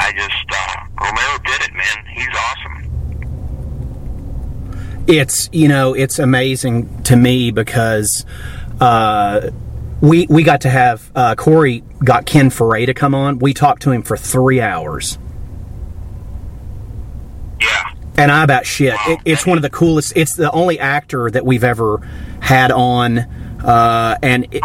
I 0.00 0.10
just 0.10 0.50
uh, 0.50 0.82
Romero 0.98 1.38
did 1.46 1.62
it, 1.62 1.72
man. 1.72 2.04
He's 2.12 2.34
awesome. 2.34 2.76
It's 5.06 5.48
you 5.52 5.68
know 5.68 5.94
it's 5.94 6.18
amazing 6.18 7.04
to 7.04 7.14
me 7.14 7.52
because. 7.52 8.26
Uh, 8.80 9.50
we 10.00 10.26
we 10.28 10.42
got 10.42 10.62
to 10.62 10.70
have 10.70 11.10
uh, 11.14 11.34
Corey 11.34 11.82
got 12.02 12.26
Ken 12.26 12.50
Foree 12.50 12.86
to 12.86 12.94
come 12.94 13.14
on. 13.14 13.38
We 13.38 13.54
talked 13.54 13.82
to 13.82 13.90
him 13.90 14.02
for 14.02 14.16
three 14.16 14.60
hours. 14.60 15.18
Yeah. 17.60 17.92
And 18.16 18.30
I 18.30 18.44
about 18.44 18.66
shit. 18.66 18.94
Wow. 18.94 19.04
It, 19.08 19.20
it's 19.24 19.46
one 19.46 19.58
of 19.58 19.62
the 19.62 19.70
coolest. 19.70 20.12
It's 20.16 20.34
the 20.34 20.50
only 20.50 20.78
actor 20.78 21.30
that 21.30 21.44
we've 21.44 21.64
ever 21.64 21.98
had 22.40 22.70
on, 22.70 23.18
uh, 23.18 24.18
and 24.22 24.46
it, 24.50 24.62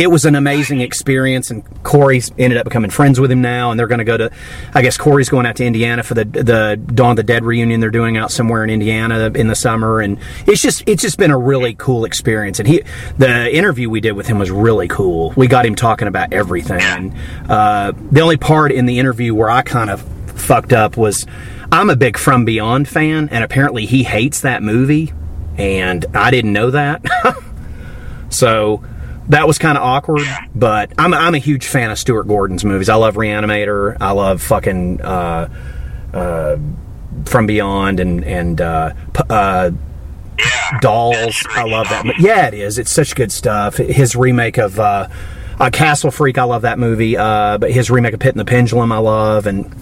It 0.00 0.10
was 0.10 0.24
an 0.24 0.34
amazing 0.34 0.80
experience, 0.80 1.50
and 1.50 1.62
Corey's 1.82 2.32
ended 2.38 2.56
up 2.56 2.64
becoming 2.64 2.90
friends 2.90 3.20
with 3.20 3.30
him 3.30 3.42
now, 3.42 3.70
and 3.70 3.78
they're 3.78 3.86
going 3.86 3.98
to 3.98 4.04
go 4.04 4.16
to. 4.16 4.30
I 4.72 4.80
guess 4.80 4.96
Corey's 4.96 5.28
going 5.28 5.44
out 5.44 5.56
to 5.56 5.64
Indiana 5.66 6.02
for 6.02 6.14
the 6.14 6.24
the 6.24 6.80
Dawn 6.94 7.10
of 7.10 7.16
the 7.16 7.22
Dead 7.22 7.44
reunion 7.44 7.80
they're 7.80 7.90
doing 7.90 8.16
out 8.16 8.32
somewhere 8.32 8.64
in 8.64 8.70
Indiana 8.70 9.30
in 9.34 9.48
the 9.48 9.54
summer, 9.54 10.00
and 10.00 10.18
it's 10.46 10.62
just 10.62 10.82
it's 10.86 11.02
just 11.02 11.18
been 11.18 11.30
a 11.30 11.36
really 11.36 11.74
cool 11.74 12.06
experience. 12.06 12.58
And 12.58 12.66
he 12.66 12.82
the 13.18 13.54
interview 13.54 13.90
we 13.90 14.00
did 14.00 14.12
with 14.12 14.26
him 14.26 14.38
was 14.38 14.50
really 14.50 14.88
cool. 14.88 15.34
We 15.36 15.48
got 15.48 15.66
him 15.66 15.74
talking 15.74 16.08
about 16.08 16.32
everything, 16.32 16.80
and 16.80 17.14
uh, 17.50 17.92
the 18.10 18.22
only 18.22 18.38
part 18.38 18.72
in 18.72 18.86
the 18.86 19.00
interview 19.00 19.34
where 19.34 19.50
I 19.50 19.60
kind 19.60 19.90
of 19.90 20.00
fucked 20.34 20.72
up 20.72 20.96
was 20.96 21.26
I'm 21.70 21.90
a 21.90 21.96
big 21.96 22.16
From 22.16 22.46
Beyond 22.46 22.88
fan, 22.88 23.28
and 23.28 23.44
apparently 23.44 23.84
he 23.84 24.04
hates 24.04 24.40
that 24.40 24.62
movie, 24.62 25.12
and 25.58 26.06
I 26.14 26.30
didn't 26.30 26.54
know 26.54 26.70
that. 26.70 27.04
so 28.30 28.82
that 29.28 29.46
was 29.46 29.58
kind 29.58 29.78
of 29.78 29.84
awkward, 29.84 30.26
but 30.54 30.92
I'm, 30.98 31.14
I'm 31.14 31.34
a 31.34 31.38
huge 31.38 31.66
fan 31.66 31.90
of 31.90 31.98
Stuart 31.98 32.24
Gordon's 32.24 32.64
movies. 32.64 32.88
I 32.88 32.96
love 32.96 33.16
Re-Animator. 33.16 33.96
I 34.00 34.10
love 34.12 34.42
fucking 34.42 35.00
uh, 35.02 35.48
uh, 36.12 36.56
From 37.26 37.46
Beyond 37.46 38.00
and 38.00 38.24
and 38.24 38.60
uh, 38.60 38.92
yeah, 40.38 40.78
Dolls. 40.80 41.46
I 41.50 41.64
love 41.64 41.88
that. 41.90 42.18
Yeah, 42.18 42.46
it 42.46 42.54
is. 42.54 42.78
It's 42.78 42.90
such 42.90 43.14
good 43.14 43.30
stuff. 43.30 43.76
His 43.76 44.16
remake 44.16 44.58
of 44.58 44.78
uh, 44.80 45.08
uh, 45.58 45.70
Castle 45.70 46.10
Freak. 46.10 46.38
I 46.38 46.44
love 46.44 46.62
that 46.62 46.78
movie. 46.78 47.16
Uh, 47.16 47.58
but 47.58 47.70
his 47.70 47.90
remake 47.90 48.14
of 48.14 48.20
Pit 48.20 48.34
and 48.34 48.40
the 48.40 48.44
Pendulum. 48.44 48.90
I 48.90 48.98
love 48.98 49.46
and 49.46 49.72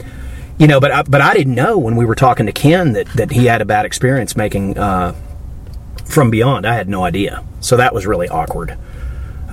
you 0.58 0.66
know, 0.66 0.80
but 0.80 0.90
I, 0.90 1.02
but 1.02 1.20
I 1.20 1.34
didn't 1.34 1.54
know 1.54 1.78
when 1.78 1.94
we 1.96 2.04
were 2.04 2.16
talking 2.16 2.46
to 2.46 2.52
Ken 2.52 2.92
that, 2.94 3.06
that 3.14 3.30
he 3.30 3.46
had 3.46 3.62
a 3.62 3.64
bad 3.64 3.86
experience 3.86 4.36
making 4.36 4.76
uh, 4.76 5.14
From 6.04 6.30
Beyond. 6.30 6.66
I 6.66 6.74
had 6.74 6.88
no 6.88 7.04
idea, 7.04 7.44
so 7.60 7.76
that 7.76 7.94
was 7.94 8.06
really 8.06 8.28
awkward. 8.28 8.76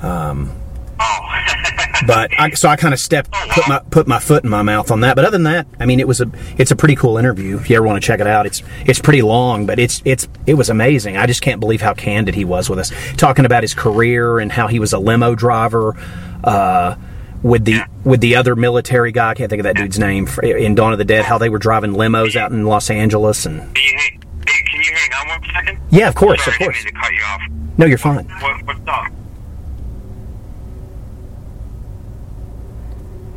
Um, 0.05 0.51
oh. 0.99 1.19
but 2.07 2.31
I, 2.39 2.51
so 2.51 2.69
I 2.69 2.75
kind 2.75 2.93
of 2.93 2.99
stepped, 2.99 3.29
oh, 3.33 3.47
put 3.51 3.67
my 3.67 3.79
put 3.89 4.07
my 4.07 4.19
foot 4.19 4.43
in 4.43 4.49
my 4.49 4.61
mouth 4.61 4.91
on 4.91 5.01
that. 5.01 5.15
But 5.15 5.25
other 5.25 5.37
than 5.37 5.43
that, 5.43 5.67
I 5.79 5.85
mean, 5.85 5.99
it 5.99 6.07
was 6.07 6.21
a 6.21 6.29
it's 6.57 6.71
a 6.71 6.75
pretty 6.75 6.95
cool 6.95 7.17
interview. 7.17 7.57
If 7.57 7.69
you 7.69 7.77
ever 7.77 7.85
want 7.85 8.01
to 8.01 8.05
check 8.05 8.19
it 8.19 8.27
out, 8.27 8.45
it's 8.45 8.61
it's 8.85 8.99
pretty 8.99 9.21
long, 9.21 9.65
but 9.65 9.79
it's 9.79 10.01
it's 10.05 10.27
it 10.45 10.53
was 10.55 10.69
amazing. 10.69 11.17
I 11.17 11.25
just 11.25 11.41
can't 11.41 11.59
believe 11.59 11.81
how 11.81 11.93
candid 11.93 12.35
he 12.35 12.45
was 12.45 12.69
with 12.69 12.79
us, 12.79 12.91
talking 13.17 13.45
about 13.45 13.63
his 13.63 13.73
career 13.73 14.39
and 14.39 14.51
how 14.51 14.67
he 14.67 14.79
was 14.79 14.93
a 14.93 14.99
limo 14.99 15.35
driver. 15.35 15.95
Uh, 16.43 16.95
with 17.43 17.63
the 17.65 17.81
with 18.03 18.21
the 18.21 18.35
other 18.35 18.55
military 18.55 19.11
guy. 19.11 19.29
I 19.29 19.33
can't 19.35 19.49
think 19.51 19.59
of 19.59 19.65
that 19.65 19.75
dude's 19.75 19.99
name 19.99 20.27
in 20.41 20.73
Dawn 20.73 20.93
of 20.93 20.97
the 20.97 21.05
Dead. 21.05 21.25
How 21.25 21.37
they 21.37 21.49
were 21.49 21.59
driving 21.59 21.91
limos 21.91 22.35
out 22.35 22.51
in 22.51 22.65
Los 22.65 22.89
Angeles, 22.89 23.45
and 23.45 23.59
Can 23.75 23.83
you 23.83 23.97
hang, 23.97 24.21
hey, 24.47 24.63
can 24.63 24.81
you 24.81 24.91
hang 24.95 25.13
on 25.13 25.27
one 25.41 25.53
second? 25.53 25.79
yeah, 25.91 26.07
of 26.07 26.15
course, 26.15 26.43
Sorry, 26.43 26.55
of 26.55 26.59
course. 26.59 26.75
I 26.79 26.83
didn't 26.83 26.85
mean 26.85 26.93
to 26.93 26.99
cut 27.01 27.13
you 27.13 27.23
off. 27.23 27.41
No, 27.77 27.85
you're 27.85 27.97
fine. 27.99 28.25
What, 28.41 28.65
what's 28.65 28.79
up? 28.87 29.11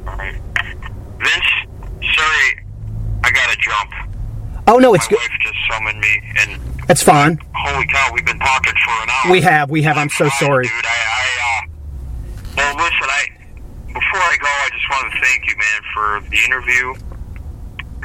All 0.07 0.16
right. 0.16 0.40
Vince, 1.19 2.15
sorry, 2.15 2.65
I 3.24 3.31
gotta 3.31 3.57
jump. 3.59 3.90
Oh 4.69 4.77
no, 4.78 4.93
it's 4.93 5.09
good. 5.09 5.19
just 5.40 5.55
summoned 5.70 5.99
me, 5.99 6.23
and 6.40 6.61
That's 6.86 7.03
fine. 7.03 7.40
holy 7.55 7.86
cow, 7.86 8.11
we've 8.12 8.27
been 8.27 8.39
talking 8.39 8.74
for 8.85 9.03
an 9.03 9.09
hour. 9.11 9.32
We 9.32 9.40
have, 9.40 9.70
we 9.70 9.82
have. 9.82 9.97
I'm 9.97 10.11
so 10.11 10.28
fine, 10.28 10.39
sorry. 10.39 10.65
dude. 10.65 10.73
I, 10.85 10.89
I, 10.89 11.65
uh, 11.65 11.66
well, 12.57 12.77
listen, 12.77 13.09
I 13.09 13.24
before 13.86 14.20
I 14.20 14.36
go, 14.39 14.47
I 14.47 14.69
just 14.73 14.90
want 14.90 15.12
to 15.12 15.20
thank 15.20 15.47
you, 15.47 15.55
man, 15.57 15.82
for 15.95 16.31
the 16.31 16.39
interview, 16.45 16.95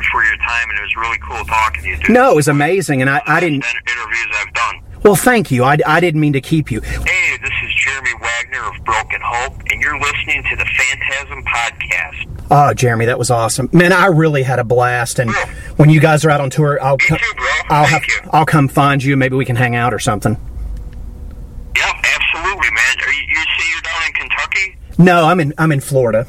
for 0.09 0.23
your 0.23 0.37
time, 0.37 0.69
and 0.69 0.79
it 0.79 0.81
was 0.81 0.95
really 0.95 1.17
cool 1.19 1.43
talking 1.45 1.83
to 1.83 1.89
you, 1.89 1.97
dude. 1.97 2.09
No, 2.11 2.31
it 2.31 2.35
was 2.35 2.47
amazing, 2.47 3.01
and 3.01 3.09
I, 3.09 3.21
I 3.27 3.39
didn't. 3.41 3.65
Interviews 3.65 4.27
I've 4.39 4.53
done. 4.53 4.79
Well, 5.03 5.15
thank 5.15 5.51
you. 5.51 5.65
I, 5.65 5.77
I 5.85 5.99
didn't 5.99 6.21
mean 6.21 6.31
to 6.31 6.41
keep 6.41 6.71
you. 6.71 6.79
Hey, 6.79 7.37
this 7.41 7.51
is 7.65 7.75
Jeremy 7.75 8.13
Wagner 8.13 8.32
of 8.63 8.83
Broken 8.85 9.19
Hope, 9.23 9.53
and 9.71 9.81
you're 9.81 9.99
listening 9.99 10.43
to 10.49 10.55
the 10.55 10.65
Phantasm 10.65 11.43
Podcast. 11.43 12.45
Oh, 12.51 12.73
Jeremy, 12.73 13.05
that 13.05 13.17
was 13.17 13.29
awesome, 13.31 13.69
man. 13.71 13.91
I 13.93 14.07
really 14.07 14.43
had 14.43 14.59
a 14.59 14.63
blast, 14.63 15.19
and 15.19 15.31
when 15.77 15.89
you 15.89 15.99
guys 15.99 16.23
are 16.25 16.29
out 16.29 16.41
on 16.41 16.49
tour, 16.49 16.81
I'll 16.81 16.97
come. 16.97 17.17
too. 17.17 17.25
I'll 17.69 17.85
Thank 17.87 18.03
have. 18.11 18.23
you. 18.25 18.29
I'll 18.31 18.45
come 18.45 18.67
find 18.67 19.03
you. 19.03 19.15
Maybe 19.17 19.35
we 19.35 19.45
can 19.45 19.55
hang 19.55 19.75
out 19.75 19.93
or 19.93 19.99
something. 19.99 20.33
Yep, 21.75 21.95
absolutely, 22.03 22.69
man. 22.71 22.95
Are 23.07 23.13
you, 23.13 23.21
you 23.29 23.35
say 23.35 23.65
you're 23.73 23.81
down 23.81 24.01
in 24.07 24.13
Kentucky? 24.13 24.75
No, 24.99 25.25
I'm 25.25 25.39
in. 25.39 25.53
I'm 25.57 25.71
in 25.71 25.79
Florida. 25.79 26.27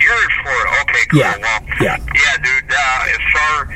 You're 0.00 0.14
in 0.14 0.30
Florida. 0.42 0.70
Okay, 0.82 1.06
cool. 1.10 1.20
Yeah, 1.20 1.36
Well, 1.38 1.60
yeah. 1.80 1.96
yeah, 2.14 2.36
dude. 2.42 2.70
Uh, 2.70 3.04
if 3.06 3.36
our 3.36 3.74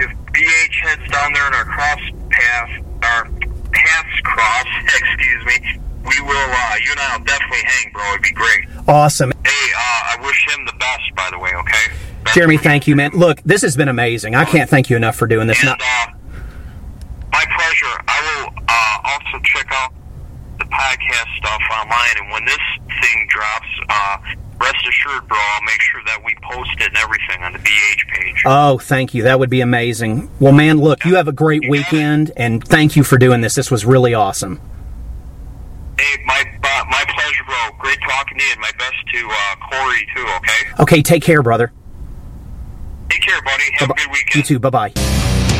if 0.00 0.10
BH 0.32 0.74
heads 0.82 1.10
down 1.12 1.32
there 1.32 1.46
and 1.46 1.54
our 1.54 1.64
cross 1.64 2.00
path, 2.30 2.84
our 3.02 3.24
paths 3.72 4.20
cross, 4.22 4.66
excuse 4.84 5.44
me, 5.44 5.80
we 6.08 6.20
will. 6.22 6.50
Uh, 6.50 6.74
you 6.84 6.90
and 6.92 7.00
I'll 7.00 7.24
definitely 7.24 7.62
hang, 7.64 7.92
bro. 7.92 8.02
It'd 8.10 8.22
be 8.22 8.32
great. 8.32 8.60
Awesome, 8.88 9.32
Hey, 9.44 9.72
uh, 9.76 10.16
I 10.16 10.16
wish 10.24 10.46
him 10.48 10.64
the 10.66 10.72
best, 10.78 11.14
by 11.16 11.28
the 11.30 11.38
way. 11.38 11.50
Okay. 11.54 11.94
Best 12.24 12.34
Jeremy. 12.34 12.56
Thank 12.56 12.86
you, 12.86 12.94
man. 12.96 13.10
Look, 13.12 13.40
this 13.42 13.62
has 13.62 13.76
been 13.76 13.88
amazing. 13.88 14.34
I 14.34 14.44
can't 14.44 14.68
thank 14.70 14.90
you 14.90 14.96
enough 14.96 15.16
for 15.16 15.26
doing 15.26 15.46
this. 15.46 15.58
And 15.60 15.70
Not, 15.70 15.80
uh, 15.80 16.12
my 17.32 17.44
pleasure. 17.56 18.02
I 18.08 18.20
will 18.44 18.64
uh, 18.68 18.98
also 19.04 19.42
check 19.44 19.66
out 19.72 19.92
the 20.58 20.64
podcast 20.66 21.36
stuff 21.36 21.60
online, 21.82 22.16
and 22.22 22.30
when 22.30 22.44
this 22.44 22.58
thing 23.02 23.26
drops, 23.28 23.66
uh, 23.88 24.16
rest 24.60 24.86
assured, 24.88 25.28
bro, 25.28 25.36
I'll 25.38 25.62
make 25.62 25.80
sure 25.82 26.00
that 26.06 26.24
we 26.24 26.34
post 26.42 26.70
it 26.80 26.88
and 26.88 26.96
everything 26.96 27.42
on 27.42 27.52
the 27.52 27.58
BH 27.58 28.08
page. 28.14 28.42
oh, 28.46 28.78
thank 28.78 29.12
you. 29.14 29.24
That 29.24 29.38
would 29.38 29.50
be 29.50 29.60
amazing. 29.60 30.30
Well, 30.40 30.52
man, 30.52 30.78
look, 30.78 31.04
you 31.04 31.16
have 31.16 31.28
a 31.28 31.32
great 31.32 31.68
weekend, 31.68 32.30
and 32.36 32.66
thank 32.66 32.96
you 32.96 33.04
for 33.04 33.18
doing 33.18 33.40
this. 33.42 33.54
This 33.54 33.70
was 33.70 33.84
really 33.84 34.14
awesome. 34.14 34.60
Hey, 35.98 36.22
my 36.24 36.44
uh, 36.62 36.84
my 36.90 37.04
pleasure, 37.08 37.44
bro. 37.44 37.78
Great 37.78 37.98
talking 38.02 38.38
to 38.38 38.44
you, 38.44 38.52
and 38.52 38.60
my 38.60 38.72
best 38.78 38.96
to 39.12 39.28
uh, 39.28 39.56
Corey 39.70 40.06
too. 40.14 40.26
Okay. 40.36 40.82
Okay, 40.82 41.02
take 41.02 41.22
care, 41.22 41.42
brother. 41.42 41.72
Take 43.08 43.22
care, 43.22 43.40
buddy. 43.42 43.64
Have 43.74 43.90
a 43.90 43.94
good 43.94 44.10
weekend. 44.10 44.36
You 44.36 44.42
too. 44.42 44.58
Bye 44.58 44.70
bye. 44.70 45.52